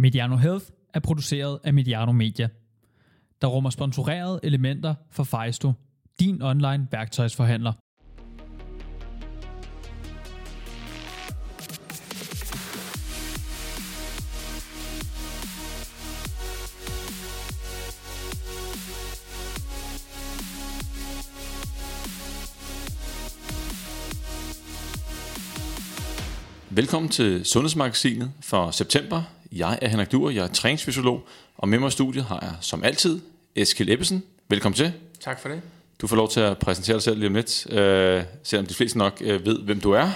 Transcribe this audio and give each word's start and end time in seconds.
Mediano 0.00 0.36
Health 0.36 0.64
er 0.94 1.00
produceret 1.00 1.58
af 1.64 1.74
Mediano 1.74 2.12
Media, 2.12 2.48
der 3.42 3.48
rummer 3.48 3.70
sponsorerede 3.70 4.40
elementer 4.42 4.94
for 5.10 5.24
Fejsto, 5.24 5.72
din 6.20 6.42
online 6.42 6.88
værktøjsforhandler. 6.92 7.72
Velkommen 26.70 27.10
til 27.10 27.44
Sundhedsmagasinet 27.44 28.32
for 28.40 28.70
september. 28.70 29.39
Jeg 29.52 29.78
er 29.82 29.88
Henrik 29.88 30.12
Duer, 30.12 30.30
jeg 30.30 30.44
er 30.44 30.48
træningsfysiolog, 30.48 31.28
og 31.56 31.68
med 31.68 31.78
mig 31.78 31.88
i 31.88 31.90
studiet 31.90 32.24
har 32.24 32.38
jeg 32.42 32.52
som 32.60 32.84
altid 32.84 33.20
Eskild 33.56 33.90
Ebbesen. 33.90 34.22
Velkommen 34.48 34.76
til. 34.76 34.92
Tak 35.20 35.40
for 35.40 35.48
det. 35.48 35.60
Du 36.00 36.06
får 36.06 36.16
lov 36.16 36.28
til 36.28 36.40
at 36.40 36.58
præsentere 36.58 36.94
dig 36.94 37.02
selv 37.02 37.18
lige 37.18 37.26
om 37.26 37.34
lidt, 37.34 37.72
øh, 37.72 38.22
selvom 38.42 38.66
de 38.66 38.74
fleste 38.74 38.98
nok 38.98 39.22
øh, 39.24 39.46
ved, 39.46 39.58
hvem 39.58 39.80
du 39.80 39.92
er. 39.92 40.08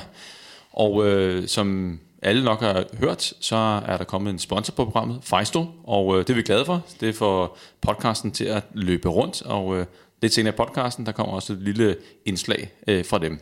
Og 0.73 1.07
øh, 1.07 1.49
som 1.49 1.99
alle 2.23 2.45
nok 2.45 2.61
har 2.61 2.85
hørt, 2.99 3.33
så 3.41 3.57
er 3.87 3.97
der 3.97 4.05
kommet 4.05 4.33
en 4.33 4.39
sponsor 4.39 4.73
på 4.73 4.85
programmet, 4.85 5.19
Fejsto, 5.23 5.67
og 5.85 6.19
øh, 6.19 6.19
det 6.19 6.31
er 6.31 6.35
vi 6.35 6.43
glade 6.43 6.65
for. 6.65 6.83
Det 7.01 7.15
for 7.15 7.57
podcasten 7.81 8.31
til 8.33 8.45
at 8.45 8.63
løbe 8.75 9.09
rundt, 9.09 9.43
og 9.43 9.77
øh, 9.77 9.87
lidt 10.23 10.35
senere 10.35 10.55
i 10.55 10.57
podcasten, 10.57 11.07
der 11.07 11.13
kommer 11.13 11.35
også 11.35 11.53
et 11.53 11.63
lille 11.63 11.97
indslag 12.25 12.73
øh, 12.89 13.05
fra 13.05 13.19
dem. 13.19 13.39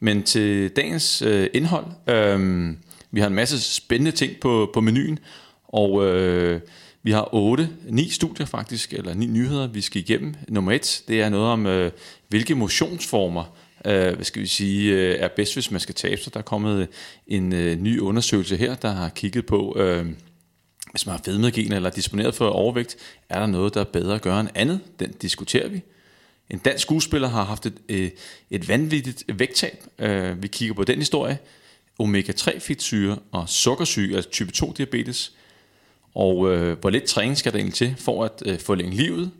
Men 0.00 0.22
til 0.22 0.68
dagens 0.68 1.22
øh, 1.22 1.48
indhold, 1.54 1.86
øh, 2.06 2.74
vi 3.10 3.20
har 3.20 3.26
en 3.26 3.34
masse 3.34 3.60
spændende 3.60 4.12
ting 4.12 4.32
på, 4.40 4.70
på 4.74 4.80
menuen, 4.80 5.18
og 5.64 6.06
øh, 6.06 6.60
vi 7.02 7.10
har 7.10 7.34
otte, 7.34 7.68
ni 7.88 8.08
studier 8.08 8.46
faktisk, 8.46 8.92
eller 8.92 9.14
ni 9.14 9.26
nyheder, 9.26 9.66
vi 9.66 9.80
skal 9.80 10.00
igennem. 10.00 10.34
Nummer 10.48 10.72
et, 10.72 11.02
det 11.08 11.20
er 11.20 11.28
noget 11.28 11.46
om, 11.46 11.66
øh, 11.66 11.90
hvilke 12.28 12.54
motionsformer, 12.54 13.44
øh, 13.84 14.14
hvad 14.14 14.24
skal 14.24 14.42
vi 14.42 14.46
sige, 14.46 14.92
øh, 14.92 15.16
er 15.18 15.28
bedst, 15.36 15.54
hvis 15.54 15.70
man 15.70 15.80
skal 15.80 15.94
tabe 15.94 16.20
sig. 16.20 16.34
Der 16.34 16.40
er 16.40 16.44
kommet 16.44 16.80
øh, 16.80 16.86
en 17.26 17.52
øh, 17.52 17.80
ny 17.80 18.00
undersøgelse 18.00 18.56
her, 18.56 18.74
der 18.74 18.90
har 18.90 19.08
kigget 19.08 19.46
på, 19.46 19.76
øh, 19.78 20.06
hvis 20.90 21.06
man 21.06 21.16
har 21.16 21.22
fedmegener 21.24 21.76
eller 21.76 21.90
disponeret 21.90 22.34
for 22.34 22.48
overvægt, 22.48 22.96
er 23.28 23.38
der 23.38 23.46
noget, 23.46 23.74
der 23.74 23.80
er 23.80 23.84
bedre 23.84 24.14
at 24.14 24.22
gøre 24.22 24.40
end 24.40 24.48
andet? 24.54 24.80
Den 25.00 25.12
diskuterer 25.12 25.68
vi. 25.68 25.82
En 26.50 26.58
dansk 26.58 26.82
skuespiller 26.82 27.28
har 27.28 27.44
haft 27.44 27.66
et, 27.66 27.74
øh, 27.88 28.10
et 28.50 28.68
vanvittigt 28.68 29.24
vægttab. 29.38 29.84
Øh, 29.98 30.42
vi 30.42 30.48
kigger 30.48 30.74
på 30.74 30.84
den 30.84 30.98
historie. 30.98 31.38
Omega-3 32.00 32.58
fedtsyre 32.58 33.18
og 33.32 33.48
sukkersyge, 33.48 34.16
altså 34.16 34.30
type 34.30 34.52
2 34.52 34.72
diabetes. 34.76 35.32
Og 36.14 36.52
øh, 36.52 36.78
hvor 36.78 36.90
lidt 36.90 37.04
træning 37.04 37.38
skal 37.38 37.52
der 37.52 37.58
egentlig 37.58 37.74
til 37.74 37.94
for 37.98 38.24
at 38.24 38.42
øh, 38.46 38.58
forlænge 38.58 38.96
livet? 38.96 39.30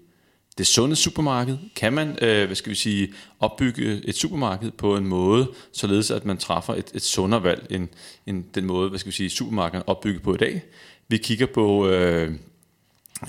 Det 0.58 0.66
sunde 0.66 0.96
supermarked. 0.96 1.58
Kan 1.76 1.92
man, 1.92 2.18
øh, 2.22 2.46
hvad 2.46 2.56
skal 2.56 2.70
vi 2.70 2.76
sige, 2.76 3.12
opbygge 3.40 4.00
et 4.04 4.16
supermarked 4.16 4.70
på 4.70 4.96
en 4.96 5.06
måde, 5.06 5.50
således 5.72 6.10
at 6.10 6.24
man 6.24 6.36
træffer 6.36 6.74
et, 6.74 6.90
et 6.94 7.02
sundere 7.02 7.42
valg 7.42 7.66
end, 7.70 7.88
end 8.26 8.44
den 8.54 8.64
måde, 8.64 8.88
hvad 8.88 8.98
skal 8.98 9.10
vi 9.10 9.16
sige, 9.16 9.30
supermarkedet 9.30 9.84
opbygget 9.86 10.22
på 10.22 10.34
i 10.34 10.36
dag? 10.36 10.62
Vi 11.08 11.16
kigger 11.16 11.46
på 11.46 11.88
øh, 11.88 12.32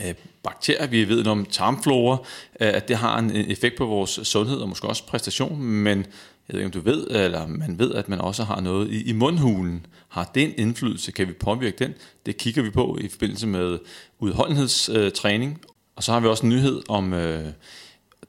øh, 0.05 0.13
bakterier. 0.43 0.87
Vi 0.87 1.09
ved 1.09 1.27
om 1.27 1.45
tarmflora, 1.45 2.17
øh, 2.59 2.67
at 2.73 2.87
det 2.87 2.97
har 2.97 3.19
en 3.19 3.35
effekt 3.35 3.77
på 3.77 3.85
vores 3.85 4.19
sundhed 4.23 4.57
og 4.57 4.69
måske 4.69 4.87
også 4.87 5.05
præstation, 5.05 5.61
men 5.61 6.05
jeg 6.47 6.53
ved 6.53 6.59
ikke, 6.59 6.65
om 6.65 6.83
du 6.83 6.89
ved, 6.89 7.07
eller 7.09 7.47
man 7.47 7.79
ved, 7.79 7.93
at 7.93 8.09
man 8.09 8.21
også 8.21 8.43
har 8.43 8.61
noget 8.61 8.89
i, 8.91 9.09
i 9.09 9.13
mundhulen. 9.13 9.85
Har 10.09 10.31
den 10.35 10.53
indflydelse? 10.57 11.11
Kan 11.11 11.27
vi 11.27 11.33
påvirke 11.33 11.77
den? 11.79 11.93
Det 12.25 12.37
kigger 12.37 12.61
vi 12.61 12.69
på 12.69 12.97
i 13.01 13.07
forbindelse 13.07 13.47
med 13.47 13.79
udholdenhedstræning. 14.19 15.61
Og 15.95 16.03
så 16.03 16.11
har 16.11 16.19
vi 16.19 16.27
også 16.27 16.45
en 16.45 16.49
nyhed 16.49 16.81
om 16.89 17.13
øh, 17.13 17.45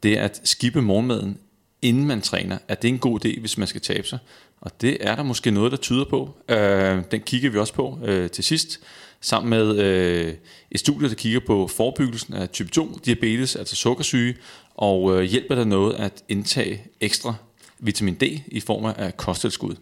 det 0.02 0.16
at 0.16 0.40
skippe 0.44 0.83
morgenmaden, 0.83 1.38
inden 1.83 2.06
man 2.06 2.20
træner. 2.20 2.58
Er 2.68 2.74
det 2.74 2.89
en 2.89 2.98
god 2.98 3.24
idé, 3.24 3.40
hvis 3.40 3.58
man 3.58 3.68
skal 3.68 3.80
tabe 3.80 4.06
sig? 4.06 4.18
Og 4.61 4.80
det 4.80 4.96
er 5.00 5.17
der 5.17 5.23
måske 5.23 5.50
noget, 5.50 5.73
der 5.73 5.79
tyder 5.79 6.05
på. 6.05 6.30
Øh, 6.48 7.02
den 7.11 7.20
kigger 7.20 7.50
vi 7.50 7.58
også 7.58 7.74
på 7.74 7.98
øh, 8.05 8.30
til 8.30 8.44
sidst 8.44 8.80
sammen 9.20 9.50
med 9.50 9.79
øh, 9.79 10.34
et 10.70 10.80
studie, 10.80 11.08
der 11.08 11.14
kigger 11.14 11.40
på 11.46 11.67
forebyggelsen 11.67 12.34
af 12.34 12.48
type 12.48 12.70
2 12.70 12.98
diabetes, 13.05 13.56
altså 13.56 13.77
sukkersyge, 13.77 14.36
og 14.74 15.17
øh, 15.17 15.23
hjælper 15.23 15.55
der 15.55 15.64
noget 15.64 15.94
at 15.94 16.24
indtage 16.29 16.83
ekstra 17.00 17.34
vitamin 17.82 18.14
D 18.14 18.22
i 18.46 18.60
form 18.60 18.84
af 18.84 19.16
kosttilskud. 19.16 19.74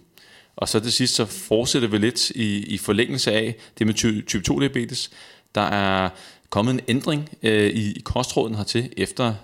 Og 0.56 0.68
så 0.68 0.80
til 0.80 0.92
sidst 0.92 1.14
så 1.14 1.24
fortsætter 1.24 1.88
vi 1.88 1.98
lidt 1.98 2.30
i, 2.30 2.58
i 2.58 2.78
forlængelse 2.78 3.32
af 3.32 3.56
det 3.78 3.86
med 3.86 3.94
type 4.24 4.44
2 4.44 4.60
diabetes. 4.60 5.10
Der 5.54 5.60
er 5.60 6.08
kommet 6.50 6.72
en 6.72 6.80
ændring 6.88 7.28
øh, 7.42 7.70
i 7.70 8.00
kostråden 8.04 8.54
hertil 8.54 8.92
efter 8.96 9.34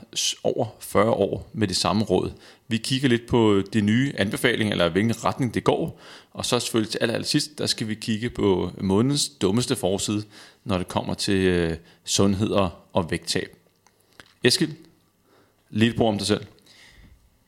over 0.43 0.67
40 0.81 1.11
år 1.11 1.51
med 1.53 1.69
det 1.69 1.77
samme 1.77 2.05
råd. 2.05 2.33
Vi 2.69 2.77
kigger 2.77 3.09
lidt 3.09 3.27
på 3.27 3.63
de 3.73 3.81
nye 3.81 4.13
anbefalinger, 4.19 4.73
eller 4.73 4.89
hvilken 4.89 5.25
retning 5.25 5.55
det 5.55 5.65
går. 5.65 6.01
Og 6.33 6.47
så 6.47 6.61
selvfølgelig 6.61 6.91
til 6.91 6.99
aller, 7.03 7.15
aller 7.15 7.27
sidst, 7.27 7.59
der 7.59 7.67
skal 7.67 7.89
vi 7.89 7.95
kigge 7.95 8.31
på 8.31 8.71
månedens 8.81 9.29
dummeste 9.29 9.77
forside, 9.77 10.23
når 10.65 10.79
det 10.79 10.89
kommer 10.89 11.15
til 11.15 11.35
øh, 11.35 11.77
sundhed 12.05 12.51
og 12.93 13.11
vægttab. 13.11 13.57
Eskild, 14.45 14.73
lidt 15.71 15.97
på 15.97 16.07
om 16.07 16.19
dig 16.19 16.27
selv. 16.27 16.47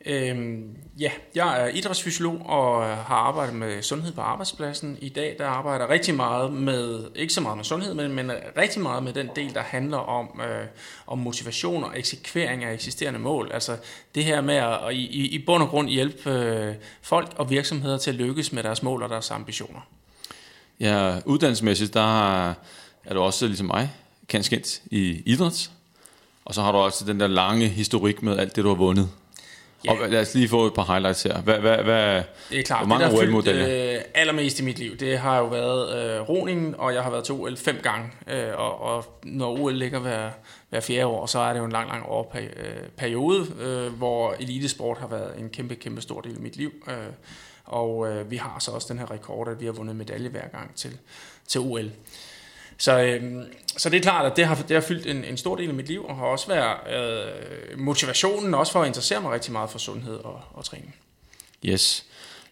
Øhm, 0.08 0.76
ja, 0.98 1.10
jeg 1.34 1.62
er 1.62 1.66
idrætsfysiolog 1.66 2.46
og 2.46 2.86
har 2.96 3.16
arbejdet 3.16 3.54
med 3.54 3.82
sundhed 3.82 4.12
på 4.12 4.20
arbejdspladsen. 4.20 4.98
I 5.00 5.08
dag 5.08 5.36
der 5.38 5.46
arbejder 5.46 5.84
jeg 5.84 5.90
rigtig 5.90 6.14
meget 6.14 6.52
med, 6.52 7.04
ikke 7.16 7.32
så 7.32 7.40
meget 7.40 7.56
med 7.56 7.64
sundhed, 7.64 7.94
men, 7.94 8.12
men 8.12 8.32
rigtig 8.56 8.82
meget 8.82 9.02
med 9.02 9.12
den 9.12 9.28
del, 9.36 9.54
der 9.54 9.60
handler 9.62 9.96
om, 9.96 10.40
øh, 10.40 10.66
om 11.06 11.18
motivation 11.18 11.84
og 11.84 11.98
eksekvering 11.98 12.64
af 12.64 12.74
eksisterende 12.74 13.18
mål. 13.18 13.50
Altså 13.54 13.76
det 14.14 14.24
her 14.24 14.40
med 14.40 14.54
at, 14.54 14.78
at 14.88 14.94
i, 14.94 15.26
i 15.26 15.44
bund 15.46 15.62
og 15.62 15.68
grund 15.68 15.88
hjælpe 15.88 16.30
øh, 16.30 16.74
folk 17.02 17.32
og 17.36 17.50
virksomheder 17.50 17.98
til 17.98 18.10
at 18.10 18.16
lykkes 18.16 18.52
med 18.52 18.62
deres 18.62 18.82
mål 18.82 19.02
og 19.02 19.08
deres 19.08 19.30
ambitioner. 19.30 19.80
Ja, 20.80 21.18
uddannelsesmæssigt, 21.24 21.94
der 21.94 22.48
er 23.04 23.14
du 23.14 23.20
også 23.20 23.46
ligesom 23.46 23.66
mig, 23.66 23.90
kendt 24.28 24.82
i 24.90 25.22
idræt. 25.26 25.70
Og 26.44 26.54
så 26.54 26.62
har 26.62 26.72
du 26.72 26.78
også 26.78 27.04
den 27.04 27.20
der 27.20 27.26
lange 27.26 27.68
historik 27.68 28.22
med 28.22 28.38
alt 28.38 28.56
det, 28.56 28.64
du 28.64 28.68
har 28.68 28.76
vundet. 28.76 29.08
Ja. 29.84 29.92
Og 29.92 30.08
lad 30.08 30.20
os 30.20 30.34
lige 30.34 30.48
få 30.48 30.66
et 30.66 30.74
par 30.74 30.92
highlights 30.92 31.22
her. 31.22 31.40
Hvad, 31.40 31.58
hvad, 31.58 31.76
hvad, 31.76 32.22
det 32.50 32.58
er 32.58 32.62
klart, 32.62 32.80
hvor 32.80 32.88
mange 32.88 33.04
det 33.04 33.12
der 33.12 33.42
fyldt 33.42 33.96
øh, 33.96 34.00
allermest 34.14 34.60
i 34.60 34.62
mit 34.64 34.78
liv, 34.78 34.96
det 34.96 35.18
har 35.18 35.38
jo 35.38 35.46
været 35.46 36.16
øh, 36.16 36.28
roningen, 36.28 36.74
og 36.78 36.94
jeg 36.94 37.02
har 37.02 37.10
været 37.10 37.24
til 37.24 37.34
OL 37.34 37.56
fem 37.56 37.76
gange. 37.82 38.10
Øh, 38.26 38.48
og, 38.56 38.80
og 38.80 39.20
når 39.22 39.58
OL 39.58 39.74
ligger 39.74 39.98
hver, 39.98 40.30
hver 40.68 40.80
fjerde 40.80 41.06
år, 41.06 41.26
så 41.26 41.38
er 41.38 41.52
det 41.52 41.60
jo 41.60 41.64
en 41.64 41.72
lang, 41.72 41.88
lang 41.88 42.04
årperiode, 42.08 43.46
øh, 43.60 43.92
hvor 43.92 44.34
elitesport 44.40 44.98
har 44.98 45.06
været 45.06 45.38
en 45.38 45.48
kæmpe, 45.48 45.74
kæmpe 45.74 46.00
stor 46.00 46.20
del 46.20 46.34
af 46.34 46.40
mit 46.40 46.56
liv. 46.56 46.72
Øh, 46.88 46.94
og 47.64 48.08
øh, 48.08 48.30
vi 48.30 48.36
har 48.36 48.56
så 48.60 48.70
også 48.70 48.86
den 48.90 48.98
her 48.98 49.10
rekord, 49.10 49.48
at 49.48 49.60
vi 49.60 49.64
har 49.64 49.72
vundet 49.72 49.96
medalje 49.96 50.28
hver 50.28 50.48
gang 50.48 50.74
til, 50.74 50.98
til 51.48 51.60
OL. 51.60 51.90
Så, 52.78 53.00
øh, 53.00 53.42
så 53.76 53.90
det 53.90 53.96
er 53.96 54.02
klart, 54.02 54.26
at 54.26 54.36
det 54.36 54.46
har, 54.46 54.54
det 54.54 54.70
har 54.70 54.80
fyldt 54.80 55.06
en, 55.06 55.24
en 55.24 55.36
stor 55.36 55.56
del 55.56 55.68
af 55.68 55.74
mit 55.74 55.88
liv, 55.88 56.04
og 56.04 56.16
har 56.16 56.24
også 56.24 56.46
været 56.48 56.76
øh, 56.96 57.78
motivationen 57.78 58.54
også 58.54 58.72
for 58.72 58.82
at 58.82 58.86
interessere 58.86 59.20
mig 59.20 59.32
rigtig 59.32 59.52
meget 59.52 59.70
for 59.70 59.78
sundhed 59.78 60.14
og, 60.14 60.40
og 60.54 60.64
træning. 60.64 60.94
Yes. 61.64 62.04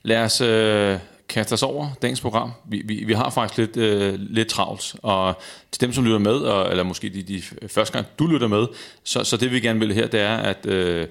Lad 0.02 0.22
os 0.22 0.40
øh, 0.40 0.98
kaste 1.28 1.52
os 1.52 1.62
over 1.62 1.88
dagens 2.02 2.20
program. 2.20 2.52
Vi, 2.64 2.82
vi, 2.84 3.04
vi 3.04 3.12
har 3.12 3.30
faktisk 3.30 3.58
lidt, 3.58 3.76
øh, 3.76 4.14
lidt 4.18 4.48
travlt, 4.48 4.96
og 5.02 5.40
til 5.72 5.80
dem, 5.80 5.92
som 5.92 6.04
lytter 6.04 6.18
med, 6.18 6.32
og, 6.32 6.70
eller 6.70 6.82
måske 6.82 7.08
de, 7.08 7.22
de 7.22 7.42
første 7.68 7.92
gang, 7.92 8.06
du 8.18 8.26
lytter 8.26 8.48
med, 8.48 8.66
så, 9.04 9.24
så 9.24 9.36
det 9.36 9.52
vi 9.52 9.60
gerne 9.60 9.78
vil 9.78 9.94
her, 9.94 10.06
det 10.06 10.20
er 10.20 10.36
at 10.36 10.66
øh, 10.66 11.06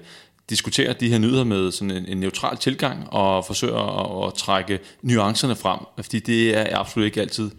diskutere 0.50 0.92
de 0.92 1.08
her 1.08 1.18
nyheder 1.18 1.44
med 1.44 1.72
sådan 1.72 1.90
en, 1.90 2.06
en 2.08 2.20
neutral 2.20 2.56
tilgang, 2.56 3.12
og 3.12 3.46
forsøge 3.46 3.78
at, 3.78 4.26
at 4.26 4.34
trække 4.34 4.80
nuancerne 5.02 5.56
frem, 5.56 5.78
fordi 6.02 6.18
det 6.18 6.56
er 6.56 6.78
absolut 6.78 7.06
ikke 7.06 7.20
altid 7.20 7.50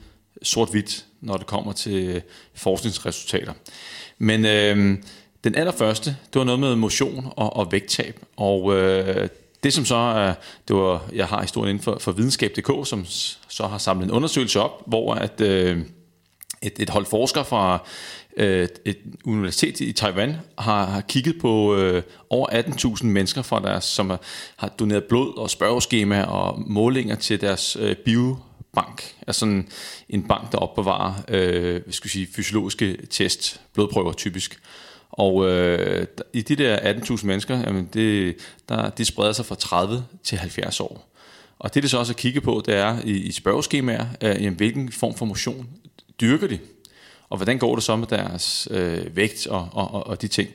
sort-hvidt, 0.44 1.06
når 1.22 1.38
det 1.38 1.48
kommer 1.48 1.74
til 1.74 2.22
forskningsresultater. 2.54 3.54
Men 4.18 4.46
øh, 4.46 4.98
den 5.44 5.56
allerførste, 5.56 6.10
det 6.34 6.40
var 6.40 6.44
noget 6.44 6.60
med 6.60 6.76
motion 6.76 7.34
og, 7.36 7.56
og 7.56 7.72
vægttab, 7.72 8.20
og 8.38 8.78
øh, 8.78 9.30
det 9.64 9.74
som 9.74 9.86
så 9.86 9.96
er, 9.96 10.34
det 10.68 10.76
var, 10.76 11.10
jeg 11.14 11.28
har 11.28 11.42
historien 11.42 11.70
inden 11.70 11.84
for, 11.84 11.98
for 12.00 12.12
videnskab.dk, 12.12 12.88
som 12.88 13.06
så 13.50 13.68
har 13.68 13.78
samlet 13.78 14.06
en 14.06 14.12
undersøgelse 14.12 14.62
op, 14.62 14.84
hvor 14.86 15.14
at 15.14 15.42
øh, 15.42 15.82
et, 16.62 16.74
et 16.80 16.90
hold 16.90 17.06
forskere 17.06 17.46
fra 17.46 17.86
øh, 18.38 18.68
et 18.86 18.98
universitet 19.26 19.80
i 19.80 19.92
Taiwan 19.92 20.36
har, 20.58 20.86
har 20.86 21.02
kigget 21.02 21.36
på 21.42 21.76
øh, 21.76 22.04
over 22.30 22.48
18.000 22.98 23.06
mennesker, 23.06 23.42
fra 23.42 23.60
deres, 23.60 23.84
som 23.84 24.12
har 24.58 24.68
doneret 24.68 25.04
blod 25.04 25.38
og 25.38 25.50
spørgeskema 25.50 26.24
og 26.24 26.62
målinger 26.68 27.16
til 27.16 27.42
deres 27.42 27.78
øh, 27.80 27.96
bio 27.96 28.38
bank, 28.78 29.16
altså 29.28 29.40
sådan 29.40 29.70
en 30.10 30.28
bank, 30.28 30.52
der 30.52 30.58
opbevarer 30.58 31.14
øh, 31.28 31.82
hvad 31.84 31.94
skal 31.94 32.10
sige, 32.10 32.28
fysiologiske 32.32 32.98
test, 33.10 33.62
blodprøver 33.74 34.14
typisk. 34.14 34.60
Og 35.10 35.50
øh, 35.50 36.08
i 36.34 36.42
de 36.42 36.56
der 36.56 36.94
18.000 36.94 37.26
mennesker, 37.26 37.58
jamen 37.60 37.90
det, 37.94 38.36
der, 38.70 38.90
de 38.90 39.06
spreder 39.06 39.32
sig 39.34 39.46
fra 39.46 39.56
30 39.56 40.06
til 40.24 40.38
70 40.38 40.80
år. 40.80 41.14
Og 41.60 41.74
det, 41.74 41.84
det 41.84 41.92
så 41.92 41.98
også 41.98 42.14
at 42.14 42.18
kigge 42.18 42.42
på, 42.42 42.64
det 42.66 42.76
er 42.76 42.98
i, 43.04 43.12
i 43.12 43.32
spørgeskemaer, 43.32 44.06
øh, 44.22 44.44
jamen, 44.44 44.58
hvilken 44.58 44.92
form 44.92 45.16
for 45.16 45.26
motion 45.26 45.68
dyrker 46.22 46.48
de. 46.48 46.60
og 47.30 47.38
hvordan 47.38 47.58
går 47.58 47.76
det 47.76 47.84
så 47.84 47.96
med 47.96 48.08
deres 48.08 48.68
øh, 48.72 49.16
vægt 49.16 49.48
og, 49.48 49.70
og, 49.72 49.94
og, 49.94 50.08
og 50.08 50.22
de 50.22 50.28
ting. 50.28 50.50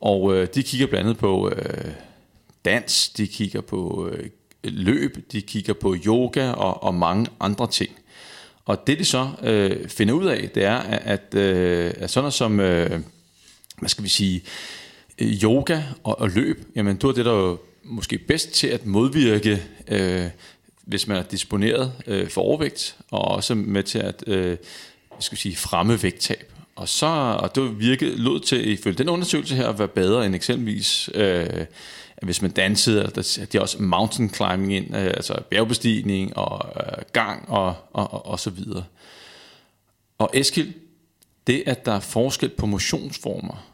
Og 0.00 0.36
øh, 0.36 0.48
de 0.54 0.62
kigger 0.62 0.86
blandt 0.86 1.04
andet 1.04 1.18
på 1.18 1.50
øh, 1.50 1.90
dans, 2.64 3.08
de 3.08 3.26
kigger 3.26 3.60
på 3.60 4.08
øh, 4.12 4.30
løb, 4.70 5.32
de 5.32 5.42
kigger 5.42 5.72
på 5.72 5.96
yoga 6.06 6.50
og, 6.50 6.82
og 6.82 6.94
mange 6.94 7.26
andre 7.40 7.66
ting. 7.70 7.90
Og 8.64 8.86
det 8.86 8.98
de 8.98 9.04
så 9.04 9.30
øh, 9.42 9.88
finder 9.88 10.14
ud 10.14 10.26
af, 10.26 10.50
det 10.54 10.64
er, 10.64 10.76
at, 10.78 11.34
øh, 11.34 11.92
at 11.96 12.10
sådan 12.10 12.22
noget 12.22 12.34
som, 12.34 12.60
øh, 12.60 13.00
hvad 13.78 13.88
skal 13.88 14.04
vi 14.04 14.08
sige, 14.08 14.42
øh, 15.18 15.28
yoga 15.28 15.82
og, 16.04 16.20
og 16.20 16.30
løb, 16.30 16.66
jamen 16.74 16.96
du 16.96 17.08
er 17.08 17.12
det, 17.12 17.24
der 17.24 17.52
er 17.52 17.56
måske 17.84 18.18
bedst 18.18 18.52
til 18.52 18.66
at 18.66 18.86
modvirke, 18.86 19.62
øh, 19.88 20.26
hvis 20.84 21.06
man 21.06 21.16
er 21.16 21.22
disponeret 21.22 21.92
øh, 22.06 22.28
for 22.28 22.40
overvægt, 22.40 22.96
og 23.10 23.20
også 23.20 23.54
med 23.54 23.82
til 23.82 23.98
at 23.98 24.24
øh, 24.26 24.56
skal 25.20 25.36
vi 25.36 25.40
sige, 25.40 25.56
fremme 25.56 26.02
vægttab. 26.02 26.52
Og 26.76 26.88
så 26.88 27.06
og 27.42 27.54
det 27.54 27.80
virkede, 27.80 28.16
lød 28.16 28.40
til, 28.40 28.68
ifølge 28.68 28.98
den 28.98 29.08
undersøgelse 29.08 29.54
her, 29.54 29.68
at 29.68 29.78
være 29.78 29.88
bedre 29.88 30.26
end 30.26 30.34
eksempelvis, 30.34 31.10
øh, 31.14 31.64
hvis 32.22 32.42
man 32.42 32.50
dansede, 32.50 32.98
eller 32.98 33.46
de 33.52 33.60
også 33.60 33.82
mountain 33.82 34.34
climbing 34.34 34.74
ind, 34.74 34.96
øh, 34.96 35.04
altså 35.06 35.42
bjergbestigning 35.50 36.36
og 36.36 36.68
øh, 36.76 37.02
gang 37.12 37.48
og, 37.48 37.74
og, 37.92 38.12
og, 38.12 38.26
og 38.26 38.40
så 38.40 38.50
videre. 38.50 38.84
Og 40.18 40.30
Eskild, 40.34 40.72
det 41.46 41.62
at 41.66 41.86
der 41.86 41.92
er 41.92 42.00
forskel 42.00 42.48
på 42.48 42.66
motionsformer, 42.66 43.66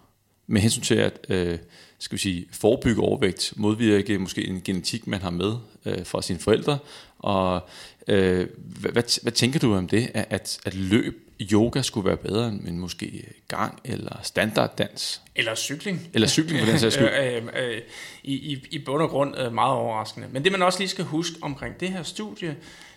med 0.46 0.60
hensyn 0.60 0.82
til 0.82 0.94
at 0.94 1.26
øh, 1.28 1.58
skal 1.98 2.16
vi 2.16 2.20
sige, 2.20 2.46
forebygge 2.52 3.02
overvægt, 3.02 3.52
modvirke 3.56 4.18
måske 4.18 4.46
en 4.46 4.60
genetik, 4.64 5.06
man 5.06 5.20
har 5.20 5.30
med 5.30 5.54
øh, 5.84 6.06
fra 6.06 6.22
sine 6.22 6.38
forældre. 6.38 6.78
Og 7.18 7.68
øh, 8.08 8.46
hvad, 8.56 8.92
hvad, 8.92 9.22
hvad 9.22 9.32
tænker 9.32 9.60
du 9.60 9.74
om 9.74 9.88
det, 9.88 10.10
at, 10.14 10.60
at 10.64 10.74
løb 10.74 11.31
yoga 11.52 11.82
skulle 11.82 12.08
være 12.08 12.16
bedre 12.16 12.48
end 12.48 12.76
måske 12.76 13.24
gang 13.48 13.80
eller 13.84 14.20
standarddans? 14.22 15.22
Eller 15.36 15.54
cykling. 15.54 16.10
Eller 16.14 16.28
cykling 16.28 16.60
for 16.60 16.66
den 16.66 16.78
sags 16.78 16.94
skyld. 16.94 17.08
øh, 17.22 17.42
øh, 17.54 17.80
i, 18.22 18.34
i, 18.34 18.66
I 18.70 18.78
bund 18.78 19.02
og 19.02 19.08
grund 19.08 19.38
øh, 19.38 19.52
meget 19.52 19.72
overraskende. 19.72 20.28
Men 20.30 20.44
det 20.44 20.52
man 20.52 20.62
også 20.62 20.78
lige 20.78 20.88
skal 20.88 21.04
huske 21.04 21.36
omkring 21.42 21.80
det 21.80 21.88
her 21.88 22.02
studie, 22.02 22.56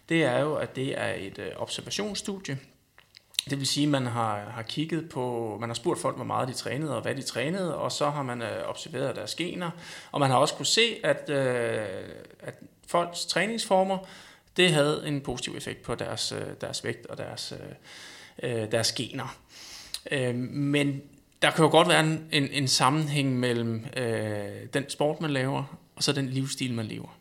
det 0.09 0.23
er 0.23 0.39
jo, 0.39 0.55
at 0.55 0.75
det 0.75 0.99
er 0.99 1.13
et 1.13 1.39
øh, 1.39 1.47
observationsstudie. 1.55 2.57
Det 3.49 3.59
vil 3.59 3.67
sige, 3.67 3.83
at 3.83 3.91
man 3.91 4.05
har, 4.05 4.49
har 4.49 4.61
kigget 4.61 5.09
på, 5.09 5.57
man 5.59 5.69
har 5.69 5.73
spurgt 5.73 6.01
folk, 6.01 6.15
hvor 6.15 6.25
meget 6.25 6.47
de 6.47 6.53
trænede 6.53 6.95
og 6.95 7.01
hvad 7.01 7.15
de 7.15 7.21
trænede, 7.21 7.75
og 7.75 7.91
så 7.91 8.09
har 8.09 8.23
man 8.23 8.41
øh, 8.41 8.69
observeret 8.69 9.15
deres 9.15 9.35
gener, 9.35 9.69
og 10.11 10.19
man 10.19 10.29
har 10.29 10.37
også 10.37 10.53
kunne 10.53 10.65
se, 10.65 10.95
at, 11.03 11.29
øh, 11.29 11.85
at 12.39 12.53
folks 12.87 13.25
træningsformer, 13.25 13.97
det 14.57 14.71
havde 14.71 15.03
en 15.07 15.21
positiv 15.21 15.55
effekt 15.57 15.81
på 15.81 15.95
deres, 15.95 16.31
øh, 16.31 16.47
deres 16.61 16.83
vægt 16.83 17.05
og 17.05 17.17
deres, 17.17 17.51
øh, 17.51 17.75
øh, 18.43 18.71
deres 18.71 18.91
gener. 18.91 19.37
Øh, 20.11 20.35
men 20.35 21.01
der 21.41 21.51
kan 21.51 21.63
jo 21.63 21.71
godt 21.71 21.87
være 21.87 21.99
en, 21.99 22.27
en, 22.31 22.47
en 22.51 22.67
sammenhæng 22.67 23.39
mellem 23.39 23.85
øh, 23.97 24.49
den 24.73 24.89
sport, 24.89 25.21
man 25.21 25.31
laver, 25.31 25.77
og 25.95 26.03
så 26.03 26.11
den 26.11 26.29
livsstil, 26.29 26.73
man 26.73 26.85
lever. 26.85 27.17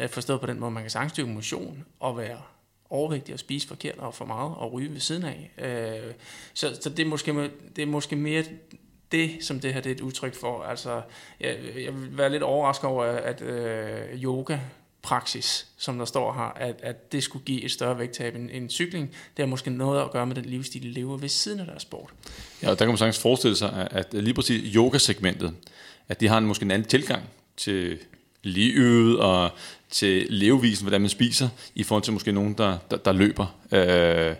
Øh, 0.00 0.08
forstået 0.08 0.40
på 0.40 0.46
den 0.46 0.60
måde, 0.60 0.70
man 0.70 0.82
kan 0.82 0.90
sagtens 0.90 1.12
dyrke 1.12 1.30
motion 1.30 1.84
og 2.00 2.18
være 2.18 2.38
overvægtig 2.90 3.34
og 3.34 3.38
spise 3.38 3.68
forkert 3.68 3.98
og 3.98 4.14
for 4.14 4.24
meget 4.24 4.54
og 4.56 4.72
ryge 4.72 4.92
ved 4.92 5.00
siden 5.00 5.24
af. 5.24 5.50
Øh, 5.58 6.14
så 6.54 6.78
så 6.80 6.90
det, 6.90 6.98
er 6.98 7.08
måske, 7.08 7.50
det 7.76 7.82
er 7.82 7.86
måske 7.86 8.16
mere 8.16 8.44
det, 9.12 9.44
som 9.44 9.60
det 9.60 9.74
her 9.74 9.80
det 9.80 9.90
er 9.90 9.94
et 9.94 10.00
udtryk 10.00 10.34
for. 10.34 10.62
Altså, 10.62 11.02
jeg, 11.40 11.58
jeg 11.84 11.94
vil 11.94 12.18
være 12.18 12.30
lidt 12.30 12.42
overrasket 12.42 12.84
over, 12.84 13.04
at 13.04 13.42
øh, 13.42 14.22
yoga 14.22 14.58
praksis, 15.08 15.66
som 15.76 15.98
der 15.98 16.04
står 16.04 16.32
her, 16.32 16.68
at, 16.68 16.80
at 16.82 17.12
det 17.12 17.22
skulle 17.22 17.44
give 17.44 17.64
et 17.64 17.70
større 17.70 17.98
vægttab 17.98 18.34
end, 18.34 18.50
end 18.52 18.70
cykling. 18.70 19.08
Det 19.08 19.42
har 19.42 19.46
måske 19.46 19.70
noget 19.70 20.02
at 20.02 20.10
gøre 20.10 20.26
med 20.26 20.34
den 20.34 20.44
livsstil, 20.44 20.82
de 20.82 20.90
lever 20.90 21.16
ved 21.16 21.28
siden 21.28 21.60
af 21.60 21.66
deres 21.66 21.82
sport. 21.82 22.10
Ja, 22.62 22.70
og 22.70 22.78
der 22.78 22.84
kan 22.84 22.88
man 22.88 22.98
sagtens 22.98 23.18
forestille 23.18 23.56
sig, 23.56 23.88
at 23.90 24.14
lige 24.14 24.34
præcis 24.34 24.74
yogasegmentet, 24.74 25.54
at 26.08 26.20
de 26.20 26.28
har 26.28 26.38
en, 26.38 26.46
måske 26.46 26.62
en 26.62 26.70
anden 26.70 26.88
tilgang 26.88 27.22
til 27.56 27.98
livet 28.42 29.18
og 29.18 29.50
til 29.90 30.26
levevisen, 30.30 30.84
hvordan 30.84 31.00
man 31.00 31.10
spiser, 31.10 31.48
i 31.74 31.82
forhold 31.82 32.02
til 32.02 32.12
måske 32.12 32.32
nogen, 32.32 32.54
der, 32.58 32.78
der, 32.90 32.96
der 32.96 33.12
løber. 33.12 33.46
Øh, 33.72 34.34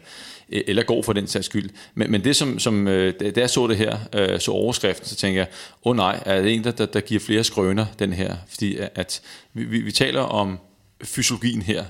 eller 0.51 0.83
går 0.83 1.03
for 1.03 1.13
den 1.13 1.27
sags 1.27 1.47
skyld. 1.47 1.71
Men, 1.95 2.11
men 2.11 2.25
det 2.25 2.37
som, 2.37 2.59
som 2.59 2.89
øh, 2.89 3.15
da 3.21 3.41
jeg 3.41 3.51
så 3.51 3.67
det 3.67 3.77
her, 3.77 3.99
øh, 4.15 4.41
så 4.41 4.51
overskriften, 4.51 5.07
så 5.07 5.17
tænker 5.17 5.41
jeg, 5.41 5.49
åh 5.85 5.91
oh, 5.91 5.97
nej, 5.97 6.23
er 6.27 6.43
det 6.43 6.55
en, 6.55 6.65
der, 6.65 6.71
der, 6.71 6.87
der 6.87 7.01
giver 7.01 7.21
flere 7.21 7.45
skrøner, 7.45 7.87
den 7.99 8.13
her? 8.13 8.37
Fordi 8.49 8.79
at 8.95 9.21
vi, 9.53 9.65
vi, 9.65 9.81
vi 9.81 9.93
taler 9.93 10.21
om 10.21 10.59
fysiologien 11.05 11.63
her, 11.63 11.85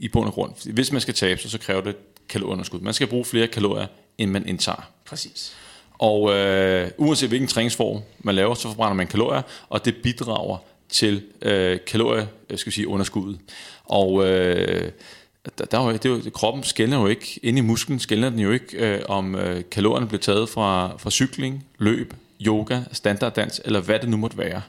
i 0.00 0.08
bund 0.08 0.26
og 0.26 0.32
grund. 0.32 0.72
Hvis 0.72 0.92
man 0.92 1.00
skal 1.00 1.14
tabe 1.14 1.40
sig, 1.40 1.50
så 1.50 1.58
kræver 1.58 1.80
det 1.80 1.96
kalorieunderskud. 2.28 2.80
Man 2.80 2.94
skal 2.94 3.06
bruge 3.06 3.24
flere 3.24 3.46
kalorier, 3.46 3.86
end 4.18 4.30
man 4.30 4.48
indtager. 4.48 4.90
Præcis. 5.04 5.56
Og 5.92 6.36
øh, 6.36 6.90
uanset 6.96 7.28
hvilken 7.28 7.48
træningsform 7.48 8.00
man 8.18 8.34
laver, 8.34 8.54
så 8.54 8.68
forbrænder 8.68 8.94
man 8.94 9.06
kalorier, 9.06 9.42
og 9.68 9.84
det 9.84 9.96
bidrager 10.02 10.56
til 10.88 11.22
øh, 11.42 11.78
kalorier, 11.86 12.26
skal 12.54 12.72
sige, 12.72 12.88
underskuddet. 12.88 13.40
Og 13.84 14.26
øh, 14.26 14.90
der, 15.58 15.64
der 15.64 15.78
er 15.78 15.84
jo, 15.84 15.92
det 15.92 16.04
er 16.04 16.10
jo, 16.10 16.30
kroppen 16.34 16.64
skældner 16.64 17.00
jo 17.00 17.06
ikke, 17.06 17.40
inde 17.42 17.58
i 17.58 17.62
musklen 17.62 17.98
skældner 17.98 18.30
den 18.30 18.38
jo 18.38 18.50
ikke, 18.50 18.76
øh, 18.76 19.00
om 19.08 19.34
øh, 19.34 19.62
kalorierne 19.70 20.06
blev 20.06 20.20
taget 20.20 20.48
fra, 20.48 20.96
fra 20.98 21.10
cykling, 21.10 21.66
løb, 21.78 22.14
yoga, 22.46 22.80
standarddans, 22.92 23.60
eller 23.64 23.80
hvad 23.80 23.98
det 23.98 24.08
nu 24.08 24.16
måtte 24.16 24.38
være. 24.38 24.62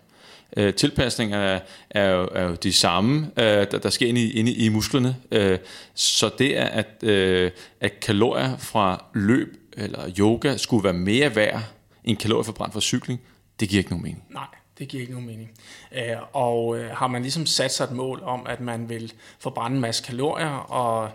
Øh, 0.58 0.74
tilpasninger 0.74 1.38
er, 1.38 1.60
er, 1.90 2.10
jo, 2.10 2.30
er 2.32 2.44
jo 2.44 2.56
de 2.56 2.74
samme, 2.74 3.32
øh, 3.38 3.44
der, 3.44 3.80
der 3.84 3.90
sker 3.90 4.08
inde 4.08 4.22
i, 4.22 4.32
inde 4.32 4.54
i 4.54 4.70
musklerne. 4.70 5.16
Øh, 5.32 5.60
så 5.94 6.30
det 6.38 6.58
er, 6.58 6.66
at, 6.66 7.04
øh, 7.04 7.52
at 7.82 8.00
kalorier 8.00 8.58
fra 8.58 9.06
løb 9.14 9.58
eller 9.78 10.12
yoga 10.20 10.58
skulle 10.58 10.84
være 10.84 10.94
mere 10.94 11.36
værd 11.36 11.62
end 12.04 12.18
kalorier 12.18 12.44
forbrændt 12.44 12.74
fra 12.74 12.82
cykling, 12.82 13.22
det 13.60 13.70
giver 13.70 13.80
ikke 13.80 13.90
nogen 13.90 14.04
mening. 14.04 14.24
Nej. 14.30 14.61
Det 14.82 14.90
giver 14.90 15.02
ikke 15.02 15.14
nogen 15.14 15.28
mening. 15.28 15.52
Øh, 15.92 16.18
og 16.34 16.78
øh, 16.78 16.92
har 16.92 17.08
man 17.08 17.22
ligesom 17.22 17.46
sat 17.46 17.74
sig 17.74 17.84
et 17.84 17.92
mål 17.92 18.22
om, 18.24 18.48
at 18.48 18.60
man 18.60 18.90
vil 18.90 19.14
forbrænde 19.40 19.76
en 19.76 19.82
masse 19.82 20.04
kalorier 20.04 20.50
og, 20.50 21.12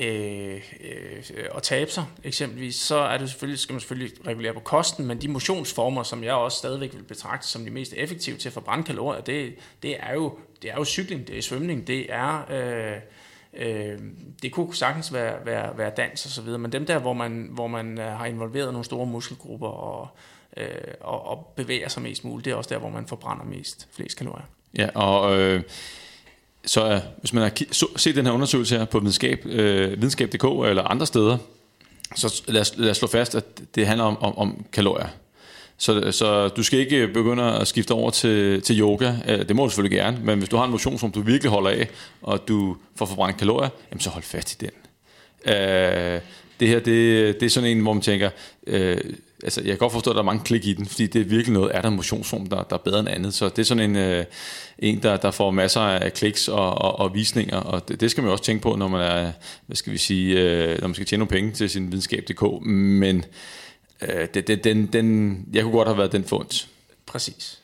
øh, 0.00 0.60
øh, 0.80 1.22
og 1.50 1.62
tabe 1.62 1.90
sig 1.90 2.04
eksempelvis, 2.24 2.74
så 2.74 2.96
er 2.96 3.18
det 3.18 3.30
selvfølgelig, 3.30 3.58
skal 3.58 3.72
man 3.72 3.80
selvfølgelig 3.80 4.26
regulere 4.26 4.54
på 4.54 4.60
kosten, 4.60 5.06
men 5.06 5.20
de 5.20 5.28
motionsformer, 5.28 6.02
som 6.02 6.24
jeg 6.24 6.34
også 6.34 6.58
stadigvæk 6.58 6.94
vil 6.94 7.02
betragte 7.02 7.48
som 7.48 7.64
de 7.64 7.70
mest 7.70 7.94
effektive 7.96 8.36
til 8.36 8.48
at 8.48 8.52
forbrænde 8.52 8.84
kalorier, 8.84 9.20
det, 9.20 9.54
det, 9.82 9.96
er, 10.00 10.14
jo, 10.14 10.38
det 10.62 10.70
er 10.70 10.74
jo 10.74 10.84
cykling, 10.84 11.28
det 11.28 11.38
er 11.38 11.42
svømning, 11.42 11.86
det 11.86 12.12
er... 12.12 12.44
Øh, 12.50 13.00
Øh, 13.54 13.98
det 14.42 14.52
kunne 14.52 14.74
sagtens 14.74 15.12
være, 15.12 15.46
være, 15.46 15.78
være 15.78 15.90
dans 15.96 16.26
og 16.26 16.30
så 16.30 16.42
videre, 16.42 16.58
men 16.58 16.72
dem 16.72 16.86
der, 16.86 16.98
hvor 16.98 17.12
man, 17.12 17.48
hvor 17.50 17.66
man 17.66 17.98
øh, 17.98 18.04
har 18.04 18.26
involveret 18.26 18.72
nogle 18.72 18.84
store 18.84 19.06
muskelgrupper 19.06 19.68
og, 19.68 20.08
øh, 20.56 20.66
og, 21.00 21.26
og 21.26 21.52
bevæger 21.56 21.88
sig 21.88 22.02
mest 22.02 22.24
muligt. 22.24 22.44
Det 22.44 22.50
er 22.50 22.54
også 22.54 22.70
der, 22.70 22.78
hvor 22.78 22.90
man 22.90 23.06
forbrænder 23.06 23.44
mest 23.44 23.88
flest 23.92 24.16
kalorier. 24.16 24.44
Ja, 24.78 24.88
og 24.94 25.38
øh, 25.38 25.62
så 26.66 26.92
øh, 26.92 27.00
hvis 27.18 27.32
man 27.32 27.42
har 27.42 27.96
set 27.98 28.16
den 28.16 28.26
her 28.26 28.32
undersøgelse 28.32 28.78
her 28.78 28.84
på 28.84 28.98
videnskab, 28.98 29.46
øh, 29.46 29.90
videnskab.dk 29.90 30.44
eller 30.44 30.82
andre 30.82 31.06
steder, 31.06 31.38
så 32.16 32.42
lad 32.48 32.60
os, 32.60 32.74
lad 32.76 32.90
os 32.90 32.96
slå 32.96 33.08
fast, 33.08 33.34
at 33.34 33.44
det 33.74 33.86
handler 33.86 34.04
om, 34.04 34.22
om, 34.22 34.38
om 34.38 34.64
kalorier. 34.72 35.08
Så, 35.76 36.12
så 36.12 36.48
du 36.48 36.62
skal 36.62 36.78
ikke 36.78 37.08
begynde 37.08 37.42
at 37.42 37.68
skifte 37.68 37.92
over 37.92 38.10
til, 38.10 38.62
til 38.62 38.80
yoga. 38.80 39.14
Øh, 39.28 39.48
det 39.48 39.56
må 39.56 39.64
du 39.64 39.70
selvfølgelig 39.70 39.98
gerne, 39.98 40.20
men 40.22 40.38
hvis 40.38 40.48
du 40.48 40.56
har 40.56 40.64
en 40.64 40.70
motion, 40.70 40.98
som 40.98 41.12
du 41.12 41.20
virkelig 41.20 41.50
holder 41.50 41.70
af, 41.70 41.88
og 42.22 42.48
du 42.48 42.76
får 42.96 43.06
forbrændt 43.06 43.38
kalorier, 43.38 43.70
jamen 43.90 44.00
så 44.00 44.10
hold 44.10 44.24
fast 44.24 44.62
i 44.62 44.66
den. 44.66 44.70
Øh, 45.54 46.20
det 46.60 46.68
her, 46.68 46.78
det, 46.78 47.40
det 47.40 47.46
er 47.46 47.50
sådan 47.50 47.70
en, 47.70 47.80
hvor 47.80 47.92
man 47.92 48.02
tænker, 48.02 48.30
øh, 48.66 48.98
altså, 49.42 49.60
jeg 49.60 49.68
kan 49.70 49.78
godt 49.78 49.92
forstå, 49.92 50.10
at 50.10 50.14
der 50.14 50.20
er 50.20 50.24
mange 50.24 50.44
klik 50.44 50.66
i 50.66 50.72
den, 50.72 50.86
fordi 50.86 51.06
det 51.06 51.20
er 51.20 51.24
virkelig 51.24 51.52
noget, 51.52 51.70
er 51.74 51.82
der 51.82 51.90
motionsform, 51.90 52.46
der, 52.46 52.62
der 52.62 52.76
er 52.76 52.80
bedre 52.80 53.00
end 53.00 53.08
andet. 53.08 53.34
Så 53.34 53.48
det 53.48 53.58
er 53.58 53.62
sådan 53.62 53.90
en, 53.90 53.96
øh, 53.96 54.24
en 54.78 55.02
der, 55.02 55.16
der 55.16 55.30
får 55.30 55.50
masser 55.50 55.80
af 55.80 56.12
kliks 56.12 56.48
og, 56.48 56.74
og, 56.74 56.98
og 56.98 57.14
visninger, 57.14 57.56
og 57.56 57.88
det, 57.88 58.00
det 58.00 58.10
skal 58.10 58.22
man 58.22 58.32
også 58.32 58.44
tænke 58.44 58.62
på, 58.62 58.76
når 58.76 58.88
man 58.88 59.00
er, 59.00 59.32
hvad 59.66 59.76
skal 59.76 59.92
vi 59.92 59.98
sige, 59.98 60.40
øh, 60.40 60.80
når 60.80 60.88
man 60.88 60.94
skal 60.94 61.06
tjene 61.06 61.18
nogle 61.18 61.30
penge 61.30 61.52
til 61.52 61.70
sin 61.70 61.86
videnskab.dk, 61.86 62.66
men 62.66 63.24
øh, 64.02 64.28
det, 64.34 64.46
det, 64.46 64.64
den, 64.64 64.86
den, 64.86 65.38
jeg 65.52 65.62
kunne 65.62 65.72
godt 65.72 65.88
have 65.88 65.98
været 65.98 66.12
den 66.12 66.24
funds. 66.24 66.68
Præcis. 67.06 67.59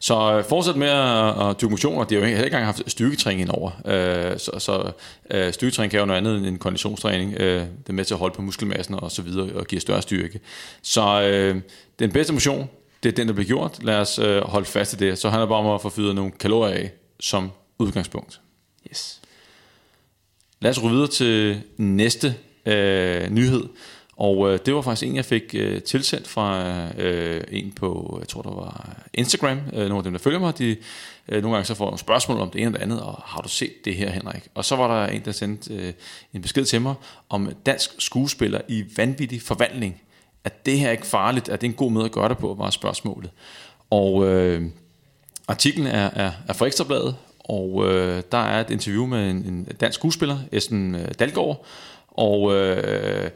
Så 0.00 0.32
øh, 0.32 0.44
fortsæt 0.44 0.76
med 0.76 0.88
at, 0.88 1.48
at 1.48 1.60
dyrke 1.60 1.70
motion, 1.70 1.98
og 1.98 2.10
det 2.10 2.18
har 2.18 2.28
jo 2.28 2.34
ikke 2.34 2.44
engang 2.44 2.64
haft 2.64 2.82
styrketræning 2.86 3.40
indover. 3.40 3.70
Øh, 3.84 4.38
så 4.38 4.50
så 4.58 4.92
øh, 5.30 5.52
styrketræning 5.52 5.90
kan 5.90 6.00
jo 6.00 6.06
noget 6.06 6.18
andet 6.18 6.36
end 6.36 6.46
en 6.46 6.58
konditionstræning. 6.58 7.34
Øh, 7.40 7.60
det 7.60 7.88
er 7.88 7.92
med 7.92 8.04
til 8.04 8.14
at 8.14 8.18
holde 8.18 8.34
på 8.34 8.42
muskelmassen 8.42 8.94
og 8.94 9.10
så 9.10 9.22
videre, 9.22 9.52
og 9.54 9.66
give 9.66 9.80
større 9.80 10.02
styrke. 10.02 10.40
Så 10.82 11.22
øh, 11.22 11.56
den 11.98 12.12
bedste 12.12 12.32
motion, 12.32 12.68
det 13.02 13.08
er 13.08 13.12
den, 13.12 13.28
der 13.28 13.34
bliver 13.34 13.46
gjort. 13.46 13.78
Lad 13.82 13.96
os 13.96 14.18
øh, 14.18 14.42
holde 14.42 14.66
fast 14.66 14.92
i 14.92 14.96
det. 14.96 15.18
Så 15.18 15.28
handler 15.28 15.44
det 15.44 15.48
bare 15.48 15.58
om 15.58 15.74
at 15.74 15.82
få 15.82 15.88
fyret 15.88 16.14
nogle 16.14 16.30
kalorier 16.30 16.74
af 16.74 16.90
som 17.20 17.50
udgangspunkt. 17.78 18.40
Yes. 18.90 19.20
Lad 20.60 20.70
os 20.70 20.78
gå 20.78 20.88
videre 20.88 21.06
til 21.06 21.60
næste 21.76 22.34
øh, 22.66 23.30
nyhed. 23.30 23.64
Og 24.18 24.52
øh, 24.52 24.58
det 24.66 24.74
var 24.74 24.82
faktisk 24.82 25.08
en, 25.08 25.16
jeg 25.16 25.24
fik 25.24 25.54
øh, 25.54 25.82
tilsendt 25.82 26.28
fra 26.28 26.64
øh, 26.98 27.44
en 27.50 27.72
på, 27.72 28.16
jeg 28.20 28.28
tror 28.28 28.42
der 28.42 28.50
var 28.50 28.96
Instagram. 29.14 29.60
Øh, 29.72 29.78
nogle 29.78 29.96
af 29.96 30.02
dem, 30.02 30.12
der 30.12 30.18
følger 30.18 30.38
mig, 30.38 30.58
de 30.58 30.76
øh, 31.28 31.42
nogle 31.42 31.56
gange 31.56 31.66
så 31.66 31.74
får 31.74 31.84
nogle 31.84 31.98
spørgsmål 31.98 32.40
om 32.40 32.50
det 32.50 32.60
ene 32.60 32.68
og 32.68 32.74
det 32.74 32.82
andet, 32.82 33.00
og 33.02 33.22
har 33.24 33.40
du 33.40 33.48
set 33.48 33.84
det 33.84 33.96
her, 33.96 34.10
Henrik? 34.10 34.48
Og 34.54 34.64
så 34.64 34.76
var 34.76 35.00
der 35.00 35.12
en, 35.12 35.24
der 35.24 35.32
sendte 35.32 35.74
øh, 35.74 35.92
en 36.34 36.42
besked 36.42 36.64
til 36.64 36.80
mig 36.80 36.94
om 37.28 37.52
dansk 37.66 37.90
skuespiller 37.98 38.60
i 38.68 38.84
vanvittig 38.96 39.42
forvandling. 39.42 40.00
at 40.44 40.66
det 40.66 40.78
her 40.78 40.88
er 40.88 40.92
ikke 40.92 41.06
farligt, 41.06 41.48
at 41.48 41.60
det 41.60 41.66
er 41.66 41.70
en 41.70 41.76
god 41.76 41.90
måde 41.90 42.04
at 42.04 42.12
gøre 42.12 42.28
det 42.28 42.38
på, 42.38 42.54
var 42.58 42.70
spørgsmålet. 42.70 43.30
Og 43.90 44.26
øh, 44.26 44.62
artiklen 45.48 45.86
er, 45.86 46.10
er, 46.14 46.32
er 46.48 46.52
fra 46.52 46.66
Ekstrabladet, 46.66 47.16
og 47.38 47.84
øh, 47.86 48.22
der 48.32 48.38
er 48.38 48.60
et 48.60 48.70
interview 48.70 49.06
med 49.06 49.30
en, 49.30 49.36
en 49.36 49.64
dansk 49.80 49.98
skuespiller, 49.98 50.38
Esten 50.52 50.94
øh, 50.94 51.08
Dalgaard, 51.18 51.64
og 52.08 52.54
øh, 52.54 53.30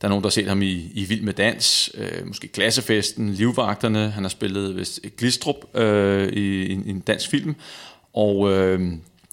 der 0.00 0.06
er 0.06 0.08
nogen, 0.08 0.22
der 0.22 0.28
har 0.28 0.32
set 0.32 0.48
ham 0.48 0.62
i, 0.62 0.90
i 0.94 1.04
Vild 1.04 1.22
med 1.22 1.32
Dans, 1.32 1.90
øh, 1.94 2.26
måske 2.26 2.48
Klassefesten, 2.48 3.34
Livvagterne, 3.34 4.10
han 4.10 4.24
har 4.24 4.28
spillet 4.28 4.76
vist 4.76 5.00
Glistrup 5.16 5.76
øh, 5.76 6.28
i, 6.28 6.62
i, 6.62 6.90
en 6.90 7.00
dansk 7.00 7.30
film, 7.30 7.54
og, 8.12 8.52
øh, 8.52 8.92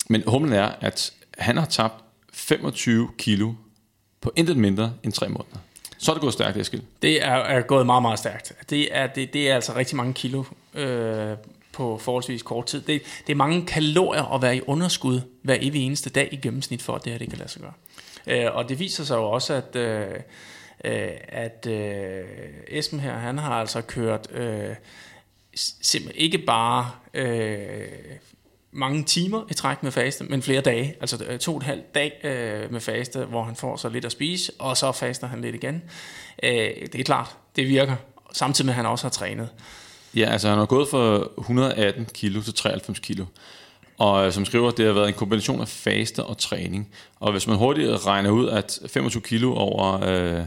men 0.10 0.24
humlen 0.28 0.54
er, 0.54 0.72
at 0.82 1.14
han 1.38 1.58
har 1.58 1.66
tabt 1.66 2.04
25 2.34 3.10
kilo 3.18 3.54
på 4.22 4.32
intet 4.36 4.58
mindre 4.58 4.94
end 5.04 5.14
tre 5.14 5.30
måneder. 5.30 5.58
Så 5.98 6.12
er 6.12 6.16
det 6.16 6.22
gået 6.22 6.34
stærkt, 6.34 6.58
Eskild. 6.58 6.82
Det 7.02 7.24
er, 7.24 7.34
er 7.34 7.62
gået 7.62 7.86
meget, 7.86 8.02
meget 8.02 8.20
stærkt. 8.20 8.54
Det 8.70 8.88
er, 8.92 9.08
det, 9.08 9.34
det 9.34 9.50
er 9.50 9.56
altså 9.56 9.76
rigtig 9.76 9.96
mange 9.96 10.14
kilo 10.14 10.44
øh, 10.74 11.38
på 11.72 11.98
forholdsvis 11.98 12.42
kort 12.42 12.66
tid. 12.66 12.82
Det, 12.82 13.02
det 13.28 13.34
er 13.34 13.38
mange 13.38 13.66
kalorier 13.66 14.34
at 14.34 14.42
være 14.42 14.58
i 14.58 14.62
underskud 14.68 15.22
hver 15.42 15.58
evig 15.62 15.82
eneste 15.82 16.10
dag 16.10 16.30
i 16.32 16.36
gennemsnit, 16.36 16.82
for 16.82 16.96
at 16.96 17.06
det 17.06 17.12
her 17.12 17.20
det 17.20 17.30
kan 17.30 17.38
lade 17.38 17.50
sig 17.50 17.62
gøre. 17.62 17.74
Øh, 18.28 18.56
og 18.56 18.70
det 18.70 18.80
viser 18.80 19.04
sig 19.04 19.16
jo 19.16 19.24
også, 19.24 19.54
at, 19.54 19.76
øh, 19.76 20.08
øh, 20.86 21.10
at 21.28 21.68
øh, 21.70 22.24
Esben 22.68 23.00
her, 23.00 23.14
han 23.14 23.38
har 23.38 23.54
altså 23.54 23.82
kørt 23.82 24.32
øh, 24.32 24.76
simpelthen 25.82 26.22
ikke 26.22 26.38
bare 26.38 26.92
øh, 27.14 27.88
mange 28.72 29.04
timer 29.04 29.44
i 29.50 29.54
træk 29.54 29.84
med 29.84 29.92
faste, 29.92 30.24
men 30.24 30.42
flere 30.42 30.62
dage, 30.62 30.96
altså 31.02 31.26
øh, 31.28 31.40
to 31.40 31.52
og 31.52 31.58
et 31.58 31.64
halvt 31.64 31.96
dag 31.96 32.20
øh, 32.24 32.72
med 32.72 32.82
faste, 32.82 33.26
hvor 33.26 33.44
han 33.44 33.56
får 33.56 33.76
så 33.76 33.90
lidt 33.90 34.06
at 34.06 34.12
spise, 34.12 34.52
og 34.60 34.78
så 34.78 34.92
faster 34.92 35.28
han 35.28 35.42
lidt 35.42 35.56
igen. 35.56 35.84
Øh, 36.44 36.52
det 36.94 36.96
er 36.96 37.04
klart, 37.04 37.36
det 37.56 37.68
virker, 37.68 37.96
samtidig 38.34 38.66
med 38.66 38.74
at 38.74 38.76
han 38.76 38.86
også 38.86 39.06
har 39.06 39.10
trænet. 39.10 39.50
Ja, 40.16 40.30
altså 40.32 40.50
han 40.50 40.58
har 40.58 40.66
gået 40.66 40.88
fra 40.88 41.28
118 41.38 42.06
kilo 42.14 42.42
til 42.42 42.54
93 42.54 43.00
kilo. 43.00 43.26
Og 43.98 44.26
øh, 44.26 44.34
som 44.34 44.46
skriver, 44.46 44.72
det 44.72 44.86
har 44.86 44.94
været 44.94 45.08
en 45.08 45.14
kombination 45.14 45.62
af 45.62 45.68
faste 45.68 46.24
og 46.24 46.38
træning. 46.38 46.90
Og 47.20 47.32
hvis 47.32 47.48
man 47.48 47.58
hurtigt 47.58 48.06
regner 48.06 48.30
ud, 48.30 48.50
at 48.50 48.80
25 48.88 49.22
kilo 49.22 49.54
over 49.54 50.00
øh, 50.04 50.46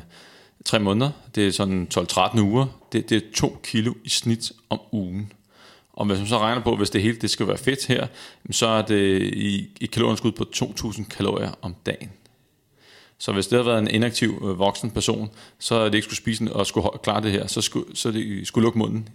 3 0.64 0.78
måneder, 0.78 1.10
det 1.34 1.46
er 1.46 1.52
sådan 1.52 1.88
12-13 1.94 2.40
uger, 2.40 2.66
det, 2.92 3.10
det 3.10 3.16
er 3.16 3.26
2 3.34 3.60
kilo 3.62 3.94
i 4.04 4.08
snit 4.08 4.52
om 4.70 4.80
ugen. 4.92 5.32
Og 5.92 6.06
hvis 6.06 6.18
man 6.18 6.26
så 6.26 6.38
regner 6.38 6.62
på, 6.62 6.76
hvis 6.76 6.90
det 6.90 7.02
hele 7.02 7.16
det 7.16 7.30
skal 7.30 7.48
være 7.48 7.58
fedt 7.58 7.86
her, 7.86 8.06
så 8.50 8.66
er 8.66 8.82
det 8.82 9.22
i, 9.22 9.68
i 9.80 9.86
kalorieunderskud 9.86 10.32
på 10.32 10.44
2.000 10.56 11.08
kalorier 11.08 11.50
om 11.62 11.74
dagen. 11.86 12.10
Så 13.18 13.32
hvis 13.32 13.46
det 13.46 13.56
havde 13.56 13.66
været 13.66 13.78
en 13.78 13.88
inaktiv 13.88 14.42
øh, 14.48 14.58
voksen 14.58 14.90
person, 14.90 15.30
så 15.58 15.74
er 15.74 15.84
det 15.84 15.94
ikke 15.94 16.04
skulle 16.04 16.16
spise 16.16 16.52
og 16.52 16.66
skulle 16.66 16.88
klare 17.02 17.22
det 17.22 17.32
her, 17.32 17.46
så 17.46 17.60
skulle, 17.60 17.96
så 17.96 18.10
det 18.10 18.24
øh, 18.26 18.46
skulle 18.46 18.64
lukke 18.64 18.78
munden. 18.78 19.08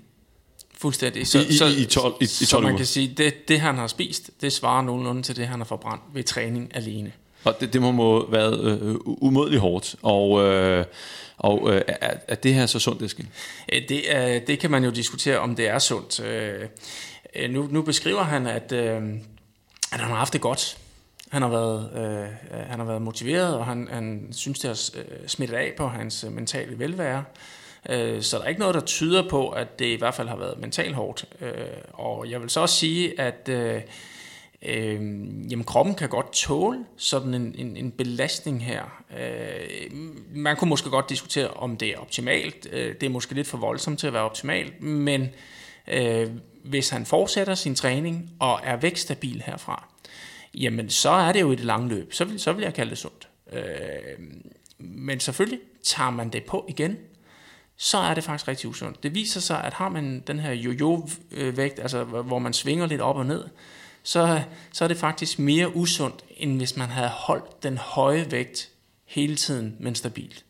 Fuldstændig. 0.84 1.28
Så, 1.28 1.40
I, 1.40 1.54
så, 1.54 1.66
i, 1.66 1.82
i 1.82 1.86
12, 1.86 2.14
i, 2.20 2.24
i 2.24 2.28
12 2.28 2.28
så 2.28 2.60
man 2.60 2.66
uger. 2.66 2.78
kan 2.78 2.86
sige, 2.86 3.08
det, 3.18 3.48
det 3.48 3.60
han 3.60 3.78
har 3.78 3.88
spist, 3.88 4.30
det 4.42 4.54
svarer 4.54 4.82
nogenlunde 4.82 5.22
til 5.22 5.36
det, 5.36 5.48
han 5.48 5.60
har 5.60 5.66
forbrændt 5.66 6.04
ved 6.14 6.24
træning 6.24 6.76
alene. 6.76 7.12
Og 7.44 7.56
det, 7.60 7.74
det 7.74 7.82
må 7.82 7.92
må 7.92 8.32
være 8.32 8.52
øh, 8.52 8.96
umådeligt 9.06 9.62
hårdt. 9.62 9.96
Og, 10.02 10.44
øh, 10.44 10.86
og 11.38 11.74
øh, 11.74 11.82
er, 11.88 12.18
er 12.28 12.36
det 12.36 12.54
her 12.54 12.66
så 12.66 12.80
sundt, 12.80 13.02
Eskild? 13.02 13.28
Det, 13.70 14.16
er, 14.16 14.40
det 14.40 14.60
kan 14.60 14.72
man 14.72 14.84
jo 14.84 14.90
diskutere, 14.90 15.40
om 15.40 15.56
det 15.56 15.68
er 15.68 15.80
sundt. 15.80 16.20
Øh, 16.20 16.68
øh, 17.36 17.50
nu, 17.50 17.68
nu 17.72 17.82
beskriver 17.82 18.24
han, 18.24 18.48
at, 18.48 18.72
øh, 18.72 18.96
at 19.92 20.00
han 20.00 20.10
har 20.10 20.16
haft 20.16 20.34
det 20.34 20.42
godt. 20.42 20.78
Han 21.30 21.42
har 21.42 21.50
været, 21.50 21.90
øh, 21.96 22.60
han 22.70 22.80
har 22.80 22.86
været 22.86 23.02
motiveret, 23.02 23.56
og 23.56 23.66
han, 23.66 23.88
han 23.92 24.28
synes, 24.32 24.60
det 24.60 24.68
har 24.68 25.00
øh, 25.00 25.28
smittet 25.28 25.56
af 25.56 25.74
på 25.78 25.88
hans 25.88 26.26
mentale 26.30 26.80
velvære. 26.80 27.18
Øh, 27.18 27.53
Øh, 27.90 28.22
så 28.22 28.38
der 28.38 28.44
er 28.44 28.48
ikke 28.48 28.60
noget, 28.60 28.76
der 28.76 28.82
tyder 28.82 29.30
på, 29.30 29.50
at 29.50 29.80
det 29.80 29.86
i 29.86 29.96
hvert 29.96 30.14
fald 30.14 30.28
har 30.28 30.36
været 30.36 30.60
mentalt 30.60 30.96
hårdt. 30.96 31.26
Øh, 31.42 31.52
og 31.94 32.30
jeg 32.30 32.42
vil 32.42 32.50
så 32.50 32.60
også 32.60 32.76
sige, 32.76 33.20
at 33.20 33.50
øh, 33.50 33.82
øh, 34.62 34.96
jamen, 35.52 35.64
kroppen 35.64 35.96
kan 35.96 36.10
godt 36.10 36.34
tåle 36.34 36.86
sådan 36.98 37.34
en, 37.34 37.56
en, 37.58 37.78
en 37.78 37.92
belastning 37.92 38.66
her. 38.66 39.04
Øh, 39.20 39.92
man 40.36 40.56
kunne 40.56 40.70
måske 40.70 40.90
godt 40.90 41.10
diskutere, 41.10 41.48
om 41.48 41.78
det 41.78 41.90
er 41.90 41.98
optimalt. 41.98 42.68
Øh, 42.72 42.96
det 43.02 43.04
er 43.04 43.10
måske 43.10 43.34
lidt 43.34 43.48
for 43.48 43.58
voldsomt 43.58 44.00
til 44.00 44.08
at 44.08 44.14
være 44.14 44.24
optimalt, 44.24 44.82
men 44.82 45.30
øh, 45.88 46.28
hvis 46.64 46.90
han 46.90 47.06
fortsætter 47.06 47.56
sin 47.56 47.76
træning 47.76 48.32
og 48.40 48.60
er 48.64 48.76
vækstabil 48.76 49.44
herfra, 49.46 49.88
jamen 50.54 50.90
så 50.90 51.10
er 51.10 51.32
det 51.32 51.42
jo 51.42 51.52
i 51.52 51.56
det 51.56 51.66
lange 51.66 51.90
løb. 51.90 52.14
Så 52.14 52.26
vil, 52.26 52.40
så 52.40 52.54
vil 52.54 52.64
jeg 52.64 52.74
kalde 52.74 52.90
det 52.90 52.98
sundt. 52.98 53.28
Øh, 53.54 53.62
men 54.78 55.20
selvfølgelig 55.20 55.60
tager 55.84 56.10
man 56.10 56.30
det 56.30 56.44
på 56.44 56.66
igen, 56.70 56.98
så 57.84 57.98
er 57.98 58.14
det 58.14 58.24
faktisk 58.24 58.48
rigtig 58.48 58.70
usundt. 58.70 59.04
Det 59.04 59.16
viser 59.16 59.40
sig, 59.40 59.64
at 59.64 59.74
har 59.74 59.90
man 59.90 60.24
den 60.28 60.40
her 60.40 60.52
jojo-vægt, 60.52 61.80
altså 61.80 62.04
hvor 62.04 62.40
man 62.40 62.54
svinger 62.54 62.86
lidt 62.86 63.02
op 63.02 63.16
og 63.16 63.26
ned, 63.26 63.44
så, 64.04 64.42
så 64.74 64.84
er 64.84 64.88
det 64.88 64.98
faktisk 64.98 65.40
mere 65.40 65.76
usundt, 65.76 66.24
end 66.38 66.58
hvis 66.58 66.78
man 66.78 66.90
havde 66.90 67.10
holdt 67.10 67.64
den 67.64 67.78
høje 67.78 68.32
vægt 68.32 68.70
hele 69.06 69.36
tiden, 69.36 69.76
men 69.80 69.96
stabilt. 69.96 70.46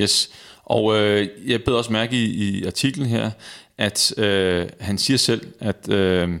Yes, 0.00 0.30
og 0.64 0.96
øh, 0.96 1.28
jeg 1.46 1.64
beder 1.64 1.76
også 1.76 1.92
mærke 1.92 2.16
i, 2.16 2.24
i 2.24 2.64
artiklen 2.64 3.06
her, 3.06 3.30
at 3.78 4.18
øh, 4.18 4.68
han 4.80 4.98
siger 4.98 5.16
selv, 5.16 5.52
at 5.60 5.88
øh, 5.88 6.38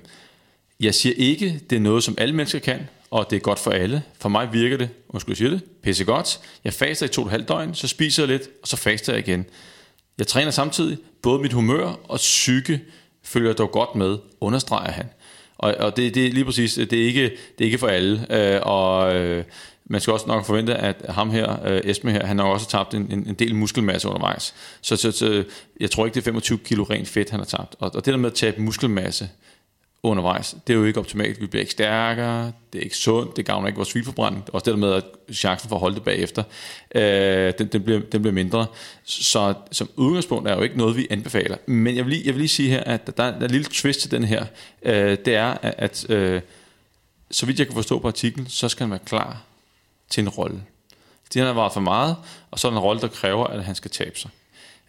jeg 0.80 0.94
siger 0.94 1.14
ikke, 1.16 1.60
det 1.70 1.76
er 1.76 1.80
noget, 1.80 2.04
som 2.04 2.14
alle 2.18 2.34
mennesker 2.34 2.58
kan, 2.58 2.88
og 3.10 3.30
det 3.30 3.36
er 3.36 3.40
godt 3.40 3.58
for 3.58 3.70
alle. 3.70 4.02
For 4.18 4.28
mig 4.28 4.52
virker 4.52 4.76
det, 4.76 4.88
undskyld 5.08 5.32
jeg 5.32 5.36
siger 5.36 5.50
det, 5.50 5.64
pisse 5.82 6.04
godt. 6.04 6.40
Jeg 6.64 6.72
faster 6.72 7.06
i 7.06 7.08
to 7.08 7.22
og 7.22 7.26
et 7.26 7.30
halvt 7.30 7.48
døgn, 7.48 7.74
så 7.74 7.88
spiser 7.88 8.22
jeg 8.22 8.28
lidt, 8.28 8.42
og 8.62 8.68
så 8.68 8.76
faster 8.76 9.12
jeg 9.12 9.28
igen. 9.28 9.46
Jeg 10.18 10.26
træner 10.26 10.50
samtidig, 10.50 10.98
både 11.22 11.42
mit 11.42 11.52
humør 11.52 12.00
og 12.08 12.16
psyke 12.16 12.80
følger 13.22 13.52
dog 13.52 13.70
godt 13.70 13.94
med, 13.94 14.18
understreger 14.40 14.92
han. 14.92 15.06
Og, 15.58 15.74
og 15.78 15.96
det, 15.96 16.14
det 16.14 16.26
er 16.26 16.32
lige 16.32 16.44
præcis, 16.44 16.74
det 16.74 16.92
er 16.92 17.06
ikke, 17.06 17.22
det 17.22 17.60
er 17.60 17.64
ikke 17.64 17.78
for 17.78 17.86
alle. 17.88 18.26
Øh, 18.30 18.60
og 18.62 19.14
øh, 19.16 19.44
man 19.84 20.00
skal 20.00 20.12
også 20.12 20.26
nok 20.26 20.44
forvente, 20.44 20.74
at 20.74 20.96
ham 21.08 21.30
her, 21.30 21.66
øh, 21.66 21.80
Esme 21.84 22.12
her, 22.12 22.26
han 22.26 22.38
har 22.38 22.46
også 22.46 22.68
tabt 22.68 22.94
en, 22.94 23.06
en, 23.10 23.28
en 23.28 23.34
del 23.34 23.54
muskelmasse 23.54 24.08
undervejs. 24.08 24.54
Så, 24.80 24.96
så, 24.96 25.12
så 25.12 25.44
jeg 25.80 25.90
tror 25.90 26.04
ikke, 26.06 26.14
det 26.14 26.20
er 26.20 26.24
25 26.24 26.58
kilo 26.58 26.84
rent 26.84 27.08
fedt, 27.08 27.30
han 27.30 27.40
har 27.40 27.46
tabt. 27.46 27.76
Og, 27.78 27.90
og 27.94 28.04
det 28.04 28.12
der 28.12 28.16
med 28.16 28.30
at 28.30 28.34
tabe 28.34 28.62
muskelmasse, 28.62 29.28
undervejs. 30.04 30.56
Det 30.66 30.72
er 30.72 30.78
jo 30.78 30.84
ikke 30.84 31.00
optimalt. 31.00 31.40
Vi 31.40 31.46
bliver 31.46 31.60
ikke 31.60 31.72
stærkere, 31.72 32.52
det 32.72 32.78
er 32.78 32.82
ikke 32.82 32.96
sundt, 32.96 33.36
det 33.36 33.46
gavner 33.46 33.66
ikke 33.66 33.76
vores 33.76 33.88
svilforbrænding. 33.88 34.44
Også 34.52 34.64
det 34.64 34.70
der 34.72 34.80
med, 34.80 34.92
at 34.92 35.04
chancen 35.32 35.68
for 35.68 35.76
at 35.76 35.80
holde 35.80 35.94
det 35.94 36.04
bagefter, 36.04 36.42
øh, 36.94 37.52
den, 37.58 37.66
den, 37.66 37.82
bliver, 37.82 38.00
den 38.00 38.22
bliver 38.22 38.32
mindre. 38.32 38.66
Så 39.04 39.54
som 39.72 39.88
udgangspunkt 39.96 40.48
er 40.48 40.54
jo 40.54 40.62
ikke 40.62 40.78
noget, 40.78 40.96
vi 40.96 41.06
anbefaler. 41.10 41.56
Men 41.66 41.96
jeg 41.96 42.04
vil 42.04 42.12
lige, 42.12 42.26
jeg 42.26 42.34
vil 42.34 42.40
lige 42.40 42.48
sige 42.48 42.68
her, 42.68 42.84
at 42.84 43.06
der, 43.06 43.12
der 43.12 43.24
er 43.24 43.44
en 43.44 43.50
lille 43.50 43.66
twist 43.70 44.00
til 44.00 44.10
den 44.10 44.24
her. 44.24 44.44
Øh, 44.82 45.18
det 45.24 45.34
er, 45.34 45.56
at 45.62 46.10
øh, 46.10 46.40
så 47.30 47.46
vidt 47.46 47.58
jeg 47.58 47.66
kan 47.66 47.76
forstå 47.76 47.98
på 47.98 48.08
artiklen, 48.08 48.46
så 48.48 48.68
skal 48.68 48.84
han 48.84 48.90
være 48.90 49.04
klar 49.06 49.42
til 50.10 50.22
en 50.22 50.28
rolle. 50.28 50.62
Det 51.34 51.42
har 51.42 51.52
været 51.52 51.72
for 51.72 51.80
meget, 51.80 52.16
og 52.50 52.58
så 52.58 52.68
er 52.68 52.70
der 52.70 52.78
en 52.78 52.84
rolle, 52.84 53.00
der 53.00 53.08
kræver, 53.08 53.46
at 53.46 53.64
han 53.64 53.74
skal 53.74 53.90
tabe 53.90 54.18
sig. 54.18 54.30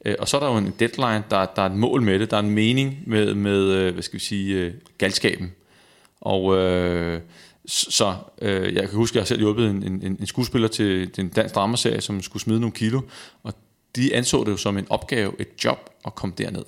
Øh, 0.06 0.16
og 0.20 0.28
så 0.28 0.38
er 0.38 0.42
der 0.42 0.52
jo 0.52 0.58
en 0.58 0.74
deadline, 0.80 1.24
der, 1.30 1.46
der 1.46 1.62
er 1.62 1.66
et 1.66 1.76
mål 1.76 2.02
med 2.02 2.20
det, 2.20 2.32
der 2.32 2.38
er 2.38 2.42
en 2.42 2.50
mening 2.50 3.04
med, 3.06 3.34
med 3.34 3.62
øh, 3.62 3.94
hvad 3.94 4.04
skal 4.04 4.20
vi 4.20 4.24
sige, 4.24 4.56
øh, 4.56 4.74
galskaben. 4.98 5.52
Og 6.22 6.58
øh, 6.58 7.22
så 7.66 8.16
øh, 8.42 8.76
jeg 8.76 8.90
kan 8.90 8.98
huske, 8.98 9.14
at 9.14 9.16
jeg 9.16 9.22
har 9.22 9.26
selv 9.26 9.40
hjulpet 9.40 9.70
en, 9.70 9.84
en, 9.84 10.18
en 10.20 10.28
skuespiller 10.28 10.68
til 10.68 11.16
den 11.16 11.30
dansk 11.30 11.56
dramaserie, 11.56 12.02
som 12.02 12.22
skulle 12.22 12.44
smide 12.44 12.60
nogle 12.60 12.74
kilo, 12.74 13.02
og 13.44 13.54
de 13.96 14.16
anså 14.16 14.44
det 14.44 14.52
jo 14.52 14.58
som 14.58 14.78
en 14.78 14.88
opgave, 14.90 15.34
et 15.40 15.48
job 15.64 15.90
at 16.06 16.16
komme 16.16 16.36
derned. 16.38 16.64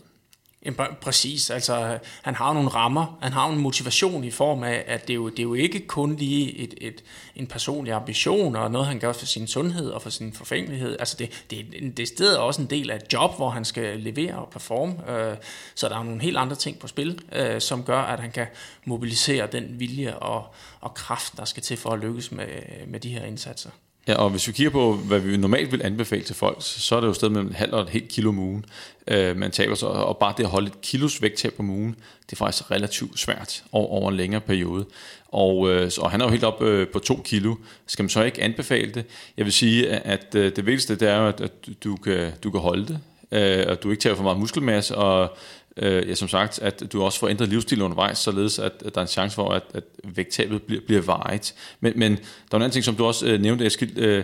Jamen, 0.68 0.96
præcis, 1.02 1.50
altså 1.50 2.00
han 2.22 2.36
har 2.36 2.54
nogle 2.54 2.70
rammer, 2.70 3.18
han 3.22 3.34
har 3.34 3.50
en 3.50 3.58
motivation 3.58 4.24
i 4.24 4.32
form 4.32 4.64
af, 4.64 4.84
at 4.88 5.08
det 5.08 5.14
er 5.14 5.16
jo, 5.16 5.30
det 5.30 5.40
er 5.40 5.44
jo 5.44 5.54
ikke 5.54 5.88
kun 5.88 6.16
lige 6.16 6.58
et, 6.58 6.74
et, 6.82 7.04
en 7.36 7.48
personlig 7.48 7.94
ambition 7.94 8.56
og 8.56 8.72
noget, 8.72 8.88
han 8.88 9.00
gør 9.00 9.14
for 9.14 9.26
sin 9.26 9.48
sundhed 9.48 9.90
og 9.90 10.02
for 10.02 10.10
sin 10.10 10.34
forfængelighed. 10.34 11.00
Altså 11.00 11.16
det, 11.20 11.46
det, 11.50 11.66
det 11.98 12.04
er 12.04 12.08
stedet 12.08 12.38
også 12.38 12.62
en 12.62 12.70
del 12.70 12.92
af 12.92 12.96
et 12.96 13.14
job, 13.14 13.36
hvor 13.36 13.50
han 13.50 13.66
skal 13.66 14.00
levere 14.00 14.36
og 14.36 14.50
performe, 14.50 15.12
øh, 15.12 15.38
så 15.76 15.90
der 15.90 16.00
er 16.00 16.04
nogle 16.04 16.22
helt 16.22 16.38
andre 16.38 16.56
ting 16.56 16.80
på 16.80 16.88
spil, 16.88 17.20
øh, 17.32 17.62
som 17.62 17.84
gør, 17.84 18.00
at 18.00 18.20
han 18.20 18.32
kan 18.32 18.48
mobilisere 18.86 19.48
den 19.52 19.80
vilje 19.80 20.18
og, 20.18 20.46
og 20.82 20.94
kraft, 20.94 21.38
der 21.38 21.46
skal 21.46 21.64
til 21.64 21.78
for 21.78 21.90
at 21.90 22.00
lykkes 22.00 22.32
med, 22.32 22.48
med 22.88 23.00
de 23.00 23.10
her 23.10 23.26
indsatser. 23.26 23.70
Ja, 24.08 24.16
og 24.16 24.30
hvis 24.30 24.48
vi 24.48 24.54
kigger 24.54 24.72
på, 24.72 24.94
hvad 24.94 25.20
vi 25.20 25.38
normalt 25.38 25.72
vil 25.72 25.86
anbefale 25.86 26.24
til 26.24 26.36
folk, 26.36 26.58
så 26.60 26.96
er 26.96 27.00
det 27.00 27.08
jo 27.08 27.14
sted 27.14 27.30
mellem 27.30 27.54
halv 27.54 27.74
og 27.74 27.82
et 27.82 27.90
helt 27.90 28.08
kilo 28.08 28.30
om 28.30 28.40
ugen, 28.40 28.66
øh, 29.08 29.38
man 29.38 29.52
taber 29.52 29.76
sig. 29.76 29.90
Og 29.90 30.18
bare 30.18 30.34
det 30.38 30.44
at 30.44 30.50
holde 30.50 30.68
et 30.68 30.82
kilos 30.82 31.22
vægttab 31.22 31.54
om 31.60 31.70
ugen, 31.70 31.96
det 32.26 32.32
er 32.32 32.36
faktisk 32.36 32.72
relativt 32.72 33.20
svært 33.20 33.64
over, 33.72 33.88
over 33.88 34.10
en 34.10 34.18
længere 34.18 34.42
periode. 34.42 34.86
Og, 35.28 35.72
øh, 35.72 35.92
og 35.98 36.12
han 36.12 36.22
er 36.22 36.26
jo 36.26 36.32
helt 36.32 36.44
op 36.44 36.62
øh, 36.62 36.88
på 36.88 37.00
to 37.00 37.22
kilo. 37.26 37.56
Skal 37.88 38.04
man 38.04 38.10
så 38.10 38.24
ikke 38.24 38.42
anbefale 38.42 38.92
det? 38.92 39.06
Jeg 39.38 39.46
vil 39.46 39.54
sige, 39.54 39.90
at 39.90 40.36
øh, 40.36 40.56
det 40.56 40.66
vigtigste 40.66 40.96
det 40.96 41.10
er 41.10 41.20
at, 41.20 41.42
at 41.42 41.52
du, 41.84 41.96
kan, 41.96 42.32
du 42.44 42.52
kan 42.52 42.60
holde 42.60 42.88
det, 42.88 43.00
øh, 43.32 43.66
og 43.68 43.84
du 43.84 43.92
ikke 43.92 44.02
tager 44.02 44.16
for 44.16 44.24
meget 44.24 44.40
muskelmasse, 44.40 44.96
og 44.96 45.38
øh, 45.78 46.10
ja, 46.10 46.16
som 46.16 46.28
sagt, 46.28 46.60
at 46.60 46.94
du 46.94 47.04
også 47.04 47.20
får 47.20 47.28
ændret 47.28 47.50
livsstil 47.50 47.82
undervejs, 47.82 48.18
således 48.18 48.60
at, 48.60 48.74
at 48.86 48.96
der 48.96 49.02
er 49.02 49.06
en 49.06 49.08
chance 49.08 49.36
for, 49.36 49.50
at, 49.50 49.64
at 49.74 49.84
vægttabet 50.04 50.64
bliver, 50.64 50.82
bliver 50.86 51.02
vejet. 51.02 51.56
Men, 51.80 51.94
men 51.96 52.12
der 52.12 52.22
er 52.52 52.56
en 52.56 52.62
anden 52.62 52.72
ting, 52.72 52.86
som 52.86 52.96
du 52.96 53.06
også 53.06 53.28
øh, 53.28 53.42
nævnte, 53.42 53.66
Eskild, 53.66 53.98
øh, 53.98 54.24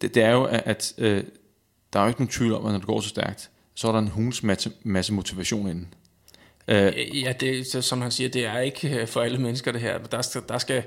det, 0.00 0.14
det 0.14 0.22
er 0.22 0.30
jo, 0.30 0.44
at 0.50 0.94
øh, 0.98 1.24
der 1.92 1.98
er 1.98 2.04
jo 2.04 2.08
ikke 2.08 2.20
nogen 2.20 2.32
tvivl 2.32 2.52
om, 2.52 2.66
at 2.66 2.72
når 2.72 2.78
du 2.78 2.86
går 2.86 3.00
så 3.00 3.08
stærkt, 3.08 3.50
så 3.74 3.88
er 3.88 3.92
der 3.92 3.98
en 3.98 4.08
hunds 4.08 4.42
masse, 4.42 4.72
masse 4.82 5.12
motivation 5.12 5.68
inden. 5.68 5.94
Øh, 6.68 7.22
ja, 7.22 7.32
det, 7.40 7.66
så, 7.66 7.82
som 7.82 8.00
han 8.00 8.10
siger, 8.10 8.28
det 8.28 8.46
er 8.46 8.58
ikke 8.58 9.00
øh, 9.00 9.06
for 9.06 9.20
alle 9.20 9.38
mennesker 9.38 9.72
det 9.72 9.80
her. 9.80 9.98
Der 9.98 10.22
skal, 10.22 10.42
der 10.48 10.58
skal, 10.58 10.82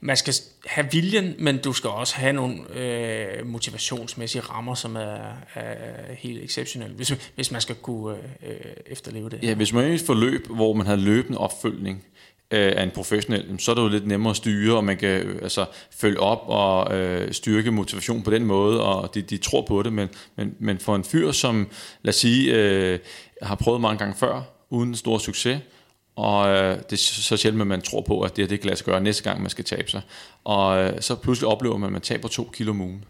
man 0.00 0.16
skal 0.16 0.34
have 0.66 0.86
viljen, 0.92 1.34
men 1.38 1.58
du 1.58 1.72
skal 1.72 1.90
også 1.90 2.16
have 2.16 2.32
nogle 2.32 2.78
øh, 2.78 3.46
motivationsmæssige 3.46 4.42
rammer, 4.42 4.74
som 4.74 4.96
er, 4.96 5.36
er 5.54 6.14
helt 6.18 6.44
exceptionelle, 6.44 6.96
hvis, 6.96 7.14
hvis 7.34 7.50
man 7.50 7.60
skal 7.60 7.74
kunne 7.74 8.16
øh, 8.46 8.56
efterleve 8.86 9.30
det. 9.30 9.38
Ja, 9.42 9.54
hvis 9.54 9.72
man 9.72 9.84
er 9.84 9.88
i 9.88 9.94
et 9.94 10.00
forløb, 10.00 10.46
hvor 10.46 10.72
man 10.72 10.86
har 10.86 10.96
løbende 10.96 11.38
opfølgning, 11.38 12.04
øh, 12.52 12.72
af 12.76 12.82
en 12.82 12.90
professionel, 12.90 13.60
så 13.60 13.70
er 13.70 13.74
det 13.74 13.82
jo 13.82 13.88
lidt 13.88 14.06
nemmere 14.06 14.30
at 14.30 14.36
styre, 14.36 14.76
og 14.76 14.84
man 14.84 14.96
kan 14.96 15.08
øh, 15.08 15.38
altså, 15.42 15.66
følge 15.90 16.20
op 16.20 16.42
og 16.46 16.98
øh, 16.98 17.32
styrke 17.32 17.70
motivation 17.70 18.22
på 18.22 18.30
den 18.30 18.44
måde, 18.44 18.84
og 18.84 19.14
de, 19.14 19.22
de 19.22 19.36
tror 19.36 19.64
på 19.68 19.82
det, 19.82 19.92
men, 19.92 20.08
men, 20.36 20.54
men 20.58 20.78
for 20.78 20.96
en 20.96 21.04
fyr, 21.04 21.32
som 21.32 21.68
lad 22.02 22.08
os 22.08 22.16
sige, 22.16 22.54
øh, 22.54 22.98
har 23.42 23.54
prøvet 23.54 23.80
mange 23.80 23.98
gange 23.98 24.14
før, 24.18 24.42
uden 24.72 24.94
stor 24.94 25.18
succes, 25.18 25.60
og 26.16 26.48
øh, 26.48 26.76
det 26.76 26.92
er 26.92 26.96
så 26.96 27.36
sjældent, 27.36 27.60
at 27.60 27.66
man 27.66 27.82
tror 27.82 28.00
på, 28.00 28.20
at 28.20 28.36
det, 28.36 28.50
det 28.50 28.60
kan 28.60 28.66
lade 28.66 28.76
sig 28.76 28.86
gøre 28.86 29.00
næste 29.00 29.22
gang, 29.22 29.40
man 29.40 29.50
skal 29.50 29.64
tabe 29.64 29.90
sig. 29.90 30.02
Og 30.44 30.78
øh, 30.78 31.00
så 31.00 31.14
pludselig 31.14 31.48
oplever 31.48 31.76
man, 31.76 31.86
at 31.86 31.92
man 31.92 32.00
taber 32.00 32.28
to 32.28 32.50
kilo 32.52 32.70
om 32.70 32.80
ugen. 32.80 33.04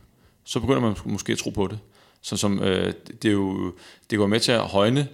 Så 0.44 0.60
begynder 0.60 0.80
man 0.80 0.96
måske 1.04 1.32
at 1.32 1.38
tro 1.38 1.50
på 1.50 1.66
det. 1.66 1.78
Så 2.22 2.36
som, 2.36 2.62
øh, 2.62 2.92
det, 3.22 3.28
er 3.28 3.32
jo, 3.32 3.72
det 4.10 4.18
går 4.18 4.26
med 4.26 4.40
til 4.40 4.52
at 4.52 4.60
højne 4.60 5.08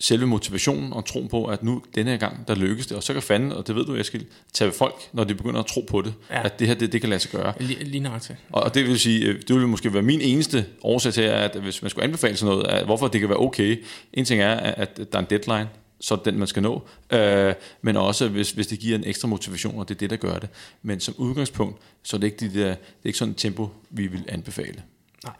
selve 0.00 0.26
motivationen 0.26 0.92
og 0.92 1.04
tro 1.04 1.26
på, 1.30 1.44
at 1.44 1.62
nu 1.62 1.82
denne 1.94 2.10
her 2.10 2.18
gang, 2.18 2.48
der 2.48 2.54
lykkes 2.54 2.86
det. 2.86 2.96
Og 2.96 3.02
så 3.02 3.12
kan 3.12 3.22
fanden, 3.22 3.52
og 3.52 3.66
det 3.66 3.74
ved 3.74 3.84
du 3.84 3.94
Eskild, 3.94 4.24
tage 4.52 4.72
folk, 4.72 4.94
når 5.12 5.24
de 5.24 5.34
begynder 5.34 5.60
at 5.60 5.66
tro 5.66 5.80
på 5.80 6.02
det, 6.02 6.14
ja. 6.30 6.44
at 6.44 6.58
det 6.58 6.66
her, 6.66 6.74
det, 6.74 6.92
det 6.92 7.00
kan 7.00 7.10
lade 7.10 7.20
sig 7.20 7.30
gøre. 7.30 7.54
Lige 7.60 8.00
nøjagtigt. 8.00 8.38
Og, 8.52 8.62
og 8.62 8.74
det 8.74 8.84
vil 8.84 9.00
sige, 9.00 9.26
øh, 9.26 9.42
det 9.48 9.56
vil 9.56 9.68
måske 9.68 9.94
være 9.94 10.02
min 10.02 10.20
eneste 10.20 10.66
årsag 10.82 11.12
til, 11.12 11.22
at 11.22 11.56
hvis 11.56 11.82
man 11.82 11.90
skulle 11.90 12.04
anbefale 12.04 12.36
sådan 12.36 12.54
noget, 12.54 12.66
at 12.66 12.84
hvorfor 12.84 13.08
det 13.08 13.20
kan 13.20 13.28
være 13.28 13.38
okay. 13.38 13.84
En 14.12 14.24
ting 14.24 14.40
er, 14.40 14.54
at 14.54 14.96
der 14.96 15.04
er 15.12 15.18
en 15.18 15.26
deadline, 15.30 15.68
så 16.00 16.16
det 16.16 16.24
den, 16.24 16.38
man 16.38 16.48
skal 16.48 16.62
nå. 16.62 16.82
Øh, 17.10 17.54
men 17.82 17.96
også, 17.96 18.28
hvis, 18.28 18.50
hvis 18.50 18.66
det 18.66 18.78
giver 18.78 18.98
en 18.98 19.04
ekstra 19.06 19.28
motivation, 19.28 19.78
og 19.78 19.88
det 19.88 19.94
er 19.94 19.98
det, 19.98 20.10
der 20.10 20.16
gør 20.16 20.38
det. 20.38 20.48
Men 20.82 21.00
som 21.00 21.14
udgangspunkt, 21.18 21.78
så 22.02 22.16
er 22.16 22.20
det 22.20 22.26
ikke, 22.26 22.40
de 22.40 22.60
der, 22.60 22.68
det 22.68 22.76
er 23.02 23.06
ikke 23.06 23.18
sådan 23.18 23.32
et 23.32 23.38
tempo, 23.38 23.68
vi 23.90 24.06
vil 24.06 24.24
anbefale. 24.28 24.82
Nej. 25.24 25.34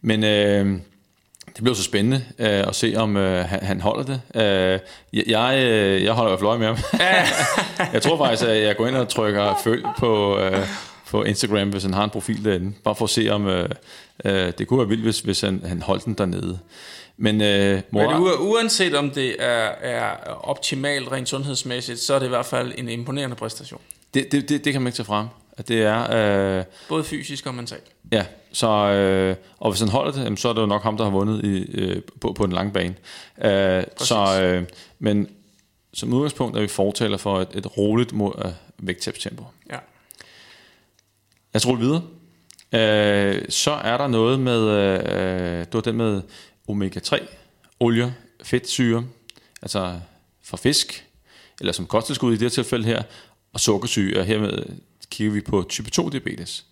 Men 0.00 0.24
øh, 0.24 0.80
det 1.46 1.64
bliver 1.64 1.74
så 1.74 1.82
spændende 1.82 2.24
øh, 2.38 2.68
at 2.68 2.74
se, 2.74 2.94
om 2.96 3.16
øh, 3.16 3.44
han, 3.44 3.62
han 3.62 3.80
holder 3.80 4.04
det. 4.04 4.42
Øh, 4.42 4.78
jeg, 5.26 5.58
øh, 5.58 6.04
jeg 6.04 6.12
holder 6.12 6.32
i 6.32 6.36
hvert 6.38 6.50
fald 6.50 6.58
med 6.58 6.66
ham. 6.66 6.78
jeg 7.94 8.02
tror 8.02 8.16
faktisk, 8.16 8.48
at 8.48 8.62
jeg 8.62 8.76
går 8.76 8.86
ind 8.86 8.96
og 8.96 9.08
trykker 9.08 9.60
følg 9.64 9.84
på, 9.98 10.38
øh, 10.38 10.66
på 11.10 11.22
Instagram, 11.22 11.68
hvis 11.68 11.82
han 11.82 11.94
har 11.94 12.04
en 12.04 12.10
profil 12.10 12.44
derinde. 12.44 12.72
Bare 12.84 12.94
for 12.94 13.04
at 13.04 13.10
se, 13.10 13.28
om 13.28 13.46
øh, 13.46 13.68
øh, 14.24 14.52
det 14.58 14.66
kunne 14.66 14.78
være 14.78 14.88
vildt, 14.88 15.02
hvis, 15.02 15.20
hvis 15.20 15.40
han, 15.40 15.62
han 15.66 15.82
holdt 15.82 16.04
den 16.04 16.14
dernede. 16.14 16.58
Men, 17.16 17.40
øh, 17.40 17.80
mor, 17.90 18.10
Men 18.10 18.48
uanset 18.48 18.94
om 18.94 19.10
det 19.10 19.36
er, 19.38 19.68
er 19.80 20.16
optimalt 20.42 21.12
rent 21.12 21.28
sundhedsmæssigt, 21.28 21.98
så 21.98 22.14
er 22.14 22.18
det 22.18 22.26
i 22.26 22.28
hvert 22.28 22.46
fald 22.46 22.72
en 22.78 22.88
imponerende 22.88 23.36
præstation. 23.36 23.80
Det, 24.14 24.32
det, 24.32 24.48
det, 24.48 24.64
det 24.64 24.72
kan 24.72 24.82
man 24.82 24.88
ikke 24.88 24.96
tage 24.96 25.06
frem. 25.06 25.26
Det 25.68 25.82
er, 25.82 26.58
øh, 26.58 26.64
Både 26.88 27.04
fysisk 27.04 27.46
og 27.46 27.54
mentalt. 27.54 27.84
Ja, 28.12 28.24
så, 28.52 28.68
øh, 28.68 29.36
og 29.58 29.70
hvis 29.70 29.80
han 29.80 29.88
holder 29.88 30.12
det, 30.12 30.38
så 30.38 30.48
er 30.48 30.52
det 30.52 30.60
jo 30.60 30.66
nok 30.66 30.82
ham, 30.82 30.96
der 30.96 31.04
har 31.04 31.10
vundet 31.10 31.44
i, 31.44 31.70
øh, 31.72 32.02
på, 32.20 32.32
på 32.32 32.44
en 32.44 32.52
lang 32.52 32.72
bane. 32.72 32.94
Øh, 33.44 33.84
så, 33.96 34.42
øh, 34.42 34.64
men 34.98 35.28
som 35.94 36.12
udgangspunkt 36.12 36.56
er 36.56 36.60
vi 36.60 36.68
fortaler 36.68 37.16
for 37.16 37.40
et, 37.40 37.48
et 37.54 37.76
roligt 37.76 38.12
øh, 38.12 38.52
vægttabstempo. 38.78 39.44
Ja. 39.70 39.76
Lad 41.52 41.56
os 41.56 41.66
rulle 41.66 41.80
videre. 41.80 42.02
Øh, 42.72 43.42
så 43.48 43.70
er 43.70 43.96
der 43.96 44.06
noget 44.06 44.40
med, 44.40 44.60
øh, 44.68 45.58
det 45.58 45.74
var 45.74 45.80
den 45.80 45.96
med 45.96 46.22
omega-3, 46.68 47.26
olie, 47.80 48.14
fedtsyre, 48.42 49.04
altså 49.62 50.00
fra 50.44 50.56
fisk, 50.56 51.06
eller 51.60 51.72
som 51.72 51.86
kosttilskud 51.86 52.32
i 52.32 52.36
det 52.36 52.42
her 52.42 52.48
tilfælde 52.48 52.84
her, 52.84 53.02
og 53.52 53.60
sukkersyge, 53.60 54.20
og 54.20 54.24
hermed 54.24 54.64
kigger 55.10 55.32
vi 55.32 55.40
på 55.40 55.66
type 55.68 55.90
2 55.90 56.08
diabetes. 56.08 56.66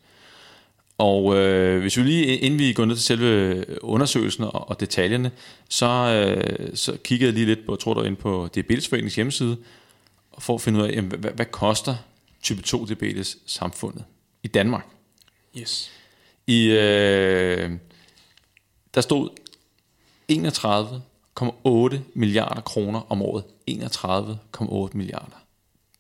Og 0.98 1.36
øh, 1.36 1.80
hvis 1.80 1.96
vi 1.96 2.02
lige, 2.02 2.38
inden 2.38 2.58
vi 2.58 2.72
går 2.72 2.84
ned 2.84 2.96
til 2.96 3.04
selve 3.04 3.64
undersøgelsen 3.84 4.44
og, 4.44 4.68
og 4.68 4.80
detaljerne, 4.80 5.30
så, 5.68 5.86
øh, 5.86 6.76
så 6.76 6.96
kigger 7.04 7.26
jeg 7.26 7.34
lige 7.34 7.46
lidt 7.46 7.66
på, 7.66 7.72
jeg 7.72 7.78
tror 7.78 7.94
du 7.94 8.02
ind 8.02 8.16
på 8.16 8.48
Diabetesforeningens 8.54 9.14
hjemmeside, 9.14 9.56
for 10.38 10.54
at 10.54 10.60
finde 10.60 10.78
ud 10.80 10.84
af, 10.84 10.92
jamen, 10.92 11.10
hvad, 11.10 11.30
hvad 11.30 11.46
koster 11.46 11.94
type 12.42 12.62
2 12.62 12.84
diabetes 12.86 13.38
samfundet 13.46 14.04
i 14.42 14.48
Danmark? 14.48 14.86
Yes. 15.58 15.90
I, 16.46 16.70
øh, 16.70 17.70
der 18.94 19.00
stod 19.00 19.28
31,8 20.32 21.98
milliarder 22.14 22.60
kroner 22.60 23.12
om 23.12 23.22
året. 23.22 23.44
31,8 23.70 24.96
milliarder. 24.96 25.42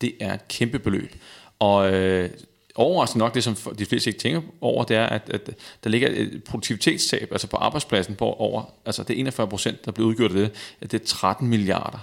Det 0.00 0.14
er 0.20 0.34
et 0.34 0.48
kæmpe 0.48 0.78
beløb. 0.78 1.14
Og 1.58 1.92
øh, 1.92 2.30
overraskende 2.78 3.24
nok, 3.24 3.34
det 3.34 3.44
som 3.44 3.56
de 3.78 3.86
fleste 3.86 4.10
ikke 4.10 4.20
tænker 4.20 4.40
over, 4.60 4.84
det 4.84 4.96
er, 4.96 5.06
at, 5.06 5.30
at 5.30 5.50
der 5.84 5.90
ligger 5.90 6.08
et 6.12 6.44
produktivitetstab, 6.44 7.28
altså 7.32 7.46
på 7.46 7.56
arbejdspladsen, 7.56 8.14
på 8.14 8.24
over, 8.24 8.62
altså 8.86 9.02
det 9.02 9.16
er 9.16 9.20
41 9.20 9.48
procent, 9.48 9.84
der 9.84 9.92
bliver 9.92 10.08
udgjort 10.08 10.30
af 10.30 10.36
det, 10.36 10.50
at 10.80 10.92
det 10.92 11.00
er 11.00 11.06
13 11.06 11.48
milliarder. 11.48 11.98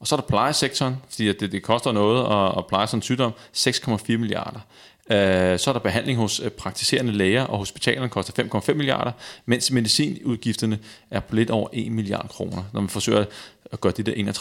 Og 0.00 0.06
så 0.06 0.14
er 0.14 0.20
der 0.20 0.26
plejesektoren, 0.26 0.96
fordi 1.08 1.32
det, 1.32 1.52
det 1.52 1.62
koster 1.62 1.92
noget 1.92 2.26
at, 2.32 2.58
at 2.58 2.66
pleje 2.66 2.86
sådan 2.86 2.98
en 2.98 3.02
sygdom, 3.02 3.32
6,4 3.56 4.16
milliarder. 4.16 4.60
Øh, 5.10 5.58
så 5.58 5.70
er 5.70 5.72
der 5.72 5.80
behandling 5.80 6.18
hos 6.18 6.40
øh, 6.40 6.50
praktiserende 6.50 7.12
læger, 7.12 7.44
og 7.44 7.58
hospitalerne 7.58 8.08
koster 8.08 8.44
5,5 8.54 8.74
milliarder, 8.74 9.12
mens 9.46 9.70
medicinudgifterne 9.70 10.78
er 11.10 11.20
på 11.20 11.34
lidt 11.34 11.50
over 11.50 11.68
1 11.72 11.92
milliard 11.92 12.28
kroner. 12.28 12.62
Når 12.72 12.80
man 12.80 12.90
forsøger 12.90 13.24
at 13.72 13.80
gøre 13.80 13.92
de 13.96 14.02
der 14.02 14.32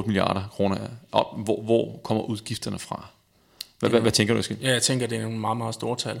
31,8 0.00 0.06
milliarder 0.06 0.42
kroner 0.52 0.76
op, 1.12 1.44
hvor, 1.44 1.62
hvor 1.62 2.00
kommer 2.04 2.24
udgifterne 2.24 2.78
fra? 2.78 3.08
Hvad, 3.82 3.90
hvad, 3.90 4.00
hvad 4.00 4.12
tænker 4.12 4.34
du, 4.34 4.40
Eskild? 4.40 4.58
Ja, 4.62 4.72
jeg 4.72 4.82
tænker, 4.82 5.06
det 5.06 5.18
er 5.18 5.22
nogle 5.22 5.38
meget, 5.38 5.56
meget 5.56 5.74
store 5.74 5.96
tal. 5.96 6.20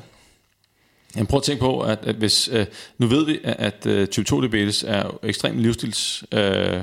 Jamen, 1.16 1.26
prøv 1.26 1.38
at 1.38 1.42
tænke 1.42 1.60
på, 1.60 1.80
at, 1.80 1.98
at 2.02 2.14
hvis, 2.14 2.48
øh, 2.52 2.66
nu 2.98 3.06
ved 3.06 3.26
vi, 3.26 3.40
at, 3.44 3.86
at 3.86 4.00
uh, 4.02 4.06
type 4.06 4.24
2 4.24 4.40
diabetes 4.40 4.84
er 4.84 5.18
ekstremt 5.22 5.60
livsstils 5.60 6.24
øh, 6.32 6.82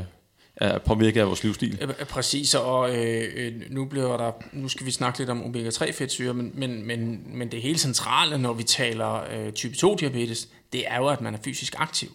er 0.56 0.78
påvirket 0.78 1.22
af 1.22 1.28
vores 1.28 1.44
livsstil. 1.44 1.88
Præcis, 2.10 2.56
og 2.56 2.98
øh, 2.98 3.54
nu 3.70 3.86
bliver 3.86 4.18
der, 4.18 4.32
nu 4.54 4.70
skal 4.70 4.86
vi 4.86 4.92
snakke 4.92 5.20
lidt 5.20 5.30
om 5.30 5.44
omega-3 5.44 5.92
fedtsyre, 5.92 6.34
men, 6.34 6.52
men, 6.54 6.88
men, 6.88 7.22
men 7.34 7.52
det 7.52 7.62
helt 7.62 7.80
centrale, 7.80 8.38
når 8.38 8.54
vi 8.54 8.64
taler 8.64 9.24
øh, 9.34 9.54
type 9.54 9.76
2 9.76 9.96
diabetes, 9.96 10.48
det 10.74 10.84
er 10.88 10.98
jo, 10.98 11.08
at 11.08 11.22
man 11.22 11.34
er 11.34 11.40
fysisk 11.44 11.76
aktiv. 11.78 12.10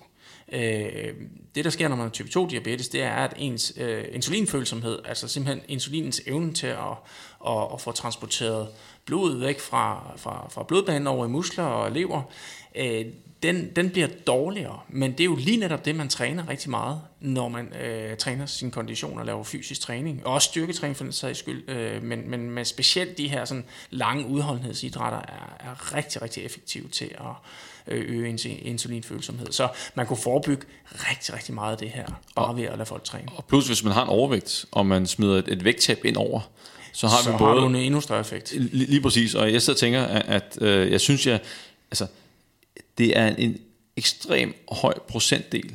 Øh, 0.53 1.15
det, 1.55 1.65
der 1.65 1.71
sker, 1.71 1.89
når 1.89 1.97
man 1.97 2.05
har 2.05 2.11
type 2.11 2.29
2 2.29 2.47
diabetes, 2.47 2.89
det 2.89 3.03
er, 3.03 3.15
at 3.15 3.35
ens 3.37 3.73
øh, 3.77 4.05
insulinfølsomhed, 4.13 4.99
altså 5.05 5.29
simpelthen 5.29 5.65
insulinens 5.69 6.23
evne 6.27 6.53
til 6.53 6.67
at, 6.67 6.77
at, 7.47 7.69
at 7.73 7.81
få 7.81 7.93
transporteret 7.93 8.69
blodet 9.05 9.41
væk 9.41 9.61
fra, 9.61 10.13
fra, 10.17 10.49
fra 10.51 10.63
blodbanen 10.63 11.07
over 11.07 11.27
i 11.27 11.29
muskler 11.29 11.65
og 11.65 11.93
lever, 11.93 12.23
øh, 12.75 13.07
den, 13.43 13.71
den 13.77 13.91
bliver 13.91 14.09
dårligere. 14.27 14.81
Men 14.89 15.13
det 15.13 15.21
er 15.21 15.25
jo 15.25 15.37
lige 15.37 15.57
netop 15.57 15.85
det, 15.85 15.95
man 15.95 16.09
træner 16.09 16.49
rigtig 16.49 16.71
meget, 16.71 17.01
når 17.21 17.49
man 17.49 17.73
øh, 17.77 18.17
træner 18.17 18.47
sin 18.47 18.71
kondition 18.71 19.19
og 19.19 19.27
laver 19.27 19.45
fysisk 19.45 19.81
træning. 19.81 20.27
Og 20.27 20.35
også 20.35 20.49
styrketræning 20.49 20.97
for 20.97 21.05
den 21.05 21.13
sags 21.13 21.39
skyld. 21.39 21.71
Øh, 21.71 22.03
men, 22.03 22.31
men, 22.31 22.51
men 22.51 22.65
specielt 22.65 23.19
de 23.19 23.29
her 23.29 23.45
sådan, 23.45 23.65
lange 23.91 24.27
udholdenhedsidrætter 24.27 25.19
er, 25.19 25.57
er 25.61 25.97
rigtig, 25.97 26.23
rigtig 26.23 26.45
effektive 26.45 26.89
til 26.89 27.11
at 27.15 27.35
øh, 27.88 28.05
øge 28.09 28.29
insulinfølsomhed. 28.62 29.53
Så 29.53 29.68
man 29.94 30.07
kunne 30.07 30.16
forebygge 30.16 30.66
rigtig, 30.92 31.35
rigtig 31.35 31.55
meget 31.55 31.73
af 31.73 31.79
det 31.79 31.90
her, 31.90 32.07
bare 32.37 32.47
og, 32.47 32.57
ved 32.57 32.64
at 32.64 32.79
lade 32.79 32.87
folk 32.87 33.05
træne. 33.05 33.29
Og 33.37 33.44
plus, 33.44 33.66
hvis 33.66 33.85
man 33.85 33.92
har 33.92 34.03
en 34.03 34.09
overvægt, 34.09 34.66
og 34.73 34.87
man 34.87 35.07
smider 35.07 35.38
et, 35.38 35.49
et 35.49 35.64
vægttab 35.64 36.05
ind 36.05 36.16
over, 36.16 36.40
så 36.92 37.09
har 37.09 37.23
så 37.23 37.31
vi 37.31 37.38
både... 37.38 37.55
har 37.55 37.61
du 37.61 37.66
en 37.66 37.77
endnu 37.77 38.01
større 38.01 38.20
effekt. 38.20 38.53
Lige, 38.53 38.87
lige 38.87 39.01
præcis, 39.01 39.35
og 39.35 39.53
jeg 39.53 39.62
sidder 39.62 39.77
og 39.77 39.81
tænker, 39.81 40.03
at, 40.03 40.27
at 40.27 40.59
øh, 40.62 40.92
jeg 40.92 41.01
synes, 41.01 41.27
jeg... 41.27 41.40
Altså, 41.90 42.07
det 42.99 43.18
er 43.18 43.27
en 43.27 43.59
ekstrem 43.97 44.55
høj 44.73 44.99
procentdel, 45.09 45.75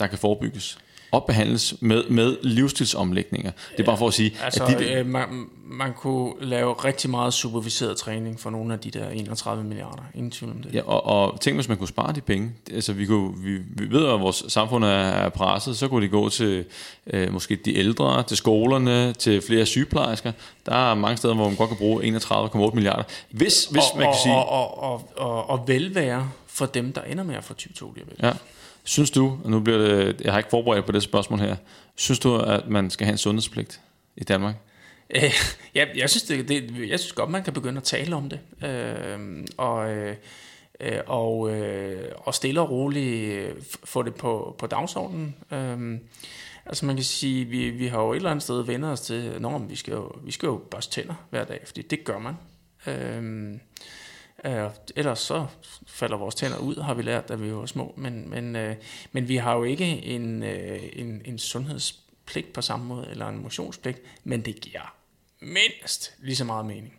der 0.00 0.06
kan 0.06 0.18
forebygges 0.18 0.78
og 1.10 1.24
behandles 1.24 1.74
med, 1.80 2.04
med 2.04 2.36
livsstilsomlægninger. 2.42 3.50
Det 3.72 3.80
er 3.80 3.84
bare 3.84 3.96
for 3.96 4.08
at 4.08 4.14
sige... 4.14 4.36
Altså, 4.44 4.64
at 4.64 4.78
de, 4.78 4.92
øh, 4.92 5.06
man, 5.06 5.46
man 5.70 5.92
kunne 5.92 6.32
lave 6.40 6.72
rigtig 6.72 7.10
meget 7.10 7.34
superviseret 7.34 7.96
træning 7.96 8.40
for 8.40 8.50
nogle 8.50 8.74
af 8.74 8.78
de 8.80 8.90
der 8.90 9.08
31 9.08 9.64
milliarder. 9.64 10.02
Ingen 10.14 10.30
tvivl 10.30 10.52
om 10.52 10.62
det. 10.62 10.74
Ja, 10.74 10.82
og, 10.82 11.06
og 11.06 11.40
tænk, 11.40 11.56
hvis 11.56 11.68
man 11.68 11.78
kunne 11.78 11.88
spare 11.88 12.12
de 12.12 12.20
penge. 12.20 12.52
Altså, 12.74 12.92
vi, 12.92 13.06
kunne, 13.06 13.34
vi, 13.38 13.58
vi 13.58 13.90
ved, 13.90 14.06
at 14.06 14.20
vores 14.20 14.44
samfund 14.48 14.84
er 14.84 15.28
presset. 15.28 15.76
Så 15.76 15.88
kunne 15.88 16.04
de 16.04 16.10
gå 16.10 16.28
til 16.28 16.64
øh, 17.06 17.32
måske 17.32 17.56
de 17.56 17.76
ældre, 17.76 18.22
til 18.22 18.36
skolerne, 18.36 19.12
til 19.12 19.42
flere 19.42 19.66
sygeplejersker. 19.66 20.32
Der 20.66 20.90
er 20.90 20.94
mange 20.94 21.16
steder, 21.16 21.34
hvor 21.34 21.48
man 21.48 21.56
godt 21.56 21.68
kan 21.68 21.78
bruge 21.78 22.18
31,8 22.18 22.74
milliarder. 22.74 23.02
Hvis, 23.30 23.64
hvis 23.64 23.82
og, 23.92 23.98
man 23.98 24.06
kan 24.06 24.16
sige... 24.22 24.34
Og, 24.34 24.48
og, 24.48 24.82
og, 24.82 25.10
og, 25.16 25.50
og 25.50 25.68
velvære 25.68 26.30
for 26.46 26.66
dem, 26.66 26.92
der 26.92 27.02
ender 27.02 27.24
med 27.24 27.34
at 27.34 27.44
få 27.44 27.54
type 27.54 27.74
2 27.74 27.92
diabetes. 27.92 28.22
Ja. 28.22 28.32
Synes 28.84 29.10
du, 29.10 29.38
og 29.44 29.50
nu 29.50 29.60
bliver 29.60 29.78
det, 29.78 30.20
jeg 30.20 30.32
har 30.32 30.38
ikke 30.38 30.50
forberedt 30.50 30.86
på 30.86 30.92
det 30.92 31.02
spørgsmål 31.02 31.40
her, 31.40 31.56
synes 31.96 32.18
du, 32.18 32.36
at 32.36 32.68
man 32.68 32.90
skal 32.90 33.04
have 33.04 33.12
en 33.12 33.18
sundhedspligt 33.18 33.80
i 34.16 34.24
Danmark? 34.24 34.54
Øh, 35.10 35.32
ja, 35.74 35.86
jeg 35.96 36.10
synes, 36.10 36.22
det, 36.22 36.48
det, 36.48 36.88
jeg 36.88 37.00
synes 37.00 37.12
godt, 37.12 37.30
man 37.30 37.42
kan 37.42 37.52
begynde 37.52 37.76
at 37.76 37.84
tale 37.84 38.16
om 38.16 38.28
det. 38.28 38.40
Øh, 38.68 39.44
og 39.56 39.90
øh, 39.90 40.16
og, 41.06 41.50
øh, 41.50 42.12
og 42.16 42.34
stille 42.34 42.60
og 42.60 42.70
roligt 42.70 43.52
få 43.84 44.02
det 44.02 44.14
på, 44.14 44.56
på 44.58 44.66
dagsordenen. 44.66 45.34
Øh, 45.52 45.98
altså 46.66 46.86
man 46.86 46.96
kan 46.96 47.04
sige, 47.04 47.44
vi, 47.44 47.70
vi 47.70 47.86
har 47.86 48.00
jo 48.00 48.12
et 48.12 48.16
eller 48.16 48.30
andet 48.30 48.42
sted 48.42 48.62
vendt 48.62 48.84
os 48.84 49.00
til, 49.00 49.14
at 49.14 49.70
vi 49.70 49.76
skal, 49.76 49.92
jo, 49.92 50.12
vi 50.24 50.30
skal 50.30 50.46
jo 50.46 50.56
børste 50.70 50.92
tænder 50.92 51.14
hver 51.30 51.44
dag, 51.44 51.60
fordi 51.66 51.82
det 51.82 52.04
gør 52.04 52.18
man. 52.18 52.34
Øh, 52.86 53.58
Øh, 54.44 54.70
ellers 54.96 55.18
så 55.18 55.46
falder 55.86 56.16
vores 56.16 56.34
tænder 56.34 56.58
ud, 56.58 56.76
har 56.76 56.94
vi 56.94 57.02
lært, 57.02 57.28
da 57.28 57.34
vi 57.34 57.54
var 57.54 57.66
små. 57.66 57.94
Men, 57.96 58.30
men, 58.30 58.56
øh, 58.56 58.76
men 59.12 59.28
vi 59.28 59.36
har 59.36 59.56
jo 59.56 59.64
ikke 59.64 59.84
en, 59.84 60.42
øh, 60.42 60.80
en, 60.92 61.22
en 61.24 61.38
sundhedspligt 61.38 62.52
på 62.52 62.62
samme 62.62 62.86
måde, 62.86 63.08
eller 63.10 63.28
en 63.28 63.42
motionspligt, 63.42 64.00
men 64.24 64.44
det 64.44 64.60
giver 64.60 64.94
mindst 65.40 66.12
lige 66.18 66.36
så 66.36 66.44
meget 66.44 66.66
mening. 66.66 66.94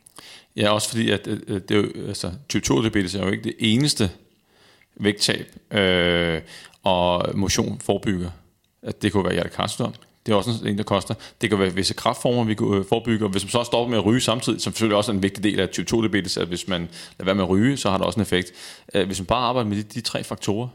Ja, 0.55 0.69
også 0.69 0.89
fordi, 0.89 1.11
at 1.11 1.27
øh, 1.27 1.39
øh 1.47 1.61
det 1.61 1.71
er 1.71 1.75
jo, 1.75 2.07
altså, 2.07 2.31
type 2.49 2.65
2 2.65 2.81
diabetes 2.81 3.15
er 3.15 3.25
jo 3.25 3.31
ikke 3.31 3.43
det 3.43 3.55
eneste 3.59 4.11
vægttab, 4.95 5.55
øh, 5.71 6.41
og 6.83 7.37
motion 7.37 7.79
forebygger. 7.79 8.31
At 8.81 9.01
det 9.01 9.11
kunne 9.11 9.23
være 9.23 9.33
hjertekarsygdom, 9.33 9.93
det 10.31 10.35
er 10.35 10.51
også 10.51 10.65
en, 10.65 10.77
der 10.77 10.83
koster. 10.83 11.13
Det 11.41 11.49
kan 11.49 11.59
være 11.59 11.73
visse 11.73 11.93
kraftformer, 11.93 12.43
vi 12.43 12.53
kan 12.53 12.73
øh, 12.73 12.85
forebygge, 12.89 13.25
og 13.25 13.29
hvis 13.29 13.43
man 13.43 13.49
så 13.49 13.63
stopper 13.63 13.89
med 13.89 13.97
at 13.97 14.05
ryge 14.05 14.21
samtidig, 14.21 14.61
som 14.61 14.73
selvfølgelig 14.73 14.97
også 14.97 15.11
er 15.11 15.15
en 15.15 15.23
vigtig 15.23 15.43
del 15.43 15.59
af 15.59 15.69
type 15.69 15.85
2 15.85 16.01
diabetes, 16.01 16.37
at 16.37 16.47
hvis 16.47 16.67
man 16.67 16.81
lader 17.19 17.25
være 17.25 17.35
med 17.35 17.43
at 17.43 17.49
ryge, 17.49 17.77
så 17.77 17.89
har 17.89 17.97
det 17.97 18.05
også 18.05 18.19
en 18.19 18.21
effekt. 18.21 18.51
Øh, 18.93 19.05
hvis 19.05 19.19
man 19.19 19.25
bare 19.25 19.43
arbejder 19.43 19.69
med 19.69 19.77
de, 19.77 19.83
de 19.83 20.01
tre 20.01 20.23
faktorer, 20.23 20.67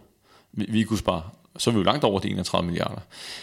vi, 0.52 0.66
vi 0.68 0.82
kunne 0.82 0.98
spare, 0.98 1.22
så 1.58 1.70
er 1.70 1.74
vi 1.74 1.78
jo 1.78 1.84
langt 1.84 2.04
over 2.04 2.20
de 2.20 2.30
31 2.30 2.66
milliarder. 2.66 3.00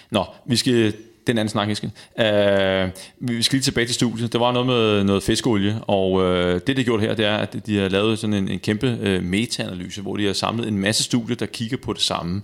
Nå, 0.10 0.26
vi 0.46 0.56
skal 0.56 0.94
den 1.28 1.38
anden 1.38 1.50
snak, 1.50 1.70
Eskild. 1.70 1.92
Uh, 2.20 2.26
øh, 2.26 2.90
vi 3.20 3.44
skal 3.44 3.56
lige 3.56 3.64
tilbage 3.64 3.88
til 3.88 3.96
studiet. 3.96 4.34
Det 4.34 4.40
var 4.40 4.52
noget 4.52 4.68
med 4.68 5.04
noget 5.04 5.24
fiskolie, 5.24 5.82
og 5.88 6.12
uh, 6.12 6.26
det, 6.26 6.68
de 6.68 6.76
har 6.76 6.84
gjort 6.84 7.02
her, 7.02 7.14
det 7.14 7.26
er, 7.26 7.38
at 7.38 7.56
de 7.66 7.78
har 7.78 7.90
lavet 7.90 8.20
sådan 8.20 8.34
en, 8.34 8.48
en 8.48 8.60
kæmpe 8.60 9.18
uh, 9.18 9.24
meta-analyse, 9.24 10.02
hvor 10.02 10.18
de 10.18 10.26
har 10.26 10.34
samlet 10.34 10.68
en 10.68 10.78
masse 10.78 11.04
studier, 11.04 11.36
der 11.36 11.46
kigger 11.46 11.78
på 11.78 11.94
det 11.94 12.02
samme 12.02 12.42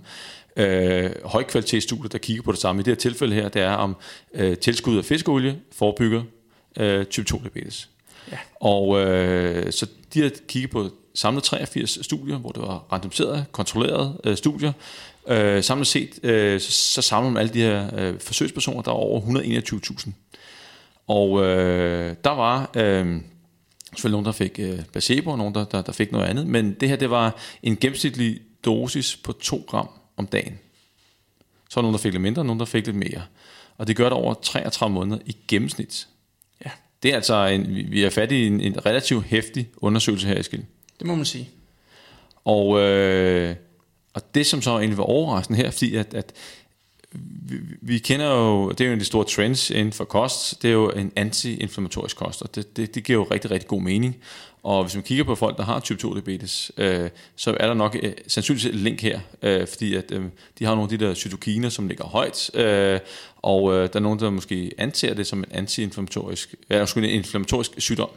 øh, 0.60 1.10
højkvalitetsstudier, 1.24 2.08
der 2.08 2.18
kigger 2.18 2.42
på 2.42 2.52
det 2.52 2.60
samme. 2.60 2.80
I 2.80 2.82
det 2.82 2.90
her 2.90 2.98
tilfælde 2.98 3.34
her, 3.34 3.48
det 3.48 3.62
er 3.62 3.72
om 3.72 3.96
øh, 4.34 4.56
tilskud 4.56 4.98
af 4.98 5.04
fiskeolie 5.04 5.58
forebygger 5.72 6.22
øh, 6.76 7.04
type 7.04 7.26
2 7.26 7.38
diabetes. 7.38 7.88
Ja. 8.32 8.38
Og 8.60 9.00
øh, 9.00 9.72
så 9.72 9.86
de 10.14 10.22
har 10.22 10.30
kigget 10.48 10.70
på 10.70 10.90
samlet 11.14 11.44
83 11.44 12.04
studier, 12.04 12.38
hvor 12.38 12.50
det 12.50 12.62
var 12.62 12.84
randomiserede, 12.92 13.44
kontrollerede 13.52 14.20
øh, 14.24 14.36
studier. 14.36 14.72
Øh, 15.28 15.62
samlet 15.62 15.86
set, 15.86 16.24
øh, 16.24 16.60
så, 16.60 16.72
så 16.72 17.02
samler 17.02 17.30
man 17.30 17.40
alle 17.40 17.54
de 17.54 17.60
her 17.62 17.90
øh, 17.98 18.20
forsøgspersoner, 18.20 18.82
der 18.82 18.90
er 18.90 18.94
over 18.94 19.20
121.000. 19.20 20.10
Og 21.06 21.42
øh, 21.42 22.14
der 22.24 22.30
var... 22.30 22.70
Øh, 22.76 23.20
selvfølgelig 23.94 24.12
nogen, 24.12 24.26
der 24.26 24.32
fik 24.32 24.58
øh, 24.58 24.84
placebo, 24.92 25.30
og 25.30 25.38
nogen, 25.38 25.54
der, 25.54 25.64
der, 25.64 25.82
der 25.82 25.92
fik 25.92 26.12
noget 26.12 26.26
andet. 26.26 26.46
Men 26.46 26.72
det 26.72 26.88
her, 26.88 26.96
det 26.96 27.10
var 27.10 27.36
en 27.62 27.76
gennemsnitlig 27.76 28.40
dosis 28.64 29.16
på 29.16 29.32
2 29.32 29.64
gram 29.68 29.88
om 30.20 30.26
dagen. 30.26 30.58
Så 31.68 31.80
er 31.80 31.82
der 31.82 31.82
nogen, 31.82 31.92
der 31.92 31.98
fik 31.98 32.12
lidt 32.12 32.22
mindre, 32.22 32.42
og 32.42 32.46
nogen, 32.46 32.60
der 32.60 32.66
fik 32.66 32.86
lidt 32.86 32.96
mere. 32.96 33.22
Og 33.78 33.86
det 33.86 33.96
gør 33.96 34.04
det 34.04 34.12
over 34.12 34.34
33 34.34 34.94
måneder 34.94 35.18
i 35.26 35.36
gennemsnit. 35.48 36.08
Ja. 36.64 36.70
Det 37.02 37.10
er 37.10 37.16
altså, 37.16 37.46
en, 37.46 37.66
vi 37.90 38.04
er 38.04 38.10
fat 38.10 38.32
i 38.32 38.46
en, 38.46 38.60
en 38.60 38.86
relativt 38.86 39.24
hæftig 39.24 39.68
undersøgelse 39.76 40.26
her 40.26 40.38
i 40.38 40.42
Skild. 40.42 40.64
Det 40.98 41.06
må 41.06 41.14
man 41.14 41.24
sige. 41.24 41.50
Og, 42.44 42.80
øh, 42.80 43.56
og 44.14 44.34
det, 44.34 44.46
som 44.46 44.62
så 44.62 44.70
egentlig 44.70 44.98
var 44.98 45.04
overraskende 45.04 45.58
her, 45.58 45.70
fordi 45.70 45.94
at, 45.94 46.14
at 46.14 46.32
vi, 47.12 47.56
vi 47.80 47.98
kender 47.98 48.26
jo, 48.26 48.70
det 48.70 48.80
er 48.80 48.84
jo 48.84 48.90
en 48.92 48.98
af 48.98 48.98
de 48.98 49.04
store 49.04 49.24
trends 49.24 49.70
inden 49.70 49.92
for 49.92 50.04
kost, 50.04 50.62
det 50.62 50.68
er 50.68 50.72
jo 50.72 50.90
en 50.90 51.12
anti-inflammatorisk 51.16 52.16
kost, 52.16 52.42
og 52.42 52.54
det, 52.54 52.76
det, 52.76 52.94
det 52.94 53.04
giver 53.04 53.18
jo 53.18 53.26
rigtig, 53.30 53.50
rigtig 53.50 53.68
god 53.68 53.82
mening. 53.82 54.16
Og 54.62 54.84
hvis 54.84 54.94
man 54.94 55.02
kigger 55.02 55.24
på 55.24 55.34
folk, 55.34 55.56
der 55.56 55.64
har 55.64 55.80
type 55.80 55.98
2 55.98 56.14
diabetes, 56.14 56.72
øh, 56.76 57.10
så 57.36 57.56
er 57.60 57.66
der 57.66 57.74
nok 57.74 57.96
øh, 58.02 58.12
sandsynligvis 58.26 58.66
et 58.66 58.74
link 58.74 59.02
her, 59.02 59.20
øh, 59.42 59.66
fordi 59.66 59.94
at, 59.94 60.10
øh, 60.10 60.24
de 60.58 60.64
har 60.64 60.74
nogle 60.74 60.92
af 60.92 60.98
de 60.98 61.06
der 61.06 61.14
cytokiner, 61.14 61.68
som 61.68 61.88
ligger 61.88 62.04
højt, 62.04 62.50
øh, 62.54 63.00
og 63.36 63.72
øh, 63.72 63.88
der 63.92 63.96
er 63.96 64.00
nogen, 64.00 64.18
der 64.18 64.30
måske 64.30 64.72
anser 64.78 65.14
det 65.14 65.26
som 65.26 65.38
en 65.38 65.52
anti-inflammatorisk, 65.52 66.54
ja, 66.70 66.86
en 66.96 67.04
inflammatorisk 67.04 67.70
sygdom. 67.78 68.10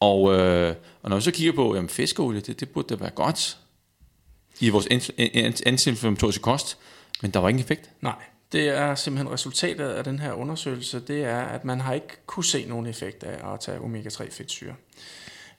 Og, 0.00 0.34
øh, 0.34 0.74
og 1.02 1.10
når 1.10 1.16
vi 1.16 1.22
så 1.22 1.30
kigger 1.30 1.52
på 1.52 1.74
jamen, 1.74 1.88
fiskeolie, 1.88 2.40
det, 2.40 2.60
det 2.60 2.68
burde 2.68 2.94
da 2.94 3.00
være 3.00 3.10
godt 3.10 3.58
i 4.60 4.68
vores 4.68 4.86
anti-inflammatoriske 5.66 6.42
kost, 6.42 6.78
men 7.22 7.30
der 7.30 7.40
var 7.40 7.48
ingen 7.48 7.62
effekt. 7.62 7.90
Nej, 8.00 8.14
det 8.52 8.68
er 8.68 8.94
simpelthen 8.94 9.32
resultatet 9.32 9.88
af 9.88 10.04
den 10.04 10.18
her 10.18 10.32
undersøgelse, 10.32 11.00
det 11.00 11.24
er, 11.24 11.40
at 11.40 11.64
man 11.64 11.80
har 11.80 11.94
ikke 11.94 12.26
kunne 12.26 12.44
se 12.44 12.64
nogen 12.68 12.86
effekt 12.86 13.22
af 13.22 13.52
at 13.54 13.60
tage 13.60 13.78
omega-3 13.78 14.30
fedtsyre. 14.30 14.74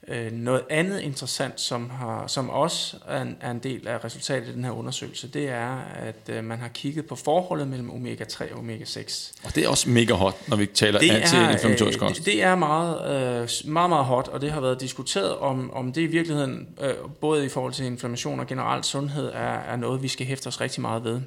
Øh, 0.08 0.32
noget 0.32 0.62
andet 0.70 1.00
interessant, 1.00 1.60
som, 1.60 1.90
har, 1.90 2.26
som 2.26 2.50
også 2.50 2.96
er 3.08 3.22
en, 3.22 3.36
er 3.40 3.50
en 3.50 3.58
del 3.58 3.88
af 3.88 4.04
resultatet 4.04 4.46
af 4.46 4.52
den 4.52 4.64
her 4.64 4.70
undersøgelse, 4.70 5.28
det 5.28 5.48
er, 5.48 5.78
at 5.78 6.28
øh, 6.28 6.44
man 6.44 6.58
har 6.58 6.68
kigget 6.68 7.06
på 7.06 7.16
forholdet 7.16 7.68
mellem 7.68 7.90
omega-3 7.90 8.54
og 8.54 8.60
omega-6. 8.60 9.32
Og 9.44 9.54
det 9.54 9.64
er 9.64 9.68
også 9.68 9.90
mega 9.90 10.14
hot, 10.14 10.48
når 10.48 10.56
vi 10.56 10.66
taler 10.66 11.00
anti-inflammatorisk 11.00 11.98
kost. 11.98 12.16
Det, 12.16 12.26
det 12.26 12.42
er 12.42 12.54
meget, 12.54 12.96
øh, 13.42 13.72
meget, 13.72 13.90
meget 13.90 14.04
hot, 14.04 14.28
og 14.28 14.40
det 14.40 14.52
har 14.52 14.60
været 14.60 14.80
diskuteret, 14.80 15.36
om, 15.36 15.70
om 15.72 15.92
det 15.92 16.00
i 16.02 16.06
virkeligheden, 16.06 16.68
øh, 16.80 16.94
både 17.20 17.46
i 17.46 17.48
forhold 17.48 17.72
til 17.72 17.86
inflammation 17.86 18.40
og 18.40 18.46
generelt 18.46 18.86
sundhed, 18.86 19.26
er, 19.26 19.58
er 19.58 19.76
noget, 19.76 20.02
vi 20.02 20.08
skal 20.08 20.26
hæfte 20.26 20.46
os 20.46 20.60
rigtig 20.60 20.80
meget 20.80 21.04
ved. 21.04 21.20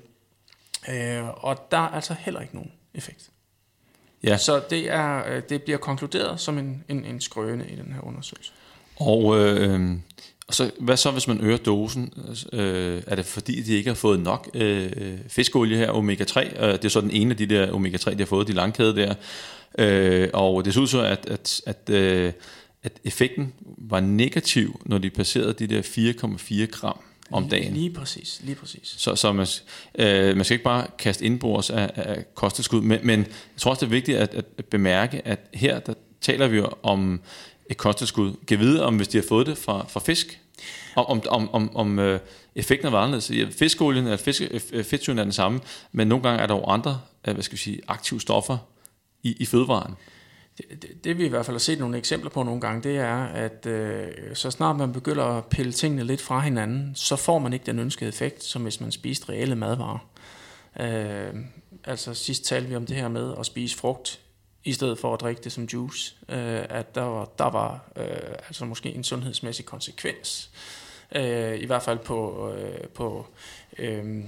Øh, 0.89 1.45
og 1.45 1.67
der 1.71 1.77
er 1.77 1.89
altså 1.89 2.15
heller 2.19 2.41
ikke 2.41 2.55
nogen 2.55 2.71
effekt. 2.93 3.29
Ja. 4.23 4.37
Så 4.37 4.61
det, 4.69 4.91
er, 4.91 5.23
øh, 5.27 5.41
det 5.49 5.63
bliver 5.63 5.77
konkluderet 5.77 6.39
som 6.39 6.57
en, 6.57 6.83
en, 6.87 7.05
en 7.05 7.21
skrøne 7.21 7.69
i 7.69 7.75
den 7.75 7.93
her 7.93 8.01
undersøgelse. 8.01 8.51
Og, 8.99 9.39
øh, 9.39 9.91
og 10.47 10.53
så, 10.55 10.71
hvad 10.79 10.97
så, 10.97 11.11
hvis 11.11 11.27
man 11.27 11.41
øger 11.41 11.57
dosen? 11.57 12.13
Øh, 12.53 13.01
er 13.07 13.15
det 13.15 13.25
fordi, 13.25 13.61
de 13.61 13.75
ikke 13.75 13.89
har 13.89 13.95
fået 13.95 14.19
nok 14.19 14.49
øh, 14.53 14.91
fiskolie 15.27 15.77
her, 15.77 15.91
omega-3? 15.91 16.63
Øh, 16.65 16.73
det 16.73 16.85
er 16.85 16.89
så 16.89 17.01
den 17.01 17.11
ene 17.11 17.31
af 17.31 17.37
de 17.37 17.45
der 17.45 17.71
omega-3, 17.71 18.09
de 18.09 18.17
har 18.17 18.25
fået, 18.25 18.47
de 18.47 18.53
langkæde 18.53 18.95
der. 18.95 19.13
Øh, 19.77 20.29
og 20.33 20.65
det 20.65 20.73
så 20.73 20.79
ud 20.79 20.87
så, 20.87 21.01
at, 21.01 21.25
at, 21.29 21.61
at, 21.65 21.89
øh, 21.89 22.33
at 22.83 22.91
effekten 23.03 23.53
var 23.77 23.99
negativ, 23.99 24.81
når 24.85 24.97
de 24.97 25.09
passerede 25.09 25.53
de 25.53 25.67
der 25.67 25.81
4,4 25.81 26.65
gram 26.79 26.99
om 27.31 27.43
lige, 27.43 27.51
dagen. 27.51 27.73
Lige 27.73 27.89
præcis, 27.89 28.41
lige 28.43 28.55
præcis. 28.55 28.95
Så, 28.97 29.15
så 29.15 29.33
man, 29.33 29.47
øh, 29.95 30.35
man 30.35 30.45
skal 30.45 30.55
ikke 30.55 30.63
bare 30.63 30.87
kaste 30.99 31.25
indbords 31.25 31.69
af, 31.69 31.91
af 31.95 32.35
kosttilskud, 32.35 32.81
men, 32.81 32.99
men 33.03 33.19
jeg 33.19 33.27
tror 33.57 33.71
også, 33.71 33.79
det 33.79 33.85
er 33.85 33.95
vigtigt 33.95 34.17
at, 34.17 34.35
at 34.57 34.65
bemærke, 34.65 35.27
at 35.27 35.39
her 35.53 35.79
der 35.79 35.93
taler 36.21 36.47
vi 36.47 36.57
jo 36.57 36.69
om 36.83 37.21
et 37.69 37.77
kosttilskud. 37.77 38.33
Kan 38.47 38.59
vide, 38.59 38.85
om 38.85 38.95
hvis 38.95 39.07
de 39.07 39.17
har 39.17 39.25
fået 39.29 39.47
det 39.47 39.57
fra, 39.57 39.85
fra 39.87 39.99
fisk, 39.99 40.39
om, 40.95 41.05
om, 41.05 41.21
om, 41.27 41.53
om, 41.53 41.75
om 41.75 41.99
øh, 41.99 42.19
effekten 42.55 42.93
er 42.93 42.97
anderledes. 42.97 43.31
Ja, 43.31 43.45
fiskolien 43.51 44.05
eller 44.05 44.17
fisk, 44.17 44.41
øh, 44.41 44.61
øh, 44.73 44.83
fedtsyren 44.83 45.19
er 45.19 45.23
den 45.23 45.33
samme, 45.33 45.59
men 45.91 46.07
nogle 46.07 46.23
gange 46.23 46.41
er 46.41 46.47
der 46.47 46.55
jo 46.55 46.63
andre 46.63 47.01
øh, 47.27 47.33
hvad 47.33 47.43
skal 47.43 47.53
vi 47.53 47.61
sige, 47.61 47.81
aktive 47.87 48.21
stoffer 48.21 48.57
i, 49.23 49.35
i 49.39 49.45
fødevaren. 49.45 49.95
Det, 50.57 50.65
det, 50.81 51.03
det 51.03 51.17
vi 51.17 51.25
i 51.25 51.29
hvert 51.29 51.45
fald 51.45 51.55
har 51.55 51.59
set 51.59 51.79
nogle 51.79 51.97
eksempler 51.97 52.29
på 52.29 52.43
nogle 52.43 52.61
gange, 52.61 52.89
det 52.89 52.97
er, 52.97 53.23
at 53.23 53.65
øh, 53.65 54.07
så 54.33 54.51
snart 54.51 54.75
man 54.75 54.93
begynder 54.93 55.23
at 55.23 55.45
pille 55.45 55.71
tingene 55.71 56.03
lidt 56.03 56.21
fra 56.21 56.39
hinanden, 56.39 56.91
så 56.95 57.15
får 57.15 57.39
man 57.39 57.53
ikke 57.53 57.65
den 57.65 57.79
ønskede 57.79 58.09
effekt, 58.09 58.43
som 58.43 58.61
hvis 58.61 58.81
man 58.81 58.91
spiste 58.91 59.29
reelle 59.29 59.55
madvarer. 59.55 60.09
Øh, 60.79 61.41
altså 61.83 62.13
sidst 62.13 62.45
talte 62.45 62.69
vi 62.69 62.75
om 62.75 62.85
det 62.85 62.95
her 62.95 63.07
med 63.07 63.33
at 63.39 63.45
spise 63.45 63.77
frugt 63.77 64.19
i 64.63 64.73
stedet 64.73 64.99
for 64.99 65.13
at 65.13 65.21
drikke 65.21 65.41
det 65.43 65.51
som 65.51 65.63
juice, 65.63 66.15
øh, 66.29 66.65
at 66.69 66.95
der 66.95 67.01
var, 67.01 67.29
der 67.37 67.49
var 67.49 67.89
øh, 67.95 68.05
altså 68.47 68.65
måske 68.65 68.89
en 68.89 69.03
sundhedsmæssig 69.03 69.65
konsekvens, 69.65 70.49
øh, 71.15 71.59
i 71.59 71.65
hvert 71.65 71.83
fald 71.83 71.99
på, 71.99 72.49
øh, 72.53 72.87
på 72.87 73.25
øh, 73.77 74.23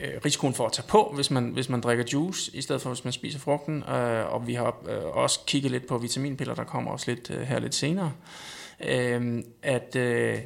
øh, 0.00 0.20
risikoen 0.24 0.54
for 0.54 0.66
at 0.66 0.72
tage 0.72 0.88
på, 0.88 1.12
hvis 1.14 1.30
man, 1.30 1.48
hvis 1.48 1.68
man 1.68 1.80
drikker 1.80 2.04
juice, 2.12 2.50
i 2.56 2.62
stedet 2.62 2.82
for 2.82 2.90
hvis 2.90 3.04
man 3.04 3.12
spiser 3.12 3.38
frugten, 3.38 3.82
øh, 3.82 4.32
og 4.32 4.46
vi 4.46 4.54
har 4.54 4.76
øh, 4.88 5.04
også 5.04 5.40
kigget 5.46 5.72
lidt 5.72 5.86
på 5.86 5.98
vitaminpiller, 5.98 6.54
der 6.54 6.64
kommer 6.64 6.90
også 6.90 7.10
lidt 7.10 7.30
øh, 7.30 7.40
her 7.40 7.58
lidt 7.58 7.74
senere, 7.74 8.12
øh, 8.80 9.44
at 9.62 9.96
øh, 9.96 10.38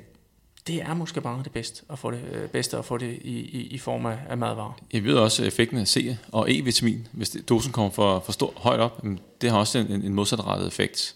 det 0.66 0.82
er 0.82 0.94
måske 0.94 1.20
bare 1.20 1.40
det 1.44 1.52
bedste 1.52 1.82
at 1.90 1.98
få 1.98 2.10
det, 2.10 2.20
øh, 2.32 2.48
bedste 2.48 2.78
at 2.78 2.84
få 2.84 2.98
det 2.98 3.18
i, 3.22 3.38
i, 3.38 3.68
i 3.70 3.78
form 3.78 4.06
af, 4.06 4.18
af 4.28 4.38
madvarer. 4.38 4.80
Jeg 4.92 5.04
ved 5.04 5.14
også 5.14 5.44
effekten 5.44 5.78
af 5.78 5.88
C 5.88 6.16
og 6.32 6.50
E-vitamin, 6.50 7.08
hvis 7.12 7.30
det, 7.30 7.48
dosen 7.48 7.72
kommer 7.72 7.90
for, 7.90 8.22
for 8.24 8.32
stor, 8.32 8.52
højt 8.56 8.80
op, 8.80 9.04
det 9.40 9.50
har 9.50 9.58
også 9.58 9.78
en, 9.78 9.90
en 9.90 10.14
modsatrettet 10.14 10.66
effekt. 10.66 11.14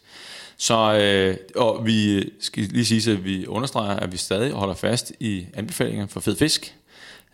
Så 0.57 0.99
øh, 0.99 1.37
og 1.57 1.87
vi 1.87 2.31
skal 2.41 2.63
lige 2.63 2.85
sige, 2.85 3.13
at 3.13 3.25
vi 3.25 3.47
understreger, 3.47 3.97
at 3.97 4.13
vi 4.13 4.17
stadig 4.17 4.53
holder 4.53 4.75
fast 4.75 5.13
i 5.21 5.47
anbefalingerne 5.55 6.09
for 6.09 6.21
fed 6.21 6.37
fisk 6.37 6.75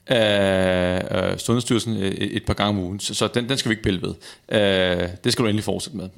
af 0.07 1.40
Sundhedsstyrelsen 1.40 1.96
øh, 1.96 2.11
et, 2.11 2.37
et 2.37 2.44
par 2.44 2.55
gange 2.55 2.68
om 2.68 2.85
ugen, 2.85 3.01
så, 3.01 3.14
så 3.14 3.29
den, 3.29 3.48
den 3.48 3.59
skal 3.59 3.68
vi 3.68 3.72
ikke 3.72 3.83
pille 3.83 4.03
ved. 4.03 4.14
Øh, 4.48 5.09
det 5.25 5.33
skal 5.33 5.42
du 5.42 5.48
endelig 5.48 5.64
fortsætte 5.64 5.96
med. 5.96 6.09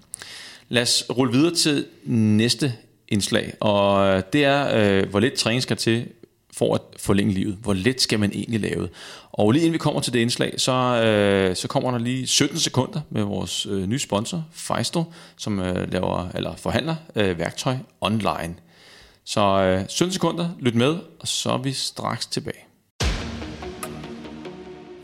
Lad 0.69 0.83
os 0.83 1.05
rulle 1.11 1.33
videre 1.33 1.55
til 1.55 1.87
næste 2.05 2.75
indslag, 3.09 3.55
og 3.61 4.07
øh, 4.07 4.23
det 4.33 4.45
er, 4.45 4.77
øh, 4.77 5.09
hvor 5.09 5.21
lidt 5.21 5.35
træning 5.35 5.63
skal 5.63 5.77
til 5.77 6.09
for 6.57 6.75
at 6.75 6.81
forlænge 6.97 7.33
livet. 7.33 7.59
Hvor 7.63 7.73
let 7.73 8.01
skal 8.01 8.21
man 8.21 8.31
egentlig 8.35 8.61
lave 8.61 8.89
Og 9.33 9.53
lige 9.53 9.63
inden 9.63 9.73
vi 9.73 9.79
kommer 9.79 10.01
til 10.01 10.13
det 10.13 10.19
indslag, 10.19 10.55
så, 10.61 10.73
øh, 10.73 11.57
så 11.57 11.69
kommer 11.69 11.91
der 11.91 11.99
lige 11.99 12.27
17 12.27 12.59
sekunder 12.59 13.01
med 13.11 13.23
vores 13.23 13.67
øh, 13.67 13.87
nye 13.87 13.99
sponsor, 13.99 14.45
Fejsto, 14.53 15.05
som 15.37 15.59
øh, 15.59 15.93
laver, 15.93 16.29
eller 16.35 16.57
forhandler 16.57 16.97
øh, 17.17 17.39
værktøj 17.39 17.77
online. 18.01 18.55
Så 19.25 19.41
øh, 19.41 19.89
17 19.89 20.13
sekunder, 20.13 20.49
lyt 20.61 20.75
med, 20.75 20.99
og 21.21 21.29
så 21.29 21.51
er 21.51 21.59
vi 21.59 21.73
straks 21.73 22.27
tilbage. 22.27 22.65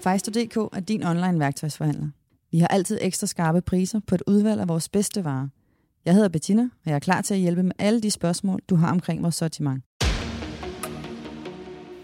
Fejsto.dk 0.02 0.56
er 0.56 0.80
din 0.88 1.04
online 1.04 1.40
værktøjsforhandler. 1.40 2.08
Vi 2.52 2.58
har 2.58 2.66
altid 2.66 2.98
ekstra 3.00 3.26
skarpe 3.26 3.60
priser 3.60 4.00
på 4.06 4.14
et 4.14 4.22
udvalg 4.26 4.60
af 4.60 4.68
vores 4.68 4.88
bedste 4.88 5.24
varer. 5.24 5.48
Jeg 6.04 6.14
hedder 6.14 6.28
Bettina, 6.28 6.62
og 6.62 6.86
jeg 6.86 6.94
er 6.94 6.98
klar 6.98 7.20
til 7.20 7.34
at 7.34 7.40
hjælpe 7.40 7.62
med 7.62 7.72
alle 7.78 8.00
de 8.00 8.10
spørgsmål, 8.10 8.60
du 8.68 8.76
har 8.76 8.90
omkring 8.90 9.22
vores 9.22 9.34
sortiment. 9.34 9.84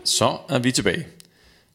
Så 0.05 0.39
er 0.49 0.59
vi 0.59 0.73
tilbage. 0.73 1.07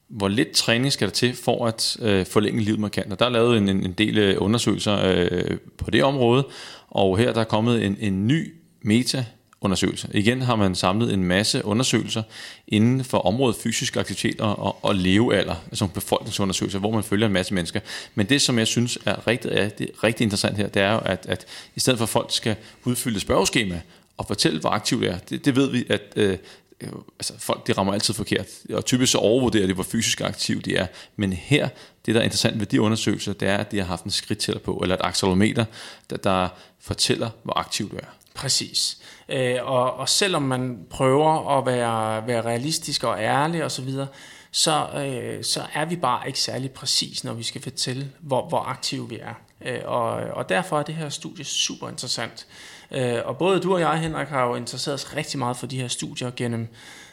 Hvor 0.10 0.28
lidt 0.28 0.52
træning 0.52 0.92
skal 0.92 1.08
der 1.08 1.14
til 1.14 1.36
for 1.36 1.66
at 1.66 1.98
øh, 2.02 2.26
forlænge 2.26 2.62
livet 2.62 2.80
markant? 2.80 3.12
Og 3.12 3.20
der 3.20 3.26
er 3.26 3.30
lavet 3.30 3.58
en, 3.58 3.70
en 3.70 3.94
del 3.94 4.18
øh, 4.18 4.36
undersøgelser 4.40 5.00
øh, 5.06 5.58
på 5.78 5.92
det 5.92 6.04
område, 6.04 6.48
og 6.88 7.18
her 7.18 7.34
der 7.34 7.42
er 7.42 7.46
kommet 7.46 7.86
en, 7.86 7.98
en 8.00 8.28
ny 8.28 8.54
meta 8.82 9.26
undersøgelse. 9.62 10.08
Igen 10.14 10.42
har 10.42 10.56
man 10.56 10.76
samlet 10.76 11.14
en 11.14 11.24
masse 11.24 11.66
undersøgelser 11.66 12.24
inden 12.68 13.04
for 13.04 13.18
området 13.18 13.56
fysisk 13.56 13.98
aktivitet 13.98 14.42
og, 14.42 14.86
og, 14.86 14.96
levealder, 14.96 15.56
altså 15.68 15.88
befolkningsundersøgelser, 15.88 16.80
hvor 16.80 16.92
man 16.92 17.04
følger 17.04 17.28
en 17.28 17.34
masse 17.34 17.54
mennesker. 17.54 17.80
Men 18.16 18.30
det, 18.30 18.42
som 18.42 18.60
jeg 18.60 18.68
synes 18.68 18.98
er 19.06 19.28
rigtig, 19.28 19.52
er, 19.52 19.70
det 19.70 19.90
er 19.90 20.04
rigtig 20.04 20.24
interessant 20.24 20.58
her, 20.58 20.68
det 20.68 20.82
er 20.82 20.92
jo, 20.92 21.00
at, 21.00 21.26
at 21.30 21.46
i 21.76 21.80
stedet 21.80 21.98
for 21.98 22.04
at 22.04 22.10
folk 22.10 22.32
skal 22.32 22.56
udfylde 22.86 23.20
spørgeskema 23.20 23.82
og 24.18 24.28
fortælle, 24.28 24.60
hvor 24.60 24.70
aktiv 24.70 25.02
det 25.02 25.10
er, 25.10 25.18
det, 25.18 25.46
det 25.46 25.56
ved 25.56 25.72
vi, 25.72 25.86
at 25.90 26.02
øh, 26.16 26.38
øh, 26.82 26.90
altså 27.20 27.34
folk 27.38 27.68
de 27.68 27.74
rammer 27.74 27.94
altid 27.94 28.14
forkert, 28.14 28.48
og 28.74 28.86
typisk 28.86 29.12
så 29.12 29.18
overvurderer 29.18 29.68
de, 29.68 29.74
hvor 29.74 29.84
fysisk 29.84 30.22
aktiv 30.22 30.62
de 30.62 30.76
er. 30.76 30.88
Men 31.16 31.34
her, 31.34 31.70
det 32.06 32.16
der 32.16 32.22
er 32.22 32.26
interessant 32.26 32.60
ved 32.60 32.66
de 32.66 32.82
undersøgelser, 32.82 33.34
det 33.34 33.48
er, 33.48 33.58
at 33.58 33.72
de 33.72 33.78
har 33.78 33.86
haft 33.86 34.04
en 34.04 34.12
skridttæller 34.12 34.60
på, 34.60 34.80
eller 34.84 34.96
et 34.96 35.02
accelerometer, 35.04 35.66
der, 36.10 36.18
der 36.18 36.50
fortæller, 36.80 37.30
hvor 37.44 37.58
aktiv 37.58 37.92
du 37.92 37.96
er. 37.96 38.10
Præcis. 38.34 38.98
Øh, 39.32 39.56
og, 39.62 39.94
og 39.94 40.10
selvom 40.10 40.42
man 40.42 40.80
prøver 40.90 41.58
at 41.58 41.66
være, 41.66 42.28
være 42.28 42.42
realistisk 42.42 43.04
og 43.04 43.20
ærlig 43.20 43.64
osv., 43.64 43.90
så, 43.92 44.08
så, 44.52 44.88
øh, 44.96 45.44
så 45.44 45.62
er 45.74 45.86
vi 45.86 45.96
bare 45.96 46.28
ikke 46.28 46.40
særlig 46.40 46.72
præcis, 46.72 47.24
når 47.24 47.34
vi 47.34 47.44
skal 47.44 47.62
fortælle, 47.62 48.12
hvor, 48.20 48.50
hvor 48.50 48.60
aktive 48.60 49.10
vi 49.10 49.20
er. 49.22 49.34
Øh, 49.66 49.80
og, 49.86 50.12
og 50.12 50.50
derfor 50.50 50.80
er 50.80 50.84
det 50.84 50.96
her 50.96 51.10
studie 51.10 51.46
super 51.46 51.90
interessant. 51.90 52.48
Øh, 52.92 53.20
og 53.26 53.38
både 53.38 53.60
du 53.60 53.74
og 53.74 53.80
jeg, 53.80 54.00
Henrik, 54.00 54.28
har 54.28 54.46
jo 54.46 54.56
interesseret 54.56 54.94
os 54.94 55.16
rigtig 55.16 55.40
meget 55.40 55.58
for 55.58 55.68
de 55.68 55.82
her 55.82 55.88
studier 55.88 56.32
gennem 56.36 56.68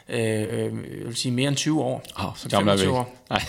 øh, 0.09 0.41
øh 0.41 0.63
jeg 0.99 1.05
vil 1.05 1.15
sige 1.15 1.31
mere 1.31 1.47
end 1.47 1.55
20 1.55 1.81
år. 1.81 2.03
Oh, 2.15 2.31
så 2.35 2.49
gammel 2.49 2.73
er 2.73 2.77
vi 2.77 2.87
år. 2.87 3.15
Nej. 3.29 3.41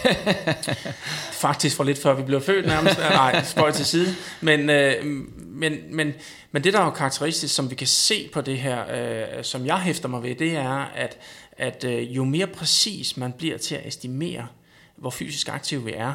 Faktisk 1.47 1.77
for 1.77 1.85
lidt 1.85 1.99
før 1.99 2.15
vi 2.15 2.23
blev 2.23 2.41
født 2.41 2.67
nærmest. 2.67 2.99
Nej, 2.99 3.43
spøj 3.45 3.71
til 3.71 3.87
side. 3.87 4.15
Men, 4.41 4.71
øh, 4.71 5.05
men, 5.37 5.77
men, 5.91 6.13
men 6.53 6.65
det, 6.65 6.73
der 6.73 6.81
er 6.81 6.85
jo 6.85 6.91
karakteristisk, 6.91 7.55
som 7.55 7.71
vi 7.71 7.75
kan 7.75 7.87
se 7.87 8.29
på 8.33 8.41
det 8.41 8.59
her, 8.59 8.85
øh, 9.39 9.45
som 9.45 9.67
jeg 9.67 9.79
hæfter 9.79 10.09
mig 10.09 10.23
ved, 10.23 10.35
det 10.35 10.57
er, 10.57 10.91
at, 10.95 11.19
at 11.53 11.85
øh, 11.85 12.17
jo 12.17 12.25
mere 12.25 12.47
præcis 12.47 13.17
man 13.17 13.33
bliver 13.33 13.59
til 13.59 13.75
at 13.75 13.87
estimere, 13.87 14.47
hvor 14.97 15.11
fysisk 15.11 15.49
aktiv 15.49 15.87
vi 15.87 15.93
er, 15.93 16.13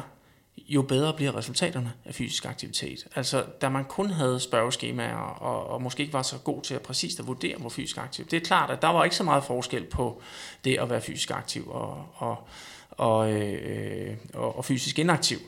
jo 0.58 0.82
bedre 0.82 1.12
bliver 1.12 1.36
resultaterne 1.36 1.92
af 2.04 2.14
fysisk 2.14 2.44
aktivitet. 2.44 3.06
Altså, 3.14 3.44
da 3.60 3.68
man 3.68 3.84
kun 3.84 4.10
havde 4.10 4.40
spørgeskemaer, 4.40 5.16
og, 5.16 5.66
og 5.66 5.82
måske 5.82 6.00
ikke 6.00 6.12
var 6.12 6.22
så 6.22 6.38
god 6.38 6.62
til 6.62 6.74
at 6.74 6.82
præcist 6.82 7.20
at 7.20 7.26
vurdere, 7.26 7.56
hvor 7.56 7.68
fysisk 7.68 7.98
aktiv. 7.98 8.26
Det 8.26 8.36
er 8.36 8.40
klart, 8.40 8.70
at 8.70 8.82
der 8.82 8.88
var 8.88 9.04
ikke 9.04 9.16
så 9.16 9.24
meget 9.24 9.44
forskel 9.44 9.84
på 9.84 10.22
det 10.64 10.78
at 10.80 10.90
være 10.90 11.00
fysisk 11.00 11.30
aktiv 11.30 11.70
og, 11.70 12.06
og, 12.14 12.48
og, 12.90 13.32
øh, 13.32 14.16
og, 14.34 14.56
og 14.56 14.64
fysisk 14.64 14.98
inaktiv. 14.98 15.38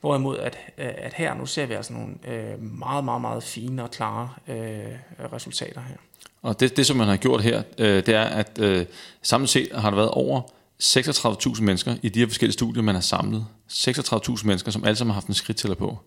Hvorimod, 0.00 0.38
at, 0.38 0.58
at 0.76 1.14
her 1.14 1.34
nu 1.34 1.46
ser 1.46 1.66
vi 1.66 1.74
altså 1.74 1.92
nogle 1.92 2.14
øh, 2.28 2.62
meget, 2.62 3.04
meget, 3.04 3.20
meget 3.20 3.42
fine 3.42 3.82
og 3.82 3.90
klare 3.90 4.30
øh, 4.48 5.32
resultater 5.32 5.80
her. 5.80 5.96
Og 6.42 6.60
det, 6.60 6.76
det, 6.76 6.86
som 6.86 6.96
man 6.96 7.08
har 7.08 7.16
gjort 7.16 7.42
her, 7.42 7.62
øh, 7.78 8.06
det 8.06 8.08
er, 8.08 8.24
at 8.24 8.58
øh, 8.60 8.86
samlet 9.22 9.50
set 9.50 9.68
har 9.74 9.90
der 9.90 9.96
været 9.96 10.10
over 10.10 10.40
36.000 10.82 11.62
mennesker 11.62 11.96
i 12.02 12.08
de 12.08 12.18
her 12.18 12.26
forskellige 12.26 12.52
studier, 12.52 12.82
man 12.82 12.94
har 12.94 13.02
samlet. 13.02 13.46
36.000 13.72 14.46
mennesker, 14.46 14.70
som 14.70 14.84
alle 14.84 14.96
sammen 14.96 15.10
har 15.10 15.20
haft 15.20 15.26
en 15.26 15.34
skridttæller 15.34 15.74
på. 15.74 15.98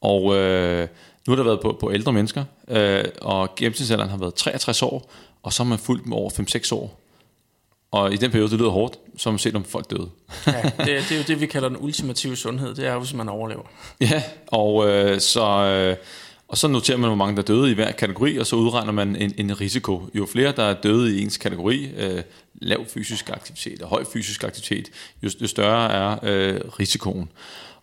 Og 0.00 0.36
øh, 0.36 0.88
nu 1.26 1.32
har 1.32 1.36
der 1.36 1.44
været 1.44 1.60
på, 1.60 1.76
på 1.80 1.92
ældre 1.92 2.12
mennesker, 2.12 2.44
øh, 2.68 3.04
og 3.20 3.54
gennemsnitsalderen 3.56 4.10
har 4.10 4.16
været 4.16 4.34
63 4.34 4.82
år, 4.82 5.12
og 5.42 5.52
så 5.52 5.62
har 5.62 5.68
man 5.68 5.78
fulgt 5.78 6.04
dem 6.04 6.12
over 6.12 6.30
5-6 6.30 6.74
år. 6.74 6.98
Og 7.90 8.12
i 8.12 8.16
den 8.16 8.30
periode, 8.30 8.50
det 8.50 8.58
lyder 8.58 8.70
hårdt, 8.70 8.98
så 9.16 9.28
har 9.28 9.32
man 9.32 9.38
set, 9.38 9.56
om 9.56 9.64
folk 9.64 9.90
døde. 9.90 10.10
ja, 10.46 10.62
det, 10.62 10.86
det 10.86 11.12
er 11.12 11.16
jo 11.16 11.24
det, 11.26 11.40
vi 11.40 11.46
kalder 11.46 11.68
den 11.68 11.78
ultimative 11.80 12.36
sundhed. 12.36 12.74
Det 12.74 12.86
er 12.86 12.92
jo, 12.92 12.98
hvis 12.98 13.14
man 13.14 13.28
overlever. 13.28 13.62
Ja, 14.00 14.22
og 14.46 14.88
øh, 14.88 15.20
så... 15.20 15.44
Øh, 15.46 15.96
og 16.48 16.58
så 16.58 16.68
noterer 16.68 16.98
man, 16.98 17.08
hvor 17.08 17.16
mange 17.16 17.36
der 17.36 17.42
er 17.42 17.46
døde 17.46 17.70
i 17.70 17.74
hver 17.74 17.92
kategori, 17.92 18.36
og 18.36 18.46
så 18.46 18.56
udregner 18.56 18.92
man 18.92 19.16
en, 19.16 19.34
en 19.38 19.60
risiko. 19.60 20.02
Jo 20.14 20.26
flere, 20.26 20.52
der 20.56 20.62
er 20.62 20.74
døde 20.74 21.16
i 21.16 21.22
ens 21.22 21.36
kategori, 21.36 21.90
øh, 21.96 22.22
lav 22.54 22.86
fysisk 22.86 23.30
aktivitet 23.30 23.82
og 23.82 23.88
høj 23.88 24.04
fysisk 24.12 24.44
aktivitet, 24.44 24.88
jo, 25.22 25.30
jo 25.40 25.46
større 25.46 25.92
er 25.92 26.18
øh, 26.22 26.60
risikoen. 26.80 27.28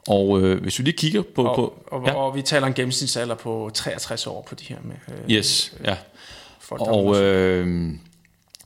Og 0.08 0.42
øh, 0.42 0.62
hvis 0.62 0.80
vi 0.80 0.84
lige 0.84 0.98
kigger 0.98 1.22
på... 1.36 1.44
Og, 1.44 1.56
på, 1.56 1.84
og, 1.88 2.08
ja. 2.08 2.14
og 2.14 2.36
vi 2.36 2.42
taler 2.42 2.68
en 2.68 2.74
gennemsnitsalder 2.74 3.36
på 3.36 3.72
63 3.74 4.28
år 4.28 4.42
på 4.50 4.56
de 4.56 4.64
her 4.64 4.78
med... 4.84 4.96
Øh, 5.08 5.32
yes, 5.32 5.74
ja. 5.84 5.98
Folk, 6.60 6.82
og 6.82 7.22
øh, 7.24 7.90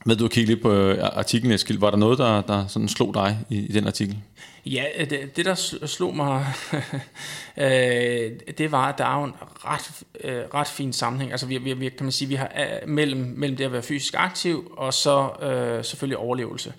ved 0.04 0.16
du 0.16 0.24
at 0.24 0.30
kigge 0.30 0.50
lidt 0.50 0.62
på 0.62 0.72
øh, 0.72 0.98
artiklen, 1.02 1.52
Eskild, 1.52 1.78
var 1.78 1.90
der 1.90 1.96
noget, 1.96 2.18
der, 2.18 2.40
der 2.40 2.66
sådan 2.66 2.88
slog 2.88 3.14
dig 3.14 3.38
i, 3.50 3.58
i 3.58 3.72
den 3.72 3.86
artikel? 3.86 4.18
Ja, 4.66 4.84
det, 5.10 5.36
det 5.36 5.44
der 5.44 5.54
slog 5.86 6.16
mig, 6.16 6.46
øh, 7.56 8.32
det 8.58 8.72
var, 8.72 8.88
at 8.88 8.98
der 8.98 9.04
er 9.04 9.18
jo 9.18 9.24
en 9.24 9.34
ret, 9.40 10.02
øh, 10.24 10.42
ret 10.54 10.66
fin 10.66 10.92
sammenhæng. 10.92 11.30
Altså 11.30 11.46
vi, 11.46 11.58
vi, 11.58 11.88
kan 11.88 12.04
man 12.04 12.12
sige, 12.12 12.28
vi 12.28 12.34
har 12.34 12.50
mellem, 12.86 13.34
mellem 13.36 13.56
det 13.56 13.64
at 13.64 13.72
være 13.72 13.82
fysisk 13.82 14.14
aktiv, 14.16 14.72
og 14.76 14.94
så 14.94 15.30
øh, 15.42 15.84
selvfølgelig 15.84 16.18
overlevelse. 16.18 16.72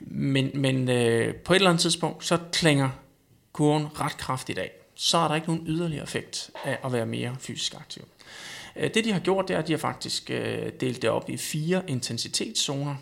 Men, 0.00 0.50
men 0.54 0.90
øh, 0.90 1.34
på 1.34 1.52
et 1.52 1.56
eller 1.56 1.70
andet 1.70 1.82
tidspunkt, 1.82 2.24
så 2.24 2.38
klinger 2.52 2.88
kurven 3.52 3.86
ret 4.00 4.16
kraftigt 4.16 4.58
af. 4.58 4.70
Så 4.94 5.18
er 5.18 5.28
der 5.28 5.34
ikke 5.34 5.46
nogen 5.46 5.66
yderligere 5.66 6.02
effekt 6.02 6.50
af 6.64 6.78
at 6.84 6.92
være 6.92 7.06
mere 7.06 7.36
fysisk 7.40 7.74
aktiv. 7.74 8.02
Øh, 8.78 8.94
det 8.94 9.04
de 9.04 9.12
har 9.12 9.20
gjort, 9.20 9.48
det 9.48 9.54
er, 9.54 9.58
at 9.58 9.68
de 9.68 9.72
har 9.72 9.78
faktisk 9.78 10.30
øh, 10.30 10.72
delt 10.80 11.02
det 11.02 11.10
op 11.10 11.30
i 11.30 11.36
fire 11.36 11.82
intensitetszoner. 11.86 12.94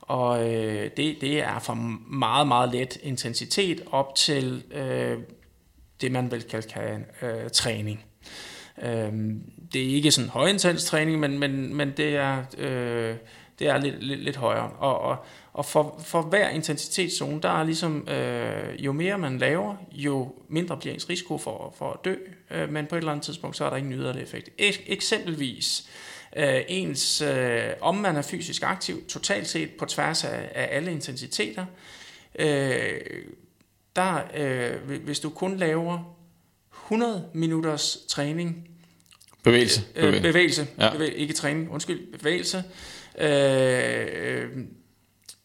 Og 0.00 0.52
øh, 0.52 0.90
det, 0.96 1.16
det 1.20 1.42
er 1.42 1.58
fra 1.58 1.74
meget, 2.10 2.48
meget 2.48 2.72
let 2.72 2.98
intensitet 3.02 3.82
op 3.90 4.14
til 4.14 4.62
øh, 4.70 5.18
det, 6.00 6.12
man 6.12 6.30
vel 6.30 6.42
kan 6.42 6.62
kalde 6.72 7.04
øh, 7.22 7.50
træning. 7.50 8.04
Øh, 8.82 9.12
det 9.72 9.82
er 9.82 9.94
ikke 9.94 10.10
sådan 10.10 10.30
højintens 10.30 10.84
træning, 10.84 11.20
men, 11.20 11.38
men, 11.38 11.74
men 11.74 11.92
det 11.96 12.16
er, 12.16 12.44
øh, 12.58 13.16
det 13.58 13.66
er 13.68 13.78
lidt, 13.78 14.04
lidt, 14.04 14.20
lidt 14.20 14.36
højere. 14.36 14.70
Og, 14.70 15.00
og, 15.00 15.16
og 15.52 15.66
for, 15.66 16.00
for 16.04 16.22
hver 16.22 16.48
intensitetszone, 16.48 17.40
der 17.40 17.48
er 17.60 17.64
ligesom, 17.64 18.08
øh, 18.08 18.84
jo 18.84 18.92
mere 18.92 19.18
man 19.18 19.38
laver, 19.38 19.76
jo 19.92 20.34
mindre 20.48 20.76
bliver 20.76 20.94
ens 20.94 21.08
risiko 21.10 21.38
for, 21.38 21.74
for 21.78 21.92
at 21.92 22.04
dø. 22.04 22.14
Øh, 22.50 22.72
men 22.72 22.86
på 22.86 22.94
et 22.94 22.98
eller 22.98 23.12
andet 23.12 23.24
tidspunkt, 23.24 23.56
så 23.56 23.64
er 23.64 23.70
der 23.70 23.76
ingen 23.76 23.92
yderligere 23.92 24.22
effekt. 24.22 24.48
Ek- 24.60 24.84
eksempelvis, 24.92 25.88
øh, 26.36 26.60
ens, 26.68 27.20
øh, 27.20 27.62
om 27.80 27.94
man 27.94 28.16
er 28.16 28.22
fysisk 28.22 28.62
aktiv 28.62 29.06
totalt 29.06 29.48
set 29.48 29.70
på 29.70 29.86
tværs 29.86 30.24
af, 30.24 30.52
af 30.54 30.68
alle 30.76 30.92
intensiteter, 30.92 31.64
øh, 32.38 33.00
der, 33.96 34.20
øh, 34.36 34.98
hvis 35.04 35.20
du 35.20 35.30
kun 35.30 35.56
laver 35.56 36.16
100 36.72 37.28
minutters 37.34 37.98
træning, 38.08 38.68
bevægelse, 39.42 39.82
øh, 39.96 40.14
øh, 40.14 40.22
bevægelse, 40.22 40.66
ja. 40.78 40.92
bevægelse 40.92 41.18
ikke 41.18 41.34
træning, 41.34 41.70
undskyld, 41.70 42.18
bevægelse, 42.18 42.64
øh, 43.18 44.48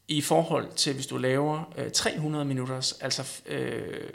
i 0.08 0.22
forhold 0.22 0.67
til 0.76 0.93
hvis 0.93 1.08
du 1.08 1.17
laver 1.17 1.74
øh, 1.78 1.91
300 1.91 2.46
minutters, 2.46 2.91
altså 3.02 3.41
øh, 3.46 4.10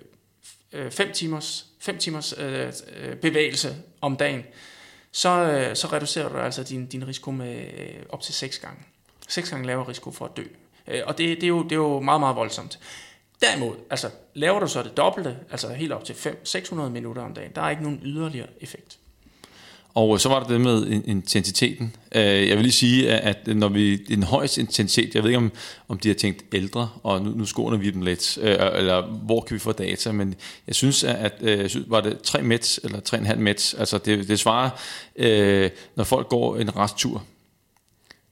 5 0.90 1.08
øh, 1.08 1.14
timers, 1.14 1.66
5 1.80 1.98
timers 1.98 2.34
øh, 2.38 2.72
øh, 2.96 3.16
bevægelse 3.16 3.76
om 4.00 4.16
dagen, 4.16 4.42
så, 5.12 5.28
øh, 5.28 5.76
så 5.76 5.86
reducerer 5.86 6.28
du 6.28 6.36
altså 6.38 6.62
din, 6.62 6.86
din 6.86 7.08
risiko 7.08 7.30
med 7.30 7.56
øh, 7.78 8.02
op 8.08 8.20
til 8.20 8.34
6 8.34 8.58
gange. 8.58 8.78
6 9.28 9.50
gange 9.50 9.66
lavere 9.66 9.88
risiko 9.88 10.10
for 10.10 10.24
at 10.24 10.36
dø. 10.36 10.42
Øh, 10.88 11.02
og 11.06 11.18
det, 11.18 11.36
det, 11.36 11.44
er 11.44 11.48
jo, 11.48 11.62
det 11.62 11.72
er 11.72 11.76
jo 11.76 12.00
meget, 12.00 12.20
meget 12.20 12.36
voldsomt. 12.36 12.78
Derimod, 13.40 13.76
altså 13.90 14.10
laver 14.34 14.60
du 14.60 14.66
så 14.66 14.82
det 14.82 14.96
dobbelte, 14.96 15.36
altså 15.50 15.68
helt 15.68 15.92
op 15.92 16.04
til 16.04 16.14
5, 16.14 16.46
600 16.46 16.90
minutter 16.90 17.22
om 17.22 17.34
dagen, 17.34 17.52
der 17.54 17.62
er 17.62 17.70
ikke 17.70 17.82
nogen 17.82 18.00
yderligere 18.02 18.48
effekt. 18.60 18.98
Og 19.94 20.20
så 20.20 20.28
var 20.28 20.40
der 20.40 20.48
det 20.48 20.60
med 20.60 21.02
intensiteten. 21.04 21.96
Øh, 22.14 22.48
jeg 22.48 22.56
vil 22.56 22.62
lige 22.62 22.72
sige, 22.72 23.10
at 23.10 23.46
når 23.46 23.68
vi 23.68 24.00
en 24.10 24.22
højst 24.22 24.58
intensitet, 24.58 25.14
jeg 25.14 25.22
ved 25.22 25.30
ikke 25.30 25.38
om, 25.38 25.52
om 25.88 25.98
de 25.98 26.08
har 26.08 26.14
tænkt 26.14 26.44
ældre, 26.52 26.88
og 27.02 27.22
nu, 27.22 27.30
nu 27.30 27.44
skåner 27.44 27.76
vi 27.76 27.90
dem 27.90 28.02
lidt, 28.02 28.38
øh, 28.42 28.56
eller 28.74 29.02
hvor 29.02 29.40
kan 29.40 29.54
vi 29.54 29.58
få 29.58 29.72
data, 29.72 30.12
men 30.12 30.34
jeg 30.66 30.74
synes, 30.74 31.04
at 31.04 31.34
øh, 31.40 31.58
jeg 31.58 31.70
synes, 31.70 31.90
var 31.90 32.00
det 32.00 32.22
3 32.22 32.42
mets 32.42 32.80
eller 32.84 33.00
3,5 33.14 33.36
mets, 33.36 33.74
altså 33.74 33.98
det, 33.98 34.28
det 34.28 34.38
svarer, 34.38 34.70
når 35.96 36.04
folk 36.04 36.28
går 36.28 36.56
en 36.56 36.76
resttur, 36.76 37.22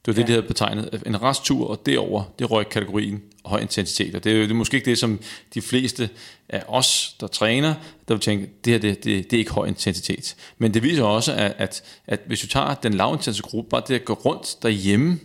det 0.05 0.07
var 0.07 0.13
det, 0.13 0.21
ja. 0.21 0.27
de 0.27 0.31
havde 0.31 0.47
betegnet. 0.47 1.03
En 1.05 1.21
resttur, 1.21 1.67
og 1.67 1.85
derover 1.85 2.23
det 2.39 2.51
røg 2.51 2.69
kategorien 2.69 3.21
høj 3.45 3.59
intensitet. 3.59 4.15
Og 4.15 4.23
det 4.23 4.31
er, 4.31 4.41
det 4.41 4.51
er 4.51 4.55
måske 4.55 4.75
ikke 4.75 4.89
det, 4.89 4.97
som 4.97 5.19
de 5.53 5.61
fleste 5.61 6.09
af 6.49 6.63
os, 6.67 7.15
der 7.19 7.27
træner, 7.27 7.73
der 8.07 8.13
vil 8.13 8.21
tænke, 8.21 8.49
det 8.65 8.73
her 8.73 8.79
det, 8.79 9.03
det, 9.03 9.31
det 9.31 9.37
er 9.37 9.39
ikke 9.39 9.51
høj 9.51 9.67
intensitet. 9.67 10.35
Men 10.57 10.73
det 10.73 10.83
viser 10.83 11.03
også, 11.03 11.33
at, 11.33 11.53
at, 11.57 11.83
at 12.07 12.19
hvis 12.25 12.41
du 12.41 12.47
tager 12.47 12.73
den 12.73 12.93
lavintensive 12.93 13.43
gruppe, 13.43 13.69
bare 13.69 13.83
det 13.87 13.95
at 13.95 14.05
gå 14.05 14.13
rundt 14.13 14.63
derhjemme 14.63 15.19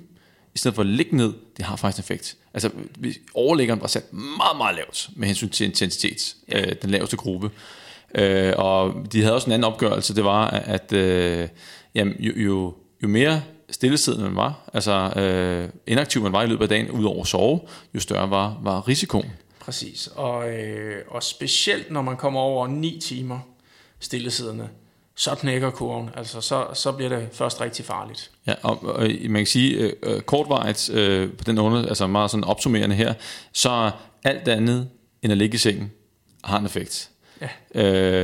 i 0.54 0.58
stedet 0.58 0.74
for 0.74 0.82
at 0.82 0.88
ligge 0.88 1.16
ned, 1.16 1.32
det 1.56 1.64
har 1.64 1.76
faktisk 1.76 1.98
en 1.98 2.02
effekt. 2.02 2.36
Altså, 2.54 2.70
overliggeren 3.34 3.80
var 3.80 3.86
sat 3.86 4.12
meget, 4.12 4.56
meget 4.56 4.76
lavt 4.76 5.08
med 5.16 5.26
hensyn 5.26 5.48
til 5.48 5.66
intensitet, 5.66 6.36
ja. 6.48 6.60
øh, 6.60 6.76
den 6.82 6.90
laveste 6.90 7.16
gruppe. 7.16 7.50
Øh, 8.14 8.52
og 8.56 8.94
de 9.12 9.22
havde 9.22 9.34
også 9.34 9.46
en 9.46 9.52
anden 9.52 9.64
opgørelse, 9.64 10.14
det 10.14 10.24
var, 10.24 10.46
at 10.50 10.92
øh, 10.92 11.48
jamen, 11.94 12.14
jo, 12.18 12.32
jo, 12.36 12.74
jo 13.02 13.08
mere 13.08 13.42
stillesiddende 13.70 14.26
man 14.26 14.36
var, 14.36 14.70
altså 14.72 15.20
øh, 15.20 15.68
inaktiv 15.86 16.22
man 16.22 16.32
var 16.32 16.42
i 16.42 16.46
løbet 16.46 16.62
af 16.62 16.68
dagen, 16.68 16.90
udover 16.90 17.20
at 17.20 17.26
sove, 17.26 17.60
jo 17.94 18.00
større 18.00 18.30
var, 18.30 18.58
var 18.62 18.88
risikoen. 18.88 19.32
Præcis, 19.60 20.08
og, 20.14 20.50
øh, 20.50 21.02
og 21.08 21.22
specielt 21.22 21.90
når 21.90 22.02
man 22.02 22.16
kommer 22.16 22.40
over 22.40 22.66
9 22.66 23.00
timer 23.00 23.38
stillesiddende, 24.00 24.68
så 25.16 25.34
knækker 25.34 25.70
kurven, 25.70 26.10
altså 26.16 26.40
så, 26.40 26.66
så 26.74 26.92
bliver 26.92 27.08
det 27.08 27.28
først 27.32 27.60
rigtig 27.60 27.84
farligt. 27.84 28.30
Ja, 28.46 28.54
og, 28.62 28.84
og 28.84 29.00
man 29.00 29.40
kan 29.40 29.46
sige, 29.46 29.76
øh, 29.76 29.92
øh 30.02 30.20
kortvejt 30.20 30.90
øh, 30.90 31.32
på 31.32 31.44
den 31.44 31.58
under, 31.58 31.86
altså 31.88 32.06
meget 32.06 32.30
sådan 32.30 32.44
opsummerende 32.44 32.96
her, 32.96 33.14
så 33.52 33.90
alt 34.24 34.48
andet 34.48 34.88
end 35.22 35.32
at 35.32 35.38
ligge 35.38 35.54
i 35.54 35.58
sengen 35.58 35.92
har 36.44 36.58
en 36.58 36.66
effekt. 36.66 37.10
Ja. 37.40 37.48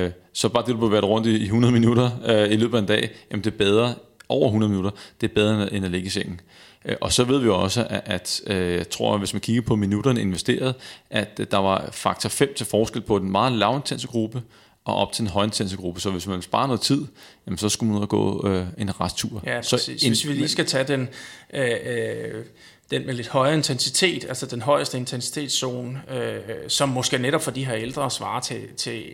Øh, 0.05 0.11
så 0.33 0.48
bare 0.48 0.64
det, 0.66 0.74
du 0.74 0.87
været 0.87 1.05
rundt 1.05 1.26
i 1.26 1.44
100 1.44 1.72
minutter 1.72 2.11
øh, 2.26 2.52
i 2.52 2.57
løbet 2.57 2.76
af 2.76 2.81
en 2.81 2.87
dag, 2.87 3.11
jamen 3.31 3.44
det 3.44 3.52
er 3.52 3.57
bedre, 3.59 3.94
over 4.33 4.47
100 4.47 4.71
minutter, 4.71 4.90
det 5.21 5.31
er 5.31 5.35
bedre 5.35 5.73
end 5.73 5.85
at 5.85 5.90
ligge 5.90 6.07
i 6.07 6.11
sengen. 6.11 6.40
Øh, 6.85 6.97
og 7.01 7.12
så 7.12 7.25
ved 7.25 7.38
vi 7.38 7.49
også, 7.49 7.87
at, 7.90 8.03
at 8.05 8.40
øh, 8.47 8.73
jeg 8.73 8.90
tror, 8.90 9.14
at 9.14 9.18
hvis 9.18 9.35
man 9.35 9.40
kigger 9.40 9.62
på 9.62 9.77
minutterne 9.77 10.21
investeret, 10.21 10.75
at 11.11 11.40
der 11.51 11.59
var 11.59 11.88
faktor 11.92 12.29
5 12.29 12.55
til 12.57 12.66
forskel 12.66 13.03
på 13.03 13.18
den 13.18 13.31
meget 13.31 13.53
lavintense 13.53 14.09
gruppe 14.09 14.42
og 14.85 14.95
op 14.97 15.12
til 15.12 15.23
en 15.23 15.29
højintense 15.29 15.77
gruppe. 15.77 16.01
Så 16.01 16.11
hvis 16.11 16.27
man 16.27 16.42
sparer 16.42 16.66
noget 16.66 16.81
tid, 16.81 17.07
jamen, 17.47 17.59
så 17.59 17.68
skulle 17.68 17.88
man 17.92 17.99
ud 17.99 18.03
og 18.03 18.09
gå 18.09 18.49
øh, 18.49 18.66
en 18.79 19.01
resttur. 19.01 19.42
Ja, 19.47 19.61
præcis. 19.61 20.01
Så 20.01 20.07
en, 20.07 20.11
hvis 20.11 20.29
vi 20.29 20.33
lige 20.33 20.49
skal 20.49 20.66
tage 20.66 20.85
den, 20.85 21.09
øh, 21.55 21.71
øh, 21.85 22.45
den 22.90 23.07
med 23.07 23.14
lidt 23.14 23.29
højere 23.29 23.55
intensitet, 23.55 24.25
altså 24.29 24.47
den 24.47 24.62
højeste 24.62 24.99
intensitetszone, 24.99 26.03
øh, 26.11 26.40
som 26.68 26.88
måske 26.88 27.18
netop 27.18 27.42
for 27.42 27.51
de 27.51 27.66
her 27.66 27.75
ældre 27.75 28.11
svarer 28.11 28.40
til, 28.40 28.68
til 28.77 29.05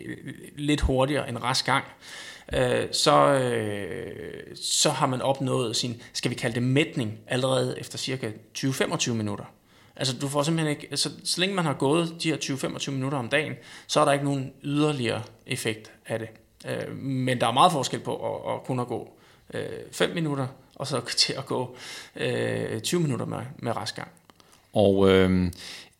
lidt 0.55 0.81
hurtigere 0.81 1.29
en 1.29 1.43
rask 1.43 1.65
gang, 1.65 1.83
øh, 1.85 2.28
Øh, 2.53 2.87
så, 2.91 3.33
øh, 3.33 4.55
så 4.55 4.89
har 4.89 5.07
man 5.07 5.21
opnået 5.21 5.75
sin, 5.75 6.01
skal 6.13 6.31
vi 6.31 6.35
kalde 6.35 6.55
det 6.55 6.63
mætning, 6.63 7.17
allerede 7.27 7.79
efter 7.79 7.97
cirka 7.97 8.31
20-25 8.57 9.11
minutter. 9.13 9.45
Altså 9.95 10.17
du 10.21 10.27
får 10.27 10.43
simpelthen 10.43 10.69
ikke, 10.69 10.87
altså, 10.91 11.09
så 11.23 11.41
længe 11.41 11.55
man 11.55 11.65
har 11.65 11.73
gået 11.73 12.15
de 12.23 12.29
her 12.29 12.37
20-25 12.37 12.91
minutter 12.91 13.17
om 13.17 13.29
dagen, 13.29 13.53
så 13.87 13.99
er 13.99 14.05
der 14.05 14.11
ikke 14.11 14.25
nogen 14.25 14.53
yderligere 14.63 15.23
effekt 15.47 15.91
af 16.05 16.19
det. 16.19 16.29
Øh, 16.67 16.95
men 16.97 17.41
der 17.41 17.47
er 17.47 17.51
meget 17.51 17.71
forskel 17.71 17.99
på 17.99 18.15
at, 18.15 18.53
at 18.53 18.63
kun 18.63 18.79
at 18.79 18.87
gå 18.87 19.09
øh, 19.53 19.63
5 19.91 20.09
minutter, 20.13 20.47
og 20.75 20.87
så 20.87 21.01
til 21.17 21.33
at 21.33 21.45
gå 21.45 21.75
øh, 22.15 22.81
20 22.81 23.01
minutter 23.01 23.25
med, 23.25 23.39
med 23.57 23.75
rask 23.75 23.95
gang. 23.95 24.11
Og 24.73 25.09
øh, 25.09 25.51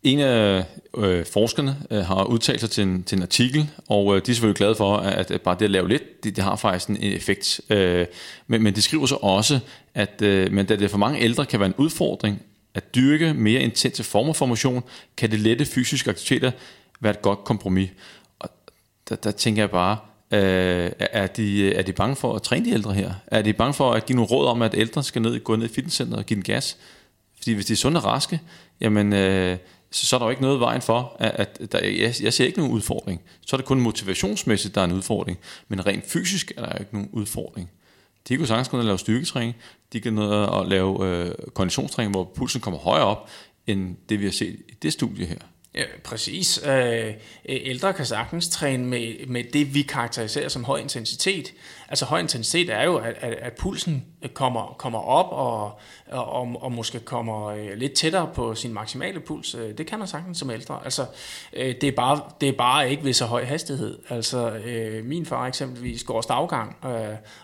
en 0.04 0.20
af 0.20 0.66
øh, 0.98 1.26
forskerne 1.26 1.78
øh, 1.92 2.00
har 2.00 2.24
udtalt 2.24 2.60
sig 2.60 2.70
til 2.70 2.84
en, 2.84 3.04
til 3.04 3.16
en 3.16 3.22
artikel, 3.22 3.70
og 3.88 4.16
øh, 4.16 4.26
de 4.26 4.32
er 4.32 4.36
selvfølgelig 4.36 4.58
glade 4.58 4.76
for, 4.76 4.98
at, 4.98 5.32
at 5.32 5.42
bare 5.42 5.56
det 5.60 5.66
at 5.66 5.72
lave 5.72 5.90
lidt, 5.90 6.24
det, 6.24 6.36
det 6.36 6.44
har 6.44 6.56
faktisk 6.56 6.90
en 6.90 6.98
effekt. 7.02 7.62
Øh, 7.70 8.06
men, 8.48 8.64
men 8.64 8.76
de 8.76 8.82
skriver 8.82 9.06
så 9.06 9.16
også, 9.16 9.60
at 9.94 10.22
øh, 10.22 10.52
men 10.52 10.66
da 10.66 10.76
det 10.76 10.92
for 10.92 10.98
mange 10.98 11.20
ældre 11.20 11.46
kan 11.46 11.60
være 11.60 11.68
en 11.68 11.76
udfordring 11.78 12.42
at 12.74 12.96
dyrke 12.96 13.34
mere 13.34 13.62
intense 13.62 14.04
former 14.04 14.34
for 14.34 14.46
motion, 14.46 14.84
kan 15.18 15.32
det 15.32 15.40
lette 15.40 15.66
fysiske 15.66 16.10
aktiviteter 16.10 16.52
være 17.00 17.14
et 17.14 17.22
godt 17.22 17.44
kompromis. 17.44 17.90
Og 18.40 18.50
der, 19.10 19.16
der 19.16 19.32
tænker 19.32 19.62
jeg 19.62 19.70
bare, 19.70 19.98
øh, 20.32 20.92
er, 21.00 21.28
de, 21.28 21.74
er 21.74 21.82
de 21.82 21.94
bange 21.94 22.16
for 22.16 22.36
at 22.36 22.42
træne 22.42 22.66
de 22.66 22.72
ældre 22.72 22.94
her? 22.94 23.14
Er 23.28 23.42
de 23.42 23.54
bange 23.54 23.74
for 23.74 23.92
at 23.92 24.06
give 24.06 24.16
nogle 24.16 24.30
råd 24.32 24.48
om, 24.48 24.62
at 24.62 24.76
ældre 24.78 25.04
skal 25.04 25.22
ned, 25.22 25.40
gå 25.40 25.56
ned 25.56 25.66
i 25.66 25.74
fitnesscenteret 25.74 26.20
og 26.20 26.26
give 26.26 26.36
den 26.36 26.44
gas? 26.44 26.78
Fordi 27.38 27.54
hvis 27.54 27.66
de 27.66 27.74
er 27.74 27.78
sunde 27.78 28.00
og 28.00 28.06
raske, 28.06 28.42
jamen, 28.82 29.14
øh, 29.14 29.58
så, 29.92 30.06
så 30.06 30.16
er 30.16 30.18
der 30.18 30.26
jo 30.26 30.30
ikke 30.30 30.42
noget 30.42 30.60
vejen 30.60 30.82
for, 30.82 31.16
at, 31.20 31.58
at 31.60 31.72
der, 31.72 31.86
jeg, 31.86 32.16
jeg 32.22 32.34
ser 32.34 32.46
ikke 32.46 32.58
nogen 32.58 32.74
udfordring. 32.74 33.22
Så 33.48 33.56
er 33.56 33.58
det 33.58 33.66
kun 33.66 33.80
motivationsmæssigt, 33.80 34.76
der 34.76 34.82
er 34.82 34.86
en 34.86 34.92
udfordring. 34.92 35.40
Men 35.68 35.86
rent 35.86 36.06
fysisk 36.06 36.52
er 36.58 36.66
der 36.66 36.78
ikke 36.78 36.94
nogen 36.94 37.10
udfordring. 37.12 37.72
De 38.28 38.38
kan 38.38 38.48
sagtens 38.48 38.70
gå 38.70 38.78
ned 38.78 38.82
og 38.82 38.86
lave 38.86 39.00
styrketræning. 39.00 39.56
De 39.94 40.02
kan 40.02 40.14
ned 40.14 40.24
og 40.24 40.66
lave 40.66 41.08
øh, 41.08 41.32
konditionstræning, 41.54 42.14
hvor 42.14 42.32
pulsen 42.36 42.62
kommer 42.62 42.80
højere 42.80 43.06
op, 43.06 43.30
end 43.68 43.96
det 44.10 44.20
vi 44.20 44.26
har 44.26 44.32
set 44.32 44.60
i 44.70 44.74
det 44.82 44.94
studie 44.94 45.26
her. 45.26 45.38
Ja, 45.76 45.84
præcis. 46.04 46.60
Øh, 46.66 47.14
ældre 47.46 47.94
kan 47.94 48.06
sagtens 48.06 48.50
træne 48.50 48.86
med, 48.86 49.28
med 49.28 49.44
det, 49.54 49.74
vi 49.74 49.82
karakteriserer 49.82 50.50
som 50.50 50.64
høj 50.64 50.80
intensitet. 50.80 51.54
Altså 51.90 52.06
høj 52.06 52.20
intensitet 52.20 52.70
er 52.70 52.84
jo, 52.84 52.98
at, 52.98 53.16
at, 53.20 53.34
at 53.34 53.54
pulsen 53.54 54.06
kommer, 54.34 54.76
kommer 54.78 55.00
op 55.00 55.32
og, 55.32 55.80
og, 56.12 56.62
og 56.62 56.72
måske 56.72 57.00
kommer 57.00 57.46
øh, 57.46 57.70
lidt 57.76 57.94
tættere 57.94 58.30
på 58.34 58.56
sin 58.56 58.74
maksimale 58.74 59.20
puls. 59.20 59.56
Øh, 59.56 59.78
det 59.78 59.88
kan 59.88 60.00
man 60.00 60.08
sagtens 60.08 60.38
som 60.38 60.50
ældre. 60.50 60.80
Altså, 60.84 61.06
øh, 61.54 61.76
det, 61.82 61.84
er 61.84 61.92
bare, 61.92 62.22
det 62.42 62.50
er 62.50 62.54
bare 62.54 62.92
ikke 62.92 63.04
ved 63.04 63.14
så 63.14 63.26
høj 63.26 63.44
hastighed. 63.44 64.00
Altså, 64.10 64.60
min 65.04 65.26
far 65.26 65.48
eksempelvis 65.48 66.04
går 66.04 66.22
stavgang 66.22 66.76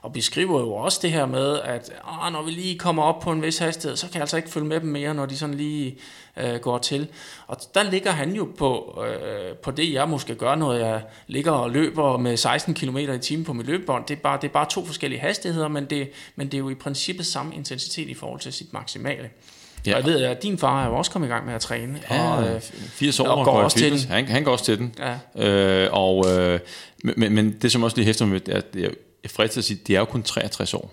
og 0.02 0.14
beskriver 0.14 0.60
jo 0.60 0.74
også 0.74 1.00
det 1.02 1.12
her 1.12 1.26
med, 1.26 1.60
at 1.60 1.92
ah, 2.22 2.34
når 2.34 2.44
vi 2.44 2.52
lige 2.52 2.80
kommer 2.80 3.04
op 3.04 3.20
på 3.20 3.32
en 3.32 3.42
vis 3.42 3.58
hastighed, 3.58 3.98
så 3.98 4.06
kan 4.06 4.14
jeg 4.14 4.22
altså 4.22 4.38
ikke 4.38 4.50
følge 4.50 4.68
med 4.68 4.80
dem 4.80 4.90
mere, 4.90 5.14
når 5.14 5.26
de 5.26 5.38
sådan 5.38 5.56
lige 5.56 5.98
går 6.62 6.78
til. 6.78 7.08
Og 7.48 7.58
der 7.74 7.84
ligger 7.84 8.12
han 8.12 8.34
jo 8.34 8.48
på, 8.58 9.04
på 9.64 9.72
det, 9.72 9.94
jeg 9.94 10.10
måske 10.10 10.36
gør, 10.36 10.56
når 10.56 10.74
jeg 10.74 11.02
ligger 11.28 11.52
og 11.52 11.72
løber 11.72 12.18
med 12.18 12.38
16 12.38 12.74
km 12.74 12.98
i 12.98 13.20
timen 13.20 13.46
på 13.46 13.54
mit 13.54 13.66
løbebånd. 13.66 14.06
Det 14.06 14.18
er 14.18 14.22
bare, 14.22 14.35
det 14.38 14.48
er 14.48 14.52
bare 14.52 14.68
to 14.70 14.86
forskellige 14.86 15.20
hastigheder, 15.20 15.68
men 15.68 15.86
det, 15.86 16.10
men 16.36 16.48
det 16.48 16.54
er 16.54 16.60
jo 16.60 16.70
i 16.70 16.76
princippet 16.76 17.26
samme 17.26 17.56
intensitet 17.56 18.10
i 18.10 18.14
forhold 18.14 18.40
til 18.40 18.54
sit 18.54 18.74
maksimale. 18.74 19.30
Ja. 19.86 19.96
Og 19.96 19.98
jeg 19.98 20.06
ved, 20.06 20.24
at 20.24 20.44
din 20.44 20.58
far 20.58 20.84
er 20.84 20.90
jo 20.90 20.96
også 20.96 21.12
kommet 21.12 21.28
i 21.28 21.32
gang 21.32 21.46
med 21.46 21.54
at 21.54 21.62
træne. 21.62 22.00
Ja, 22.12 22.36
og, 22.36 22.50
øh, 22.50 22.62
80 22.62 23.20
år 23.20 23.28
og 23.28 23.46
går 23.46 23.52
også 23.52 23.78
til 23.78 23.92
den. 23.92 24.00
Han, 24.00 24.28
han 24.28 24.44
går 24.44 24.52
også 24.52 24.66
til 24.66 24.78
den. 24.78 24.96
Ja. 25.36 25.84
Øh, 25.84 25.90
og, 25.92 26.32
øh, 26.32 26.60
men, 27.04 27.36
men 27.36 27.52
det 27.62 27.72
som 27.72 27.84
også 27.84 27.98
lige 27.98 28.06
hæfter 28.06 28.26
med, 28.26 28.50
at 28.50 28.66
jeg 28.76 28.90
er 29.24 29.30
frisk 29.30 29.54
til 29.54 29.60
at 29.60 29.64
sige, 29.64 29.80
det 29.88 29.96
er 29.96 30.00
jo 30.00 30.06
kun 30.06 30.24
63 30.24 30.74
år. 30.74 30.92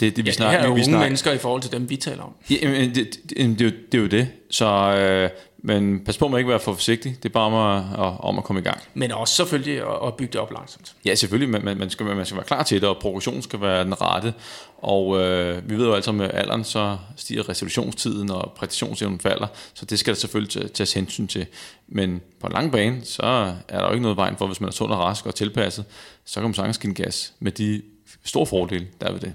Det, 0.00 0.16
det, 0.16 0.24
vi 0.24 0.30
ja, 0.30 0.34
snakker, 0.34 0.50
det 0.50 0.60
her 0.60 0.64
er 0.64 0.68
jo 0.68 0.72
unge 0.72 0.84
snakker, 0.84 1.06
mennesker 1.06 1.32
i 1.32 1.38
forhold 1.38 1.62
til 1.62 1.72
dem, 1.72 1.90
vi 1.90 1.96
taler 1.96 2.22
om. 2.22 2.32
Ja, 2.50 2.68
men 2.68 2.94
det, 2.94 2.96
det, 2.96 3.38
det, 3.38 3.58
det, 3.58 3.74
det 3.92 3.98
er 3.98 4.02
jo 4.02 4.08
det. 4.08 4.28
Så 4.50 4.66
øh, 4.66 5.30
men 5.66 6.04
pas 6.04 6.18
på 6.18 6.28
med 6.28 6.38
ikke 6.38 6.48
at 6.48 6.50
være 6.50 6.60
for 6.60 6.72
forsigtig. 6.72 7.16
Det 7.22 7.28
er 7.28 7.32
bare 7.32 7.44
om 7.44 7.54
at, 7.54 8.06
at, 8.06 8.20
om 8.20 8.38
at 8.38 8.44
komme 8.44 8.60
i 8.60 8.64
gang. 8.64 8.80
Men 8.94 9.12
også 9.12 9.34
selvfølgelig 9.34 9.78
at, 9.78 10.06
at 10.06 10.14
bygge 10.14 10.32
det 10.32 10.40
op 10.40 10.52
langsomt. 10.52 10.94
Ja, 11.04 11.14
selvfølgelig. 11.14 11.50
Man, 11.50 11.64
man, 11.64 11.76
man, 11.76 11.90
skal, 11.90 12.06
man 12.06 12.26
skal 12.26 12.36
være 12.36 12.46
klar 12.46 12.62
til 12.62 12.80
det, 12.80 12.88
og 12.88 12.96
progression 12.98 13.42
skal 13.42 13.60
være 13.60 13.84
den 13.84 14.00
rette. 14.00 14.34
Og 14.78 15.20
øh, 15.20 15.70
vi 15.70 15.78
ved 15.78 15.86
jo 15.86 15.92
altså, 15.94 16.12
med 16.12 16.30
alderen, 16.34 16.64
så 16.64 16.96
stiger 17.16 17.48
resolutionstiden, 17.48 18.30
og 18.30 18.52
præcisionsevnen 18.56 19.20
falder. 19.20 19.46
Så 19.74 19.84
det 19.86 19.98
skal 19.98 20.14
der 20.14 20.20
selvfølgelig 20.20 20.72
tages 20.72 20.92
hensyn 20.92 21.26
til. 21.26 21.46
Men 21.88 22.20
på 22.40 22.46
en 22.46 22.52
lang 22.52 22.72
bane, 22.72 23.04
så 23.04 23.22
er 23.68 23.78
der 23.78 23.86
jo 23.86 23.90
ikke 23.90 24.02
noget 24.02 24.16
vejen 24.16 24.36
for, 24.36 24.46
hvis 24.46 24.60
man 24.60 24.68
er 24.68 24.72
sund 24.72 24.92
og 24.92 24.98
rask 24.98 25.26
og 25.26 25.34
tilpasset, 25.34 25.84
så 26.24 26.34
kan 26.34 26.42
man 26.42 26.54
sagtens 26.54 26.78
give 26.78 26.94
gas 26.94 27.32
med 27.40 27.52
de 27.52 27.82
store 28.24 28.46
fordele, 28.46 28.86
der 29.00 29.06
er 29.06 29.12
ved 29.12 29.20
det. 29.20 29.34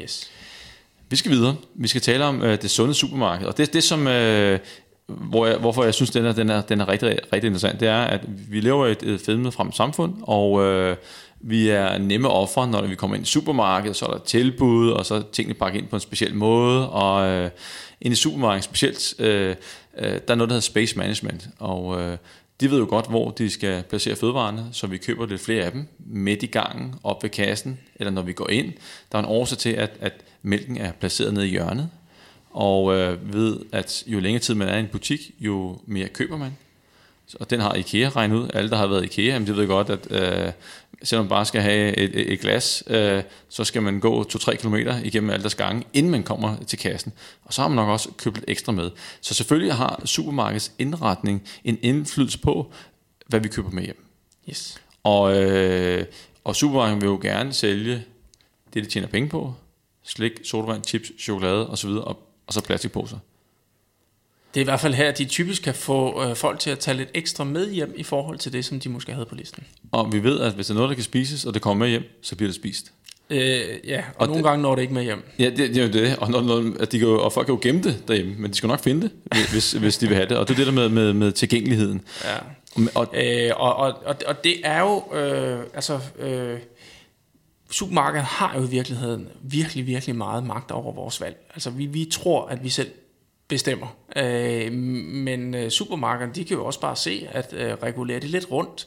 Yes. 0.00 0.30
Vi 1.08 1.16
skal 1.16 1.30
videre. 1.30 1.56
Vi 1.74 1.88
skal 1.88 2.00
tale 2.00 2.24
om 2.24 2.42
øh, 2.42 2.62
det 2.62 2.70
sunde 2.70 2.94
supermarked. 2.94 3.46
Og 3.46 3.56
det, 3.56 3.72
det 3.72 3.84
som 3.84 4.06
øh, 4.06 4.58
hvor 5.06 5.46
jeg, 5.46 5.56
hvorfor 5.56 5.84
jeg 5.84 5.94
synes, 5.94 6.10
den 6.10 6.24
er, 6.24 6.32
den 6.32 6.50
er, 6.50 6.60
den 6.60 6.80
er 6.80 6.88
rigtig, 6.88 7.08
rigtig 7.08 7.46
interessant, 7.46 7.80
det 7.80 7.88
er, 7.88 8.00
at 8.00 8.20
vi 8.50 8.60
lever 8.60 8.86
i 8.86 8.92
et, 8.92 9.02
et 9.02 9.20
fedme 9.20 9.52
frem 9.52 9.72
samfund, 9.72 10.14
og 10.22 10.64
øh, 10.64 10.96
vi 11.40 11.68
er 11.68 11.98
nemme 11.98 12.28
ofre, 12.28 12.68
når 12.68 12.86
vi 12.86 12.94
kommer 12.94 13.16
ind 13.16 13.26
i 13.26 13.28
supermarkedet, 13.28 13.96
så 13.96 14.06
er 14.06 14.10
der 14.10 14.18
tilbud, 14.18 14.90
og 14.90 15.06
så 15.06 15.14
er 15.14 15.22
tingene 15.32 15.54
pakket 15.54 15.78
ind 15.78 15.88
på 15.88 15.96
en 15.96 16.00
speciel 16.00 16.34
måde, 16.34 16.90
og 16.90 17.26
øh, 17.26 17.50
ind 18.00 18.12
i 18.12 18.16
supermarkedet 18.16 18.64
specielt, 18.64 19.14
øh, 19.18 19.56
øh, 19.98 20.10
der 20.10 20.18
er 20.28 20.34
noget, 20.34 20.48
der 20.48 20.54
hedder 20.54 20.60
space 20.60 20.98
management, 20.98 21.48
og 21.58 22.00
øh, 22.00 22.16
de 22.60 22.70
ved 22.70 22.78
jo 22.78 22.86
godt, 22.88 23.08
hvor 23.08 23.30
de 23.30 23.50
skal 23.50 23.82
placere 23.82 24.16
fødevarene, 24.16 24.66
så 24.72 24.86
vi 24.86 24.98
køber 24.98 25.26
lidt 25.26 25.40
flere 25.40 25.64
af 25.64 25.72
dem 25.72 25.88
midt 25.98 26.42
i 26.42 26.46
gangen, 26.46 26.94
op 27.04 27.22
ved 27.22 27.30
kassen, 27.30 27.78
eller 27.96 28.10
når 28.10 28.22
vi 28.22 28.32
går 28.32 28.50
ind. 28.50 28.72
Der 29.12 29.18
er 29.18 29.22
en 29.22 29.28
årsag 29.28 29.58
til, 29.58 29.70
at, 29.70 29.90
at 30.00 30.12
mælken 30.42 30.76
er 30.76 30.92
placeret 30.92 31.34
nede 31.34 31.46
i 31.46 31.50
hjørnet, 31.50 31.88
og 32.54 32.94
øh, 32.96 33.34
ved, 33.34 33.58
at 33.72 34.04
jo 34.06 34.20
længere 34.20 34.40
tid 34.40 34.54
man 34.54 34.68
er 34.68 34.76
i 34.76 34.80
en 34.80 34.88
butik, 34.92 35.30
jo 35.40 35.78
mere 35.86 36.08
køber 36.08 36.36
man. 36.36 36.56
Og 37.40 37.50
den 37.50 37.60
har 37.60 37.74
IKEA 37.74 38.08
regnet 38.08 38.36
ud. 38.36 38.48
Alle, 38.54 38.70
der 38.70 38.76
har 38.76 38.86
været 38.86 39.02
i 39.02 39.04
IKEA, 39.04 39.32
jamen, 39.32 39.48
de 39.48 39.56
ved 39.56 39.66
godt, 39.66 39.90
at 39.90 40.06
øh, 40.10 40.52
selvom 41.02 41.24
man 41.24 41.28
bare 41.28 41.46
skal 41.46 41.62
have 41.62 41.96
et, 41.96 42.32
et, 42.32 42.40
glas, 42.40 42.84
øh, 42.86 43.22
så 43.48 43.64
skal 43.64 43.82
man 43.82 44.00
gå 44.00 44.22
2-3 44.22 44.54
km 44.54 44.74
igennem 45.04 45.30
alle 45.30 45.42
deres 45.42 45.54
gange, 45.54 45.84
inden 45.92 46.12
man 46.12 46.22
kommer 46.22 46.56
til 46.66 46.78
kassen. 46.78 47.12
Og 47.44 47.54
så 47.54 47.62
har 47.62 47.68
man 47.68 47.76
nok 47.76 47.88
også 47.88 48.08
købt 48.16 48.36
lidt 48.36 48.44
ekstra 48.48 48.72
med. 48.72 48.90
Så 49.20 49.34
selvfølgelig 49.34 49.74
har 49.74 50.02
supermarkedets 50.04 50.72
indretning 50.78 51.42
en 51.64 51.78
indflydelse 51.82 52.38
på, 52.38 52.72
hvad 53.26 53.40
vi 53.40 53.48
køber 53.48 53.70
med 53.70 53.82
hjem. 53.82 54.06
Yes. 54.50 54.80
Og, 55.02 55.42
øh, 55.42 56.04
og 56.44 56.56
supermarkedet 56.56 57.02
vil 57.02 57.08
jo 57.08 57.18
gerne 57.22 57.52
sælge 57.52 58.04
det, 58.74 58.84
de 58.84 58.90
tjener 58.90 59.08
penge 59.08 59.28
på. 59.28 59.54
Slik, 60.02 60.32
sodavand, 60.44 60.84
chips, 60.84 61.12
chokolade 61.18 61.70
osv. 61.70 61.90
Og 61.90 62.23
og 62.46 62.52
så 62.52 62.60
plastikposer. 62.60 63.18
Det 64.54 64.60
er 64.60 64.64
i 64.64 64.64
hvert 64.64 64.80
fald 64.80 64.94
her, 64.94 65.08
at 65.08 65.18
de 65.18 65.24
typisk 65.24 65.62
kan 65.62 65.74
få 65.74 66.24
øh, 66.24 66.36
folk 66.36 66.58
til 66.58 66.70
at 66.70 66.78
tage 66.78 66.96
lidt 66.96 67.08
ekstra 67.14 67.44
med 67.44 67.70
hjem 67.70 67.94
i 67.96 68.02
forhold 68.02 68.38
til 68.38 68.52
det, 68.52 68.64
som 68.64 68.80
de 68.80 68.88
måske 68.88 69.12
havde 69.12 69.26
på 69.26 69.34
listen. 69.34 69.64
Og 69.92 70.12
vi 70.12 70.22
ved, 70.22 70.40
at 70.40 70.52
hvis 70.52 70.66
der 70.66 70.74
er 70.74 70.76
noget, 70.76 70.88
der 70.88 70.94
kan 70.94 71.04
spises, 71.04 71.44
og 71.44 71.54
det 71.54 71.62
kommer 71.62 71.84
med 71.84 71.90
hjem, 71.90 72.02
så 72.22 72.36
bliver 72.36 72.48
det 72.48 72.54
spist. 72.54 72.92
Øh, 73.30 73.38
ja, 73.84 73.98
og, 73.98 74.04
og 74.16 74.26
nogle 74.26 74.42
det, 74.42 74.44
gange 74.44 74.62
når 74.62 74.74
det 74.74 74.82
ikke 74.82 74.94
med 74.94 75.02
hjem. 75.02 75.22
Ja, 75.38 75.44
det, 75.44 75.58
det 75.58 75.76
er 75.76 75.82
jo 75.82 75.92
det. 75.92 76.16
Og, 76.16 76.30
når, 76.30 76.42
når, 76.42 76.84
de 76.84 76.98
kan 76.98 77.08
og 77.08 77.32
folk 77.32 77.46
kan 77.46 77.54
jo 77.54 77.60
gemme 77.62 77.82
det 77.82 78.08
derhjemme, 78.08 78.34
men 78.38 78.50
de 78.50 78.56
skal 78.56 78.66
nok 78.66 78.80
finde 78.80 79.02
det, 79.02 79.10
hvis, 79.50 79.72
hvis 79.72 79.98
de 79.98 80.06
vil 80.08 80.16
have 80.16 80.28
det. 80.28 80.36
Og 80.36 80.48
det 80.48 80.54
er 80.54 80.58
det 80.58 80.66
der 80.66 80.72
med, 80.72 80.88
med, 80.88 81.12
med 81.12 81.32
tilgængeligheden. 81.32 82.02
Ja. 82.24 82.36
Og, 82.94 83.14
øh, 83.14 83.50
og, 83.56 83.76
og, 83.76 83.94
og, 84.04 84.16
og 84.26 84.44
det 84.44 84.54
er 84.64 84.80
jo, 84.80 85.16
øh, 85.18 85.58
altså, 85.74 86.00
øh, 86.18 86.58
supermarkedet 87.74 88.26
har 88.26 88.58
jo 88.58 88.64
i 88.64 88.70
virkeligheden 88.70 89.28
virkelig, 89.42 89.86
virkelig 89.86 90.16
meget 90.16 90.46
magt 90.46 90.70
over 90.70 90.92
vores 90.92 91.20
valg. 91.20 91.36
Altså, 91.54 91.70
vi, 91.70 91.86
vi 91.86 92.04
tror, 92.12 92.46
at 92.46 92.64
vi 92.64 92.68
selv 92.68 92.90
bestemmer. 93.48 93.96
Øh, 94.16 94.72
men 94.72 95.54
øh, 95.54 95.70
supermarkederne, 95.70 96.34
de 96.34 96.44
kan 96.44 96.56
jo 96.56 96.64
også 96.64 96.80
bare 96.80 96.96
se, 96.96 97.28
at 97.30 97.52
øh, 97.52 97.72
regulere 97.72 98.20
det 98.20 98.30
lidt 98.30 98.50
rundt, 98.50 98.86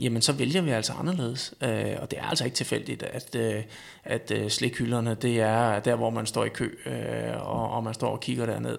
jamen 0.00 0.22
så 0.22 0.32
vælger 0.32 0.62
vi 0.62 0.70
altså 0.70 0.92
anderledes. 0.92 1.54
Øh, 1.62 1.96
og 1.98 2.10
det 2.10 2.18
er 2.18 2.24
altså 2.24 2.44
ikke 2.44 2.56
tilfældigt, 2.56 3.02
at, 3.02 3.34
øh, 3.34 3.62
at 4.04 4.32
øh, 4.34 4.50
slikhylderne, 4.50 5.14
det 5.14 5.40
er 5.40 5.80
der, 5.80 5.96
hvor 5.96 6.10
man 6.10 6.26
står 6.26 6.44
i 6.44 6.48
kø, 6.48 6.70
øh, 6.86 7.46
og, 7.48 7.70
og 7.70 7.84
man 7.84 7.94
står 7.94 8.08
og 8.08 8.20
kigger 8.20 8.46
derned. 8.46 8.78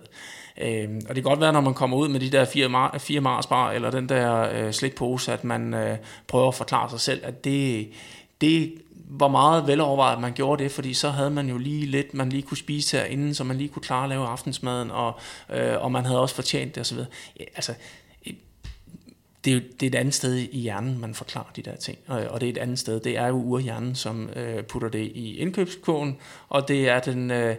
Øh, 0.62 0.90
og 1.10 1.16
det 1.16 1.24
kan 1.24 1.24
godt 1.24 1.42
være, 1.42 1.54
når 1.54 1.62
man 1.62 1.74
kommer 1.74 1.98
ud 1.98 2.08
med 2.08 2.20
de 2.20 2.30
der 2.30 2.46
fire, 2.46 2.68
mar- 2.68 2.98
fire 2.98 3.22
Marsbar, 3.22 3.72
eller 3.72 3.92
den 3.92 4.10
der 4.10 4.50
øh, 4.54 4.74
slikpose, 4.74 5.34
at 5.34 5.44
man 5.44 5.74
øh, 5.74 5.98
prøver 6.28 6.48
at 6.48 6.56
forklare 6.56 6.90
sig 6.90 7.00
selv, 7.00 7.22
at 7.24 7.44
det, 7.44 7.90
det 8.42 8.74
var 9.10 9.28
meget 9.28 9.68
velovervejet, 9.68 10.22
man 10.22 10.34
gjorde 10.34 10.64
det, 10.64 10.72
fordi 10.72 10.94
så 10.94 11.10
havde 11.10 11.30
man 11.30 11.50
jo 11.50 11.58
lige 11.58 11.86
lidt, 11.86 12.14
man 12.14 12.30
lige 12.30 12.42
kunne 12.42 12.58
spise 12.58 12.98
herinde, 12.98 13.36
så 13.36 13.44
man 13.44 13.58
lige 13.58 13.70
kunne 13.70 13.84
klare 13.84 14.04
at 14.04 14.10
lave 14.10 14.28
aftensmaden, 14.28 14.92
og, 14.92 15.20
øh, 15.50 15.84
og 15.84 15.92
man 15.92 16.06
havde 16.06 16.20
også 16.22 16.36
fortjent 16.36 16.76
det 16.76 16.82
osv. 16.82 16.98
Ja, 17.40 17.46
altså, 17.56 17.74
det 19.46 19.52
er 19.52 19.56
jo 19.56 19.62
det 19.80 19.84
er 19.84 19.88
et 19.88 19.96
andet 19.96 20.14
sted 20.14 20.36
i 20.36 20.60
hjernen, 20.60 21.00
man 21.00 21.16
forklarer 21.16 21.52
de 21.56 21.62
der 21.62 21.76
ting. 21.76 21.98
Og, 22.08 22.22
og 22.22 22.42
det 22.42 22.50
er 22.50 22.54
et 22.54 22.58
andet 22.58 22.80
sted, 22.80 23.00
det 23.00 23.18
er 23.18 23.28
jo 23.28 23.36
urhjernen, 23.36 23.96
som 23.96 24.30
øh, 24.36 24.64
putter 24.64 24.90
det 24.90 25.12
i 25.16 25.38
indkøbskåen, 25.38 26.18
og 26.50 26.68
det 26.68 26.90
er 26.90 27.00
den... 27.00 27.32
Øh, 27.32 27.56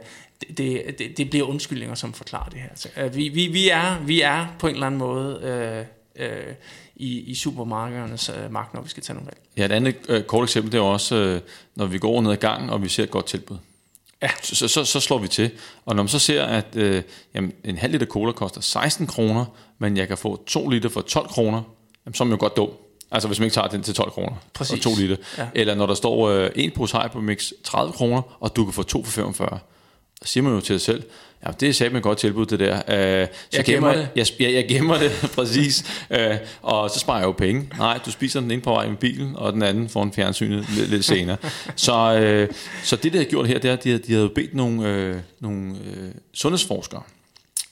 det, 0.56 0.98
det, 0.98 1.16
det 1.16 1.30
bliver 1.30 1.46
undskyldninger, 1.46 1.94
som 1.94 2.12
forklarer 2.12 2.48
det 2.48 2.60
her. 2.60 2.68
Altså, 2.68 2.88
øh, 2.96 3.16
vi, 3.16 3.28
vi, 3.28 3.46
vi, 3.46 3.68
er, 3.68 4.00
vi 4.00 4.20
er 4.20 4.46
på 4.58 4.66
en 4.66 4.74
eller 4.74 4.86
anden 4.86 4.98
måde 4.98 5.40
øh, 5.42 5.84
øh, 6.20 6.54
i, 6.96 7.20
i 7.20 7.34
supermarkedernes 7.34 8.28
øh, 8.28 8.52
magt, 8.52 8.74
når 8.74 8.80
vi 8.80 8.88
skal 8.88 9.02
tage 9.02 9.14
nogle 9.14 9.26
valg. 9.26 9.38
Ja, 9.56 9.64
et 9.64 9.72
andet 9.72 9.96
øh, 10.08 10.22
kort 10.22 10.44
eksempel, 10.44 10.72
det 10.72 10.78
er 10.78 10.82
også, 10.82 11.16
øh, 11.16 11.40
når 11.74 11.86
vi 11.86 11.98
går 11.98 12.20
ned 12.20 12.30
ad 12.30 12.36
gangen, 12.36 12.70
og 12.70 12.82
vi 12.82 12.88
ser 12.88 13.02
et 13.02 13.10
godt 13.10 13.26
tilbud. 13.26 13.56
Ja. 14.22 14.28
Så, 14.42 14.68
så, 14.68 14.84
så 14.84 15.00
slår 15.00 15.18
vi 15.18 15.28
til. 15.28 15.50
Og 15.84 15.96
når 15.96 16.02
man 16.02 16.08
så 16.08 16.18
ser, 16.18 16.44
at 16.44 16.76
øh, 16.76 17.02
jamen, 17.34 17.52
en 17.64 17.78
halv 17.78 17.92
liter 17.92 18.06
cola 18.06 18.32
koster 18.32 18.60
16 18.60 19.06
kroner, 19.06 19.44
men 19.78 19.96
jeg 19.96 20.08
kan 20.08 20.18
få 20.18 20.44
2 20.46 20.68
liter 20.68 20.88
for 20.88 21.00
12 21.00 21.28
kroner, 21.28 21.62
jamen, 22.06 22.14
så 22.14 22.24
er 22.24 22.26
man 22.26 22.32
jo 22.32 22.40
godt 22.40 22.56
dum. 22.56 22.70
Altså 23.10 23.28
hvis 23.28 23.38
man 23.38 23.46
ikke 23.46 23.54
tager 23.54 23.68
den 23.68 23.82
til 23.82 23.94
12 23.94 24.10
kroner 24.10 24.36
Præcis. 24.54 24.86
og 24.86 24.92
2 24.92 25.00
liter. 25.00 25.16
Ja. 25.38 25.48
Eller 25.54 25.74
når 25.74 25.86
der 25.86 25.94
står 25.94 26.28
øh, 26.28 26.50
en 26.54 26.70
pose 26.70 26.96
Hypermix 26.96 27.52
30 27.64 27.92
kroner, 27.92 28.22
og 28.40 28.56
du 28.56 28.64
kan 28.64 28.72
få 28.72 28.82
2 28.82 29.04
for 29.04 29.12
45. 29.12 29.58
Så 30.22 30.28
siger 30.28 30.44
man 30.44 30.52
jo 30.52 30.60
til 30.60 30.80
sig 30.80 30.86
selv, 30.86 31.02
Ja, 31.46 31.50
det 31.60 31.68
er 31.68 31.72
sagt 31.72 31.92
med 31.92 32.00
godt 32.00 32.18
tilbud, 32.18 32.46
det 32.46 32.60
der. 32.60 32.74
Uh, 32.74 33.34
så 33.50 33.56
jeg 33.56 33.64
gemmer 33.64 33.94
det. 33.94 34.08
Jeg, 34.16 34.26
jeg, 34.40 34.52
jeg 34.52 34.68
gemmer 34.68 34.98
det, 34.98 35.10
præcis. 35.36 35.84
Uh, 36.10 36.16
og 36.62 36.90
så 36.90 36.98
sparer 36.98 37.18
jeg 37.18 37.26
jo 37.26 37.32
penge. 37.32 37.70
Nej, 37.78 38.00
du 38.06 38.10
spiser 38.10 38.40
den 38.40 38.50
ene 38.50 38.62
på 38.62 38.70
vej 38.70 38.88
med 38.88 38.96
bilen, 38.96 39.36
og 39.36 39.52
den 39.52 39.62
anden 39.62 39.88
får 39.88 40.02
en 40.02 40.12
fjernsynet 40.12 40.66
lidt, 40.76 40.90
lidt 40.90 41.04
senere. 41.04 41.36
så, 41.76 42.46
uh, 42.48 42.54
så 42.84 42.96
det, 42.96 43.12
de 43.12 43.18
har 43.18 43.24
gjort 43.24 43.46
her, 43.46 43.58
det 43.58 43.68
er, 43.68 43.72
at 43.72 43.84
de, 43.84 43.98
de 43.98 44.12
havde 44.12 44.28
bedt 44.28 44.54
nogle, 44.54 45.10
uh, 45.10 45.16
nogle 45.40 45.70
uh, 45.70 46.10
sundhedsforskere 46.34 47.02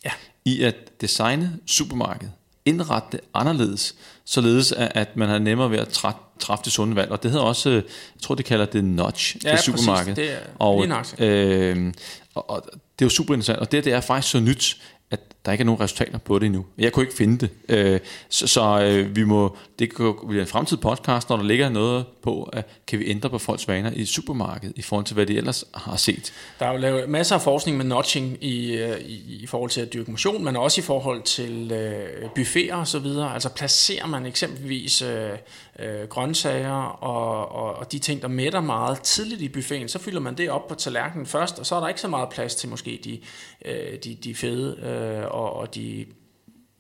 ja. 0.05 0.11
i 0.45 0.63
at 0.63 0.75
designe 1.01 1.59
supermarkedet, 1.67 2.33
indrette 2.65 3.09
det 3.13 3.21
anderledes, 3.35 3.95
således 4.25 4.73
at, 4.73 4.93
at 4.95 5.17
man 5.17 5.29
har 5.29 5.39
nemmere 5.39 5.71
ved 5.71 5.79
at 5.79 5.89
trætte 5.89 6.21
træffe 6.39 6.65
det 6.65 6.73
sunde 6.73 6.97
valg. 6.97 7.11
Og 7.11 7.23
det 7.23 7.31
hedder 7.31 7.45
også, 7.45 7.71
jeg 7.71 7.83
tror, 8.23 8.35
det 8.35 8.45
kalder 8.45 8.65
det 8.67 8.85
notch 8.85 9.37
ja, 9.45 9.57
til 9.57 9.59
supermarkedet. 9.59 10.17
det 10.17 10.33
er 10.33 10.37
og, 10.59 10.87
øh, 11.19 11.93
og, 12.39 12.51
og 12.51 12.63
det 12.65 13.05
er 13.05 13.07
jo 13.07 13.09
super 13.09 13.35
interessant. 13.35 13.59
Og 13.59 13.73
det, 13.73 13.85
det 13.85 13.93
er 13.93 14.01
faktisk 14.01 14.33
så 14.33 14.41
nyt, 14.41 14.83
at 15.11 15.21
der 15.49 15.53
ikke 15.53 15.63
er 15.63 15.67
nogen 15.67 15.81
resultater 15.81 16.19
på 16.19 16.39
det 16.39 16.47
endnu. 16.47 16.65
Jeg 16.79 16.93
kunne 16.93 17.03
ikke 17.03 17.17
finde 17.17 17.39
det. 17.39 17.51
Øh, 17.69 18.01
så 18.29 18.47
så 18.47 18.81
øh, 18.83 19.17
vi 19.17 19.25
må, 19.25 19.57
det 19.79 19.95
kan 19.95 20.15
blive 20.29 20.41
en 20.41 20.47
fremtidig 20.47 20.81
podcast, 20.81 21.29
når 21.29 21.37
der 21.37 21.45
ligger 21.45 21.69
noget 21.69 22.05
på, 22.23 22.43
at 22.53 22.67
kan 22.87 22.99
vi 22.99 23.11
ændre 23.11 23.31
på 23.31 23.39
folks 23.39 23.69
vaner 23.69 23.91
i 23.91 24.05
supermarkedet, 24.05 24.79
i 24.79 24.83
forhold 24.83 25.05
til, 25.05 25.15
hvad 25.15 25.27
de 25.27 25.37
ellers 25.37 25.65
har 25.75 25.97
set. 25.97 26.33
Der 26.59 26.67
er 26.67 26.73
jo 26.73 26.79
lavet 26.79 27.09
masser 27.09 27.35
af 27.35 27.43
forskning 27.43 27.77
med 27.77 27.85
notching 27.85 28.45
i, 28.45 28.77
øh, 28.77 29.01
i, 29.01 29.39
i 29.43 29.47
forhold 29.47 29.71
til 29.71 29.81
at 29.81 29.93
dyrke 29.93 30.11
motion, 30.11 30.45
men 30.45 30.57
også 30.57 30.81
i 30.81 30.85
forhold 30.85 31.23
til 31.23 31.73
øh, 31.73 32.31
buffeter 32.35 32.75
og 32.75 32.87
så 32.87 32.99
videre. 32.99 33.35
Altså 33.35 33.49
placerer 33.49 34.07
man 34.07 34.27
eksempelvis 34.27 35.03
øh, 35.03 35.31
øh, 35.79 36.09
grøntsager 36.09 36.83
og, 37.01 37.53
og, 37.53 37.75
og 37.75 37.93
de 37.93 37.99
ting, 37.99 38.23
der 38.23 38.29
mætter 38.29 38.61
meget 38.61 39.01
tidligt 39.01 39.41
i 39.41 39.49
buffeten, 39.49 39.89
så 39.89 39.99
fylder 39.99 40.21
man 40.21 40.35
det 40.35 40.51
op 40.51 40.69
på 40.69 40.75
tallerkenen 40.75 41.27
først, 41.27 41.59
og 41.59 41.67
så 41.67 41.77
er 41.77 41.81
der 41.81 41.89
ikke 41.89 42.01
så 42.01 42.09
meget 42.09 42.29
plads 42.29 42.55
til 42.55 42.69
måske 42.69 43.01
de, 43.05 43.21
øh, 43.65 43.99
de, 44.05 44.15
de 44.25 44.35
fede 44.35 44.77
øh, 44.83 45.27
og, 45.39 45.53
og 45.57 45.75
de 45.75 46.07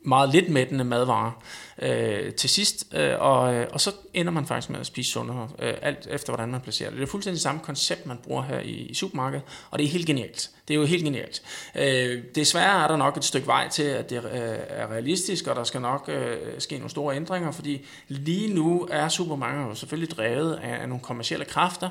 meget 0.05 0.31
lidt 0.33 0.49
mættende 0.49 0.85
madvarer 0.85 1.43
øh, 1.83 2.33
til 2.33 2.51
sidst, 2.51 2.95
øh, 2.95 3.15
og, 3.19 3.55
øh, 3.55 3.67
og 3.73 3.81
så 3.81 3.93
ender 4.15 4.33
man 4.33 4.47
faktisk 4.47 4.71
med 4.71 4.81
at 4.81 4.87
spise 4.87 5.11
sundere, 5.11 5.49
øh, 5.59 5.75
alt 5.83 6.09
efter 6.11 6.33
hvordan 6.33 6.49
man 6.49 6.61
placerer 6.61 6.91
det. 6.91 6.99
Det 6.99 7.05
er 7.05 7.11
fuldstændig 7.11 7.41
samme 7.41 7.61
koncept, 7.61 8.07
man 8.07 8.17
bruger 8.25 8.43
her 8.43 8.61
i, 8.61 8.71
i 8.71 8.95
supermarkedet, 8.95 9.45
og 9.71 9.79
det 9.79 9.85
er 9.85 9.89
helt 9.89 10.07
genialt. 10.07 10.51
Det 10.69 10.75
er 10.75 10.79
jo 10.79 10.85
helt 10.85 11.05
genialt. 11.05 11.43
Øh, 11.75 12.23
desværre 12.35 12.85
er 12.85 12.89
der 12.89 12.97
nok 12.97 13.17
et 13.17 13.25
stykke 13.25 13.47
vej 13.47 13.69
til, 13.69 13.83
at 13.83 14.11
det 14.11 14.17
øh, 14.17 14.23
er 14.69 14.87
realistisk, 14.87 15.47
og 15.47 15.57
der 15.57 15.65
skal 15.65 15.81
nok 15.81 16.09
øh, 16.09 16.37
ske 16.59 16.75
nogle 16.75 16.91
store 16.91 17.17
ændringer, 17.17 17.51
fordi 17.51 17.87
lige 18.09 18.55
nu 18.55 18.89
er 18.91 19.09
supermarkedet 19.09 19.69
jo 19.69 19.75
selvfølgelig 19.75 20.17
drevet 20.17 20.55
af, 20.55 20.83
af 20.83 20.89
nogle 20.89 21.03
kommersielle 21.03 21.45
kræfter, 21.45 21.89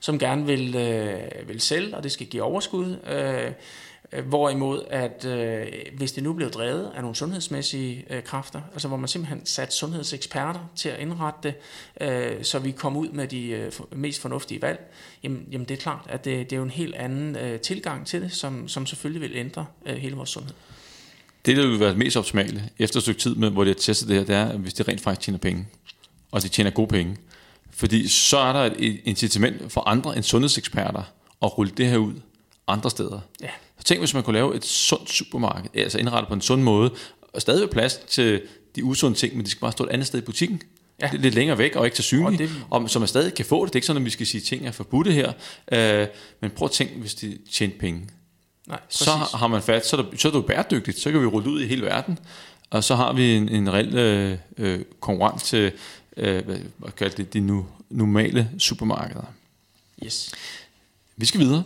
som 0.00 0.18
gerne 0.18 0.46
vil, 0.46 0.76
øh, 0.76 1.48
vil 1.48 1.60
sælge, 1.60 1.96
og 1.96 2.02
det 2.02 2.12
skal 2.12 2.26
give 2.26 2.42
overskud. 2.42 2.96
Øh, 3.06 3.52
hvorimod, 4.20 4.84
at 4.90 5.24
øh, 5.24 5.66
hvis 5.96 6.12
det 6.12 6.22
nu 6.22 6.32
blev 6.32 6.50
drevet 6.50 6.90
af 6.94 7.00
nogle 7.00 7.16
sundhedsmæssige 7.16 8.04
øh, 8.10 8.22
kræfter, 8.22 8.60
altså 8.72 8.88
hvor 8.88 8.96
man 8.96 9.08
simpelthen 9.08 9.46
sat 9.46 9.74
sundhedseksperter 9.74 10.70
til 10.76 10.88
at 10.88 11.00
indrette 11.00 11.38
det, 11.42 11.54
øh, 12.00 12.44
så 12.44 12.58
vi 12.58 12.70
kom 12.70 12.96
ud 12.96 13.08
med 13.08 13.28
de 13.28 13.46
øh, 13.46 13.72
mest 13.90 14.20
fornuftige 14.20 14.62
valg, 14.62 14.92
jamen, 15.22 15.48
jamen 15.52 15.64
det 15.68 15.74
er 15.74 15.78
klart, 15.78 16.06
at 16.08 16.24
det, 16.24 16.50
det 16.50 16.56
er 16.56 16.58
jo 16.58 16.62
en 16.62 16.70
helt 16.70 16.94
anden 16.94 17.36
øh, 17.36 17.60
tilgang 17.60 18.06
til 18.06 18.22
det, 18.22 18.32
som, 18.32 18.68
som 18.68 18.86
selvfølgelig 18.86 19.20
vil 19.30 19.36
ændre 19.36 19.66
øh, 19.86 19.96
hele 19.96 20.16
vores 20.16 20.30
sundhed. 20.30 20.54
Det, 21.46 21.56
der 21.56 21.66
vil 21.66 21.80
være 21.80 21.94
mest 21.94 22.16
optimale 22.16 22.70
efter 22.78 22.96
et 22.96 23.02
stykke 23.02 23.20
tid, 23.20 23.34
med, 23.34 23.50
hvor 23.50 23.64
de 23.64 23.70
har 23.70 23.74
testet 23.74 24.08
det 24.08 24.16
her, 24.16 24.24
det 24.24 24.34
er, 24.34 24.56
hvis 24.56 24.74
de 24.74 24.82
rent 24.82 25.00
faktisk 25.00 25.24
tjener 25.24 25.38
penge, 25.38 25.66
og 26.30 26.42
de 26.42 26.48
tjener 26.48 26.70
gode 26.70 26.88
penge. 26.88 27.16
Fordi 27.70 28.08
så 28.08 28.38
er 28.38 28.52
der 28.52 28.74
et 28.78 29.00
incitament 29.04 29.72
for 29.72 29.88
andre 29.88 30.16
end 30.16 30.22
sundhedseksperter 30.24 31.02
at 31.42 31.58
rulle 31.58 31.72
det 31.76 31.86
her 31.86 31.96
ud 31.96 32.14
andre 32.66 32.90
steder. 32.90 33.20
Ja. 33.40 33.48
Tænk, 33.84 34.00
hvis 34.00 34.14
man 34.14 34.22
kunne 34.22 34.34
lave 34.34 34.56
et 34.56 34.64
sundt 34.64 35.10
supermarked, 35.10 35.70
altså 35.74 35.98
indrettet 35.98 36.28
på 36.28 36.34
en 36.34 36.40
sund 36.40 36.62
måde, 36.62 36.90
og 37.32 37.40
stadig 37.40 37.70
plads 37.70 37.96
til 37.96 38.42
de 38.76 38.84
usunde 38.84 39.18
ting, 39.18 39.36
men 39.36 39.44
de 39.44 39.50
skal 39.50 39.60
bare 39.60 39.72
stå 39.72 39.84
et 39.84 39.90
andet 39.90 40.06
sted 40.06 40.18
i 40.18 40.22
butikken. 40.22 40.62
Ja. 41.02 41.10
Lidt 41.12 41.34
længere 41.34 41.58
væk 41.58 41.76
og 41.76 41.84
ikke 41.84 41.96
så 41.96 42.02
synligt, 42.02 42.38
det... 42.38 42.50
og, 42.70 42.90
så 42.90 42.98
man 42.98 43.08
stadig 43.08 43.34
kan 43.34 43.44
få 43.44 43.64
det. 43.64 43.72
Det 43.72 43.74
er 43.74 43.78
ikke 43.78 43.86
sådan, 43.86 44.02
at 44.02 44.06
vi 44.06 44.10
skal 44.10 44.26
sige, 44.26 44.40
at 44.40 44.44
ting 44.44 44.66
er 44.66 44.70
forbudte 44.70 45.12
her, 45.12 45.32
øh, 45.72 46.06
men 46.40 46.50
prøv 46.50 46.66
at 46.66 46.70
tænke, 46.70 46.94
hvis 46.94 47.14
de 47.14 47.38
tjener 47.52 47.74
penge. 47.80 48.08
Nej, 48.66 48.80
så 48.88 49.10
har 49.10 49.46
man 49.46 49.62
fat, 49.62 49.86
så 49.86 49.96
er, 49.96 50.02
det, 50.02 50.20
så 50.20 50.28
er 50.28 50.32
det 50.32 50.46
bæredygtigt, 50.46 50.98
så 50.98 51.10
kan 51.10 51.20
vi 51.20 51.26
rulle 51.26 51.50
ud 51.50 51.62
i 51.62 51.66
hele 51.66 51.82
verden, 51.82 52.18
og 52.70 52.84
så 52.84 52.94
har 52.94 53.12
vi 53.12 53.34
en, 53.34 53.48
en 53.48 53.72
reel 53.72 53.98
øh, 53.98 54.38
øh 54.58 54.80
konkurrent 55.00 55.42
til 55.42 55.72
øh, 56.16 56.44
hvad, 56.44 56.58
hvad 56.76 56.90
kalder 56.90 57.16
det, 57.16 57.32
de 57.32 57.40
nu, 57.40 57.66
normale 57.90 58.50
supermarkeder. 58.58 59.24
Yes. 60.04 60.32
Vi 61.16 61.26
skal 61.26 61.40
videre. 61.40 61.62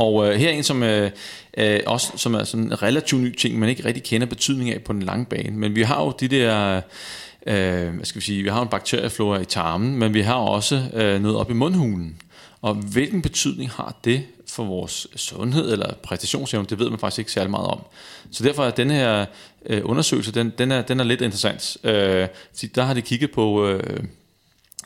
Og 0.00 0.28
øh, 0.28 0.34
her 0.34 0.48
er 0.48 0.52
en, 0.52 0.62
som, 0.62 0.82
øh, 0.82 1.10
øh, 1.56 1.80
også, 1.86 2.12
som 2.16 2.34
er 2.34 2.44
sådan 2.44 2.66
en 2.66 2.82
relativt 2.82 3.22
ny 3.22 3.36
ting, 3.36 3.58
man 3.58 3.68
ikke 3.68 3.84
rigtig 3.84 4.02
kender 4.02 4.26
betydning 4.26 4.70
af 4.70 4.82
på 4.82 4.92
den 4.92 5.02
lange 5.02 5.26
bane. 5.26 5.56
Men 5.56 5.74
vi 5.74 5.82
har 5.82 6.04
jo 6.04 6.12
de 6.20 6.28
der, 6.28 6.80
øh, 7.46 7.94
hvad 7.94 8.04
skal 8.04 8.20
vi 8.20 8.24
sige, 8.24 8.42
vi 8.42 8.48
har 8.48 8.62
en 8.62 8.68
bakterieflora 8.68 9.40
i 9.40 9.44
tarmen, 9.44 9.96
men 9.96 10.14
vi 10.14 10.20
har 10.20 10.34
også 10.34 10.82
øh, 10.94 11.22
noget 11.22 11.36
op 11.38 11.50
i 11.50 11.54
mundhulen. 11.54 12.16
Og 12.62 12.74
hvilken 12.74 13.22
betydning 13.22 13.70
har 13.70 13.98
det 14.04 14.22
for 14.48 14.64
vores 14.64 15.06
sundhed 15.16 15.72
eller 15.72 15.94
præstationsevne, 16.02 16.66
det 16.70 16.78
ved 16.78 16.90
man 16.90 16.98
faktisk 16.98 17.18
ikke 17.18 17.32
særlig 17.32 17.50
meget 17.50 17.66
om. 17.66 17.80
Så 18.30 18.44
derfor 18.44 18.64
er 18.64 18.70
den 18.70 18.90
her 18.90 19.26
øh, 19.66 19.80
undersøgelse, 19.84 20.32
den, 20.32 20.52
den, 20.58 20.72
er, 20.72 20.82
den 20.82 21.00
er 21.00 21.04
lidt 21.04 21.20
interessant. 21.20 21.76
Øh, 21.84 22.28
der 22.74 22.82
har 22.82 22.94
de 22.94 23.02
kigget 23.02 23.30
på 23.30 23.66
øh, 23.66 24.04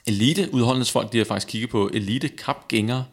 elite 0.06 0.48
udholdenhedsfolk, 0.52 1.12
de 1.12 1.18
har 1.18 1.24
faktisk 1.24 1.48
kigget 1.48 1.70
på 1.70 1.90
elite 1.94 2.28
kapgængere, 2.28 3.04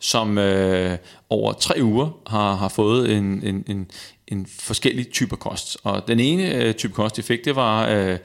som 0.00 0.38
øh, 0.38 0.98
over 1.30 1.52
tre 1.52 1.74
uger 1.82 2.10
har, 2.26 2.54
har 2.54 2.68
fået 2.68 3.16
en, 3.16 3.24
en, 3.24 3.64
en, 3.66 3.90
en 4.28 4.46
forskellig 4.60 5.10
type 5.10 5.36
kost. 5.36 5.76
Og 5.82 6.08
den 6.08 6.20
ene 6.20 6.54
øh, 6.54 6.74
type 6.74 6.92
kost, 6.92 7.16
de 7.16 7.22
fik, 7.22 7.44
det 7.44 7.56
var 7.56 7.88
øh, 7.88 8.18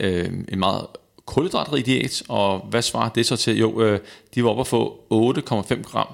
øh, 0.00 0.32
en 0.48 0.58
meget 0.58 0.86
kulhydratrig 1.26 1.86
diæt, 1.86 2.22
og 2.28 2.58
hvad 2.70 2.82
svarer 2.82 3.08
det 3.08 3.26
så 3.26 3.36
til? 3.36 3.58
Jo, 3.58 3.80
øh, 3.80 4.00
de 4.34 4.44
var 4.44 4.50
oppe 4.50 4.60
at 4.60 4.66
få 4.66 5.00
8,5 5.12 5.82
gram 5.82 6.06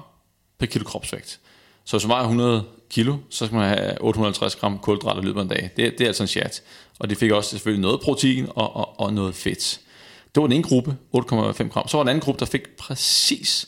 per 0.59 0.65
kilo 0.65 0.83
kropsvægt. 0.83 1.39
Så 1.85 1.97
hvis 1.97 2.07
man 2.07 2.09
vejer 2.09 2.23
100 2.23 2.63
kilo, 2.89 3.17
så 3.29 3.45
skal 3.45 3.55
man 3.55 3.77
have 3.77 4.01
850 4.01 4.55
gram 4.55 4.79
kulhydrater 4.79 5.21
i 5.21 5.25
løbet 5.25 5.39
af 5.39 5.43
en 5.43 5.49
dag. 5.49 5.69
Det, 5.77 5.97
det 5.97 6.01
er 6.01 6.07
altså 6.07 6.23
en 6.23 6.27
chat. 6.27 6.63
Og 6.99 7.09
de 7.09 7.15
fik 7.15 7.31
også 7.31 7.49
selvfølgelig 7.49 7.81
noget 7.81 8.01
protein 8.01 8.47
og, 8.49 8.75
og, 8.75 8.99
og 8.99 9.13
noget 9.13 9.35
fedt. 9.35 9.79
Det 10.35 10.41
var 10.41 10.47
den 10.47 10.55
ene 10.55 10.63
gruppe, 10.63 10.95
8,5 11.15 11.67
gram. 11.67 11.87
Så 11.87 11.97
var 11.97 12.03
den 12.03 12.09
anden 12.09 12.21
gruppe, 12.21 12.39
der 12.39 12.45
fik 12.45 12.77
præcis 12.77 13.67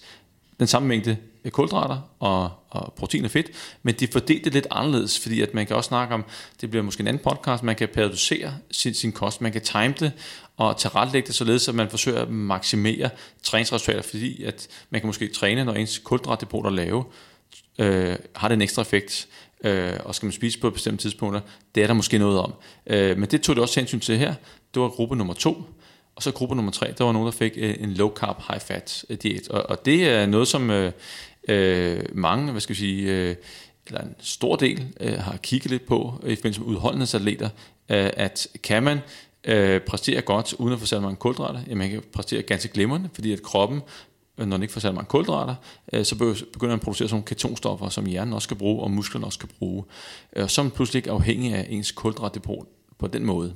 den 0.64 0.68
samme 0.68 0.88
mængde 0.88 1.18
kulhydrater 1.50 1.98
og, 2.20 2.52
og 2.70 2.94
protein 2.94 3.26
og 3.26 3.32
fedt, 3.32 3.52
men 3.84 3.96
de 3.96 4.08
fordelte 4.08 4.50
lidt 4.50 4.68
anderledes, 4.72 5.20
fordi 5.20 5.42
at 5.42 5.54
man 5.54 5.68
kan 5.68 5.76
også 5.76 5.88
snakke 5.88 6.14
om, 6.14 6.26
det 6.62 6.70
bliver 6.70 6.84
måske 6.84 7.02
en 7.02 7.08
anden 7.08 7.24
podcast, 7.24 7.64
man 7.64 7.76
kan 7.76 7.90
periodisere 7.94 8.54
sin, 8.72 8.94
sin 8.94 9.12
kost, 9.12 9.42
man 9.42 9.52
kan 9.52 9.62
time 9.62 9.94
det 10.00 10.12
og 10.58 10.78
tilrettelægge 10.78 11.28
det 11.28 11.36
således, 11.36 11.70
at 11.70 11.76
man 11.76 11.90
forsøger 11.90 12.22
at 12.22 12.30
maksimere 12.30 13.10
træningsresultater, 13.44 14.02
fordi 14.02 14.44
at 14.44 14.68
man 14.90 15.02
kan 15.02 15.08
måske 15.08 15.28
træne, 15.28 15.66
når 15.66 15.74
ens 15.74 16.00
kulhydratdepot 16.00 16.66
er 16.66 16.70
lave, 16.70 17.04
øh, 17.80 18.16
har 18.36 18.48
det 18.48 18.56
en 18.56 18.62
ekstra 18.62 18.82
effekt, 18.82 19.28
øh, 19.64 19.94
og 20.06 20.16
skal 20.16 20.26
man 20.26 20.34
spise 20.34 20.60
på 20.60 20.68
et 20.68 20.74
bestemt 20.74 21.00
tidspunkter, 21.00 21.42
det 21.76 21.84
er 21.84 21.88
der 21.88 21.94
måske 21.94 22.18
noget 22.18 22.40
om. 22.40 22.54
Øh, 22.88 23.18
men 23.18 23.30
det 23.30 23.42
tog 23.42 23.56
det 23.56 23.62
også 23.62 23.80
hensyn 23.80 24.00
til 24.00 24.18
her, 24.18 24.34
det 24.74 24.82
var 24.82 24.90
gruppe 24.90 25.16
nummer 25.16 25.34
to, 25.34 25.64
og 26.16 26.24
så 26.24 26.32
gruppe 26.32 26.56
nummer 26.56 26.72
tre, 26.72 26.94
der 26.98 27.04
var 27.04 27.12
nogen, 27.12 27.26
der 27.26 27.32
fik 27.32 27.54
øh, 27.56 27.76
en 27.80 27.94
low 27.94 28.14
carb, 28.14 28.42
high 28.48 28.62
fat 28.62 29.06
øh, 29.10 29.18
diæt. 29.18 29.48
Og, 29.48 29.70
og 29.70 29.86
det 29.86 30.08
er 30.08 30.26
noget, 30.26 30.48
som 30.48 30.70
øh, 30.70 30.92
øh, 31.48 32.00
mange, 32.14 32.52
hvad 32.52 32.62
skal 32.62 32.76
vi 32.76 32.80
sige, 32.80 33.12
øh, 33.12 33.36
eller 33.88 34.02
en 34.02 34.16
stor 34.20 34.56
del 34.56 34.88
øh, 35.00 35.14
har 35.14 35.38
kigget 35.38 35.72
lidt 35.72 35.86
på 35.86 36.14
i 36.26 36.36
forbindelse 36.36 36.62
med 36.62 36.68
udholdenhedsatleter, 36.68 37.50
øh, 37.90 38.10
at 38.14 38.48
kan 38.64 38.84
man 38.84 39.00
øh, 39.44 39.82
præstere 39.82 40.22
godt 40.22 40.54
uden 40.54 40.74
at 40.74 40.80
få 40.80 40.86
særlig 40.86 41.04
mange 41.04 41.18
kulhydrater, 41.18 41.60
jamen 41.68 41.78
man 41.78 41.90
kan 41.90 42.04
præstere 42.14 42.42
ganske 42.42 42.70
glimrende, 42.70 43.10
fordi 43.14 43.34
at 43.34 43.42
kroppen 43.42 43.82
øh, 44.38 44.48
når 44.48 44.58
den 44.58 44.62
ikke 44.62 44.74
får 44.74 44.82
særlig 44.82 44.96
mange 44.96 45.08
kulhydrater, 45.10 45.56
øh, 45.94 46.06
så 46.06 46.16
begynder 46.16 46.46
man 46.62 46.72
at 46.72 46.82
producere 46.82 47.08
sådan 47.08 47.16
nogle 47.16 47.26
ketonstoffer, 47.26 47.90
som 47.90 48.06
hjernen 48.06 48.34
også 48.34 48.46
skal 48.46 48.58
bruge, 48.58 48.84
og 48.84 48.92
musklerne 48.92 49.26
også 49.26 49.38
skal 49.38 49.50
bruge. 49.60 49.84
Og 50.36 50.52
så 50.52 50.62
er 50.62 50.64
man 50.64 50.72
pludselig 50.72 51.00
ikke 51.00 51.12
afhængig 51.12 51.54
af 51.54 51.68
ens 51.70 51.92
kulhydratdepot 51.92 52.68
på 53.00 53.08
den 53.08 53.26
måde 53.26 53.54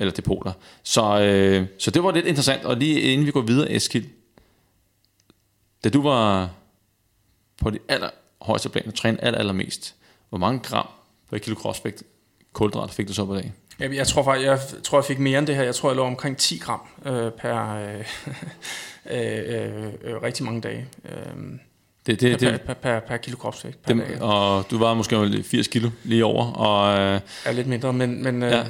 eller 0.00 0.12
depoter. 0.12 0.52
Så, 0.82 1.20
øh, 1.20 1.66
så 1.78 1.90
det 1.90 2.02
var 2.02 2.10
lidt 2.10 2.26
interessant, 2.26 2.64
og 2.64 2.76
lige 2.76 3.00
inden 3.00 3.26
vi 3.26 3.30
går 3.30 3.40
videre, 3.40 3.70
Eskild, 3.70 4.06
da 5.84 5.88
du 5.88 6.02
var 6.02 6.50
på 7.62 7.70
det 7.70 7.78
aller 7.88 8.10
højeste 8.42 8.68
plan 8.68 8.86
og 8.86 8.94
trænede 8.94 9.22
aller, 9.22 9.38
allermest, 9.38 9.94
hvor 10.28 10.38
mange 10.38 10.60
gram 10.62 10.88
på 11.28 11.36
et 11.36 11.42
kilo 11.42 11.56
crossvægt 11.56 12.02
kulhydrat 12.52 12.90
fik 12.90 13.08
du 13.08 13.12
så 13.12 13.24
på 13.24 13.34
dag? 13.34 13.52
Jeg, 13.78 13.94
jeg 13.94 14.06
tror 14.06 14.22
faktisk, 14.22 14.46
jeg 14.46 14.60
tror, 14.84 14.98
jeg 14.98 15.04
fik 15.04 15.18
mere 15.18 15.38
end 15.38 15.46
det 15.46 15.56
her. 15.56 15.62
Jeg 15.62 15.74
tror, 15.74 15.88
jeg 15.88 15.96
lå 15.96 16.02
omkring 16.02 16.36
10 16.36 16.58
gram 16.58 16.80
øh, 17.06 17.32
per 17.32 17.74
øh, 17.76 18.04
øh, 19.10 19.84
øh, 20.02 20.22
rigtig 20.22 20.44
mange 20.44 20.60
dage. 20.60 20.86
Øh, 21.04 21.12
det, 22.06 22.20
det, 22.20 22.40
per, 22.40 22.50
det, 22.50 22.60
per, 22.60 22.74
per, 22.74 23.00
per 23.00 23.16
kilo 23.16 23.36
kropsvægt. 23.36 23.82
Per 23.82 23.94
det, 23.94 24.20
og 24.20 24.70
du 24.70 24.78
var 24.78 24.94
måske 24.94 25.42
80 25.42 25.68
kilo 25.68 25.90
lige 26.04 26.24
over. 26.24 26.52
Og, 26.52 26.98
øh, 26.98 27.20
ja, 27.46 27.52
lidt 27.52 27.66
mindre, 27.66 27.92
men, 27.92 28.22
men, 28.22 28.42
ja. 28.42 28.60
øh, 28.60 28.66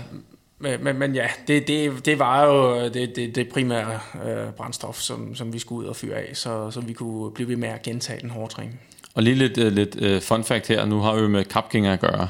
men, 0.60 0.84
men, 0.84 0.98
men 0.98 1.14
ja, 1.14 1.26
det, 1.48 1.68
det, 1.68 2.06
det 2.06 2.18
var 2.18 2.44
jo 2.44 2.84
det, 2.88 3.16
det, 3.16 3.34
det 3.34 3.48
primære 3.48 4.00
øh, 4.24 4.52
brændstof, 4.52 5.00
som, 5.00 5.34
som 5.34 5.52
vi 5.52 5.58
skulle 5.58 5.82
ud 5.84 5.88
og 5.88 5.96
fyre 5.96 6.16
af, 6.16 6.36
så, 6.36 6.70
så 6.70 6.80
vi 6.80 6.92
kunne 6.92 7.30
blive 7.30 7.48
ved 7.48 7.56
med 7.56 7.68
at 7.68 7.82
gentage 7.82 8.20
den 8.20 8.30
hårde 8.30 8.54
træning. 8.54 8.80
Og 9.14 9.22
lige 9.22 9.36
lidt, 9.36 9.58
uh, 9.58 9.66
lidt 9.66 9.96
uh, 9.96 10.22
fun 10.22 10.44
fact 10.44 10.68
her, 10.68 10.84
nu 10.84 11.00
har 11.00 11.14
vi 11.14 11.28
med 11.28 11.44
kapgængere 11.44 11.92
at 11.92 12.00
gøre. 12.00 12.28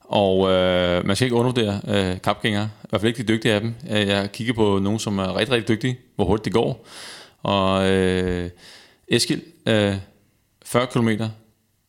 Og 0.00 0.38
uh, 0.38 1.06
man 1.06 1.16
skal 1.16 1.26
ikke 1.26 1.36
undervurdere 1.36 1.80
uh, 1.84 2.20
kapgængere, 2.22 2.70
i 2.84 2.86
hvert 2.88 3.00
fald 3.00 3.08
ikke 3.08 3.22
de 3.22 3.28
dygtige 3.28 3.54
af 3.54 3.60
dem. 3.60 3.74
Jeg 3.86 4.32
kigger 4.32 4.54
på 4.54 4.78
nogen, 4.78 4.98
som 4.98 5.18
er 5.18 5.36
rigtig, 5.36 5.54
rigtig 5.54 5.68
dygtige, 5.68 5.98
hvor 6.16 6.24
hurtigt 6.24 6.44
det 6.44 6.52
går. 6.52 6.86
Og 7.42 7.80
uh, 7.80 8.50
Eskild, 9.08 9.42
uh, 9.66 9.96
40 10.64 10.86
km 10.86 11.08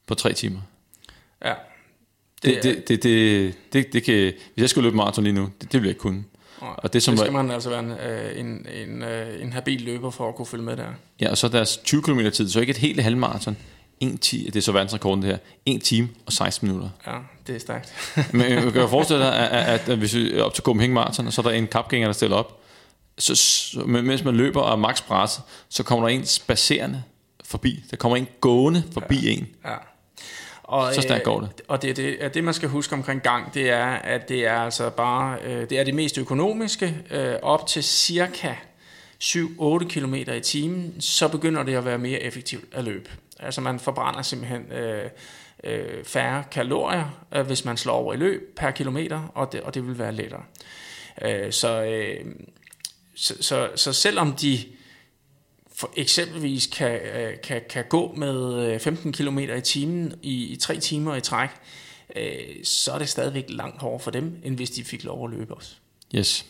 på 0.08 0.16
3 0.16 0.34
timer. 0.34 0.60
Ja, 1.46 1.54
det, 2.44 2.64
det, 2.64 2.88
det, 2.88 3.04
det, 3.04 3.54
det, 3.74 3.94
det 3.94 4.04
kan, 4.04 4.14
hvis 4.14 4.62
jeg 4.62 4.70
skulle 4.70 4.86
løbe 4.88 4.98
maraton 4.98 5.24
lige 5.24 5.34
nu, 5.34 5.42
det, 5.42 5.62
det 5.62 5.74
ville 5.74 5.86
jeg 5.86 5.92
ikke 5.92 6.00
kunne. 6.00 6.24
Og 6.62 6.94
det, 6.94 7.04
som 7.04 7.12
det 7.12 7.20
skal 7.20 7.34
man 7.34 7.52
altså 7.52 7.70
være 7.70 7.80
en, 7.80 7.92
øh, 7.92 8.40
en, 8.40 8.66
en, 8.90 9.04
øh, 9.04 9.42
en 9.42 9.54
habil 9.54 9.82
løber 9.82 10.10
for 10.10 10.30
at 10.30 10.36
kunne 10.36 10.46
følge 10.46 10.64
med 10.64 10.78
der. 10.78 10.88
Ja, 11.22 11.30
og 11.30 11.38
så 11.38 11.48
deres 11.48 11.78
20 11.78 12.02
km 12.02 12.20
tid, 12.20 12.50
så 12.50 12.60
ikke 12.60 12.72
et 12.72 12.78
helt 12.78 13.02
halvmaraton. 13.02 13.58
1 14.00 14.22
10, 14.22 14.46
det 14.46 14.56
er 14.56 14.62
så 14.62 14.72
verdensrekorden 14.72 15.24
det 15.24 15.32
her. 15.32 15.38
1 15.66 15.82
time 15.82 16.10
og 16.26 16.34
16 16.34 16.68
minutter. 16.68 16.90
Ja, 17.08 17.18
det 17.48 17.56
er 17.56 17.60
stærkt. 17.60 17.94
Men 18.34 18.52
jeg 18.52 18.74
kan 18.74 18.90
forestille 18.90 19.24
dig, 19.24 19.36
at, 19.36 19.74
at, 19.74 19.90
at 19.90 19.98
hvis 19.98 20.16
vi 20.16 20.34
er 20.34 20.44
op 20.44 20.54
til 20.54 20.64
Copenhagen 20.64 20.94
Marathon, 20.94 21.28
og 21.28 21.34
så 21.34 21.42
er 21.42 21.44
der 21.44 21.52
en 21.52 21.68
kapgænger, 21.68 22.08
der 22.08 22.14
stiller 22.14 22.38
op, 22.38 22.60
så, 23.18 23.36
så 23.36 23.80
mens 23.80 24.24
man 24.24 24.36
løber 24.36 24.62
og 24.62 24.80
max 24.80 25.04
presset, 25.04 25.44
så 25.70 25.84
kommer 25.84 26.08
der 26.08 26.16
en 26.16 26.26
spacerende 26.26 27.04
forbi. 27.46 27.84
Der 27.92 27.98
kommer 27.98 28.18
en 28.18 28.28
gående 28.42 28.84
forbi 28.92 29.20
ja. 29.20 29.32
en. 29.32 29.48
Ja. 29.66 29.76
Og, 30.70 30.94
så 30.94 31.02
stærkt 31.02 31.24
går 31.24 31.40
det. 31.40 31.50
Øh, 31.60 31.66
og 31.68 31.82
det, 31.82 31.98
det, 31.98 32.34
det, 32.34 32.44
man 32.44 32.54
skal 32.54 32.70
huske 32.70 32.94
omkring 32.94 33.22
gang, 33.22 33.54
det 33.54 33.70
er, 33.70 33.86
at 33.86 34.30
det 34.30 34.46
er 34.46 34.54
altså 34.54 34.90
bare 34.90 35.38
øh, 35.44 35.70
det 35.70 35.80
er 35.80 35.84
det 35.84 35.94
mest 35.94 36.18
økonomiske. 36.18 36.96
Øh, 37.12 37.36
op 37.42 37.68
til 37.68 37.84
cirka 37.84 38.54
7-8 39.24 39.88
km 39.88 40.14
i 40.14 40.40
timen, 40.44 41.02
så 41.02 41.28
begynder 41.28 41.64
det 41.64 41.76
at 41.76 41.86
være 41.86 41.98
mere 41.98 42.20
effektivt 42.20 42.64
at 42.72 42.84
løbe. 42.84 43.10
Altså 43.40 43.62
man 43.62 43.80
forbrænder 43.80 44.22
simpelthen 44.22 44.72
øh, 44.72 45.10
øh, 45.64 46.04
færre 46.04 46.44
kalorier, 46.52 47.26
øh, 47.36 47.46
hvis 47.46 47.66
man 47.66 47.78
slår 47.78 47.94
over 47.94 48.14
i 48.14 48.18
løb 48.18 48.56
per 48.58 48.72
kilometer, 48.72 49.32
og 49.36 49.52
det, 49.52 49.62
og 49.62 49.74
det 49.74 49.88
vil 49.88 50.00
være 50.00 50.12
lettere. 50.12 50.44
Øh, 51.22 51.52
så, 51.52 51.84
øh, 51.84 52.26
så, 53.16 53.34
så, 53.42 53.70
så 53.76 53.94
selvom 53.94 54.34
de 54.34 54.60
for 55.80 55.92
eksempelvis 55.96 56.68
kan, 56.68 56.92
øh, 56.92 57.34
kan, 57.44 57.62
kan 57.70 57.84
gå 57.90 58.14
med 58.18 58.66
øh, 58.74 58.80
15 58.80 59.14
km 59.14 59.40
i 59.40 59.62
timen 59.62 60.14
i, 60.22 60.48
i 60.48 60.56
tre 60.56 60.78
timer 60.78 61.16
i 61.16 61.22
træk, 61.22 61.50
øh, 62.16 62.24
så 62.64 62.92
er 62.92 62.98
det 62.98 63.10
stadigvæk 63.10 63.46
langt 63.50 63.82
hårdere 63.82 64.00
for 64.00 64.12
dem, 64.12 64.42
end 64.44 64.56
hvis 64.56 64.70
de 64.70 64.84
fik 64.84 65.04
lov 65.04 65.26
at 65.26 65.32
løbe 65.32 65.54
også. 65.54 65.72
Yes. 66.16 66.46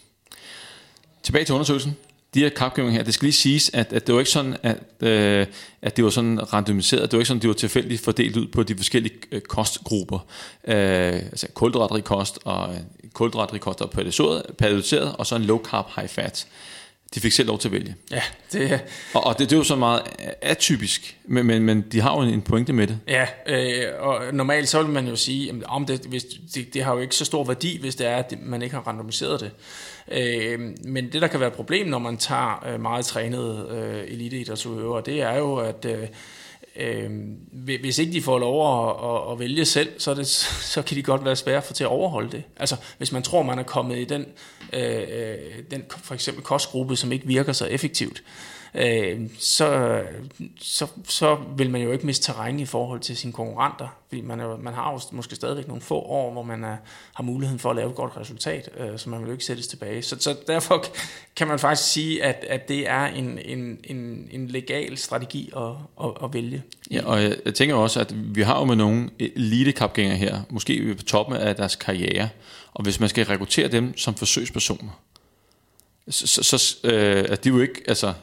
Tilbage 1.24 1.46
til 1.46 1.54
undersøgelsen. 1.54 1.98
De 2.34 2.40
her 2.40 2.50
kapgøringer 2.50 2.94
her, 2.94 3.04
det 3.04 3.14
skal 3.14 3.26
lige 3.26 3.34
siges, 3.34 3.72
at, 3.74 3.94
at 3.94 4.08
det 4.08 4.14
var 4.16 4.20
ikke 4.20 4.32
sådan, 4.32 4.58
at, 4.64 4.78
øh, 5.00 5.48
at 5.82 5.98
det 5.98 6.04
var 6.04 6.10
sådan 6.10 6.54
randomiseret. 6.54 7.12
Det 7.12 7.18
var 7.18 7.22
ikke 7.22 7.28
sådan, 7.28 7.38
at 7.38 7.42
det 7.42 7.48
var 7.48 7.54
tilfældigt 7.54 8.02
fordelt 8.02 8.38
ud 8.38 8.48
på 8.48 8.64
de 8.64 8.76
forskellige 8.76 9.16
øh, 9.32 9.42
kostgrupper. 9.42 10.20
Øh, 10.68 11.14
altså 11.14 11.48
kulhydratrig 11.54 12.04
kost 12.04 12.40
og 12.46 12.74
øh, 12.74 12.80
kulhydratrig 13.14 13.62
kost 13.62 13.82
og 13.82 13.92
periodiseret, 14.58 15.16
og 15.16 15.26
så 15.26 15.36
en 15.36 15.46
low 15.46 15.64
carb 15.64 15.86
high 15.96 16.10
fat. 16.10 16.48
De 17.16 17.20
fik 17.20 17.32
selv 17.32 17.48
lov 17.48 17.60
til 17.60 17.68
at 17.68 17.72
vælge. 17.72 17.96
Ja, 18.12 18.22
det... 18.54 18.82
Og, 19.14 19.24
og 19.24 19.40
det, 19.40 19.50
det 19.50 19.56
er 19.56 19.58
jo 19.58 19.64
så 19.64 19.76
meget 19.76 20.02
atypisk, 20.42 21.18
men, 21.26 21.46
men, 21.46 21.64
men 21.64 21.82
de 21.82 22.02
har 22.02 22.16
jo 22.16 22.22
en 22.22 22.42
pointe 22.42 22.74
med 22.74 22.88
det. 22.88 23.00
Ja, 23.08 23.28
øh, 23.48 23.86
og 24.00 24.22
normalt 24.34 24.70
så 24.70 24.84
vil 24.84 24.92
man 24.92 25.08
jo 25.08 25.16
sige, 25.16 25.50
at 25.50 25.56
om 25.66 25.86
det, 25.86 26.00
hvis, 26.00 26.24
det, 26.56 26.74
det 26.74 26.84
har 26.84 26.94
jo 26.94 27.00
ikke 27.00 27.16
så 27.16 27.26
stor 27.26 27.44
værdi, 27.44 27.80
hvis 27.82 27.96
det 27.96 28.08
er, 28.08 28.18
at 28.18 28.34
man 28.42 28.62
ikke 28.62 28.76
har 28.76 28.88
randomiseret 28.88 29.40
det. 29.40 29.52
Øh, 30.12 30.60
men 30.86 31.12
det, 31.12 31.22
der 31.22 31.28
kan 31.28 31.40
være 31.40 31.50
et 31.50 31.56
problem, 31.56 31.88
når 31.88 32.00
man 32.00 32.18
tager 32.18 32.68
øh, 32.68 32.82
meget 32.82 33.06
trænede 33.06 33.68
øh, 33.72 34.14
eliteidrætsudøvere, 34.14 35.04
det 35.06 35.22
er 35.22 35.38
jo, 35.38 35.56
at... 35.56 35.86
Øh, 35.86 36.08
Øh, 36.80 37.10
hvis 37.82 38.00
ikke 38.00 38.14
de 38.14 38.22
får 38.22 38.40
lov 38.40 38.90
at, 38.90 38.96
at, 39.16 39.32
at 39.32 39.40
vælge 39.40 39.66
selv, 39.66 40.00
så, 40.00 40.14
det, 40.14 40.28
så 40.74 40.82
kan 40.82 40.98
de 40.98 41.04
godt 41.04 41.26
være 41.26 41.36
svære 41.36 41.62
for 41.62 41.74
til 41.74 41.84
at 41.84 41.90
overholde 41.90 42.32
det. 42.32 42.44
Altså, 42.58 42.76
hvis 42.98 43.12
man 43.12 43.24
tror, 43.24 43.44
man 43.44 43.60
er 43.60 43.64
kommet 43.64 43.98
i 43.98 44.04
den, 44.04 44.26
øh, 44.74 45.02
øh 45.10 45.38
den 45.72 45.84
for 46.04 46.14
eksempel 46.14 46.44
kostgruppe, 46.44 46.96
som 46.96 47.12
ikke 47.12 47.28
virker 47.28 47.54
så 47.54 47.66
effektivt, 47.66 48.18
øh, 48.18 48.59
Øh, 48.76 49.22
så, 49.40 50.02
så, 50.62 50.88
så 51.08 51.38
vil 51.58 51.70
man 51.70 51.82
jo 51.82 51.92
ikke 51.92 52.06
miste 52.06 52.26
terræn 52.26 52.60
i 52.60 52.66
forhold 52.66 53.00
til 53.00 53.18
sine 53.18 53.34
konkurrenter, 53.34 53.88
fordi 54.08 54.22
man, 54.22 54.40
er, 54.40 54.58
man 54.58 54.74
har 54.74 54.94
jo 54.94 55.00
måske 55.12 55.36
stadigvæk 55.36 55.68
nogle 55.68 55.82
få 55.82 56.00
år, 56.00 56.32
hvor 56.32 56.44
man 56.44 56.64
er, 56.64 56.78
har 57.14 57.24
muligheden 57.24 57.60
for 57.60 57.70
at 57.70 57.76
lave 57.76 57.90
et 57.90 57.96
godt 57.96 58.18
resultat, 58.18 58.70
øh, 58.78 59.00
så 59.00 59.10
man 59.10 59.20
vil 59.20 59.26
jo 59.26 59.32
ikke 59.32 59.46
sættes 59.46 59.68
tilbage. 59.68 60.02
Så, 60.02 60.16
så 60.20 60.36
derfor 60.48 60.86
kan 61.36 61.48
man 61.48 61.60
faktisk 61.60 61.92
sige, 61.92 62.24
at, 62.24 62.46
at 62.50 62.70
det 62.70 62.90
er 62.90 63.06
en, 63.06 63.40
en, 63.46 63.78
en, 63.84 64.28
en 64.32 64.48
legal 64.48 64.98
strategi 64.98 65.52
at, 65.58 65.62
at, 66.04 66.12
at 66.24 66.34
vælge. 66.34 66.64
Ja, 66.92 67.06
og 67.06 67.24
jeg, 67.24 67.36
jeg 67.46 67.54
tænker 67.54 67.76
også, 67.76 68.00
at 68.00 68.36
vi 68.36 68.42
har 68.42 68.60
jo 68.60 68.66
med 68.66 68.76
nogle 68.76 69.10
elite 69.20 69.90
her, 69.98 70.42
måske 70.50 70.96
på 70.96 71.04
toppen 71.04 71.36
af 71.36 71.56
deres 71.56 71.76
karriere, 71.76 72.30
og 72.74 72.84
hvis 72.84 73.00
man 73.00 73.10
skal 73.10 73.26
rekruttere 73.26 73.68
dem 73.68 73.98
som 73.98 74.16
forsøgspersoner, 74.16 75.02
så, 76.10 76.28
så, 76.28 76.58
så 76.58 76.78
øh, 76.84 77.26
er 77.30 77.36
de 77.36 77.50
jo 77.50 77.60
ikke, 77.60 77.82
altså, 77.88 78.14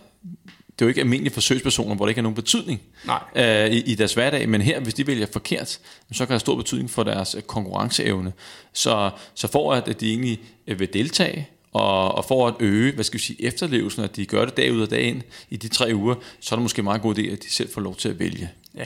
det 0.79 0.85
er 0.85 0.87
jo 0.87 0.89
ikke 0.89 1.01
almindelige 1.01 1.35
forsøgspersoner, 1.35 1.95
hvor 1.95 2.05
det 2.07 2.11
ikke 2.11 2.19
har 2.19 2.23
nogen 2.23 2.35
betydning 2.35 2.81
Nej. 3.05 3.21
Øh, 3.37 3.71
i, 3.71 3.81
i 3.81 3.95
deres 3.95 4.15
hverdag, 4.15 4.49
men 4.49 4.61
her, 4.61 4.81
hvis 4.81 4.95
de 4.95 5.07
vælger 5.07 5.27
forkert, 5.33 5.69
så 5.69 5.79
kan 6.19 6.19
det 6.19 6.29
have 6.29 6.41
stor 6.41 6.57
betydning 6.57 6.91
for 6.91 7.03
deres 7.03 7.35
øh, 7.35 7.43
konkurrenceevne. 7.43 8.33
Så, 8.73 9.11
så 9.35 9.49
for 9.49 9.73
at 9.73 10.01
de 10.01 10.09
egentlig 10.09 10.41
øh, 10.67 10.81
vil 10.81 10.93
deltage, 10.93 11.49
og, 11.73 12.15
og 12.15 12.25
for 12.25 12.49
at 12.49 12.55
øge, 12.61 12.93
hvad 12.93 13.05
skal 13.05 13.19
vi 13.19 13.25
sige, 13.25 13.45
efterlevelsen, 13.45 14.05
at 14.05 14.17
de 14.17 14.27
gør 14.27 14.45
det 14.45 14.57
dag 14.57 14.73
ud 14.73 14.81
og 14.81 14.91
dag 14.91 15.03
ind 15.03 15.23
i 15.51 15.57
de 15.57 15.69
tre 15.69 15.91
uger, 15.95 16.15
så 16.41 16.55
er 16.55 16.57
det 16.57 16.63
måske 16.63 16.83
meget 16.83 17.03
god 17.03 17.19
idé, 17.19 17.33
at 17.33 17.43
de 17.43 17.51
selv 17.51 17.73
får 17.73 17.81
lov 17.81 17.97
til 17.97 18.09
at 18.09 18.19
vælge. 18.19 18.51
Ja. 18.75 18.85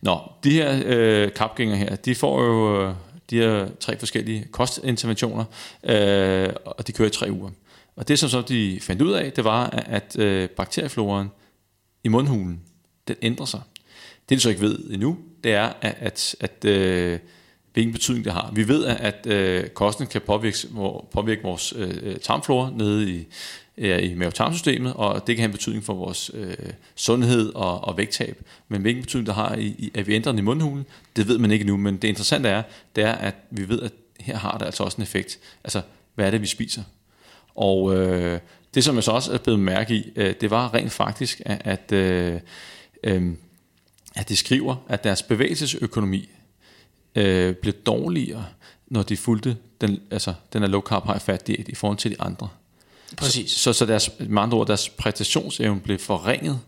Nå, 0.00 0.20
de 0.44 0.50
her 0.50 0.82
øh, 0.86 1.32
kapgængere 1.32 1.78
her, 1.78 1.96
de 1.96 2.14
får 2.14 2.44
jo 2.44 2.82
øh, 2.82 2.94
de 3.30 3.36
her 3.36 3.68
tre 3.80 3.98
forskellige 3.98 4.46
kostinterventioner, 4.50 5.44
øh, 5.84 6.48
og 6.64 6.86
de 6.86 6.92
kører 6.92 7.08
i 7.08 7.12
tre 7.12 7.30
uger. 7.30 7.50
Og 7.96 8.08
det 8.08 8.18
som 8.18 8.28
så 8.28 8.42
de 8.42 8.78
fandt 8.80 9.02
ud 9.02 9.12
af, 9.12 9.32
det 9.32 9.44
var, 9.44 9.66
at 9.70 10.18
øh, 10.18 10.48
bakteriefloren 10.48 11.28
i 12.04 12.08
mundhulen, 12.08 12.60
den 13.08 13.16
ændrer 13.22 13.46
sig. 13.46 13.60
Det 14.28 14.36
de 14.36 14.40
så 14.40 14.48
ikke 14.48 14.60
ved 14.60 14.78
endnu, 14.78 15.18
det 15.44 15.52
er, 15.52 15.72
at, 15.80 15.96
at, 16.00 16.36
at 16.40 16.64
øh, 16.64 17.18
hvilken 17.72 17.92
betydning 17.92 18.24
det 18.24 18.32
har. 18.32 18.50
Vi 18.54 18.68
ved, 18.68 18.84
at, 18.84 18.96
at 18.96 19.26
øh, 19.26 19.68
kosten 19.68 20.06
kan 20.06 20.20
påvirke, 20.20 20.56
påvirke 21.12 21.42
vores 21.42 21.72
øh, 21.76 21.98
øh, 22.02 22.16
tarmflora 22.16 22.70
nede 22.70 23.10
i 23.10 23.26
øh, 23.78 24.10
i 24.10 24.14
mavetarmsystemet, 24.14 24.92
og 24.94 25.26
det 25.26 25.36
kan 25.36 25.42
have 25.42 25.48
en 25.48 25.52
betydning 25.52 25.84
for 25.84 25.94
vores 25.94 26.30
øh, 26.34 26.56
sundhed 26.94 27.52
og, 27.54 27.84
og 27.84 27.96
vægttab. 27.96 28.42
Men 28.68 28.82
hvilken 28.82 29.02
betydning 29.02 29.26
det 29.26 29.34
har, 29.34 29.54
i, 29.54 29.66
i, 29.66 29.90
at 29.94 30.06
vi 30.06 30.14
ændrer 30.14 30.32
den 30.32 30.38
i 30.38 30.42
mundhulen, 30.42 30.86
det 31.16 31.28
ved 31.28 31.38
man 31.38 31.50
ikke 31.50 31.64
nu. 31.64 31.76
Men 31.76 31.96
det 31.96 32.08
interessante 32.08 32.48
er, 32.48 32.62
det 32.96 33.04
er, 33.04 33.12
at 33.12 33.34
vi 33.50 33.68
ved, 33.68 33.82
at 33.82 33.92
her 34.20 34.36
har 34.36 34.58
det 34.58 34.66
altså 34.66 34.84
også 34.84 34.96
en 34.96 35.02
effekt. 35.02 35.38
Altså, 35.64 35.82
hvad 36.14 36.26
er 36.26 36.30
det, 36.30 36.42
vi 36.42 36.46
spiser? 36.46 36.82
Og 37.54 37.96
øh, 37.96 38.40
det, 38.74 38.84
som 38.84 38.94
jeg 38.94 39.04
så 39.04 39.10
også 39.10 39.32
er 39.32 39.38
blevet 39.38 39.60
mærke 39.60 39.94
i, 39.94 40.12
øh, 40.16 40.34
det 40.40 40.50
var 40.50 40.74
rent 40.74 40.92
faktisk, 40.92 41.42
at, 41.46 41.62
at, 41.64 41.92
øh, 41.92 42.40
øh, 43.04 43.32
at 44.16 44.28
de 44.28 44.36
skriver, 44.36 44.76
at 44.88 45.04
deres 45.04 45.22
bevægelsesøkonomi 45.22 46.28
øh, 47.14 47.54
blev 47.54 47.74
dårligere, 47.74 48.46
når 48.86 49.02
de 49.02 49.16
fulgte 49.16 49.56
den, 49.80 50.00
altså, 50.10 50.34
den 50.52 50.62
er 50.62 50.66
low 50.66 50.80
carb 50.80 51.06
high 51.06 51.20
fat 51.20 51.46
diet 51.46 51.68
i 51.68 51.74
forhold 51.74 51.98
til 51.98 52.10
de 52.10 52.16
andre. 52.20 52.48
Præcis. 53.16 53.50
Så, 53.50 53.72
så 53.72 53.86
deres, 53.86 54.10
med 54.28 54.42
andre 54.42 54.58
ord, 54.58 54.66
deres 54.66 54.88
præstationsevne 54.88 55.80
blev 55.80 55.98
forringet. 55.98 56.60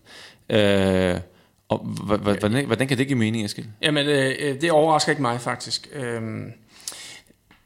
Øh, 0.51 1.21
og 1.69 1.79
hvordan, 1.79 2.67
hvordan 2.67 2.89
kan 2.89 2.99
det 2.99 3.07
give 3.07 3.19
mening, 3.19 3.45
Eskild? 3.45 3.67
Jamen, 3.83 4.07
øh, 4.07 4.61
det 4.61 4.71
overrasker 4.71 5.13
ikke 5.13 5.23
mig 5.23 5.41
faktisk. 5.41 5.89
Øh, 5.93 6.23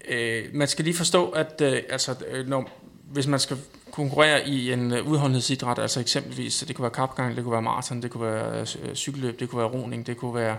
øh, 0.09 0.45
man 0.53 0.69
skal 0.69 0.85
lige 0.85 0.95
forstå, 0.95 1.29
at 1.29 1.61
øh, 1.65 1.83
altså, 1.91 2.15
øh, 2.31 2.49
når, 2.49 2.78
hvis 3.13 3.27
man 3.27 3.41
skal 3.41 3.57
konkurrere 3.91 4.49
i 4.49 4.73
en 4.73 4.93
øh, 4.93 5.07
udholdenhedsidræt, 5.07 5.79
altså 5.79 6.01
eksempelvis, 6.01 6.65
det 6.69 6.77
kunne 6.77 6.83
være 6.83 6.91
kapgang, 6.91 7.37
det 7.37 7.45
kunne 7.45 7.53
være 7.53 7.63
maraton, 7.63 8.03
det 8.03 8.11
kunne 8.11 8.33
være 8.33 8.61
øh, 8.61 8.95
cykelløb, 8.95 9.41
det 9.41 9.49
kunne 9.49 9.59
være 9.59 9.69
roning, 9.69 10.07
det 10.07 10.17
kunne 10.17 10.35
være 10.35 10.57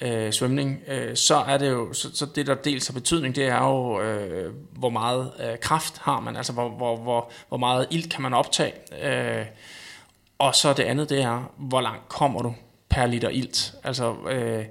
øh, 0.00 0.32
svømning, 0.32 0.80
øh, 0.88 1.16
så 1.16 1.36
er 1.36 1.58
det 1.58 1.70
jo, 1.70 1.92
så, 1.92 2.16
så 2.16 2.26
det 2.26 2.46
der 2.46 2.54
dels 2.54 2.86
har 2.86 2.94
betydning, 2.94 3.36
det 3.36 3.46
er 3.46 3.64
jo, 3.64 4.00
øh, 4.00 4.54
hvor 4.72 4.90
meget 4.90 5.32
øh, 5.40 5.58
kraft 5.58 5.98
har 5.98 6.20
man, 6.20 6.36
altså 6.36 6.52
hvor, 6.52 6.68
hvor, 6.68 6.96
hvor, 6.96 7.30
hvor 7.48 7.58
meget 7.58 7.86
ilt 7.90 8.12
kan 8.12 8.22
man 8.22 8.34
optage, 8.34 8.72
øh, 9.02 9.46
og 10.38 10.54
så 10.54 10.72
det 10.72 10.82
andet, 10.82 11.10
det 11.10 11.22
er, 11.22 11.52
hvor 11.56 11.80
langt 11.80 12.08
kommer 12.08 12.42
du 12.42 12.54
per 12.88 13.06
liter 13.06 13.28
ilt, 13.28 13.74
altså 13.84 14.14
øh, 14.30 14.64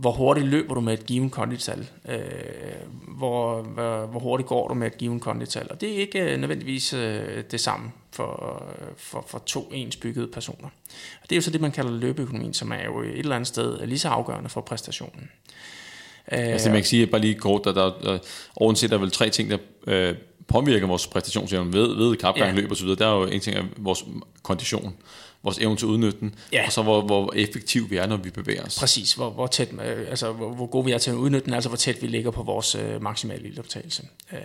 hvor 0.00 0.12
hurtigt 0.12 0.46
løber 0.46 0.74
du 0.74 0.80
med 0.80 0.92
et 0.92 1.06
givet 1.06 1.32
kondital, 1.32 1.88
øh, 2.08 2.18
hvor, 3.18 3.62
hvor, 3.62 4.06
hvor 4.06 4.20
hurtigt 4.20 4.48
går 4.48 4.68
du 4.68 4.74
med 4.74 4.86
et 4.86 4.98
givet 4.98 5.20
kondital, 5.20 5.66
og 5.70 5.80
det 5.80 5.92
er 5.92 5.96
ikke 5.96 6.20
øh, 6.20 6.40
nødvendigvis 6.40 6.92
øh, 6.92 7.44
det 7.50 7.60
samme 7.60 7.92
for, 8.12 8.62
for, 8.96 9.24
for 9.28 9.38
to 9.38 9.70
ensbyggede 9.72 10.26
personer. 10.26 10.68
Og 11.22 11.30
det 11.30 11.32
er 11.32 11.36
jo 11.36 11.42
så 11.42 11.50
det, 11.50 11.60
man 11.60 11.72
kalder 11.72 11.90
løbeøkonomien, 11.90 12.54
som 12.54 12.72
er 12.72 12.84
jo 12.84 13.00
et 13.00 13.18
eller 13.18 13.36
andet 13.36 13.48
sted 13.48 13.86
lige 13.86 13.98
så 13.98 14.08
afgørende 14.08 14.48
for 14.48 14.60
præstationen. 14.60 15.30
Altså 16.26 16.68
man 16.68 16.78
kan 16.78 16.84
sige, 16.84 17.06
bare 17.06 17.20
lige 17.20 17.34
kort, 17.34 17.66
at 17.66 17.74
der, 17.74 17.92
der, 18.02 18.18
ovenset 18.56 18.90
der 18.90 18.96
er 18.96 19.00
vel 19.00 19.10
tre 19.10 19.30
ting, 19.30 19.50
der 19.50 19.58
øh, 19.86 20.14
påvirker 20.48 20.86
vores 20.86 21.06
præstationsevne 21.06 21.72
ved, 21.72 21.96
ved 21.96 22.16
kapgang, 22.16 22.54
ja. 22.54 22.60
løb 22.60 22.72
osv. 22.72 22.88
Der 22.88 23.06
er 23.06 23.14
jo 23.14 23.24
en 23.24 23.40
ting 23.40 23.56
af 23.56 23.64
vores 23.76 24.04
kondition 24.42 24.96
vores 25.42 25.58
evne 25.58 25.76
til 25.76 25.86
at 25.86 25.88
udnytte 25.88 26.20
den, 26.20 26.34
ja. 26.52 26.66
og 26.66 26.72
så 26.72 26.82
hvor, 26.82 27.00
hvor 27.00 27.32
effektiv 27.36 27.90
vi 27.90 27.96
er, 27.96 28.06
når 28.06 28.16
vi 28.16 28.30
bevæger 28.30 28.62
os. 28.64 28.78
Præcis, 28.78 29.12
hvor, 29.12 29.30
hvor, 29.30 29.46
tæt, 29.46 29.68
øh, 29.72 30.10
altså, 30.10 30.32
hvor, 30.32 30.50
hvor 30.54 30.66
gode 30.66 30.84
vi 30.84 30.92
er 30.92 30.98
til 30.98 31.10
at 31.10 31.16
udnytte 31.16 31.44
den, 31.44 31.54
altså 31.54 31.68
hvor 31.68 31.76
tæt 31.76 32.02
vi 32.02 32.06
ligger 32.06 32.30
på 32.30 32.42
vores 32.42 32.74
øh, 32.74 33.02
maksimale 33.02 33.48
ildoptagelse. 33.48 34.02
Øh, 34.32 34.38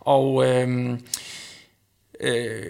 og 0.00 0.46
øh, 0.46 0.98
øh, 2.20 2.66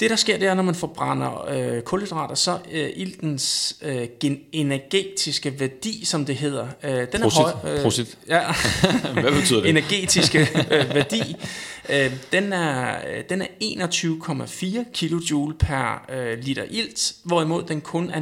det 0.00 0.10
der 0.10 0.16
sker, 0.16 0.38
det 0.38 0.48
er, 0.48 0.54
når 0.54 0.62
man 0.62 0.74
forbrænder 0.74 1.48
øh, 1.50 1.82
kulhydrater, 1.82 2.34
så 2.34 2.58
øh, 2.72 2.90
iltens 2.96 3.76
øh, 3.82 4.08
energetiske 4.52 5.60
værdi, 5.60 6.04
som 6.04 6.24
det 6.24 6.36
hedder, 6.36 6.68
øh, 6.82 7.06
den 7.12 7.20
Prosit. 7.20 7.40
er 7.40 7.56
høj. 7.62 7.74
Øh, 7.74 7.82
Prosit. 7.82 8.18
Ja. 8.28 8.42
Hvad 9.20 9.32
betyder 9.32 9.60
det? 9.60 9.70
energetiske 9.76 10.40
øh, 10.70 10.94
værdi, 10.94 11.36
øh, 11.92 12.12
den 12.32 12.52
er, 12.52 12.98
øh, 13.08 13.24
den 13.28 13.42
er 13.42 13.46
21,4 13.62 14.92
kJ 14.94 15.34
per 15.58 16.06
øh, 16.12 16.38
liter 16.38 16.64
ilt, 16.70 17.14
hvorimod 17.24 17.62
den 17.62 17.80
kun 17.80 18.10
er 18.10 18.20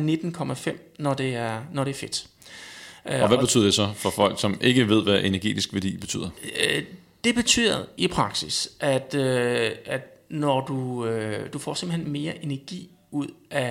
19,5, 0.68 0.76
når 0.98 1.14
det 1.14 1.34
er, 1.34 1.60
når 1.72 1.84
det 1.84 1.90
er 1.90 1.94
fedt. 1.94 2.26
Og 3.04 3.28
hvad 3.28 3.38
betyder 3.38 3.64
det 3.64 3.74
så 3.74 3.92
for 3.94 4.10
folk, 4.10 4.40
som 4.40 4.58
ikke 4.60 4.88
ved, 4.88 5.02
hvad 5.02 5.20
energetisk 5.24 5.74
værdi 5.74 5.96
betyder? 5.96 6.30
Øh, 6.70 6.82
det 7.24 7.34
betyder 7.34 7.84
i 7.96 8.08
praksis, 8.08 8.68
at, 8.80 9.14
øh, 9.14 9.70
at 9.84 10.18
når 10.30 10.66
du, 10.66 11.06
øh, 11.06 11.52
du 11.52 11.58
får 11.58 11.74
simpelthen 11.74 12.12
mere 12.12 12.44
energi 12.44 12.90
ud 13.10 13.26
af 13.50 13.70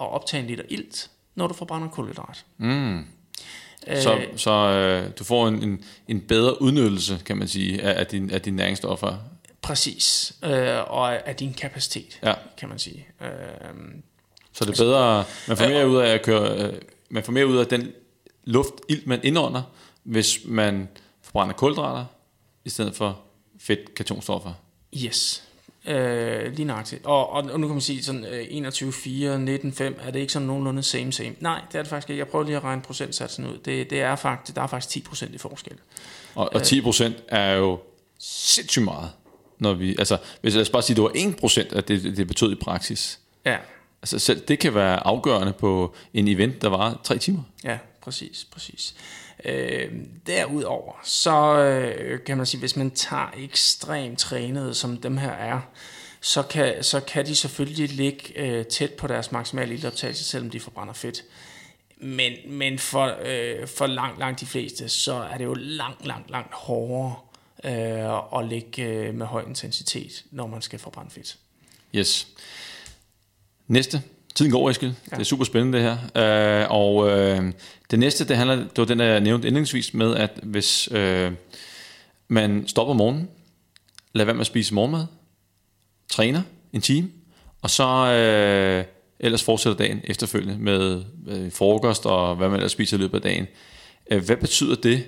at 0.00 0.06
optage 0.12 0.40
en 0.42 0.46
liter 0.46 0.64
ilt, 0.68 1.10
når 1.34 1.46
du 1.46 1.54
forbrænder 1.54 1.88
kulhydrat. 1.88 2.44
Mm. 2.58 2.98
Øh, 3.86 4.02
så 4.02 4.20
så 4.36 4.50
øh, 4.50 5.10
du 5.18 5.24
får 5.24 5.48
en, 5.48 5.62
en, 5.62 5.84
en 6.08 6.20
bedre 6.20 6.62
udnyttelse, 6.62 7.22
kan 7.24 7.36
man 7.36 7.48
sige, 7.48 7.82
af, 7.82 8.00
af, 8.00 8.06
din, 8.06 8.30
af 8.30 8.42
dine 8.42 8.56
næringsstoffer. 8.56 9.16
Præcis, 9.62 10.34
øh, 10.44 10.90
og 10.92 11.28
af 11.28 11.36
din 11.36 11.54
kapacitet, 11.54 12.18
ja. 12.22 12.34
kan 12.58 12.68
man 12.68 12.78
sige. 12.78 13.06
Øh, 13.20 13.28
så 14.52 14.64
det 14.64 14.80
er 14.80 14.84
bedre, 14.84 15.24
man 15.48 15.56
får 15.56 15.68
mere 15.68 15.84
øh, 15.84 15.90
ud 15.90 15.96
af 15.96 16.08
at 16.08 16.22
køre, 16.22 16.62
øh, 16.62 16.72
man 17.10 17.24
får 17.24 17.32
mere 17.32 17.46
ud 17.46 17.56
af 17.56 17.66
den 17.66 17.92
luft, 18.44 18.74
ilt 18.88 19.06
man 19.06 19.20
indånder, 19.22 19.62
hvis 20.02 20.38
man 20.44 20.88
forbrænder 21.22 21.54
kulhydrater, 21.54 22.04
i 22.64 22.70
stedet 22.70 22.96
for 22.96 23.20
fedt 23.58 23.94
kartonstoffer. 23.94 24.52
Yes. 24.96 25.44
Øh, 25.86 26.52
lige 26.52 26.64
nøjagtigt. 26.64 27.06
Og, 27.06 27.30
og, 27.30 27.42
og 27.52 27.60
nu 27.60 27.66
kan 27.66 27.74
man 27.74 27.80
sige 27.80 28.02
sådan 28.02 28.24
øh, 28.24 28.46
21, 28.50 28.92
4, 28.92 29.38
19, 29.38 29.72
5, 29.72 30.00
er 30.02 30.10
det 30.10 30.20
ikke 30.20 30.32
sådan 30.32 30.48
nogenlunde 30.48 30.82
same 30.82 31.12
same? 31.12 31.34
Nej, 31.40 31.60
det 31.72 31.78
er 31.78 31.82
det 31.82 31.88
faktisk 31.90 32.10
ikke. 32.10 32.18
Jeg 32.18 32.28
prøver 32.28 32.44
lige 32.44 32.56
at 32.56 32.64
regne 32.64 32.82
procentsatsen 32.82 33.46
ud. 33.46 33.58
Det, 33.58 33.90
det 33.90 34.00
er 34.00 34.16
faktisk, 34.16 34.56
der 34.56 34.62
er 34.62 34.66
faktisk 34.66 34.88
10 34.88 35.00
procent 35.00 35.34
i 35.34 35.38
forskel. 35.38 35.76
Og, 36.34 36.50
og 36.54 36.62
10 36.62 36.80
procent 36.80 37.16
er 37.28 37.52
jo 37.52 37.78
sindssygt 38.18 38.84
meget. 38.84 39.10
Når 39.58 39.74
vi, 39.74 39.96
altså, 39.98 40.18
hvis 40.40 40.56
jeg 40.56 40.66
bare 40.72 40.82
sige, 40.82 40.96
det 40.96 41.04
var 41.04 41.12
1 41.14 41.36
procent, 41.36 41.72
at 41.72 41.88
det, 41.88 42.16
det 42.16 42.26
betød 42.26 42.52
i 42.52 42.54
praksis. 42.54 43.20
Ja. 43.44 43.56
Altså 44.02 44.18
selv 44.18 44.40
det 44.40 44.58
kan 44.58 44.74
være 44.74 45.06
afgørende 45.06 45.52
på 45.52 45.94
en 46.14 46.28
event, 46.28 46.62
der 46.62 46.68
var 46.68 47.00
tre 47.04 47.18
timer. 47.18 47.42
Ja, 47.64 47.78
præcis, 48.02 48.46
præcis. 48.52 48.94
Øh, 49.44 49.92
derudover, 50.26 50.92
så 51.04 51.58
øh, 51.58 52.24
kan 52.24 52.36
man 52.36 52.46
sige, 52.46 52.58
hvis 52.58 52.76
man 52.76 52.90
tager 52.90 53.30
ekstremt 53.36 54.18
trænede, 54.18 54.74
som 54.74 54.96
dem 54.96 55.16
her 55.16 55.30
er, 55.30 55.60
så 56.20 56.42
kan, 56.42 56.84
så 56.84 57.00
kan 57.00 57.26
de 57.26 57.34
selvfølgelig 57.34 57.88
ligge 57.88 58.32
øh, 58.36 58.66
tæt 58.66 58.92
på 58.92 59.06
deres 59.06 59.32
maksimale 59.32 59.74
ildoptagelse, 59.74 60.24
selvom 60.24 60.50
de 60.50 60.60
forbrænder 60.60 60.94
fedt. 60.94 61.24
Men, 62.00 62.32
men 62.46 62.78
for, 62.78 63.16
øh, 63.24 63.66
for 63.66 63.86
langt, 63.86 64.18
langt 64.18 64.40
de 64.40 64.46
fleste, 64.46 64.88
så 64.88 65.14
er 65.14 65.38
det 65.38 65.44
jo 65.44 65.54
langt, 65.54 66.06
langt, 66.06 66.30
langt 66.30 66.54
hårdere 66.54 67.14
øh, 67.64 68.40
at 68.40 68.48
ligge 68.48 68.82
øh, 68.82 69.14
med 69.14 69.26
høj 69.26 69.44
intensitet, 69.46 70.24
når 70.30 70.46
man 70.46 70.62
skal 70.62 70.78
forbrænde 70.78 71.10
fedt. 71.10 71.38
Yes. 71.94 72.28
Næste 73.68 74.02
Tiden 74.38 74.52
går, 74.52 74.70
Eskild. 74.70 74.92
Ja. 75.10 75.16
Det 75.16 75.20
er 75.20 75.24
super 75.24 75.44
spændende 75.44 75.78
det 75.78 75.98
her. 76.14 76.66
Uh, 76.66 76.72
og 76.72 76.94
uh, 76.96 77.52
det 77.90 77.98
næste, 77.98 78.28
det 78.28 78.36
handler, 78.36 78.56
det 78.56 78.78
var 78.78 78.84
den, 78.84 79.00
jeg 79.00 79.20
nævnte 79.20 79.48
indlægsvis 79.48 79.94
med, 79.94 80.16
at 80.16 80.40
hvis 80.42 80.88
uh, 80.92 81.32
man 82.28 82.68
stopper 82.68 82.94
morgenen, 82.94 83.28
lader 84.12 84.24
være 84.24 84.34
med 84.34 84.40
at 84.40 84.46
spise 84.46 84.74
morgenmad, 84.74 85.06
træner 86.08 86.42
en 86.72 86.80
time, 86.80 87.10
og 87.62 87.70
så 87.70 87.84
uh, 87.84 88.94
ellers 89.20 89.42
fortsætter 89.42 89.76
dagen 89.76 90.00
efterfølgende 90.04 90.58
med 90.58 91.04
uh, 91.26 91.52
frokost 91.52 92.06
og 92.06 92.36
hvad 92.36 92.48
man 92.48 92.56
ellers 92.56 92.72
spiser 92.72 92.96
i 92.96 93.00
løbet 93.00 93.14
af 93.14 93.22
dagen. 93.22 93.46
Uh, 94.12 94.18
hvad 94.18 94.36
betyder 94.36 94.74
det 94.74 95.04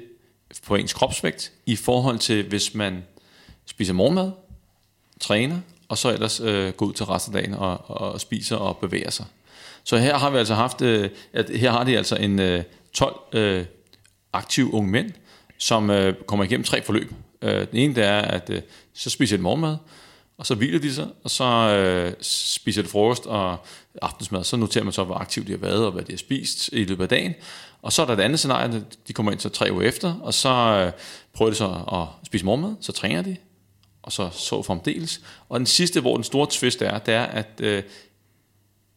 på 0.66 0.76
ens 0.76 0.92
kropsvægt 0.92 1.52
i 1.66 1.76
forhold 1.76 2.18
til, 2.18 2.48
hvis 2.48 2.74
man 2.74 3.04
spiser 3.66 3.92
morgenmad, 3.92 4.30
træner 5.20 5.60
og 5.88 5.98
så 5.98 6.12
ellers 6.12 6.40
øh, 6.40 6.72
går 6.72 6.86
ud 6.86 6.92
til 6.92 7.06
resten 7.06 7.36
af 7.36 7.42
dagen 7.42 7.54
og, 7.54 7.90
og 7.90 8.20
spiser 8.20 8.56
og 8.56 8.76
bevæger 8.76 9.10
sig. 9.10 9.26
Så 9.84 9.96
her 9.96 10.18
har 10.18 10.30
vi 10.30 10.38
altså 10.38 10.54
haft, 10.54 10.82
øh, 10.82 11.10
at 11.32 11.50
her 11.50 11.70
har 11.70 11.84
de 11.84 11.96
altså 11.96 12.16
en 12.16 12.38
øh, 12.38 12.62
12 12.92 13.16
øh, 13.32 13.64
aktive 14.32 14.74
unge 14.74 14.90
mænd, 14.90 15.10
som 15.58 15.90
øh, 15.90 16.14
kommer 16.26 16.44
igennem 16.44 16.64
tre 16.64 16.82
forløb. 16.82 17.12
Øh, 17.42 17.66
den 17.70 17.76
ene 17.76 17.94
det 17.94 18.04
er, 18.04 18.18
at 18.18 18.50
øh, 18.50 18.62
så 18.94 19.10
spiser 19.10 19.36
de 19.36 19.42
morgenmad, 19.42 19.76
og 20.40 20.46
så 20.46 20.54
hviler 20.54 20.78
de 20.78 20.94
sig, 20.94 21.08
og 21.24 21.30
så 21.30 21.44
øh, 21.44 22.12
spiser 22.20 22.82
de 22.82 22.88
frokost 22.88 23.26
og 23.26 23.56
aftensmad. 24.02 24.44
Så 24.44 24.56
noterer 24.56 24.84
man 24.84 24.92
så, 24.92 25.04
hvor 25.04 25.14
aktivt 25.14 25.46
de 25.46 25.52
har 25.52 25.58
været, 25.58 25.86
og 25.86 25.92
hvad 25.92 26.02
de 26.02 26.12
har 26.12 26.18
spist 26.18 26.68
i 26.72 26.84
løbet 26.84 27.02
af 27.02 27.08
dagen. 27.08 27.34
Og 27.82 27.92
så 27.92 28.02
er 28.02 28.06
der 28.06 28.12
et 28.12 28.20
andet 28.20 28.38
scenarie, 28.38 28.84
de 29.08 29.12
kommer 29.12 29.32
ind 29.32 29.40
så 29.40 29.48
tre 29.48 29.72
uger 29.72 29.82
efter, 29.82 30.14
og 30.14 30.34
så 30.34 30.48
øh, 30.48 30.92
prøver 31.32 31.50
de 31.50 31.56
så 31.56 31.84
at 31.92 32.26
spise 32.26 32.44
morgenmad, 32.44 32.74
så 32.80 32.92
træner 32.92 33.22
de, 33.22 33.36
og 34.02 34.12
så 34.12 34.30
så 34.32 34.62
fremdeles. 34.62 35.20
Og 35.48 35.60
den 35.60 35.66
sidste, 35.66 36.00
hvor 36.00 36.14
den 36.14 36.24
store 36.24 36.46
twist 36.50 36.82
er, 36.82 36.98
det 36.98 37.14
er, 37.14 37.24
at 37.24 37.60
øh, 37.60 37.82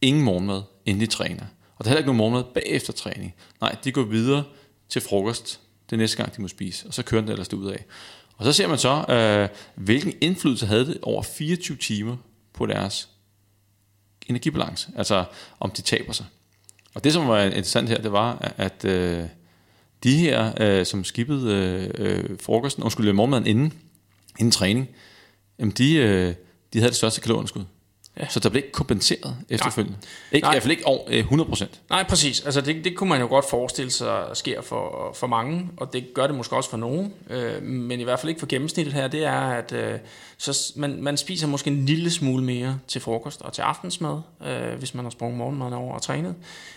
ingen 0.01 0.23
morgenmad, 0.23 0.61
inden 0.85 1.01
de 1.01 1.07
træner. 1.07 1.45
Og 1.77 1.85
der 1.85 1.85
er 1.85 1.89
heller 1.89 1.99
ikke 1.99 2.07
nogen 2.07 2.17
morgenmad 2.17 2.43
bagefter 2.43 2.93
træning. 2.93 3.35
Nej, 3.61 3.75
de 3.83 3.91
går 3.91 4.03
videre 4.03 4.43
til 4.89 5.01
frokost 5.01 5.59
det 5.89 5.97
næste 5.97 6.17
gang, 6.17 6.35
de 6.35 6.41
må 6.41 6.47
spise, 6.47 6.87
og 6.87 6.93
så 6.93 7.03
kører 7.03 7.21
den 7.21 7.31
ellers 7.31 7.53
ud 7.53 7.71
af. 7.71 7.85
Og 8.37 8.45
så 8.45 8.53
ser 8.53 8.67
man 8.67 8.77
så, 8.77 9.05
øh, 9.09 9.57
hvilken 9.75 10.13
indflydelse 10.21 10.65
havde 10.65 10.85
det 10.85 10.97
over 11.01 11.21
24 11.21 11.77
timer 11.77 12.17
på 12.53 12.65
deres 12.65 13.09
energibalance, 14.27 14.91
altså 14.95 15.25
om 15.59 15.71
de 15.71 15.81
taber 15.81 16.13
sig. 16.13 16.25
Og 16.93 17.03
det, 17.03 17.13
som 17.13 17.27
var 17.27 17.41
interessant 17.41 17.89
her, 17.89 18.01
det 18.01 18.11
var, 18.11 18.53
at 18.57 18.85
øh, 18.85 19.25
de 20.03 20.17
her, 20.17 20.53
øh, 20.59 20.85
som 20.85 21.03
skippede 21.03 21.53
øh, 21.53 22.07
øh 22.07 22.39
frokosten, 22.39 22.83
og 22.83 22.91
skulle 22.91 23.13
morgenmaden 23.13 23.47
inden, 23.47 23.73
inden 24.39 24.51
træning, 24.51 24.89
jamen 25.59 25.71
de, 25.71 25.95
øh, 25.95 26.35
de 26.73 26.79
havde 26.79 26.89
det 26.89 26.95
største 26.95 27.21
kalorunderskud. 27.21 27.63
Ja. 28.19 28.27
Så 28.29 28.39
der 28.39 28.49
bliver 28.49 28.63
ikke 28.63 28.73
kompenseret 28.73 29.37
efterfølgende. 29.49 29.97
Nej. 29.99 30.09
Ikke, 30.31 30.47
I 30.47 30.51
hvert 30.51 30.63
fald 30.63 30.71
ikke 30.71 30.87
over 30.87 31.55
100%. 31.63 31.65
Nej, 31.89 32.03
præcis. 32.03 32.41
Altså 32.45 32.61
det, 32.61 32.85
det 32.85 32.95
kunne 32.95 33.09
man 33.09 33.21
jo 33.21 33.27
godt 33.27 33.49
forestille 33.49 33.91
sig 33.91 34.25
sker 34.33 34.61
for, 34.61 35.13
for 35.15 35.27
mange, 35.27 35.69
og 35.77 35.93
det 35.93 36.05
gør 36.13 36.27
det 36.27 36.35
måske 36.35 36.55
også 36.55 36.69
for 36.69 36.77
nogen, 36.77 37.13
øh, 37.29 37.63
men 37.63 37.99
i 37.99 38.03
hvert 38.03 38.19
fald 38.19 38.29
ikke 38.29 38.39
for 38.39 38.47
gennemsnittet 38.47 38.93
her, 38.93 39.07
det 39.07 39.25
er, 39.25 39.39
at 39.39 39.71
øh, 39.71 39.99
så 40.37 40.73
man, 40.75 41.01
man 41.01 41.17
spiser 41.17 41.47
måske 41.47 41.69
en 41.69 41.85
lille 41.85 42.11
smule 42.11 42.43
mere 42.43 42.79
til 42.87 43.01
frokost 43.01 43.41
og 43.41 43.53
til 43.53 43.61
aftensmad, 43.61 44.21
øh, 44.45 44.77
hvis 44.77 44.93
man 44.93 45.05
har 45.05 45.09
sprunget 45.09 45.37
morgenmaden 45.37 45.73
over 45.73 45.95
og 45.95 46.01
trænet, 46.01 46.35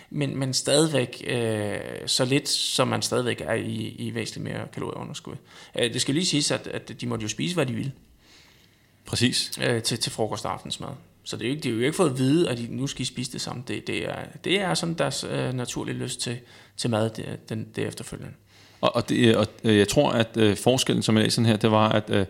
men, 0.09 0.37
men 0.37 0.53
stadigvæk 0.53 1.23
øh, 1.27 1.79
så 2.05 2.25
lidt, 2.25 2.49
som 2.49 2.87
man 2.87 3.01
stadigvæk 3.01 3.41
er 3.41 3.53
i, 3.53 3.95
i 3.99 4.13
væsentligt 4.13 4.43
mere 4.43 4.67
kalorieunderskud. 4.73 5.35
Øh, 5.79 5.93
det 5.93 6.01
skal 6.01 6.13
lige 6.13 6.25
siges, 6.25 6.51
at, 6.51 6.67
at 6.67 7.01
de 7.01 7.07
måtte 7.07 7.23
jo 7.23 7.29
spise, 7.29 7.55
hvad 7.55 7.65
de 7.65 7.73
ville. 7.73 7.91
Præcis. 9.05 9.51
Øh, 9.61 9.83
til, 9.83 9.99
til 9.99 10.11
frokost 10.11 10.45
og 10.45 10.53
aftensmad. 10.53 10.89
Så 11.27 11.37
det 11.37 11.43
er, 11.43 11.47
jo 11.47 11.51
ikke, 11.51 11.63
det 11.63 11.69
er 11.69 11.73
jo 11.73 11.81
ikke 11.81 11.95
fået 11.95 12.09
at 12.09 12.17
vide, 12.17 12.49
at 12.49 12.57
de 12.57 12.67
nu 12.69 12.87
skal 12.87 13.01
I 13.01 13.05
spise 13.05 13.31
det 13.31 13.41
samme. 13.41 13.63
Det, 13.67 13.87
det, 13.87 14.09
er, 14.09 14.15
det 14.43 14.59
er 14.59 14.73
sådan 14.73 14.95
deres 14.95 15.25
øh, 15.31 15.53
naturlige 15.53 15.97
lyst 15.97 16.21
til, 16.21 16.37
til 16.77 16.89
mad 16.89 17.09
det, 17.09 17.49
den, 17.49 17.67
det 17.75 17.87
efterfølgende. 17.87 18.33
Og, 18.81 18.95
og, 18.95 19.09
det, 19.09 19.35
og 19.35 19.47
øh, 19.63 19.77
jeg 19.77 19.87
tror, 19.87 20.11
at 20.11 20.37
øh, 20.37 20.57
forskellen, 20.57 21.03
som 21.03 21.15
jeg 21.15 21.23
læser 21.23 21.43
her, 21.43 21.57
det 21.57 21.71
var, 21.71 21.89
at 21.89 22.09
øh, 22.09 22.25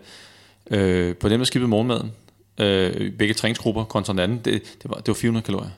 øh, 0.70 1.16
på 1.16 1.28
dem, 1.28 1.40
der 1.40 1.44
skippede 1.44 1.68
morgenmaden, 1.68 2.12
øh, 2.60 3.12
begge 3.12 3.34
træningsgrupper 3.34 3.84
kontra 3.84 4.12
den 4.12 4.20
anden, 4.20 4.38
det, 4.38 4.62
det, 4.82 4.90
var, 4.90 4.96
det 4.96 5.08
var 5.08 5.14
400 5.14 5.44
kalorier. 5.44 5.70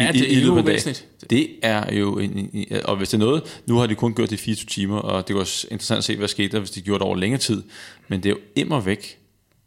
Ja, 0.00 0.12
det 0.12 0.38
er 0.38 0.44
jo 0.44 0.52
væsentligt. 0.52 1.06
Det 1.30 1.50
er 1.62 1.94
jo, 1.94 2.18
en, 2.18 2.66
og 2.84 2.96
hvis 2.96 3.08
det 3.08 3.14
er 3.16 3.24
noget, 3.24 3.62
nu 3.66 3.76
har 3.76 3.86
de 3.86 3.94
kun 3.94 4.14
gjort 4.14 4.30
det 4.30 4.36
i 4.36 4.44
24 4.44 4.68
timer, 4.68 4.98
og 4.98 5.28
det 5.28 5.36
var 5.36 5.42
interessant 5.70 5.98
at 5.98 6.04
se, 6.04 6.16
hvad 6.16 6.28
skete 6.28 6.52
der, 6.52 6.58
hvis 6.58 6.70
de 6.70 6.80
gjorde 6.80 6.98
det 6.98 7.06
over 7.06 7.16
længere 7.16 7.40
tid, 7.40 7.62
men 8.08 8.22
det 8.22 8.28
er 8.28 8.30
jo 8.30 8.40
immer 8.56 8.80
væk 8.80 9.18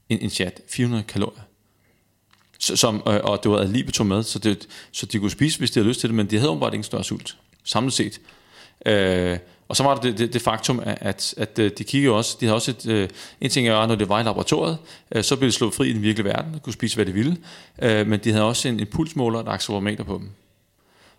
en, 0.10 0.20
en 0.22 0.30
chat, 0.30 0.62
400 0.68 1.04
kalorier 1.04 1.47
som, 2.76 3.04
øh, 3.08 3.20
og 3.24 3.44
det 3.44 3.52
var 3.52 3.58
ad 3.58 3.68
libitum 3.68 4.06
med, 4.06 4.24
så, 4.24 4.40
det, 4.40 4.68
så 4.92 5.06
de 5.06 5.20
kunne 5.20 5.32
spise, 5.32 5.60
hvis 5.60 5.72
de 5.72 5.80
havde 5.80 5.88
lyst 5.88 6.00
til 6.00 6.10
det, 6.10 6.16
men 6.16 6.30
de 6.30 6.38
havde 6.38 6.50
åbenbart 6.50 6.74
ingen 6.74 6.84
større 6.84 7.04
sult, 7.04 7.38
samlet 7.64 7.94
set. 7.94 8.20
Øh, 8.86 9.38
og 9.68 9.76
så 9.76 9.84
var 9.84 9.96
der 9.96 10.02
det, 10.02 10.18
det, 10.18 10.34
det 10.34 10.42
faktum, 10.42 10.82
at, 10.86 10.98
at, 11.02 11.34
at 11.38 11.60
øh, 11.60 11.72
de 11.78 11.84
kiggede 11.84 12.14
også, 12.14 12.38
de 12.40 12.46
havde 12.46 12.56
også 12.56 12.72
et, 12.72 12.88
øh, 12.88 13.10
en 13.42 13.50
ting, 13.50 13.68
er, 13.68 13.86
når 13.86 13.96
det 13.96 14.10
var 14.10 14.20
i 14.20 14.24
laboratoriet, 14.24 14.78
øh, 15.12 15.24
så 15.24 15.36
blev 15.36 15.48
de 15.48 15.52
slået 15.52 15.74
fri 15.74 15.90
i 15.90 15.94
den 15.94 16.02
virkelige 16.02 16.26
verden, 16.26 16.54
de 16.54 16.60
kunne 16.60 16.74
spise, 16.74 16.96
hvad 16.96 17.06
de 17.06 17.12
ville, 17.12 17.38
øh, 17.82 18.08
men 18.08 18.20
de 18.20 18.32
havde 18.32 18.46
også 18.46 18.68
en, 18.68 18.80
en 18.80 18.88
pulsmåler 18.88 19.40
og 19.40 19.46
et 19.46 19.54
accelerometer 19.54 20.04
på 20.04 20.18
dem. 20.18 20.30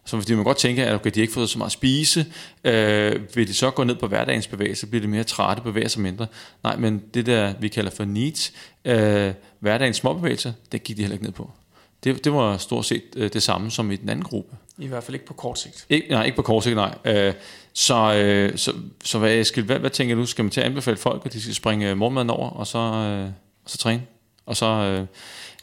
Så 0.09 0.17
fordi 0.17 0.35
man 0.35 0.45
godt 0.45 0.57
tænke, 0.57 0.87
at 0.87 0.95
okay, 0.95 1.11
de 1.11 1.21
har 1.21 1.23
ikke 1.23 1.35
fået 1.35 1.51
så 1.51 1.59
meget 1.59 1.69
at 1.69 1.73
spise, 1.73 2.27
øh, 2.65 3.37
vil 3.37 3.49
de 3.49 3.55
så 3.55 3.71
gå 3.71 3.85
ned 3.85 3.95
på 3.95 4.07
hverdagens 4.07 4.47
bevægelse, 4.47 4.87
bliver 4.87 5.01
de 5.01 5.09
mere 5.09 5.25
trætte, 5.25 5.63
bevæger 5.63 5.89
sig 5.89 6.03
mindre. 6.03 6.27
Nej, 6.63 6.77
men 6.77 7.03
det 7.15 7.27
der, 7.27 7.55
vi 7.61 7.69
kalder 7.69 7.91
for 7.91 8.05
needs, 8.05 8.53
øh, 8.85 9.33
hverdagens 9.59 9.97
småbevægelser, 9.97 10.53
det 10.73 10.83
gik 10.83 10.97
de 10.97 11.03
heller 11.03 11.15
ikke 11.15 11.25
ned 11.25 11.33
på. 11.33 11.51
Det, 12.05 12.25
det 12.25 12.33
var 12.33 12.57
stort 12.57 12.87
set 12.87 13.03
øh, 13.17 13.33
det 13.33 13.43
samme 13.43 13.71
som 13.71 13.91
i 13.91 13.97
den 13.97 14.09
anden 14.09 14.25
gruppe. 14.25 14.57
I 14.79 14.87
hvert 14.87 15.05
fald 15.05 15.15
ikke 15.15 15.27
på 15.27 15.35
kort 15.35 15.59
sigt. 15.59 15.87
Ikke, 15.89 16.07
nej, 16.11 16.25
ikke 16.25 16.37
på 16.37 16.43
kort 16.43 16.65
sigt, 16.65 16.77
nej. 16.77 16.95
Øh, 17.05 17.35
så, 17.73 18.15
øh, 18.15 18.59
så, 18.59 18.73
så 19.05 19.19
hvad, 19.19 19.35
Eskild, 19.35 19.67
hvad, 19.67 19.79
hvad 19.79 19.91
tænker 19.91 20.15
du? 20.15 20.27
Skal 20.27 20.45
man 20.45 20.51
til 20.51 20.61
at 20.61 20.67
anbefale 20.67 20.97
folk, 20.97 21.27
at 21.27 21.33
de 21.33 21.43
skal 21.43 21.55
springe 21.55 21.95
morgenmaden 21.95 22.31
over, 22.31 22.51
og 22.51 22.67
så, 22.67 22.79
øh, 22.79 23.25
og 23.65 23.71
så 23.71 23.79
træne? 23.79 24.03
Og 24.47 24.57
så... 24.57 24.67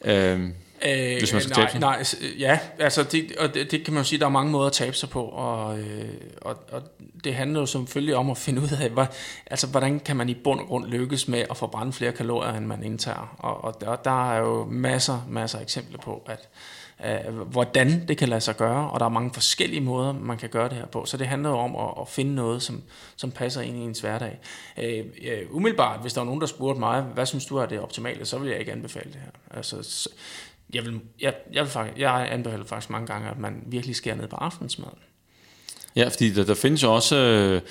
Øh, 0.04 0.36
øh, 0.36 0.50
Øh, 0.86 1.17
hvis 1.19 1.33
man 1.33 1.41
skal 1.41 1.53
nej, 1.57 1.61
tabe 1.61 1.71
sig? 1.71 2.19
Nej, 2.19 2.38
ja, 2.39 2.59
altså 2.79 3.03
det, 3.03 3.36
og 3.39 3.53
det, 3.53 3.71
det 3.71 3.83
kan 3.83 3.93
man 3.93 4.03
jo 4.03 4.07
sige, 4.07 4.19
der 4.19 4.25
er 4.25 4.29
mange 4.29 4.51
måder 4.51 4.67
at 4.67 4.73
tabe 4.73 4.95
sig 4.95 5.09
på, 5.09 5.23
og, 5.23 5.79
øh, 5.79 6.09
og, 6.41 6.57
og 6.71 6.81
det 7.23 7.36
handler 7.36 7.59
jo 7.59 7.65
selvfølgelig 7.65 8.15
om 8.15 8.29
at 8.29 8.38
finde 8.38 8.61
ud 8.61 8.77
af, 8.81 8.89
hvad, 8.89 9.05
altså, 9.45 9.67
hvordan 9.67 9.99
kan 9.99 10.15
man 10.15 10.29
i 10.29 10.33
bund 10.33 10.59
og 10.59 10.65
grund 10.65 10.86
lykkes 10.86 11.27
med 11.27 11.45
at 11.49 11.57
forbrænde 11.57 11.93
flere 11.93 12.11
kalorier, 12.11 12.53
end 12.53 12.65
man 12.65 12.83
indtager. 12.83 13.36
Og, 13.39 13.63
og 13.63 13.81
der, 13.81 13.95
der 13.95 14.31
er 14.31 14.39
jo 14.39 14.65
masser, 14.65 15.25
masser 15.29 15.57
af 15.57 15.63
eksempler 15.63 15.99
på, 15.99 16.23
at 16.27 16.49
øh, 17.05 17.39
hvordan 17.39 18.07
det 18.07 18.17
kan 18.17 18.29
lade 18.29 18.41
sig 18.41 18.57
gøre, 18.57 18.89
og 18.89 18.99
der 18.99 19.05
er 19.05 19.09
mange 19.09 19.33
forskellige 19.33 19.81
måder, 19.81 20.13
man 20.13 20.38
kan 20.38 20.49
gøre 20.49 20.69
det 20.69 20.77
her 20.77 20.86
på. 20.86 21.05
Så 21.05 21.17
det 21.17 21.27
handler 21.27 21.49
jo 21.49 21.57
om 21.57 21.75
at, 21.75 22.01
at 22.01 22.07
finde 22.07 22.36
noget, 22.36 22.61
som, 22.61 22.83
som 23.15 23.31
passer 23.31 23.61
ind 23.61 23.77
i 23.77 23.79
ens 23.79 23.99
hverdag. 23.99 24.39
Øh, 24.77 25.05
umiddelbart, 25.49 26.01
hvis 26.01 26.13
der 26.13 26.21
var 26.21 26.25
nogen, 26.25 26.41
der 26.41 26.47
spurgte 26.47 26.79
mig, 26.79 27.01
hvad 27.01 27.25
synes 27.25 27.45
du 27.45 27.57
er 27.57 27.65
det 27.65 27.79
optimale, 27.79 28.25
så 28.25 28.38
vil 28.38 28.49
jeg 28.49 28.59
ikke 28.59 28.71
anbefale 28.71 29.11
det 29.11 29.21
her. 29.21 29.57
Altså, 29.57 30.09
jeg, 30.74 30.86
vil, 30.86 31.01
jeg, 31.22 31.36
jeg, 31.51 31.63
vil 31.63 31.72
faktisk, 31.72 31.99
jeg 31.99 32.28
anbefaler 32.32 32.66
faktisk 32.66 32.89
mange 32.89 33.07
gange, 33.07 33.30
at 33.30 33.38
man 33.38 33.63
virkelig 33.68 33.95
skærer 33.95 34.16
ned 34.16 34.28
på 34.28 34.36
aftensmaden. 34.36 34.99
Ja, 35.96 36.08
fordi 36.08 36.30
der, 36.30 36.43
der 36.43 36.54
findes 36.54 36.84
jo 36.84 36.96
også, 36.96 37.16
øh, 37.16 37.62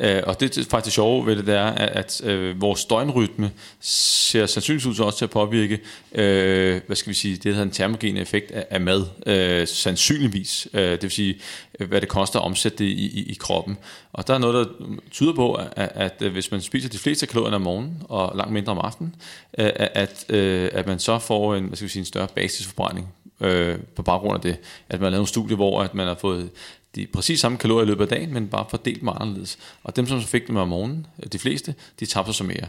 øh 0.00 0.22
og 0.26 0.40
det 0.40 0.58
er 0.58 0.64
faktisk 0.70 0.94
sjovt 0.94 1.26
ved 1.26 1.36
det, 1.36 1.46
der 1.46 1.60
er, 1.60 1.72
at, 1.72 2.20
at 2.20 2.24
øh, 2.24 2.60
vores 2.60 2.84
døgnrytme 2.84 3.50
ser 3.80 4.46
sandsynligvis 4.46 4.86
ud 4.86 5.04
også 5.04 5.18
til 5.18 5.24
at 5.24 5.30
påvirke, 5.30 5.78
øh, 6.14 6.80
hvad 6.86 6.96
skal 6.96 7.10
vi 7.10 7.14
sige, 7.14 7.36
det 7.36 7.44
hedder 7.44 7.62
en 7.62 7.70
termogen 7.70 8.16
effekt 8.16 8.50
af, 8.50 8.66
af 8.70 8.80
mad, 8.80 9.04
øh, 9.26 9.68
sandsynligvis. 9.68 10.68
Øh, 10.74 10.82
det 10.82 11.02
vil 11.02 11.10
sige, 11.10 11.40
øh, 11.80 11.88
hvad 11.88 12.00
det 12.00 12.08
koster 12.08 12.38
at 12.38 12.44
omsætte 12.44 12.78
det 12.78 12.84
i, 12.84 13.20
i, 13.20 13.30
i 13.30 13.34
kroppen. 13.34 13.78
Og 14.12 14.26
der 14.26 14.34
er 14.34 14.38
noget, 14.38 14.66
der 14.66 14.86
tyder 15.10 15.32
på, 15.32 15.54
at, 15.54 15.68
at, 15.76 15.90
at 15.94 16.22
øh, 16.22 16.32
hvis 16.32 16.50
man 16.50 16.60
spiser 16.60 16.88
de 16.88 16.98
fleste 16.98 17.26
kalorier 17.26 17.54
om 17.54 17.60
morgenen, 17.60 18.02
og 18.08 18.36
langt 18.36 18.52
mindre 18.52 18.72
om 18.72 18.78
aftenen, 18.78 19.14
øh, 19.58 19.70
at, 19.76 19.90
at, 19.94 20.24
øh, 20.28 20.70
at 20.72 20.86
man 20.86 20.98
så 20.98 21.18
får 21.18 21.54
en, 21.54 21.64
hvad 21.64 21.76
skal 21.76 21.84
vi 21.84 21.92
sige, 21.92 22.00
en 22.00 22.06
større 22.06 22.28
basisforbrænding 22.34 23.14
øh, 23.40 23.78
på 23.96 24.02
baggrund 24.02 24.34
af 24.34 24.40
det, 24.40 24.56
at 24.88 25.00
man 25.00 25.04
har 25.04 25.10
lavet 25.10 25.18
nogle 25.18 25.28
studie, 25.28 25.56
hvor 25.56 25.82
at 25.82 25.94
man 25.94 26.06
har 26.06 26.16
fået 26.20 26.50
de 26.94 27.06
præcis 27.06 27.40
samme 27.40 27.58
kalorier 27.58 27.84
i 27.84 27.88
løbet 27.88 28.02
af 28.02 28.08
dagen, 28.08 28.34
men 28.34 28.48
bare 28.48 28.66
fordelt 28.70 29.02
meget 29.02 29.18
anderledes. 29.20 29.58
Og 29.84 29.96
dem, 29.96 30.06
som 30.06 30.20
så 30.20 30.26
fik 30.26 30.46
dem 30.46 30.56
om 30.56 30.68
morgenen, 30.68 31.06
de 31.32 31.38
fleste, 31.38 31.74
de 32.00 32.06
tabte 32.06 32.32
sig 32.32 32.46
mere. 32.46 32.66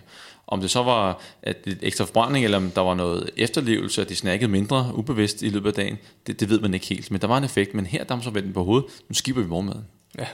Om 0.48 0.62
det 0.62 0.72
så 0.72 0.84
var 0.84 1.22
at 1.42 1.58
et 1.68 1.80
ekstra 1.82 2.06
forbrænding, 2.06 2.46
eller 2.46 2.58
om 2.58 2.72
der 2.72 2.82
var 2.82 2.94
noget 2.94 3.30
efterlevelse, 3.38 4.02
at 4.02 4.10
de 4.10 4.16
snakkede 4.16 4.52
mindre 4.52 4.92
ubevidst 4.94 5.42
i 5.42 5.50
løbet 5.50 5.68
af 5.68 5.74
dagen, 5.74 5.98
det, 6.28 6.40
det 6.40 6.50
ved 6.50 6.60
man 6.60 6.74
ikke 6.74 6.86
helt. 6.86 7.12
Men 7.12 7.22
der 7.22 7.28
var 7.28 7.38
en 7.38 7.44
effekt, 7.44 7.74
men 7.74 7.86
her 7.86 8.04
der 8.04 8.22
så 8.22 8.30
vendt 8.30 8.54
på 8.54 8.64
hovedet, 8.64 8.86
nu 9.10 9.16
skipper 9.16 9.42
vi 9.42 9.48
morgenmaden. 9.48 9.86
Ja. 10.20 10.26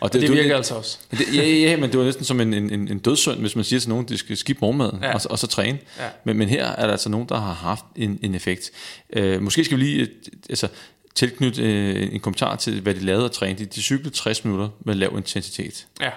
Og 0.00 0.12
det, 0.12 0.22
og 0.22 0.28
det 0.28 0.36
virker 0.36 0.48
det, 0.48 0.56
altså 0.56 0.74
også. 0.74 0.98
Det, 1.10 1.34
ja, 1.34 1.48
ja, 1.48 1.76
men 1.76 1.90
det 1.90 1.98
var 1.98 2.04
næsten 2.04 2.24
som 2.24 2.40
en, 2.40 2.54
en, 2.54 2.70
en 2.72 2.98
dødssynd, 2.98 3.40
hvis 3.40 3.56
man 3.56 3.64
siger 3.64 3.80
til 3.80 3.88
nogen, 3.88 4.04
at 4.04 4.08
de 4.08 4.18
skal 4.18 4.36
skippe 4.36 4.60
morgenmaden 4.60 4.98
ja. 5.02 5.14
og, 5.14 5.20
og 5.30 5.38
så 5.38 5.46
træne. 5.46 5.78
Ja. 5.98 6.08
Men, 6.24 6.36
men 6.36 6.48
her 6.48 6.66
er 6.66 6.84
der 6.86 6.92
altså 6.92 7.08
nogen, 7.08 7.28
der 7.28 7.40
har 7.40 7.52
haft 7.52 7.84
en, 7.96 8.18
en 8.22 8.34
effekt. 8.34 8.70
Uh, 9.18 9.42
måske 9.42 9.64
skal 9.64 9.78
vi 9.78 9.82
lige, 9.82 10.08
altså 10.50 10.68
tilknytte 11.14 11.62
øh, 11.62 12.14
en 12.14 12.20
kommentar 12.20 12.56
til, 12.56 12.80
hvad 12.80 12.94
de 12.94 13.00
lavede 13.00 13.24
at 13.24 13.32
træne. 13.32 13.58
De, 13.58 13.64
de 13.64 13.82
cyklede 13.82 14.14
60 14.14 14.44
minutter 14.44 14.68
med 14.80 14.94
lav 14.94 15.12
intensitet. 15.16 15.86
Ja. 16.00 16.10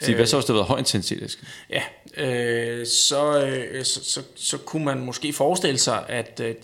Så 0.00 0.14
hvad 0.14 0.26
så, 0.26 0.36
hvis 0.36 0.44
det 0.44 0.54
har 0.54 0.58
været 0.58 0.68
høj 0.68 0.78
intensitet? 0.78 1.38
Ja, 1.70 1.82
øh, 2.16 2.86
så, 2.86 3.46
øh, 3.46 3.84
så, 3.84 4.04
så, 4.04 4.22
så 4.36 4.58
kunne 4.58 4.84
man 4.84 4.98
måske 4.98 5.32
forestille 5.32 5.78
sig, 5.78 6.04
at, 6.08 6.40
øh, 6.40 6.54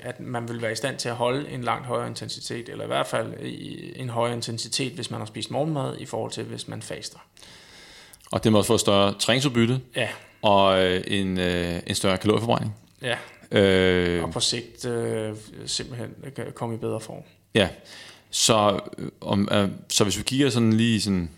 at 0.00 0.20
man 0.20 0.48
vil 0.48 0.62
være 0.62 0.72
i 0.72 0.74
stand 0.74 0.98
til 0.98 1.08
at 1.08 1.14
holde 1.14 1.50
en 1.50 1.64
langt 1.64 1.86
højere 1.86 2.08
intensitet, 2.08 2.68
eller 2.68 2.84
i 2.84 2.86
hvert 2.86 3.06
fald 3.06 3.32
en 3.96 4.08
højere 4.08 4.34
intensitet, 4.34 4.92
hvis 4.92 5.10
man 5.10 5.20
har 5.20 5.26
spist 5.26 5.50
morgenmad, 5.50 5.96
i 5.98 6.06
forhold 6.06 6.32
til, 6.32 6.44
hvis 6.44 6.68
man 6.68 6.82
faster. 6.82 7.18
Og 8.30 8.44
det 8.44 8.52
må 8.52 8.58
også 8.58 8.68
få 8.68 8.78
større 8.78 9.14
træningsudbytte, 9.18 9.80
ja. 9.96 10.08
og 10.42 10.84
øh, 10.84 11.04
en, 11.06 11.38
øh, 11.38 11.80
en 11.86 11.94
større 11.94 12.18
kalorieforbrænding. 12.18 12.74
Ja, 13.02 13.16
Øh, 13.50 14.24
og 14.24 14.30
på 14.30 14.40
sigt 14.40 14.84
øh, 14.84 15.34
simpelthen 15.66 16.10
komme 16.54 16.74
i 16.74 16.78
bedre 16.78 17.00
form. 17.00 17.22
Ja, 17.54 17.68
så, 18.30 18.80
øh, 18.98 19.08
om, 19.20 19.48
øh, 19.52 19.68
så 19.88 20.04
hvis 20.04 20.18
vi 20.18 20.22
kigger 20.22 20.50
sådan 20.50 20.72
lige 20.72 21.00
sådan 21.00 21.30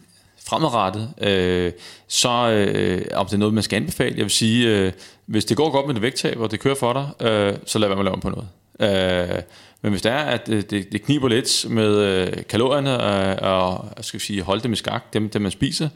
fremadrettet, 0.45 1.15
øh, 1.21 1.73
så 2.09 2.51
øh, 2.51 3.05
om 3.15 3.27
det 3.27 3.35
er 3.35 3.39
noget, 3.39 3.55
man 3.55 3.63
skal 3.63 3.77
anbefale. 3.77 4.17
Jeg 4.17 4.23
vil 4.23 4.31
sige, 4.31 4.79
øh, 4.79 4.93
hvis 5.27 5.45
det 5.45 5.57
går 5.57 5.71
godt 5.71 5.87
med 5.87 5.95
det 5.95 6.03
vægttab, 6.03 6.39
og 6.39 6.51
det 6.51 6.61
kører 6.61 6.75
for 6.75 6.93
dig, 6.93 7.27
øh, 7.27 7.55
så 7.67 7.79
lad 7.79 7.89
være 7.89 7.97
med 7.97 8.07
at 8.07 8.13
lave 8.13 8.21
på 8.21 8.31
noget. 8.31 8.49
Øh, 8.81 9.43
men 9.83 9.91
hvis 9.91 10.03
det 10.03 10.13
er, 10.13 10.17
at 10.17 10.47
det, 10.47 10.71
det 10.71 11.03
kniber 11.03 11.29
lidt 11.29 11.67
med 11.71 11.97
øh, 11.97 12.33
kalorierne, 12.49 13.31
øh, 13.31 13.39
og 13.43 13.89
skal 14.01 14.21
vi 14.21 14.25
sige, 14.25 14.43
holde 14.43 14.63
dem 14.63 14.73
i 14.73 14.77
skak, 14.77 15.13
dem, 15.13 15.29
dem 15.29 15.43
man 15.43 15.51
spiser, 15.51 15.89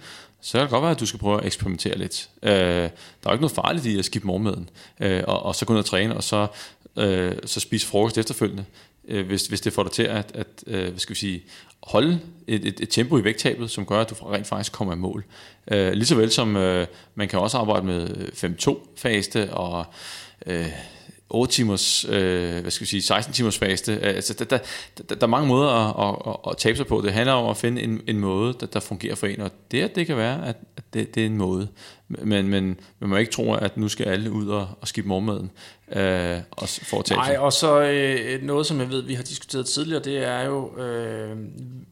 så 0.45 0.53
kan 0.53 0.62
det 0.62 0.70
godt 0.70 0.82
være, 0.82 0.90
at 0.90 1.01
du 1.01 1.07
skal 1.07 1.20
prøve 1.20 1.40
at 1.40 1.47
eksperimentere 1.47 1.99
lidt. 1.99 2.28
Øh, 2.42 2.53
der 2.53 2.55
er 2.55 2.90
jo 3.26 3.32
ikke 3.32 3.42
noget 3.42 3.55
farligt 3.55 3.86
i 3.86 3.99
at 3.99 4.05
skifte 4.05 4.26
morgenmaden, 4.26 4.70
øh, 5.01 5.22
og, 5.26 5.42
og 5.42 5.55
så 5.55 5.64
gå 5.64 5.72
ned 5.72 5.78
og 5.78 5.86
træne, 5.86 6.16
og 6.16 6.24
så, 6.24 6.47
øh, 6.97 7.32
så 7.45 7.61
spise 7.61 7.86
frokost 7.86 8.18
efterfølgende, 8.18 8.64
øh, 9.09 9.26
hvis, 9.26 9.47
hvis 9.47 9.61
det 9.61 9.72
får 9.72 9.82
dig 9.82 9.92
til 9.92 10.03
at, 10.03 10.32
at 10.34 10.47
øh, 10.66 10.88
hvad 10.88 10.99
skal 10.99 11.14
vi 11.14 11.18
sige, 11.18 11.42
holde 11.82 12.20
et, 12.47 12.64
et, 12.64 12.80
et 12.80 12.88
tempo 12.90 13.18
i 13.18 13.24
vægttabet, 13.24 13.70
som 13.70 13.86
gør, 13.86 14.01
at 14.01 14.11
du 14.11 14.14
rent 14.14 14.47
faktisk 14.47 14.72
kommer 14.72 14.95
i 14.95 14.97
mål. 14.97 15.24
Øh, 15.70 15.92
lige 15.92 16.07
så 16.07 16.14
vel 16.14 16.30
som 16.30 16.57
øh, 16.57 16.86
man 17.14 17.28
kan 17.28 17.38
også 17.38 17.59
arbejde 17.59 17.86
med 17.86 18.09
5-2-faste 18.09 19.55
og... 19.55 19.86
Øh, 20.47 20.68
8 21.35 21.53
timers, 21.53 22.05
øh, 22.09 22.61
hvad 22.61 22.70
skal 22.70 22.85
vi 22.85 22.89
sige, 22.89 23.03
16 23.03 23.35
timers 23.35 23.59
faste. 23.59 24.01
Altså, 24.01 24.35
der, 24.35 24.45
der, 24.45 24.59
der, 24.99 25.14
der 25.14 25.22
er 25.22 25.26
mange 25.26 25.49
måder 25.49 25.70
at, 25.70 26.16
at, 26.26 26.51
at 26.51 26.57
tabe 26.57 26.76
sig 26.76 26.87
på. 26.87 27.01
Det 27.05 27.12
handler 27.12 27.32
om 27.32 27.51
at 27.51 27.57
finde 27.57 27.82
en, 27.82 28.01
en 28.07 28.18
måde, 28.18 28.55
der, 28.61 28.66
der 28.66 28.80
fungerer 28.80 29.14
for 29.14 29.26
en, 29.26 29.41
og 29.41 29.51
det, 29.70 29.97
det 29.97 30.07
kan 30.07 30.16
være, 30.16 30.47
at, 30.47 30.57
at 30.76 30.85
det, 30.95 31.14
det 31.14 31.22
er 31.22 31.26
en 31.26 31.37
måde. 31.37 31.68
Men, 32.09 32.49
men 32.49 32.80
man 32.99 33.11
må 33.11 33.16
ikke 33.16 33.32
tro, 33.32 33.53
at 33.55 33.76
nu 33.76 33.89
skal 33.89 34.07
alle 34.07 34.30
ud 34.30 34.49
og, 34.49 34.68
og 34.80 34.89
skifte 34.89 35.09
morgenmaden 35.09 35.51
øh, 35.93 36.39
og 36.51 36.68
for 36.68 36.99
at 36.99 37.05
tabe 37.05 37.20
Nej, 37.20 37.37
og 37.39 37.53
så 37.53 37.80
øh, 37.80 38.43
noget, 38.43 38.66
som 38.66 38.80
jeg 38.80 38.91
ved, 38.91 39.03
vi 39.03 39.14
har 39.14 39.22
diskuteret 39.22 39.66
tidligere, 39.66 40.03
det 40.03 40.24
er 40.24 40.43
jo, 40.43 40.78
øh, 40.78 41.37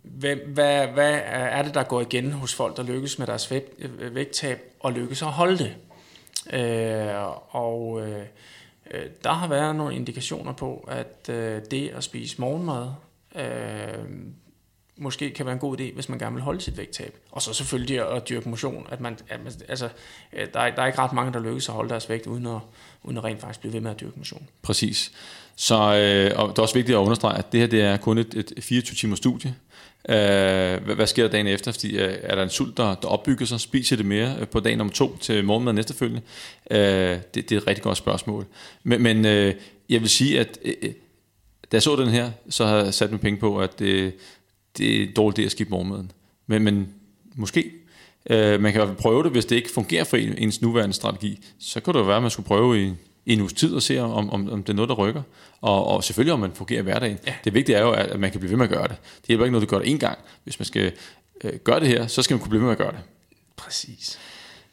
hvad, 0.03 0.36
hvad, 0.47 0.86
hvad 0.86 1.20
er 1.26 1.62
det, 1.62 1.74
der 1.74 1.82
går 1.82 2.01
igen 2.01 2.32
hos 2.32 2.55
folk, 2.55 2.76
der 2.76 2.82
lykkes 2.82 3.18
med 3.18 3.26
deres 3.26 3.51
vægt, 3.51 3.68
vægttab, 4.14 4.59
og 4.80 4.93
lykkes 4.93 5.22
at 5.22 5.28
holde 5.28 5.59
det? 5.59 5.74
Øh, 6.61 7.55
og... 7.55 8.01
Øh, 8.09 8.22
Øh, 8.93 9.07
der 9.24 9.32
har 9.32 9.49
været 9.49 9.76
nogle 9.76 9.95
indikationer 9.95 10.53
på, 10.53 10.88
at 10.88 11.28
øh, 11.28 11.61
det 11.70 11.88
at 11.88 12.05
spise 12.05 12.40
morgenmad 12.40 12.88
øh, 13.34 14.05
måske 14.97 15.30
kan 15.30 15.47
være 15.47 15.53
en 15.53 15.59
god 15.59 15.80
idé, 15.80 15.95
hvis 15.95 16.09
man 16.09 16.18
gerne 16.18 16.34
vil 16.34 16.43
holde 16.43 16.61
sit 16.61 16.78
vægttab. 16.78 17.18
Og 17.30 17.43
så 17.43 17.55
selvfølgelig 17.55 18.11
at 18.11 18.28
dyrke 18.28 18.49
motion. 18.49 18.86
At 18.90 19.01
man, 19.01 19.18
at 19.28 19.45
man, 19.45 19.53
altså, 19.68 19.88
øh, 20.32 20.47
der, 20.55 20.61
er, 20.61 20.74
der 20.74 20.82
er 20.82 20.86
ikke 20.86 20.99
ret 20.99 21.12
mange, 21.12 21.32
der 21.32 21.40
lykkes 21.40 21.68
at 21.68 21.74
holde 21.74 21.90
deres 21.90 22.09
vægt, 22.09 22.26
uden 22.26 22.47
at, 22.47 22.59
uden 23.03 23.18
at 23.18 23.24
rent 23.24 23.40
faktisk 23.40 23.61
blive 23.61 23.72
ved 23.72 23.80
med 23.80 23.90
at 23.90 24.01
dyrke 24.01 24.18
motion. 24.18 24.49
Præcis. 24.62 25.12
Så 25.57 25.74
øh, 25.74 26.40
og 26.40 26.49
det 26.49 26.59
er 26.59 26.62
også 26.62 26.74
vigtigt 26.74 26.97
at 26.97 27.01
understrege, 27.01 27.38
at 27.38 27.53
det 27.53 27.61
her 27.61 27.66
det 27.66 27.82
er 27.82 27.97
kun 27.97 28.18
et, 28.18 28.34
et 28.57 28.64
24 28.64 28.97
timers 28.97 29.18
studie. 29.18 29.55
Øh, 30.09 30.84
hvad, 30.84 30.94
hvad 30.94 31.07
sker 31.07 31.22
der 31.22 31.30
dagen 31.30 31.46
efter? 31.46 31.72
Fordi, 31.72 31.96
øh, 31.96 32.14
er 32.22 32.34
der 32.34 32.42
en 32.42 32.50
sult, 32.50 32.76
der, 32.76 32.94
der 32.94 33.09
opbygger 33.09 33.46
sig? 33.46 33.61
Spiser 33.61 33.96
det 33.96 34.07
mere 34.07 34.36
øh, 34.40 34.48
på 34.48 34.61
dagen 34.61 34.78
nummer 34.78 34.92
to 34.94 35.16
til 35.16 35.44
morgenmad 35.44 35.94
følge. 35.94 36.22
Øh, 36.70 36.78
det, 36.78 37.34
det 37.34 37.53
er 37.53 37.57
et 37.57 37.66
rigtig 37.66 37.82
godt 37.82 37.98
spørgsmål. 37.98 38.46
Men, 38.82 39.03
men 39.03 39.24
øh, 39.26 39.55
jeg 39.88 40.00
vil 40.00 40.09
sige, 40.09 40.40
at 40.40 40.59
øh, 40.64 40.74
øh 40.82 40.92
da 41.72 41.76
jeg 41.76 41.82
så 41.82 41.96
den 41.96 42.09
her, 42.09 42.30
så 42.48 42.66
har 42.66 42.76
jeg 42.76 42.94
sat 42.94 43.11
mig 43.11 43.20
penge 43.20 43.40
på, 43.40 43.61
at 43.61 43.78
det, 43.78 44.14
det 44.78 45.03
er 45.03 45.07
dårligt 45.16 45.46
at 45.46 45.53
skifte 45.53 45.70
morgenmaden. 45.70 46.12
Men, 46.46 46.62
men 46.62 46.88
måske. 47.34 47.70
Øh, 48.30 48.61
man 48.61 48.72
kan 48.72 48.94
prøve 48.98 49.22
det, 49.22 49.32
hvis 49.32 49.44
det 49.44 49.57
ikke 49.57 49.70
fungerer 49.70 50.05
for 50.05 50.16
ens 50.16 50.62
nuværende 50.62 50.94
strategi. 50.94 51.44
Så 51.59 51.80
kan 51.80 51.94
det 51.94 52.00
jo 52.00 52.05
være, 52.05 52.16
at 52.16 52.22
man 52.22 52.30
skulle 52.30 52.46
prøve 52.46 52.86
i 52.86 52.92
en 53.26 53.40
uges 53.40 53.52
tid 53.52 53.74
og 53.74 53.82
se, 53.82 53.98
om, 53.98 54.30
om, 54.30 54.50
om 54.50 54.62
det 54.62 54.72
er 54.72 54.76
noget, 54.76 54.88
der 54.88 54.94
rykker. 54.94 55.22
Og, 55.60 55.86
og 55.86 56.04
selvfølgelig, 56.04 56.32
om 56.32 56.40
man 56.40 56.52
fungerer 56.54 56.80
i 56.80 56.82
hverdagen. 56.82 57.18
Ja. 57.26 57.34
Det 57.44 57.54
vigtige 57.54 57.76
er 57.76 57.82
jo, 57.82 57.90
at 57.90 58.20
man 58.20 58.30
kan 58.30 58.40
blive 58.40 58.50
ved 58.50 58.56
med 58.56 58.64
at 58.64 58.70
gøre 58.70 58.88
det. 58.88 58.96
Det 59.16 59.26
hjælper 59.28 59.44
ikke 59.44 59.52
noget, 59.52 59.68
du 59.68 59.76
gør 59.76 59.82
det 59.82 59.90
en 59.90 59.98
gang. 59.98 60.18
Hvis 60.44 60.58
man 60.58 60.66
skal 60.66 60.92
øh, 61.44 61.52
gøre 61.64 61.80
det 61.80 61.88
her, 61.88 62.06
så 62.06 62.22
skal 62.22 62.34
man 62.34 62.40
kunne 62.40 62.50
blive 62.50 62.60
ved 62.60 62.66
med 62.66 62.72
at 62.72 62.78
gøre 62.78 62.92
det. 62.92 63.00
Præcis. 63.56 64.18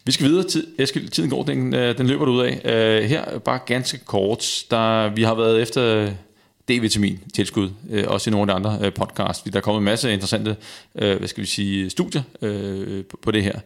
Vi 0.05 0.11
skal 0.11 0.27
videre. 0.27 0.47
Tid, 0.47 0.67
Eskild, 0.79 1.09
tiden 1.09 1.29
går, 1.29 1.43
den, 1.43 1.75
øh, 1.75 1.97
den 1.97 2.07
løber 2.07 2.25
du 2.25 2.31
ud 2.31 2.41
af. 2.41 2.61
Øh, 2.65 3.03
her 3.03 3.39
bare 3.39 3.59
ganske 3.65 3.97
kort. 3.97 4.63
Der, 4.71 5.09
vi 5.09 5.23
har 5.23 5.35
været 5.35 5.61
efter 5.61 6.11
D-vitamin 6.69 7.19
tilskud, 7.33 7.69
øh, 7.89 8.03
også 8.07 8.29
i 8.29 8.31
nogle 8.31 8.51
af 8.51 8.61
de 8.61 8.67
andre 8.67 8.85
øh, 8.85 8.93
podcasts. 8.93 9.43
Der 9.51 9.57
er 9.57 9.61
kommet 9.61 9.79
en 9.79 9.85
masse 9.85 10.13
interessante 10.13 10.55
øh, 10.95 11.17
hvad 11.17 11.27
skal 11.27 11.41
vi 11.41 11.47
sige, 11.47 11.89
studier 11.89 12.21
øh, 12.41 13.05
på, 13.05 13.19
på 13.21 13.31
det 13.31 13.43
her. 13.43 13.59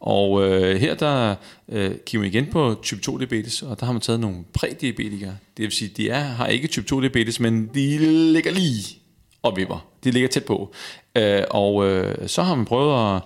Og 0.00 0.46
øh, 0.46 0.80
her 0.80 0.94
der 0.94 1.34
øh, 1.68 1.90
kigger 2.06 2.18
man 2.18 2.28
igen 2.28 2.46
på 2.46 2.76
type 2.82 3.00
2 3.00 3.18
diabetes, 3.18 3.62
og 3.62 3.80
der 3.80 3.86
har 3.86 3.92
man 3.92 4.02
taget 4.02 4.20
nogle 4.20 4.36
prædiabetikere. 4.52 5.36
Det 5.56 5.62
vil 5.62 5.72
sige, 5.72 5.90
de 5.96 6.10
er, 6.10 6.20
har 6.20 6.46
ikke 6.46 6.68
type 6.68 6.86
2 6.86 7.00
diabetes, 7.00 7.40
men 7.40 7.70
de 7.74 7.98
ligger 8.32 8.50
lige 8.50 8.98
og 9.42 9.56
vipper. 9.56 9.86
De 10.04 10.10
ligger 10.10 10.28
tæt 10.28 10.44
på. 10.44 10.74
Øh, 11.16 11.42
og 11.50 11.86
øh, 11.86 12.28
så 12.28 12.42
har 12.42 12.54
man 12.54 12.64
prøvet 12.64 13.16
at, 13.16 13.22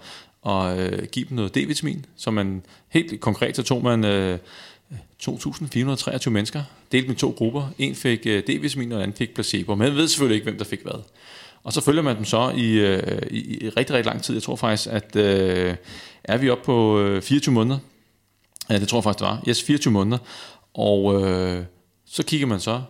at 0.52 0.78
øh, 0.78 1.06
give 1.12 1.26
dem 1.28 1.36
noget 1.36 1.56
D-vitamin, 1.56 2.04
så 2.16 2.30
man 2.30 2.62
helt 2.88 3.20
konkret 3.20 3.56
så 3.56 3.62
tog 3.62 3.82
man... 3.82 4.04
Øh, 4.04 4.38
2.423 5.22 6.30
mennesker, 6.30 6.62
delt 6.92 7.08
med 7.08 7.16
to 7.16 7.34
grupper. 7.38 7.68
En 7.78 7.94
fik 7.94 8.26
øh, 8.26 8.42
D-vitamin, 8.48 8.92
og 8.92 8.96
den 8.96 9.02
anden 9.02 9.16
fik 9.16 9.34
placebo. 9.34 9.74
Men 9.74 9.88
man 9.88 9.96
ved 9.96 10.08
selvfølgelig 10.08 10.34
ikke, 10.34 10.44
hvem 10.44 10.58
der 10.58 10.64
fik 10.64 10.82
hvad. 10.82 11.02
Og 11.62 11.72
så 11.72 11.80
følger 11.80 12.02
man 12.02 12.16
dem 12.16 12.24
så 12.24 12.52
i, 12.56 12.72
øh, 12.72 13.22
i, 13.30 13.64
i 13.64 13.68
rigtig, 13.68 13.96
rigtig 13.96 14.06
lang 14.06 14.22
tid. 14.22 14.34
Jeg 14.34 14.42
tror 14.42 14.56
faktisk, 14.56 14.88
at 14.88 15.16
øh, 15.16 15.76
er 16.24 16.36
vi 16.36 16.50
oppe 16.50 16.64
på 16.64 17.00
øh, 17.00 17.22
24 17.22 17.54
måneder. 17.54 17.78
Ja, 18.70 18.78
det 18.78 18.88
tror 18.88 18.98
jeg 18.98 19.04
faktisk, 19.04 19.18
det 19.18 19.26
var. 19.26 19.42
Yes, 19.48 19.62
24 19.62 19.92
måneder. 19.92 20.18
Og 20.74 21.22
øh, 21.22 21.64
så 22.04 22.22
kigger 22.22 22.46
man 22.46 22.60
så, 22.60 22.82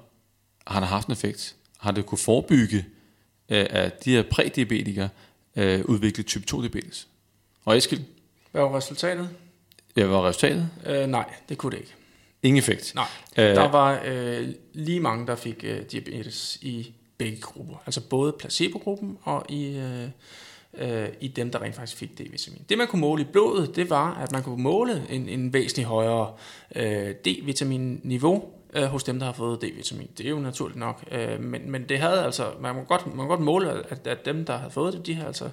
har 0.66 0.80
der 0.80 0.87
haft 0.87 1.07
en 1.07 1.12
effekt? 1.12 1.55
Har 1.78 1.91
det 1.91 2.07
kunne 2.07 2.18
forebygge, 2.18 2.87
øh, 3.49 3.66
at 3.70 4.05
de 4.05 4.11
her 4.11 4.22
prædiabetikere 4.22 5.09
øh, 5.57 5.85
udviklet 5.85 6.26
type 6.26 6.47
2 6.47 6.61
diabetes? 6.61 7.09
Og 7.64 7.76
Eskild? 7.76 8.01
Hvad 8.53 8.62
var 8.62 8.76
resultatet? 8.76 9.28
Ja, 9.97 10.05
hvad 10.05 10.16
var 10.16 10.28
resultatet? 10.28 10.68
Øh, 10.87 11.07
nej, 11.07 11.24
det 11.49 11.59
kunne 11.59 11.72
det 11.72 11.78
ikke. 11.78 11.95
Ingen 12.43 12.59
effekt? 12.59 12.93
Nej. 12.95 13.07
Øh, 13.38 13.55
der 13.55 13.70
var 13.70 14.03
øh, 14.05 14.49
lige 14.72 15.01
mange, 15.01 15.26
der 15.26 15.36
fik 15.36 15.64
øh, 15.64 15.82
diabetes 15.82 16.59
i 16.62 16.95
begge 17.18 17.40
grupper. 17.40 17.74
Altså 17.86 18.01
både 18.09 18.32
placebo-gruppen 18.32 19.18
og 19.22 19.47
i, 19.49 19.76
øh, 19.76 20.09
øh, 20.78 21.09
i 21.20 21.28
dem, 21.28 21.51
der 21.51 21.62
rent 21.62 21.74
faktisk 21.74 21.99
fik 21.99 22.20
D-vitamin. 22.20 22.62
Det 22.68 22.78
man 22.78 22.86
kunne 22.86 23.01
måle 23.01 23.22
i 23.22 23.26
blodet, 23.32 23.76
det 23.76 23.90
var, 23.90 24.14
at 24.14 24.32
man 24.32 24.43
kunne 24.43 24.62
måle 24.62 25.07
en, 25.11 25.28
en 25.28 25.53
væsentlig 25.53 25.86
højere 25.86 26.34
øh, 26.76 27.11
D-vitamin-niveau 27.11 28.45
øh, 28.72 28.84
hos 28.84 29.04
dem, 29.04 29.18
der 29.18 29.26
har 29.26 29.32
fået 29.32 29.64
D-vitamin. 29.64 30.10
Det 30.18 30.26
er 30.26 30.30
jo 30.30 30.38
naturligt 30.38 30.78
nok. 30.78 31.04
Øh, 31.10 31.40
men, 31.40 31.70
men 31.70 31.88
det 31.88 31.98
havde 31.98 32.24
altså, 32.24 32.50
man 32.60 32.74
må 32.74 32.82
godt, 32.82 33.06
man 33.06 33.16
må 33.16 33.26
godt 33.26 33.40
måle, 33.40 33.70
at, 33.90 34.06
at 34.06 34.24
dem, 34.24 34.44
der 34.44 34.56
havde 34.56 34.70
fået 34.70 34.92
det, 34.92 35.06
de 35.06 35.14
har 35.14 35.26
altså 35.26 35.48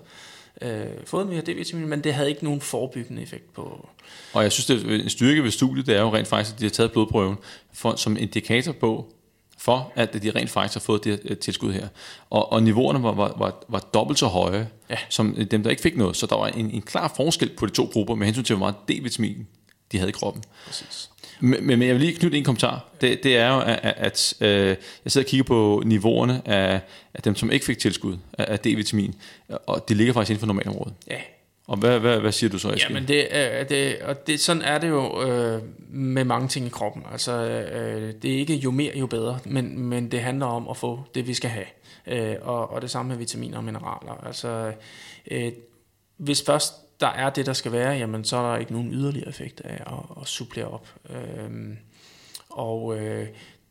øh, 0.62 0.86
fået 1.06 1.28
mere 1.28 1.42
D-vitamin, 1.42 1.86
men 1.88 2.04
det 2.04 2.14
havde 2.14 2.30
ikke 2.30 2.44
nogen 2.44 2.62
forebyggende 2.62 3.22
effekt 3.22 3.54
på... 3.54 3.90
Og 4.34 4.44
jeg 4.44 4.52
synes, 4.52 4.66
det 4.66 5.00
er 5.00 5.04
en 5.04 5.10
styrke 5.10 5.44
ved 5.44 5.52
studiet, 5.52 5.88
det 5.88 5.96
er 5.96 6.02
jo 6.02 6.14
rent 6.14 6.28
faktisk, 6.28 6.56
at 6.56 6.60
de 6.60 6.66
har 6.66 6.70
taget 6.70 6.92
blodprøven 6.92 7.38
for, 7.74 7.96
som 7.96 8.18
indikator 8.18 8.72
på, 8.72 9.14
for 9.58 9.92
at 9.96 10.24
de 10.24 10.32
rent 10.32 10.50
faktisk 10.50 10.76
har 10.76 10.80
fået 10.80 11.04
det 11.04 11.20
her 11.30 11.36
tilskud 11.36 11.74
her. 11.74 11.88
Og, 12.30 12.52
og 12.52 12.64
niveauerne 12.64 13.04
var, 13.04 13.12
var, 13.12 13.36
var, 13.38 13.64
var 13.68 13.80
dobbelt 13.80 14.20
så 14.20 14.28
høje, 14.28 14.70
ja. 14.90 14.98
som 15.10 15.36
dem, 15.52 15.64
der 15.64 15.70
ikke 15.70 15.82
fik 15.82 15.98
noget. 15.98 16.16
Så 16.16 16.26
der 16.26 16.36
var 16.36 16.48
en, 16.48 16.72
en 16.72 16.82
klar 16.82 17.14
forskel 17.16 17.50
på 17.58 17.66
de 17.66 17.72
to 17.72 17.90
grupper, 17.94 18.16
med 18.16 18.26
hensyn 18.26 18.44
til, 18.44 18.56
hvor 18.56 18.66
meget 18.66 18.76
D-vitamin 18.92 19.48
de 19.92 19.98
havde 19.98 20.10
i 20.10 20.12
kroppen. 20.12 20.44
Præcis. 20.66 21.10
Men, 21.40 21.68
men 21.68 21.82
jeg 21.82 21.94
vil 21.94 22.02
lige 22.02 22.14
knytte 22.14 22.38
en 22.38 22.44
kommentar. 22.44 22.86
Det, 23.02 23.24
det 23.24 23.38
er 23.38 23.54
jo, 23.54 23.60
at, 23.60 23.80
at 23.84 24.34
øh, 24.42 24.68
jeg 24.68 24.78
sidder 25.08 25.26
og 25.26 25.30
kigger 25.30 25.44
på 25.44 25.84
niveauerne 25.86 26.42
af, 26.46 26.82
af 27.14 27.24
dem, 27.24 27.36
som 27.36 27.52
ikke 27.52 27.66
fik 27.66 27.80
tilskud 27.80 28.18
af, 28.38 28.46
af 28.48 28.60
D-vitamin, 28.60 29.14
og 29.50 29.90
det 29.90 29.98
ligger 29.98 30.14
faktisk 30.14 30.30
inden 30.30 30.40
for 30.40 30.48
normalområdet. 30.48 30.94
Ja. 31.08 31.18
Og 31.68 31.78
hvad, 31.78 32.00
hvad, 32.00 32.20
hvad 32.20 32.32
siger 32.32 32.50
du 32.50 32.60
så, 32.60 32.70
Eskild? 32.70 32.96
Jamen, 32.96 33.08
det, 33.08 33.28
øh, 33.32 33.70
det, 33.70 34.02
og 34.02 34.28
det, 34.28 34.40
sådan 34.40 34.62
er 34.62 34.78
det 34.78 34.90
jo 34.90 35.24
øh, 35.24 35.62
med 35.90 36.24
mange 36.24 36.48
ting 36.48 36.66
i 36.66 36.70
kroppen. 36.70 37.04
Altså, 37.12 37.32
øh, 37.32 38.14
det 38.22 38.34
er 38.34 38.38
ikke 38.38 38.56
jo 38.56 38.72
mere, 38.72 38.98
jo 38.98 39.08
bedre, 39.08 39.40
men, 39.46 39.80
men 39.80 40.12
det 40.12 40.22
handler 40.22 40.46
om 40.46 40.68
at 40.70 40.78
få 40.78 41.00
det, 41.16 41.28
vi 41.28 41.34
skal 41.34 41.50
have. 41.50 41.66
Øh, 42.08 42.36
og, 42.42 42.72
og 42.72 42.82
det 42.82 42.90
samme 42.90 43.10
med 43.10 43.18
vitaminer 43.18 43.58
og 43.58 43.64
mineraler. 43.64 44.24
Altså, 44.26 44.72
øh, 45.32 45.52
hvis 46.18 46.44
først 46.46 46.74
der 47.00 47.08
er 47.08 47.30
det, 47.30 47.46
der 47.46 47.54
skal 47.54 47.72
være, 47.72 47.92
jamen 47.92 48.24
så 48.24 48.38
er 48.38 48.52
der 48.52 48.58
ikke 48.58 48.74
nogen 48.74 48.92
yderligere 48.92 49.30
effekt 49.30 49.62
af 49.62 49.74
at, 49.94 50.22
at 50.22 50.28
supplere 50.28 50.68
op. 50.68 50.88
Øhm, 51.10 51.78
og 52.50 52.98
øh, 53.00 53.28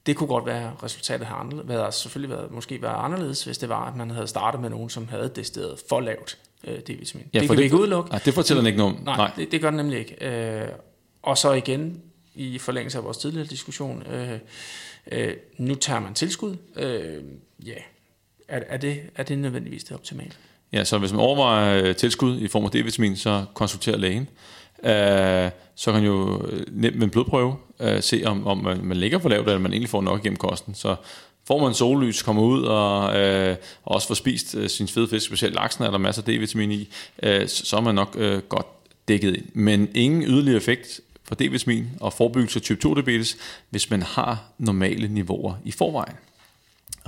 det 0.07 0.17
kunne 0.17 0.27
godt 0.27 0.47
være, 0.47 0.69
at 0.69 0.83
resultatet 0.83 1.27
har 1.27 1.37
anderledes, 1.37 1.69
været, 1.69 1.95
selvfølgelig 1.95 2.37
været, 2.37 2.51
måske 2.51 2.83
været 2.83 3.05
anderledes, 3.05 3.45
hvis 3.45 3.59
det 3.59 3.69
var, 3.69 3.85
at 3.85 3.97
man 3.97 4.11
havde 4.11 4.27
startet 4.27 4.61
med 4.61 4.71
nogen, 4.71 4.91
som 4.91 5.09
havde 5.09 5.33
det 5.37 5.47
sted 5.47 5.77
for 5.89 6.01
lavt 6.01 6.39
øh, 6.65 6.79
D-vitamin. 6.79 7.27
Ja, 7.35 7.41
det 7.41 7.49
kan 7.49 7.49
det, 7.49 7.59
vi 7.59 7.63
ikke 7.63 7.77
udelukke. 7.77 8.11
Nej, 8.11 8.21
det 8.25 8.35
fortæller 8.35 8.61
den 8.61 8.67
ikke 8.67 8.79
noget 8.79 8.97
om. 8.97 9.03
Nej, 9.03 9.17
nej. 9.17 9.33
Det, 9.37 9.53
det 9.53 9.61
gør 9.61 9.71
den 9.71 9.77
nemlig 9.77 9.99
ikke. 9.99 10.27
Øh, 10.61 10.69
og 11.23 11.39
så 11.39 11.53
igen, 11.53 12.03
i 12.35 12.59
forlængelse 12.59 12.99
af 12.99 13.05
vores 13.05 13.19
tidligere 13.19 13.47
diskussion, 13.47 14.03
øh, 14.03 14.39
øh, 15.13 15.37
nu 15.59 15.75
tager 15.75 16.01
man 16.01 16.15
tilskud. 16.15 16.57
Øh, 16.77 17.25
ja, 17.67 17.75
er, 18.49 18.61
er, 18.67 18.77
det, 18.77 19.03
er 19.15 19.23
det 19.23 19.39
nødvendigvis 19.39 19.85
det 19.85 19.93
optimale? 19.93 20.33
Ja, 20.73 20.85
så 20.85 20.99
hvis 20.99 21.13
man 21.13 21.21
overvejer 21.21 21.83
øh, 21.83 21.97
tilskud 21.97 22.41
i 22.41 22.49
form 22.49 22.65
af 22.65 22.71
D-vitamin, 22.71 23.17
så 23.17 23.45
konsulter 23.55 23.97
lægen. 23.97 24.29
Uh, 24.79 25.51
så 25.75 25.93
kan 25.93 26.05
jo 26.05 26.47
øh, 26.47 26.65
nemt 26.73 26.97
med 26.97 27.05
en 27.05 27.11
blodprøve 27.11 27.57
se, 28.01 28.23
om, 28.27 28.47
om 28.47 28.59
man, 28.59 28.85
man 28.85 28.97
ligger 28.97 29.19
for 29.19 29.29
lavt, 29.29 29.47
eller 29.47 29.59
man 29.59 29.73
egentlig 29.73 29.91
får 29.91 30.01
nok 30.01 30.21
igennem 30.21 30.37
kosten. 30.37 30.75
Så 30.75 30.97
får 31.47 31.61
man 31.61 31.75
sollys, 31.75 32.23
kommer 32.23 32.43
ud 32.43 32.63
og, 32.63 33.01
og 33.85 33.95
også 33.95 34.09
får 34.09 34.15
spist 34.15 34.57
sin 34.67 34.89
fede 34.89 35.09
fisk, 35.09 35.27
specielt 35.27 35.55
laksen 35.55 35.85
er 35.85 35.91
der 35.91 35.99
masser 35.99 36.23
af 36.23 36.33
D-vitamin 36.33 36.73
i, 36.73 36.89
så, 37.47 37.77
er 37.77 37.81
man 37.81 37.95
nok 37.95 38.17
godt 38.49 38.67
dækket 39.09 39.37
ind. 39.37 39.45
Men 39.55 39.89
ingen 39.95 40.23
yderligere 40.23 40.57
effekt 40.57 41.01
for 41.25 41.35
D-vitamin 41.35 41.85
og 42.01 42.13
forebyggelse 42.13 42.59
af 42.59 42.63
type 42.63 42.81
2 42.81 42.95
diabetes, 42.95 43.37
hvis 43.71 43.91
man 43.91 44.03
har 44.03 44.45
normale 44.59 45.09
niveauer 45.09 45.55
i 45.65 45.71
forvejen. 45.71 46.15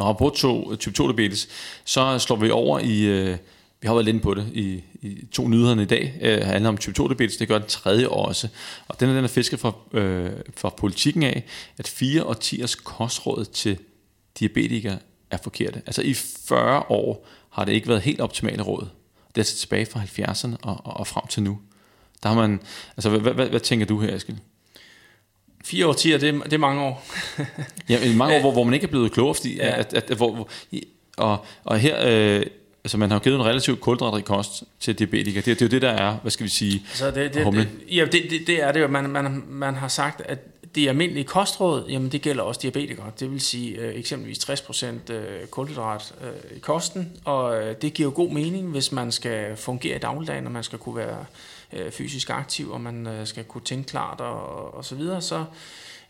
Og 0.01 0.19
på 0.19 0.31
to, 0.31 0.73
øh, 0.73 0.79
type 0.79 0.95
2 0.95 1.07
diabetes, 1.07 1.49
så 1.85 2.19
slår 2.19 2.37
vi 2.37 2.51
over 2.51 2.79
i, 2.79 3.03
øh, 3.03 3.37
vi 3.81 3.89
har 3.89 3.95
været 3.95 4.05
lidt 4.05 4.23
på 4.23 4.35
det 4.35 4.47
i, 4.53 4.83
i 5.03 5.27
to 5.33 5.49
nyhederne 5.49 5.83
i 5.83 5.87
dag, 5.87 6.15
øh, 6.21 6.43
handler 6.43 6.69
om 6.69 6.77
type 6.77 6.95
2 6.95 7.09
diabetes, 7.09 7.37
det 7.37 7.49
gør 7.49 7.59
den 7.59 7.69
tredje 7.69 8.09
også. 8.09 8.49
Og 8.89 9.01
den 9.01 9.09
er 9.09 9.15
den 9.15 9.25
er 9.25 9.29
fisket 9.29 9.61
fra, 9.61 9.73
øh, 9.93 10.31
fra 10.57 10.69
politikken 10.69 11.23
af, 11.23 11.45
at 11.79 11.89
fire 11.89 12.23
og 12.23 12.37
10'ers 12.45 12.83
kostråd 12.85 13.45
til 13.45 13.79
diabetikere 14.39 14.99
er 15.31 15.39
forkerte. 15.43 15.83
Altså 15.87 16.03
i 16.03 16.15
40 16.15 16.83
år 16.89 17.27
har 17.51 17.65
det 17.65 17.73
ikke 17.73 17.89
været 17.89 18.03
helt 18.03 18.21
optimale 18.21 18.63
råd. 18.63 18.89
Det 19.29 19.37
er 19.37 19.41
altså 19.41 19.57
tilbage 19.57 19.87
fra 19.87 20.01
70'erne 20.01 20.57
og, 20.63 20.81
og, 20.85 20.97
og 20.97 21.07
frem 21.07 21.27
til 21.27 21.43
nu. 21.43 21.59
Der 22.23 22.29
har 22.29 22.37
man, 22.37 22.61
altså 22.97 23.11
hvad, 23.11 23.21
hvad, 23.21 23.33
hvad, 23.33 23.47
hvad 23.49 23.61
tænker 23.61 23.87
du 23.87 24.01
her, 24.01 24.15
Eskild? 24.17 24.39
Fire 25.71 25.87
årtier, 25.87 26.19
det 26.19 26.29
er, 26.29 26.39
det 26.39 26.53
er 26.53 26.59
mange 26.59 26.83
år. 26.83 27.07
ja, 27.89 28.15
mange 28.15 28.37
år, 28.37 28.41
hvor, 28.41 28.53
hvor 28.53 28.65
man 28.65 28.75
ikke 28.75 28.85
er 28.85 28.91
blevet 28.91 29.13
klogere, 29.13 29.35
fordi 29.35 29.57
ja. 29.57 29.79
at, 29.79 29.95
at, 29.95 30.11
at, 30.11 30.17
hvor, 30.17 30.35
hvor, 30.35 30.49
og, 31.17 31.45
og 31.65 31.79
her, 31.79 31.97
øh, 32.07 32.47
altså 32.85 32.99
man 32.99 33.11
har 33.11 33.19
givet 33.19 33.37
en 33.37 33.45
relativt 33.45 33.81
kulhydratrig 33.81 34.25
kost 34.25 34.65
til 34.81 34.99
diabetikere. 34.99 35.43
Det, 35.45 35.47
det 35.47 35.63
er 35.63 35.67
jo 35.67 35.71
det, 35.71 35.83
der 35.83 35.91
er, 35.91 36.17
hvad 36.23 36.31
skal 36.31 36.45
vi 36.45 36.51
sige, 36.51 36.83
altså 36.89 37.11
det, 37.11 37.35
det, 37.35 37.47
det, 37.53 37.69
ja, 37.91 38.05
det, 38.05 38.23
det, 38.31 38.47
det 38.47 38.63
er 38.63 38.73
det 38.73 38.81
jo. 38.81 38.89
Man, 38.89 39.11
man, 39.11 39.45
man 39.49 39.75
har 39.75 39.89
sagt, 39.89 40.23
at 40.25 40.39
det 40.75 40.89
almindelige 40.89 41.25
kostråd, 41.25 41.85
jamen 41.89 42.13
det 42.13 42.23
gælder 42.23 42.43
også 42.43 42.61
diabetikere. 42.63 43.11
Det 43.21 43.33
vil 43.33 43.41
sige 43.41 43.79
øh, 43.79 43.99
eksempelvis 43.99 44.39
60% 44.39 45.13
øh, 45.13 45.47
kulhydrat 45.47 46.15
øh, 46.23 46.57
i 46.57 46.59
kosten, 46.59 47.13
og 47.25 47.63
øh, 47.63 47.77
det 47.83 47.95
giver 47.95 48.07
jo 48.09 48.13
god 48.15 48.31
mening, 48.31 48.71
hvis 48.71 48.93
man 48.93 49.13
skal 49.13 49.57
fungere 49.57 49.97
i 49.97 49.99
dagligdagen, 49.99 50.47
og 50.47 50.53
man 50.53 50.63
skal 50.63 50.79
kunne 50.79 50.97
være 50.97 51.25
øh, 51.73 51.91
fysisk 51.91 52.31
aktiv, 52.31 52.71
og 52.71 52.81
man 52.81 53.07
øh, 53.07 53.27
skal 53.27 53.45
kunne 53.45 53.65
tænke 53.65 53.89
klart 53.89 54.21
og, 54.21 54.75
og 54.75 54.85
så 54.85 54.95
videre, 54.95 55.23
så, 55.23 55.45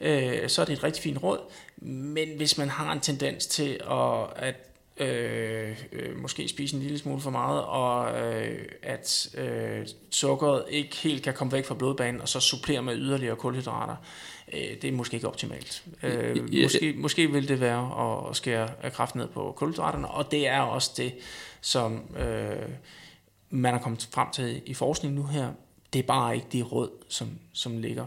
øh, 0.01 0.49
så 0.49 0.61
er 0.61 0.67
det 0.67 0.73
et 0.73 0.85
rigtig 0.85 1.03
fint 1.03 1.23
råd. 1.23 1.39
Men 1.83 2.29
hvis 2.37 2.59
man 2.59 2.69
har 2.69 2.93
en 2.93 3.01
tendens 3.01 3.47
til 3.47 3.81
at, 3.91 4.27
at 4.37 4.55
øh, 5.01 5.77
øh, 5.93 6.19
måske 6.19 6.49
spise 6.49 6.77
en 6.77 6.83
lille 6.83 6.99
smule 6.99 7.21
for 7.21 7.31
meget, 7.31 7.63
og 7.65 8.21
øh, 8.21 8.59
at 8.83 9.29
øh, 9.39 9.87
sukkeret 10.11 10.65
ikke 10.69 10.97
helt 10.97 11.23
kan 11.23 11.35
komme 11.35 11.53
væk 11.53 11.65
fra 11.65 11.75
blodbanen, 11.75 12.21
og 12.21 12.29
så 12.29 12.41
supplere 12.41 12.83
med 12.83 12.97
yderligere 12.97 13.37
kulhydrater, 13.37 13.97
øh, 14.53 14.61
det 14.83 14.85
er 14.85 14.93
måske 14.93 15.15
ikke 15.15 15.29
optimalt. 15.29 15.85
Øh, 16.03 16.63
måske, 16.63 16.95
måske 16.97 17.33
vil 17.33 17.49
det 17.49 17.61
være 17.61 18.29
at 18.29 18.37
skære 18.37 18.69
kraft 18.91 19.15
ned 19.15 19.29
på 19.29 19.55
kulhydraterne, 19.57 20.09
og 20.09 20.31
det 20.31 20.49
er 20.49 20.61
også 20.61 20.91
det, 20.97 21.13
som 21.61 22.17
øh, 22.19 22.69
man 23.51 23.75
er 23.75 23.79
kommet 23.79 24.09
frem 24.13 24.29
til 24.33 24.63
i 24.67 24.75
forskning 24.75 25.15
nu 25.15 25.27
her. 25.27 25.49
Det 25.93 25.99
er 25.99 26.03
bare 26.03 26.35
ikke 26.35 26.47
de 26.53 26.63
råd, 26.63 26.91
som, 27.09 27.29
som 27.53 27.79
ligger 27.79 28.05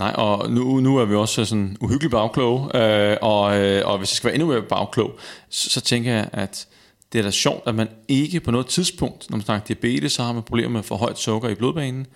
Nej, 0.00 0.14
og 0.16 0.50
nu, 0.50 0.80
nu 0.80 0.96
er 0.96 1.04
vi 1.04 1.14
også 1.14 1.44
sådan 1.44 1.76
uhyggeligt 1.80 2.10
bagklog, 2.10 2.70
øh, 2.74 3.16
og, 3.22 3.58
øh, 3.58 3.86
og 3.86 3.98
hvis 3.98 4.10
jeg 4.10 4.16
skal 4.16 4.26
være 4.26 4.34
endnu 4.34 4.48
mere 4.48 4.62
bagklog, 4.62 5.18
så, 5.48 5.70
så 5.70 5.80
tænker 5.80 6.12
jeg, 6.12 6.28
at 6.32 6.68
det 7.12 7.18
er 7.18 7.22
da 7.22 7.30
sjovt, 7.30 7.62
at 7.66 7.74
man 7.74 7.88
ikke 8.08 8.40
på 8.40 8.50
noget 8.50 8.66
tidspunkt, 8.66 9.30
når 9.30 9.36
man 9.36 9.44
snakker 9.44 9.66
diabetes, 9.66 10.12
så 10.12 10.22
har 10.22 10.32
man 10.32 10.42
problemer 10.42 10.70
med 10.70 10.82
for 10.82 10.96
højt 10.96 11.18
sukker 11.18 11.48
i 11.48 11.54
blodbanen, 11.54 12.06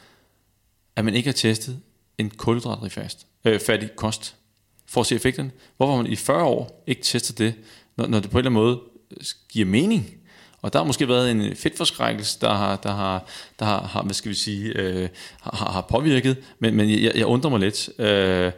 at 0.97 1.05
man 1.05 1.15
ikke 1.15 1.29
har 1.29 1.33
testet 1.33 1.81
en 2.19 2.31
kulhydratrig 2.31 2.93
fast, 2.93 3.27
øh, 3.45 3.61
fattig 3.61 3.91
kost 3.97 4.37
for 4.87 5.01
at 5.01 5.07
se 5.07 5.15
effekten. 5.15 5.53
Hvorfor 5.77 5.97
har 5.97 6.03
man 6.03 6.13
i 6.13 6.17
40 6.17 6.45
år 6.45 6.85
ikke 6.87 7.03
testet 7.03 7.39
det, 7.39 7.55
når, 7.97 8.07
når 8.07 8.21
det 8.21 8.31
på 8.31 8.39
en 8.39 8.47
eller 8.47 8.51
anden 8.51 8.63
måde 8.65 8.81
giver 9.49 9.67
mening? 9.67 10.15
Og 10.65 10.73
der 10.73 10.79
har 10.79 10.85
måske 10.85 11.09
været 11.09 11.31
en 11.31 11.41
øh, 11.41 11.57
fedtforskrækkelse, 11.57 12.41
der 12.41 12.55
har, 12.55 12.77
der 12.77 12.93
har, 12.93 13.25
der 13.59 13.65
har, 13.65 13.87
har 13.87 14.03
hvad 14.03 14.15
skal 14.15 14.31
vi 14.31 14.35
sige, 14.35 14.79
øh, 14.79 15.09
har, 15.43 15.73
har 15.73 15.81
påvirket, 15.81 16.37
men, 16.59 16.77
men 16.77 16.91
jeg, 16.91 17.13
jeg 17.15 17.27
undrer 17.27 17.51
mig 17.51 17.61
lidt. 17.61 17.89
Øh, 17.99 18.53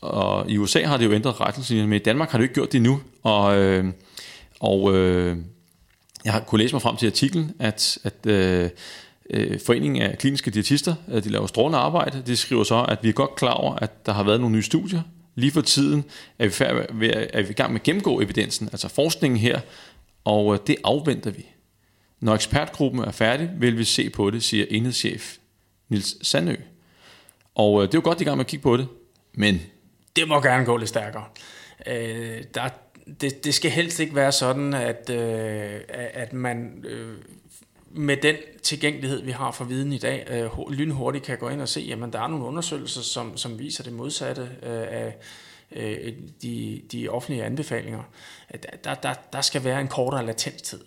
og 0.00 0.50
i 0.50 0.58
USA 0.58 0.86
har 0.86 0.96
det 0.96 1.04
jo 1.04 1.12
ændret 1.12 1.40
retningslinjerne, 1.40 1.88
men 1.88 1.96
i 1.96 2.02
Danmark 2.02 2.30
har 2.30 2.38
det 2.38 2.42
jo 2.42 2.44
ikke 2.44 2.54
gjort 2.54 2.72
det 2.72 2.82
nu. 2.82 3.00
Og, 3.22 3.58
øh, 3.58 3.84
og 4.60 4.96
øh, 4.96 5.36
jeg 6.24 6.32
har 6.32 6.40
kunnet 6.40 6.64
læse 6.64 6.74
mig 6.74 6.82
frem 6.82 6.96
til 6.96 7.06
artiklen, 7.06 7.54
at, 7.58 7.98
at 8.04 8.26
øh, 8.26 8.70
øh, 9.30 9.60
Foreningen 9.66 10.02
af 10.02 10.18
Kliniske 10.18 10.50
Diætister, 10.50 10.94
øh, 11.08 11.24
de 11.24 11.28
laver 11.28 11.46
strålende 11.46 11.78
arbejde, 11.78 12.22
de 12.26 12.36
skriver 12.36 12.64
så, 12.64 12.82
at 12.88 12.98
vi 13.02 13.08
er 13.08 13.12
godt 13.12 13.34
klar 13.34 13.52
over, 13.52 13.74
at 13.74 14.06
der 14.06 14.12
har 14.12 14.22
været 14.22 14.40
nogle 14.40 14.56
nye 14.56 14.62
studier. 14.62 15.02
Lige 15.34 15.52
for 15.52 15.60
tiden 15.60 16.04
er 16.38 16.44
vi, 16.44 16.50
færd, 16.50 16.86
er 17.32 17.42
vi 17.42 17.50
i 17.50 17.52
gang 17.52 17.72
med 17.72 17.80
at 17.80 17.84
gennemgå 17.84 18.20
evidensen, 18.20 18.68
altså 18.72 18.88
forskningen 18.88 19.40
her, 19.40 19.60
og 20.24 20.54
øh, 20.54 20.60
det 20.66 20.76
afventer 20.84 21.30
vi. 21.30 21.46
Når 22.20 22.34
ekspertgruppen 22.34 23.04
er 23.04 23.10
færdig, 23.10 23.50
vil 23.56 23.78
vi 23.78 23.84
se 23.84 24.10
på 24.10 24.30
det, 24.30 24.42
siger 24.42 24.66
enhedschef 24.70 25.36
Nils 25.88 26.28
Sandø. 26.28 26.54
Og 27.54 27.82
øh, 27.82 27.88
det 27.88 27.94
er 27.94 27.98
jo 27.98 28.04
godt, 28.04 28.20
i 28.20 28.24
gang 28.24 28.36
med 28.36 28.44
at 28.44 28.50
kigge 28.50 28.62
på 28.62 28.76
det, 28.76 28.88
men... 29.34 29.60
Det 30.16 30.28
må 30.28 30.40
gerne 30.40 30.64
gå 30.64 30.76
lidt 30.76 30.88
stærkere. 30.88 31.24
Øh, 31.86 32.44
der, 32.54 32.68
det, 33.20 33.44
det 33.44 33.54
skal 33.54 33.70
helst 33.70 34.00
ikke 34.00 34.14
være 34.14 34.32
sådan, 34.32 34.74
at, 34.74 35.10
øh, 35.10 35.80
at 36.14 36.32
man 36.32 36.84
øh, 36.88 37.16
med 37.90 38.16
den 38.16 38.36
tilgængelighed, 38.62 39.22
vi 39.22 39.30
har 39.30 39.50
for 39.50 39.64
viden 39.64 39.92
i 39.92 39.98
dag, 39.98 40.26
øh, 40.30 40.70
lynhurtigt 40.70 41.24
kan 41.24 41.38
gå 41.38 41.48
ind 41.48 41.60
og 41.60 41.68
se, 41.68 41.80
jamen 41.80 42.12
der 42.12 42.20
er 42.20 42.28
nogle 42.28 42.44
undersøgelser, 42.44 43.02
som, 43.02 43.36
som 43.36 43.58
viser 43.58 43.84
det 43.84 43.92
modsatte 43.92 44.42
øh, 44.42 44.86
af 44.88 45.16
øh, 45.76 46.12
de, 46.42 46.82
de 46.92 47.08
offentlige 47.08 47.44
anbefalinger. 47.44 48.02
Der, 48.84 48.94
der, 48.94 49.14
der 49.32 49.40
skal 49.40 49.64
være 49.64 49.80
en 49.80 49.88
kortere 49.88 50.26
latenstid 50.26 50.80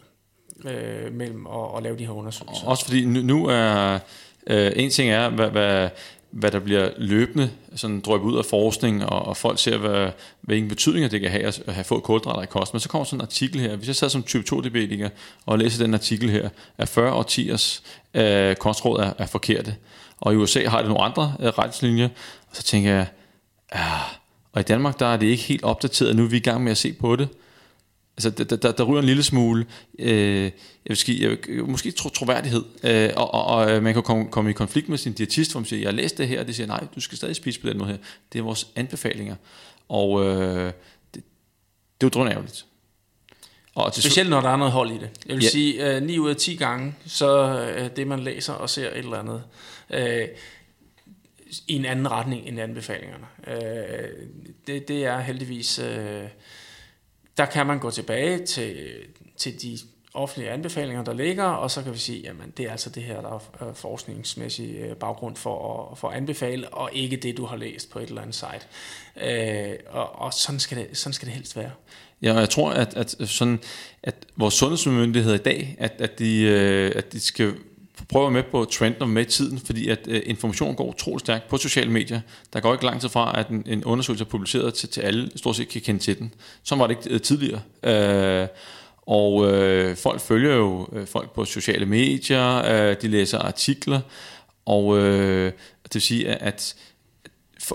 øh, 0.66 1.14
mellem 1.14 1.48
at, 1.48 1.78
at 1.78 1.84
lave 1.84 1.98
de 1.98 2.06
her 2.06 2.14
undersøgelser. 2.14 2.68
Også 2.68 2.86
fordi 2.86 3.06
nu, 3.06 3.22
nu 3.22 3.46
er 3.46 4.00
øh, 4.48 4.72
en 4.76 4.90
ting 4.90 5.10
er, 5.10 5.30
hvad, 5.30 5.50
hvad, 5.50 5.90
hvad 6.32 6.52
der 6.52 6.60
bliver 6.60 6.90
løbende 6.98 7.52
sådan 7.76 8.00
drøbet 8.02 8.26
ud 8.26 8.38
af 8.38 8.46
forskning, 8.46 9.06
og, 9.06 9.26
og 9.26 9.38
folk 9.38 9.60
ser, 9.60 9.78
hvad, 9.78 10.12
hvilken 10.42 10.70
betydning 10.70 11.12
det 11.12 11.22
kan 11.22 11.32
have 11.32 11.44
at, 11.44 11.62
have 11.68 11.84
fået 11.84 12.04
kulhydrater 12.04 12.42
i 12.42 12.46
kost. 12.46 12.74
Men 12.74 12.80
så 12.80 12.90
kommer 12.90 13.06
sådan 13.06 13.18
en 13.18 13.22
artikel 13.22 13.62
her. 13.62 13.76
Hvis 13.76 13.88
jeg 13.88 13.96
sad 13.96 14.10
som 14.10 14.24
type 14.24 14.44
2-diabetiker 14.56 15.10
og 15.46 15.60
læser 15.60 15.84
den 15.84 15.94
artikel 15.94 16.30
her, 16.30 16.50
at 16.78 16.90
40 16.90 17.14
årtiers 17.14 17.84
øh, 18.14 18.56
kostråd 18.56 19.00
er, 19.00 19.14
er 19.18 19.26
forkerte. 19.26 19.76
Og 20.20 20.34
i 20.34 20.36
USA 20.36 20.70
har 20.70 20.78
det 20.78 20.88
nogle 20.88 21.04
andre 21.04 21.34
øh, 21.40 21.48
retningslinjer. 21.48 22.10
Og 22.50 22.56
så 22.56 22.64
tænker 22.64 22.92
jeg, 22.92 23.08
ja, 23.76 24.00
og 24.54 24.60
i 24.60 24.64
Danmark 24.64 25.00
der 25.00 25.06
er 25.06 25.18
det 25.18 25.28
ikke 25.28 25.44
helt 25.44 25.64
opdateret. 25.64 26.16
Nu 26.16 26.24
er 26.24 26.28
vi 26.28 26.38
i 26.38 26.40
gang 26.40 26.64
med 26.64 26.72
at 26.72 26.78
se 26.78 26.94
på 26.94 27.16
det. 27.16 27.28
Altså, 28.18 28.30
der, 28.30 28.56
der, 28.56 28.72
der 28.72 28.84
ryger 28.84 29.00
en 29.00 29.06
lille 29.06 29.24
smule, 29.24 29.66
øh, 30.00 30.44
jeg 30.44 30.52
vil 30.86 30.98
sige, 30.98 31.22
jeg 31.22 31.30
vil, 31.30 31.66
måske 31.66 31.92
tro, 31.92 32.10
troværdighed, 32.10 32.64
øh, 32.84 33.10
og, 33.16 33.34
og, 33.34 33.46
og 33.46 33.72
øh, 33.72 33.84
man 33.84 33.94
kan 33.94 34.04
komme, 34.04 34.28
komme 34.28 34.50
i 34.50 34.54
konflikt 34.54 34.90
med 34.90 34.98
sin 34.98 35.14
diætist, 35.14 35.52
hvor 35.52 35.60
man 35.60 35.66
siger, 35.66 35.80
jeg 35.80 35.88
har 35.88 35.96
læst 35.96 36.18
det 36.18 36.28
her, 36.28 36.40
og 36.40 36.48
det 36.48 36.56
siger, 36.56 36.68
nej, 36.68 36.88
du 36.96 37.00
skal 37.00 37.18
stadig 37.18 37.36
spise 37.36 37.60
på 37.60 37.68
den 37.68 37.78
måde 37.78 37.90
her. 37.90 37.98
Det 38.34 38.40
er 38.40 38.44
vores 38.44 38.68
anbefalinger. 38.76 39.36
Og 39.90 40.26
øh, 40.26 40.66
det, 40.66 40.74
det 41.14 41.22
er 41.22 41.24
jo 42.04 42.10
drønærveligt. 42.10 42.66
Og 43.76 43.94
til 43.94 44.04
Specielt 44.04 44.30
når 44.30 44.42
der 44.42 44.50
er 44.50 44.56
noget 44.56 44.74
hold 44.74 44.92
i 44.92 44.98
det. 44.98 45.10
Jeg 45.28 45.36
vil 45.36 45.44
ja. 45.44 45.50
sige, 45.50 45.96
øh, 45.96 46.04
9 46.04 46.20
ud 46.20 46.30
af 46.30 46.36
10 46.36 46.56
gange, 46.56 46.96
så 47.06 47.60
øh, 47.78 47.90
det 47.96 48.08
man 48.08 48.20
læser 48.20 48.54
og 48.54 48.70
ser 48.70 48.90
et 48.90 48.98
eller 48.98 49.18
andet, 49.18 49.44
øh, 49.90 50.28
i 51.68 51.74
en 51.74 51.86
anden 51.86 52.12
retning 52.12 52.48
end 52.48 52.60
anbefalingerne. 52.60 53.26
Øh, 53.48 54.10
det, 54.68 54.88
det 54.88 55.06
er 55.06 55.20
heldigvis... 55.20 55.80
Øh, 55.80 56.24
der 57.38 57.46
kan 57.46 57.68
man 57.68 57.80
gå 57.80 57.92
tilbage 57.92 58.46
til, 58.46 58.92
til 59.38 59.62
de 59.62 59.78
offentlige 60.14 60.52
anbefalinger, 60.52 61.04
der 61.04 61.14
ligger, 61.14 61.44
og 61.44 61.72
så 61.72 61.84
kan 61.84 61.94
vi 61.94 61.98
sige, 61.98 62.22
jamen 62.22 62.54
det 62.58 62.66
er 62.66 62.72
altså 62.72 62.90
det 62.90 63.04
her, 63.04 63.22
der 63.22 63.30
er 63.30 63.68
øh, 63.68 63.76
forskningsmæssig 63.76 64.76
øh, 64.76 64.96
baggrund 64.96 65.36
for 65.36 65.92
at, 65.92 65.98
for 65.98 66.10
at 66.10 66.18
anbefale, 66.18 66.70
og 66.70 66.90
ikke 66.94 67.18
det, 67.18 67.38
du 67.38 67.46
har 67.46 67.56
læst 67.56 67.92
på 67.92 68.00
et 68.00 68.10
eller 68.10 68.22
andet 68.22 68.36
site. 68.36 68.68
Øh, 69.28 69.76
og 69.90 70.20
og 70.20 70.34
sådan, 70.34 70.60
skal 70.60 70.78
det, 70.78 70.98
sådan 70.98 71.14
skal 71.14 71.26
det 71.26 71.36
helst 71.36 71.56
være. 71.58 71.72
Ja, 72.22 72.34
og 72.34 72.40
jeg 72.40 72.50
tror, 72.50 72.72
at, 72.72 72.94
at, 72.98 73.16
sådan, 73.30 73.60
at 74.04 74.16
vores 74.36 74.54
sundhedsmyndigheder 74.54 75.36
i 75.36 75.44
dag, 75.44 75.76
at, 75.80 75.94
at, 76.00 76.20
de, 76.20 76.42
øh, 76.42 76.92
at 76.96 77.14
de 77.14 77.20
skal 77.20 77.54
prøver 78.10 78.30
med 78.30 78.44
på 78.44 78.66
trenden 78.66 79.02
og 79.02 79.10
med 79.10 79.26
tiden, 79.26 79.60
fordi 79.60 79.90
at 79.90 80.00
øh, 80.08 80.22
information 80.26 80.76
går 80.76 80.86
utrolig 80.86 81.20
stærkt 81.20 81.48
på 81.48 81.58
sociale 81.58 81.92
medier. 81.92 82.22
Der 82.54 82.60
går 82.60 82.74
ikke 82.74 82.86
lang 82.86 83.02
tid 83.02 83.10
fra, 83.10 83.40
at 83.40 83.50
en, 83.50 83.64
en 83.68 83.84
undersøgelse 83.84 84.26
er 84.26 84.30
publiceret 84.30 84.74
til, 84.74 84.90
til 84.90 85.02
alle 85.02 85.30
stort 85.36 85.56
set 85.56 85.70
kan 85.70 85.82
kende 85.82 86.00
til 86.00 86.20
den. 86.20 86.34
Så 86.64 86.76
var 86.76 86.88
det 86.88 86.98
ikke 86.98 87.16
øh, 87.16 87.22
tidligere. 87.22 87.62
Øh, 87.84 88.48
og 89.02 89.52
øh, 89.52 89.96
folk 89.96 90.22
følger 90.22 90.56
jo 90.56 90.88
øh, 90.94 91.08
folk 91.08 91.32
på 91.32 91.46
sociale 91.46 91.86
medier, 91.86 92.66
øh, 92.66 92.96
de 93.02 93.08
læser 93.08 93.40
artikler, 93.40 94.02
og 94.66 94.98
øh, 94.98 95.52
det 95.84 95.94
vil 95.94 96.02
sige, 96.02 96.28
at 96.28 96.76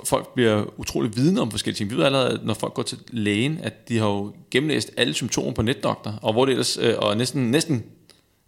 folk 0.05 0.35
bliver 0.35 0.65
utrolig 0.81 1.17
vidne 1.17 1.41
om 1.41 1.51
forskellige 1.51 1.77
ting. 1.77 1.91
Vi 1.91 1.97
ved 1.97 2.05
allerede, 2.05 2.41
når 2.43 2.55
folk 2.55 2.75
går 2.75 2.83
til 2.83 2.99
lægen, 3.11 3.59
at 3.63 3.89
de 3.89 3.99
har 3.99 4.07
jo 4.07 4.35
gennemlæst 4.51 4.91
alle 4.97 5.15
symptomer 5.15 5.53
på 5.53 5.63
netdoktor, 5.63 6.19
og 6.23 6.33
hvor 6.33 6.45
det 6.45 6.53
ellers, 6.53 6.79
øh, 6.81 6.95
og 6.99 7.17
næsten, 7.17 7.51
næsten 7.51 7.85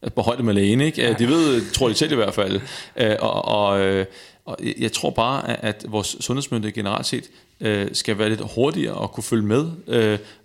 på 0.08 0.22
højde 0.22 0.42
med 0.42 0.54
lægen, 0.54 0.80
ikke? 0.80 1.02
Ja. 1.02 1.12
De 1.12 1.28
ved, 1.28 1.70
tror 1.72 1.88
de 1.88 1.94
selv 1.94 2.12
i 2.12 2.14
hvert 2.14 2.34
fald. 2.34 2.60
Øh, 2.96 3.16
og, 3.20 3.44
og, 3.44 3.80
øh, 3.80 4.06
og 4.44 4.56
jeg 4.78 4.92
tror 4.92 5.10
bare, 5.10 5.64
at 5.64 5.84
vores 5.88 6.16
sundhedsmyndighed 6.20 6.74
generelt 6.74 7.06
set 7.06 7.24
øh, 7.60 7.88
skal 7.92 8.18
være 8.18 8.28
lidt 8.28 8.42
hurtigere 8.54 8.94
og 8.94 9.12
kunne 9.12 9.24
følge 9.24 9.42
med, 9.42 9.66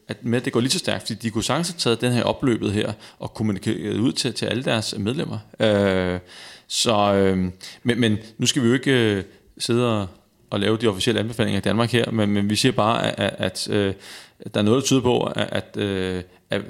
at 0.08 0.26
med 0.26 0.40
at 0.40 0.46
det 0.46 0.54
går 0.54 0.60
lige 0.60 0.72
så 0.72 0.80
stærkt, 0.80 1.02
fordi 1.02 1.14
de 1.14 1.30
kunne 1.30 1.44
sagtens 1.44 1.68
have 1.70 1.78
taget 1.78 2.02
den 2.02 2.12
her 2.12 2.24
opløbet 2.24 2.72
her 2.72 2.94
og 3.20 3.34
kommunikeret 3.34 3.98
ud 3.98 4.12
til, 4.12 4.34
til 4.34 4.46
alle 4.46 4.64
deres 4.64 4.96
medlemmer. 4.98 5.38
Så, 6.68 7.14
men, 7.84 8.00
men 8.00 8.18
nu 8.38 8.46
skal 8.46 8.62
vi 8.62 8.68
jo 8.68 8.74
ikke 8.74 9.24
sidde 9.58 10.00
og, 10.02 10.08
og 10.50 10.60
lave 10.60 10.78
de 10.78 10.88
officielle 10.88 11.20
anbefalinger 11.20 11.58
i 11.58 11.62
Danmark 11.62 11.92
her, 11.92 12.12
men, 12.12 12.30
men 12.30 12.50
vi 12.50 12.56
siger 12.56 12.72
bare, 12.72 13.20
at, 13.20 13.36
at, 13.38 13.68
at 14.40 14.54
der 14.54 14.60
er 14.60 14.64
noget, 14.64 14.82
der 14.82 14.86
tyder 14.86 15.02
på, 15.02 15.24
at, 15.24 15.78
at, 15.78 15.78
at 16.50 16.62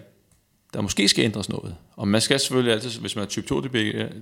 der 0.75 0.81
måske 0.81 1.07
skal 1.07 1.25
ændres 1.25 1.49
noget. 1.49 1.75
Og 1.95 2.07
man 2.07 2.21
skal 2.21 2.39
selvfølgelig 2.39 2.73
altid, 2.73 2.99
hvis 2.99 3.15
man 3.15 3.25
er 3.25 3.29
type 3.29 3.47
2 3.47 3.61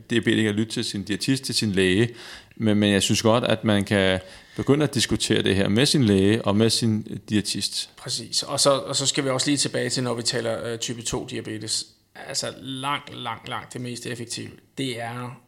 diabetiker, 0.10 0.52
lytte 0.52 0.74
til 0.74 0.84
sin 0.84 1.04
diætist, 1.04 1.44
til 1.44 1.56
sin 1.56 1.72
læge. 1.72 2.10
Men, 2.56 2.78
men 2.78 2.92
jeg 2.92 3.04
synes 3.04 3.22
godt, 3.22 3.44
at 3.44 3.64
man 3.64 3.84
kan 3.84 4.20
begynde 4.56 4.84
at 4.84 4.94
diskutere 4.94 5.42
det 5.42 5.56
her 5.56 5.70
med 5.70 5.86
sin 5.86 6.04
læge 6.04 6.46
og 6.46 6.56
med 6.56 6.70
sin 6.70 7.22
diætist. 7.30 7.90
Præcis. 7.98 8.44
Og 8.44 8.60
så, 8.60 8.72
og 8.72 8.96
så 8.96 9.06
skal 9.06 9.24
vi 9.24 9.30
også 9.30 9.48
lige 9.48 9.58
tilbage 9.58 9.90
til, 9.90 10.04
når 10.04 10.14
vi 10.14 10.24
taler 10.24 10.74
uh, 10.74 10.80
type 10.80 11.02
2 11.02 11.26
diabetes. 11.26 11.86
Altså 12.28 12.54
langt, 12.62 13.16
langt, 13.16 13.50
langt 13.50 13.74
det 13.74 13.82
mest 13.82 14.06
effektive, 14.06 14.52
det 14.78 15.02
er 15.02 15.42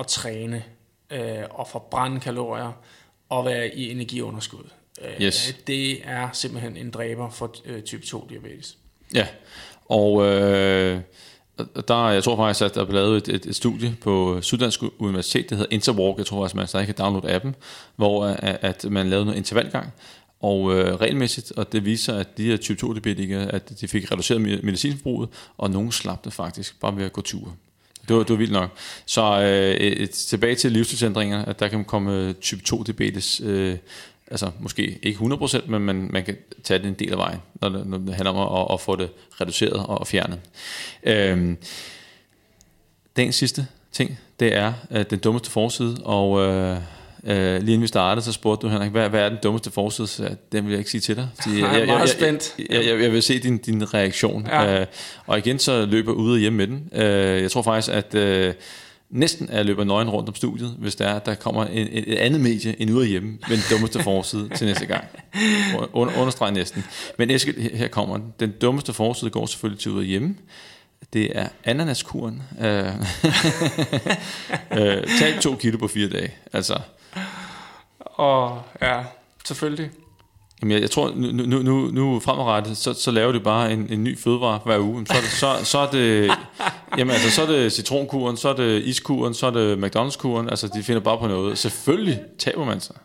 at 0.00 0.06
træne 0.06 0.64
uh, 1.14 1.18
og 1.50 1.68
forbrænde 1.68 2.20
kalorier 2.20 2.72
og 3.28 3.44
være 3.44 3.76
i 3.76 3.90
energiunderskud. 3.90 4.64
Uh, 5.00 5.22
yes. 5.22 5.56
Det 5.66 6.08
er 6.08 6.28
simpelthen 6.32 6.76
en 6.76 6.90
dræber 6.90 7.30
for 7.30 7.54
uh, 7.70 7.80
type 7.80 8.06
2 8.06 8.26
diabetes. 8.30 8.76
Ja, 9.14 9.26
og 9.88 10.26
øh, 10.26 11.00
der, 11.88 12.08
jeg 12.08 12.24
tror 12.24 12.36
faktisk, 12.36 12.64
at 12.64 12.74
der 12.74 12.86
er 12.86 12.92
lavet 12.92 13.16
et, 13.16 13.34
et, 13.34 13.46
et 13.46 13.56
studie 13.56 13.96
på 14.00 14.38
Syddansk 14.42 14.80
Universitet, 14.98 15.50
der 15.50 15.56
hedder 15.56 15.74
Interwalk, 15.74 16.18
jeg 16.18 16.26
tror 16.26 16.42
faktisk, 16.42 16.54
man 16.54 16.66
stadig 16.66 16.86
kan 16.86 16.94
downloade 16.98 17.34
appen, 17.34 17.54
hvor 17.96 18.24
øh, 18.24 18.36
at, 18.38 18.58
at 18.62 18.90
man 18.90 19.06
lavede 19.06 19.24
noget 19.24 19.38
intervalgang, 19.38 19.92
og 20.40 20.74
øh, 20.74 20.94
regelmæssigt, 20.94 21.52
og 21.56 21.72
det 21.72 21.84
viser, 21.84 22.18
at 22.18 22.38
de 22.38 22.44
her 22.44 22.56
type 22.56 22.80
2 22.80 22.92
diabetikere, 22.92 23.52
at 23.52 23.80
de 23.80 23.88
fik 23.88 24.12
reduceret 24.12 24.40
medicinforbruget, 24.40 25.28
og 25.58 25.70
nogen 25.70 25.92
slap 25.92 26.24
det 26.24 26.32
faktisk, 26.32 26.80
bare 26.80 26.96
ved 26.96 27.04
at 27.04 27.12
gå 27.12 27.20
ture. 27.20 27.52
Det 28.08 28.16
var, 28.16 28.22
det 28.22 28.30
var 28.30 28.36
vildt 28.36 28.52
nok. 28.52 28.70
Så 29.06 29.22
øh, 29.42 29.74
et, 29.76 30.10
tilbage 30.10 30.54
til 30.54 30.72
livsstilsændringer, 30.72 31.44
at 31.44 31.60
der 31.60 31.68
kan 31.68 31.84
komme 31.84 32.12
øh, 32.12 32.34
type 32.34 32.62
2 32.62 32.82
diabetes 32.82 33.40
øh, 33.44 33.76
altså 34.30 34.50
måske 34.60 34.98
ikke 35.02 35.18
100%, 35.18 35.66
men 35.66 35.82
man, 35.82 36.08
man 36.12 36.24
kan 36.24 36.36
tage 36.64 36.78
det 36.78 36.86
en 36.86 36.94
del 36.94 37.12
af 37.12 37.18
vejen, 37.18 37.38
når 37.60 37.68
det, 37.68 37.86
når 37.86 37.98
det 37.98 38.14
handler 38.14 38.32
om 38.32 38.60
at, 38.60 38.74
at 38.74 38.80
få 38.80 38.96
det 38.96 39.10
reduceret 39.40 39.86
og 39.86 40.06
fjernet. 40.06 40.40
Øhm, 41.02 41.56
den 43.16 43.32
sidste 43.32 43.66
ting, 43.92 44.18
det 44.40 44.54
er 44.54 44.72
øh, 44.90 45.04
den 45.10 45.18
dummeste 45.18 45.50
forside, 45.50 45.96
og 46.04 46.40
øh, 46.40 46.76
øh, 47.24 47.62
lige 47.62 47.74
inden 47.74 47.82
vi 47.82 47.86
startede, 47.86 48.24
så 48.24 48.32
spurgte 48.32 48.66
du 48.66 48.72
Henrik, 48.72 48.90
hvad, 48.90 49.08
hvad 49.08 49.20
er 49.20 49.28
den 49.28 49.38
dummeste 49.42 49.70
forside? 49.70 50.06
Så 50.06 50.36
den 50.52 50.64
vil 50.64 50.70
jeg 50.70 50.78
ikke 50.78 50.90
sige 50.90 51.00
til 51.00 51.16
dig. 51.16 51.28
Fordi 51.42 51.58
jeg, 51.62 51.72
jeg, 51.72 51.88
jeg, 51.88 51.98
jeg, 52.00 52.08
spændt. 52.08 52.54
Jeg, 52.58 52.86
jeg, 52.86 53.02
jeg, 53.02 53.12
vil 53.12 53.22
se 53.22 53.38
din, 53.38 53.58
din 53.58 53.94
reaktion. 53.94 54.46
Ja. 54.46 54.80
Øh, 54.80 54.86
og 55.26 55.38
igen, 55.38 55.58
så 55.58 55.86
løber 55.86 56.12
ud 56.12 56.32
og 56.32 56.38
hjem 56.38 56.52
med 56.52 56.66
den. 56.66 56.88
Øh, 56.92 57.42
jeg 57.42 57.50
tror 57.50 57.62
faktisk, 57.62 57.92
at... 57.94 58.14
Øh, 58.14 58.54
næsten 59.10 59.48
jeg 59.52 59.64
løber 59.64 59.84
nøgen 59.84 60.10
rundt 60.10 60.28
om 60.28 60.34
studiet, 60.34 60.76
hvis 60.78 60.94
der 60.94 61.08
er, 61.08 61.18
der 61.18 61.34
kommer 61.34 61.64
en, 61.64 61.88
et, 61.90 62.12
et 62.12 62.18
andet 62.18 62.40
medie 62.40 62.80
end 62.82 62.90
ude 62.90 63.02
af 63.02 63.08
hjemme 63.08 63.38
med 63.48 63.56
den 63.56 63.64
dummeste 63.70 64.02
forside 64.02 64.48
til 64.56 64.66
næste 64.66 64.86
gang. 64.86 65.04
Under, 65.92 66.18
understreg 66.18 66.52
næsten. 66.52 66.84
Men 67.18 67.30
Eskild, 67.30 67.76
her 67.76 67.88
kommer 67.88 68.16
den. 68.16 68.34
Den 68.40 68.52
dummeste 68.60 68.92
forside 68.92 69.30
går 69.30 69.46
selvfølgelig 69.46 69.80
til 69.80 69.90
ude 69.90 70.00
af 70.00 70.06
hjemme. 70.06 70.36
Det 71.12 71.38
er 71.38 71.48
ananaskuren. 71.64 72.42
Øh, 72.60 72.66
øh, 74.78 75.04
tag 75.18 75.40
to 75.40 75.56
kilo 75.56 75.78
på 75.78 75.88
fire 75.88 76.08
dage. 76.08 76.34
Altså. 76.52 76.80
Og 78.00 78.62
ja, 78.82 79.02
selvfølgelig. 79.44 79.90
Jamen, 80.62 80.72
jeg, 80.72 80.80
jeg 80.80 80.90
tror, 80.90 81.12
nu, 81.16 81.46
nu, 81.46 81.62
nu, 81.62 81.90
nu 81.90 82.20
fremadrettet, 82.20 82.76
så, 82.76 82.94
så 82.94 83.10
laver 83.10 83.32
du 83.32 83.40
bare 83.40 83.72
en, 83.72 83.86
en 83.90 84.04
ny 84.04 84.18
fødevare 84.18 84.60
hver 84.64 84.78
uge. 84.78 85.06
Så 85.06 85.12
er 85.12 85.20
det, 85.20 85.30
så, 85.30 85.64
så 85.64 85.78
er 85.78 85.90
det, 85.90 86.30
jamen, 86.98 87.14
altså, 87.14 87.30
så 87.30 87.42
er 87.42 87.46
det 87.46 87.72
citronkuren, 87.72 88.36
så 88.36 88.48
er 88.48 88.56
det 88.56 88.82
iskuren, 88.82 89.34
så 89.34 89.46
er 89.46 89.50
det 89.50 89.76
McDonald's-kuren. 89.76 90.50
Altså, 90.50 90.68
de 90.74 90.82
finder 90.82 91.00
bare 91.00 91.18
på 91.18 91.26
noget. 91.26 91.58
Selvfølgelig 91.58 92.20
taber 92.38 92.64
man 92.64 92.80
sig 92.80 92.96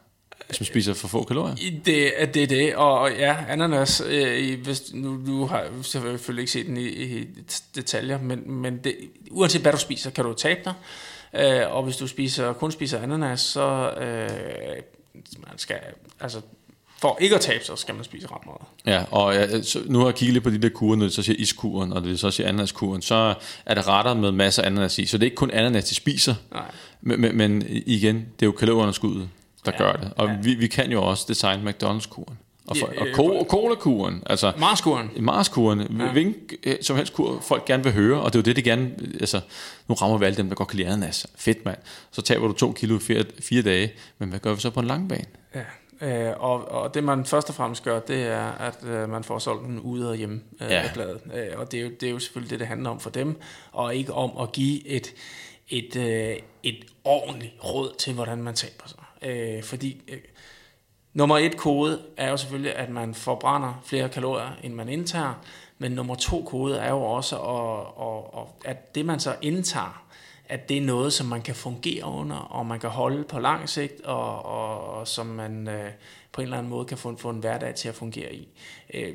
hvis 0.51 0.59
man 0.59 0.65
spiser 0.65 0.93
for 0.93 1.07
få 1.07 1.23
kalorier. 1.23 1.55
Det 1.85 2.21
er 2.21 2.25
det, 2.25 2.49
det. 2.49 2.75
Og, 2.75 2.99
og 2.99 3.11
ja, 3.11 3.37
ananas, 3.47 4.03
øh, 4.07 4.63
hvis, 4.63 4.93
nu, 4.93 5.11
nu 5.11 5.45
har 5.45 5.59
jeg 5.59 5.69
selvfølgelig 5.81 6.41
ikke 6.41 6.51
set 6.51 6.65
den 6.65 6.77
i, 6.77 6.87
i 6.87 7.27
detaljer, 7.75 8.19
men, 8.21 8.51
men 8.51 8.77
det, 8.77 8.95
uanset 9.31 9.61
hvad 9.61 9.71
du 9.71 9.77
spiser, 9.77 10.09
kan 10.09 10.25
du 10.25 10.33
tabe 10.33 10.59
dig. 10.65 10.73
Øh, 11.33 11.75
og 11.75 11.83
hvis 11.83 11.97
du 11.97 12.07
spiser, 12.07 12.53
kun 12.53 12.71
spiser 12.71 13.01
ananas, 13.01 13.39
så 13.39 13.91
øh, 13.91 14.81
man 15.47 15.57
skal, 15.57 15.79
altså 16.19 16.41
for 17.01 17.17
ikke 17.21 17.35
at 17.35 17.41
tabe 17.41 17.63
sig, 17.63 17.77
skal 17.77 17.95
man 17.95 18.03
spise 18.03 18.27
ret 18.27 18.45
meget. 18.45 18.61
Ja, 18.85 19.03
og 19.11 19.33
ja, 19.33 19.61
så 19.61 19.79
nu 19.85 19.99
har 19.99 20.05
jeg 20.05 20.15
kigget 20.15 20.33
lidt 20.33 20.43
på 20.43 20.49
de 20.49 20.57
der 20.57 20.69
kurer, 20.69 20.95
når 20.95 21.05
det 21.05 21.13
så 21.13 21.23
siger 21.23 21.35
iskuren, 21.39 21.93
og 21.93 22.03
det 22.03 22.19
så 22.19 22.31
siger 22.31 22.47
ananaskuren, 22.47 23.01
så 23.01 23.33
er 23.65 23.75
det 23.75 23.87
retter 23.87 24.13
med 24.13 24.31
masser 24.31 24.63
af 24.63 24.67
ananas 24.67 24.99
i. 24.99 25.05
Så 25.05 25.17
det 25.17 25.23
er 25.23 25.25
ikke 25.25 25.35
kun 25.35 25.51
ananas, 25.51 25.83
de 25.83 25.95
spiser, 25.95 26.35
Nej. 26.51 26.71
Men, 27.01 27.21
men, 27.21 27.37
men 27.37 27.63
igen, 27.67 28.15
det 28.15 28.45
er 28.45 28.45
jo 28.45 28.51
kalorieunderskuddet, 28.51 29.29
der 29.65 29.71
ja, 29.71 29.77
gør 29.77 29.93
det. 29.93 30.11
Og 30.15 30.27
ja. 30.27 30.35
vi, 30.43 30.53
vi 30.53 30.67
kan 30.67 30.91
jo 30.91 31.03
også 31.03 31.25
designe 31.27 31.69
McDonald's-kuren. 31.69 32.33
Og, 32.67 32.77
for, 32.77 32.91
ja, 32.93 33.19
og, 33.19 33.39
og 33.39 33.45
cola-kuren. 33.45 34.23
Altså, 34.25 34.53
Mars-kuren. 34.57 35.09
Mars-kuren. 35.19 35.79
Ja. 35.99 36.11
Hvilken 36.11 36.57
øh, 36.63 36.75
som 36.81 36.97
helst 36.97 37.13
kur, 37.13 37.39
folk 37.41 37.65
gerne 37.65 37.83
vil 37.83 37.93
høre, 37.93 38.21
og 38.21 38.33
det 38.33 38.39
er 38.39 38.41
jo 38.41 38.43
det, 38.43 38.55
de 38.55 38.61
gerne... 38.61 38.91
Altså, 39.19 39.41
nu 39.87 39.95
rammer 39.95 40.17
vi 40.17 40.25
alle 40.25 40.37
dem, 40.37 40.47
der 40.47 40.55
godt 40.55 40.69
kan 40.69 40.77
lide 40.77 40.87
ananas. 40.87 41.27
Fedt, 41.35 41.65
mand. 41.65 41.77
Så 42.11 42.21
taber 42.21 42.47
du 42.47 42.53
to 42.53 42.71
kilo 42.71 42.95
i 42.97 42.99
fire, 42.99 43.23
fire 43.39 43.61
dage, 43.61 43.93
men 44.19 44.29
hvad 44.29 44.39
gør 44.39 44.53
vi 44.53 44.61
så 44.61 44.69
på 44.69 44.79
en 44.79 44.87
lang 44.87 45.09
bane? 45.09 45.25
Ja. 45.55 45.59
Øh, 46.01 46.33
og, 46.39 46.71
og 46.71 46.93
det 46.93 47.03
man 47.03 47.25
først 47.25 47.49
og 47.49 47.55
fremmest 47.55 47.83
gør, 47.83 47.99
det 47.99 48.23
er, 48.23 48.51
at 48.51 48.83
øh, 48.83 49.09
man 49.09 49.23
får 49.23 49.39
solgt 49.39 49.63
den 49.65 49.79
ude 49.79 50.09
og 50.09 50.15
hjemme 50.15 50.41
øh, 50.61 50.69
ja. 50.71 50.81
af 50.81 50.89
bladet. 50.93 51.21
Øh, 51.33 51.59
og 51.59 51.71
det 51.71 51.79
er, 51.79 51.83
jo, 51.83 51.89
det 51.89 52.07
er 52.07 52.11
jo 52.11 52.19
selvfølgelig 52.19 52.49
det, 52.49 52.59
det 52.59 52.67
handler 52.67 52.89
om 52.89 52.99
for 52.99 53.09
dem, 53.09 53.41
og 53.71 53.95
ikke 53.95 54.13
om 54.13 54.37
at 54.37 54.51
give 54.51 54.87
et, 54.87 55.13
et, 55.69 55.95
øh, 55.95 56.35
et 56.63 56.85
ordentligt 57.03 57.53
råd 57.63 57.95
til, 57.97 58.13
hvordan 58.13 58.43
man 58.43 58.55
taber 58.55 58.87
sig. 58.87 59.29
Øh, 59.29 59.63
fordi 59.63 60.01
øh, 60.07 60.17
nummer 61.13 61.37
et 61.37 61.57
kode 61.57 62.01
er 62.17 62.29
jo 62.29 62.37
selvfølgelig, 62.37 62.75
at 62.75 62.89
man 62.89 63.13
forbrænder 63.13 63.81
flere 63.85 64.09
kalorier, 64.09 64.57
end 64.63 64.73
man 64.73 64.89
indtager, 64.89 65.33
men 65.77 65.91
nummer 65.91 66.15
to 66.15 66.43
kode 66.47 66.77
er 66.77 66.89
jo 66.89 67.01
også, 67.01 67.37
at, 67.37 68.41
at, 68.41 68.71
at 68.71 68.95
det 68.95 69.05
man 69.05 69.19
så 69.19 69.35
indtager, 69.41 70.00
at 70.51 70.69
det 70.69 70.77
er 70.77 70.81
noget, 70.81 71.13
som 71.13 71.27
man 71.27 71.41
kan 71.41 71.55
fungere 71.55 72.05
under, 72.05 72.35
og 72.35 72.65
man 72.65 72.79
kan 72.79 72.89
holde 72.89 73.23
på 73.23 73.39
lang 73.39 73.69
sigt, 73.69 74.01
og, 74.01 74.45
og, 74.45 74.83
og 74.89 75.07
som 75.07 75.25
man 75.25 75.67
øh, 75.67 75.89
på 76.31 76.41
en 76.41 76.45
eller 76.45 76.57
anden 76.57 76.69
måde 76.69 76.85
kan 76.85 76.97
få, 76.97 77.17
få 77.17 77.29
en 77.29 77.39
hverdag 77.39 77.75
til 77.75 77.89
at 77.89 77.95
fungere 77.95 78.35
i. 78.35 78.47
Øh, 78.93 79.13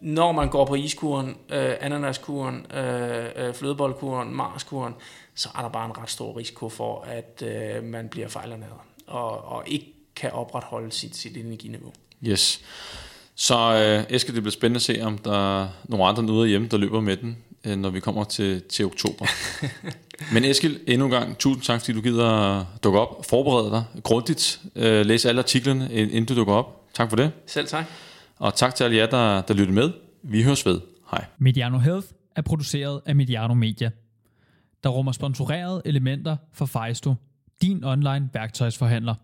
når 0.00 0.32
man 0.32 0.50
går 0.50 0.66
på 0.66 0.74
iskuren, 0.74 1.28
øh, 1.28 1.74
ananaskuren, 1.80 2.66
øh, 2.72 3.26
øh 3.36 3.54
flødeboldkuren, 3.54 4.34
marskuren, 4.34 4.94
så 5.34 5.48
er 5.58 5.62
der 5.62 5.68
bare 5.68 5.86
en 5.86 5.98
ret 5.98 6.10
stor 6.10 6.36
risiko 6.36 6.68
for, 6.68 7.00
at 7.00 7.42
øh, 7.46 7.84
man 7.84 8.08
bliver 8.08 8.28
fejlernæret, 8.28 8.80
og, 9.06 9.44
og 9.44 9.62
ikke 9.66 9.94
kan 10.16 10.32
opretholde 10.32 10.92
sit, 10.92 11.16
sit 11.16 11.36
energiniveau. 11.36 11.92
Yes. 12.24 12.64
Så 13.34 13.56
øh, 13.58 14.14
Eske, 14.16 14.32
det 14.32 14.42
bliver 14.42 14.52
spændende 14.52 14.76
at 14.78 14.82
se, 14.82 15.00
om 15.02 15.18
der 15.18 15.62
er 15.62 15.68
nogle 15.84 16.04
andre 16.04 16.34
ude 16.34 16.48
hjemme, 16.48 16.68
der 16.68 16.76
løber 16.76 17.00
med 17.00 17.16
den, 17.16 17.36
når 17.64 17.90
vi 17.90 18.00
kommer 18.00 18.24
til, 18.24 18.62
til 18.62 18.84
oktober. 18.84 19.26
Men 20.34 20.44
Eskil, 20.44 20.80
endnu 20.86 21.04
en 21.04 21.10
gang, 21.10 21.38
tusind 21.38 21.62
tak, 21.62 21.80
fordi 21.80 21.92
du 21.92 22.00
gider 22.00 22.64
dukke 22.84 23.00
op, 23.00 23.26
forberede 23.28 23.70
dig 23.70 24.02
grundigt, 24.02 24.60
øh, 24.76 25.06
læse 25.06 25.28
alle 25.28 25.38
artiklerne, 25.38 25.92
inden 25.92 26.24
du 26.24 26.36
dukker 26.36 26.52
op. 26.54 26.88
Tak 26.94 27.08
for 27.08 27.16
det. 27.16 27.30
Selv 27.46 27.66
tak. 27.66 27.84
Og 28.36 28.54
tak 28.54 28.74
til 28.74 28.84
alle 28.84 28.96
jer, 28.96 29.06
der, 29.06 29.40
der 29.40 29.54
lytter 29.54 29.74
med. 29.74 29.90
Vi 30.22 30.42
høres 30.42 30.66
ved. 30.66 30.80
Hej. 31.10 31.24
Mediano 31.38 31.78
Health 31.78 32.06
er 32.36 32.42
produceret 32.42 33.00
af 33.06 33.16
Mediano 33.16 33.54
Media, 33.54 33.90
der 34.84 34.90
rummer 34.90 35.12
sponsorerede 35.12 35.82
elementer 35.84 36.36
for 36.52 36.66
Fejsto, 36.66 37.14
din 37.62 37.84
online 37.84 38.28
værktøjsforhandler. 38.32 39.14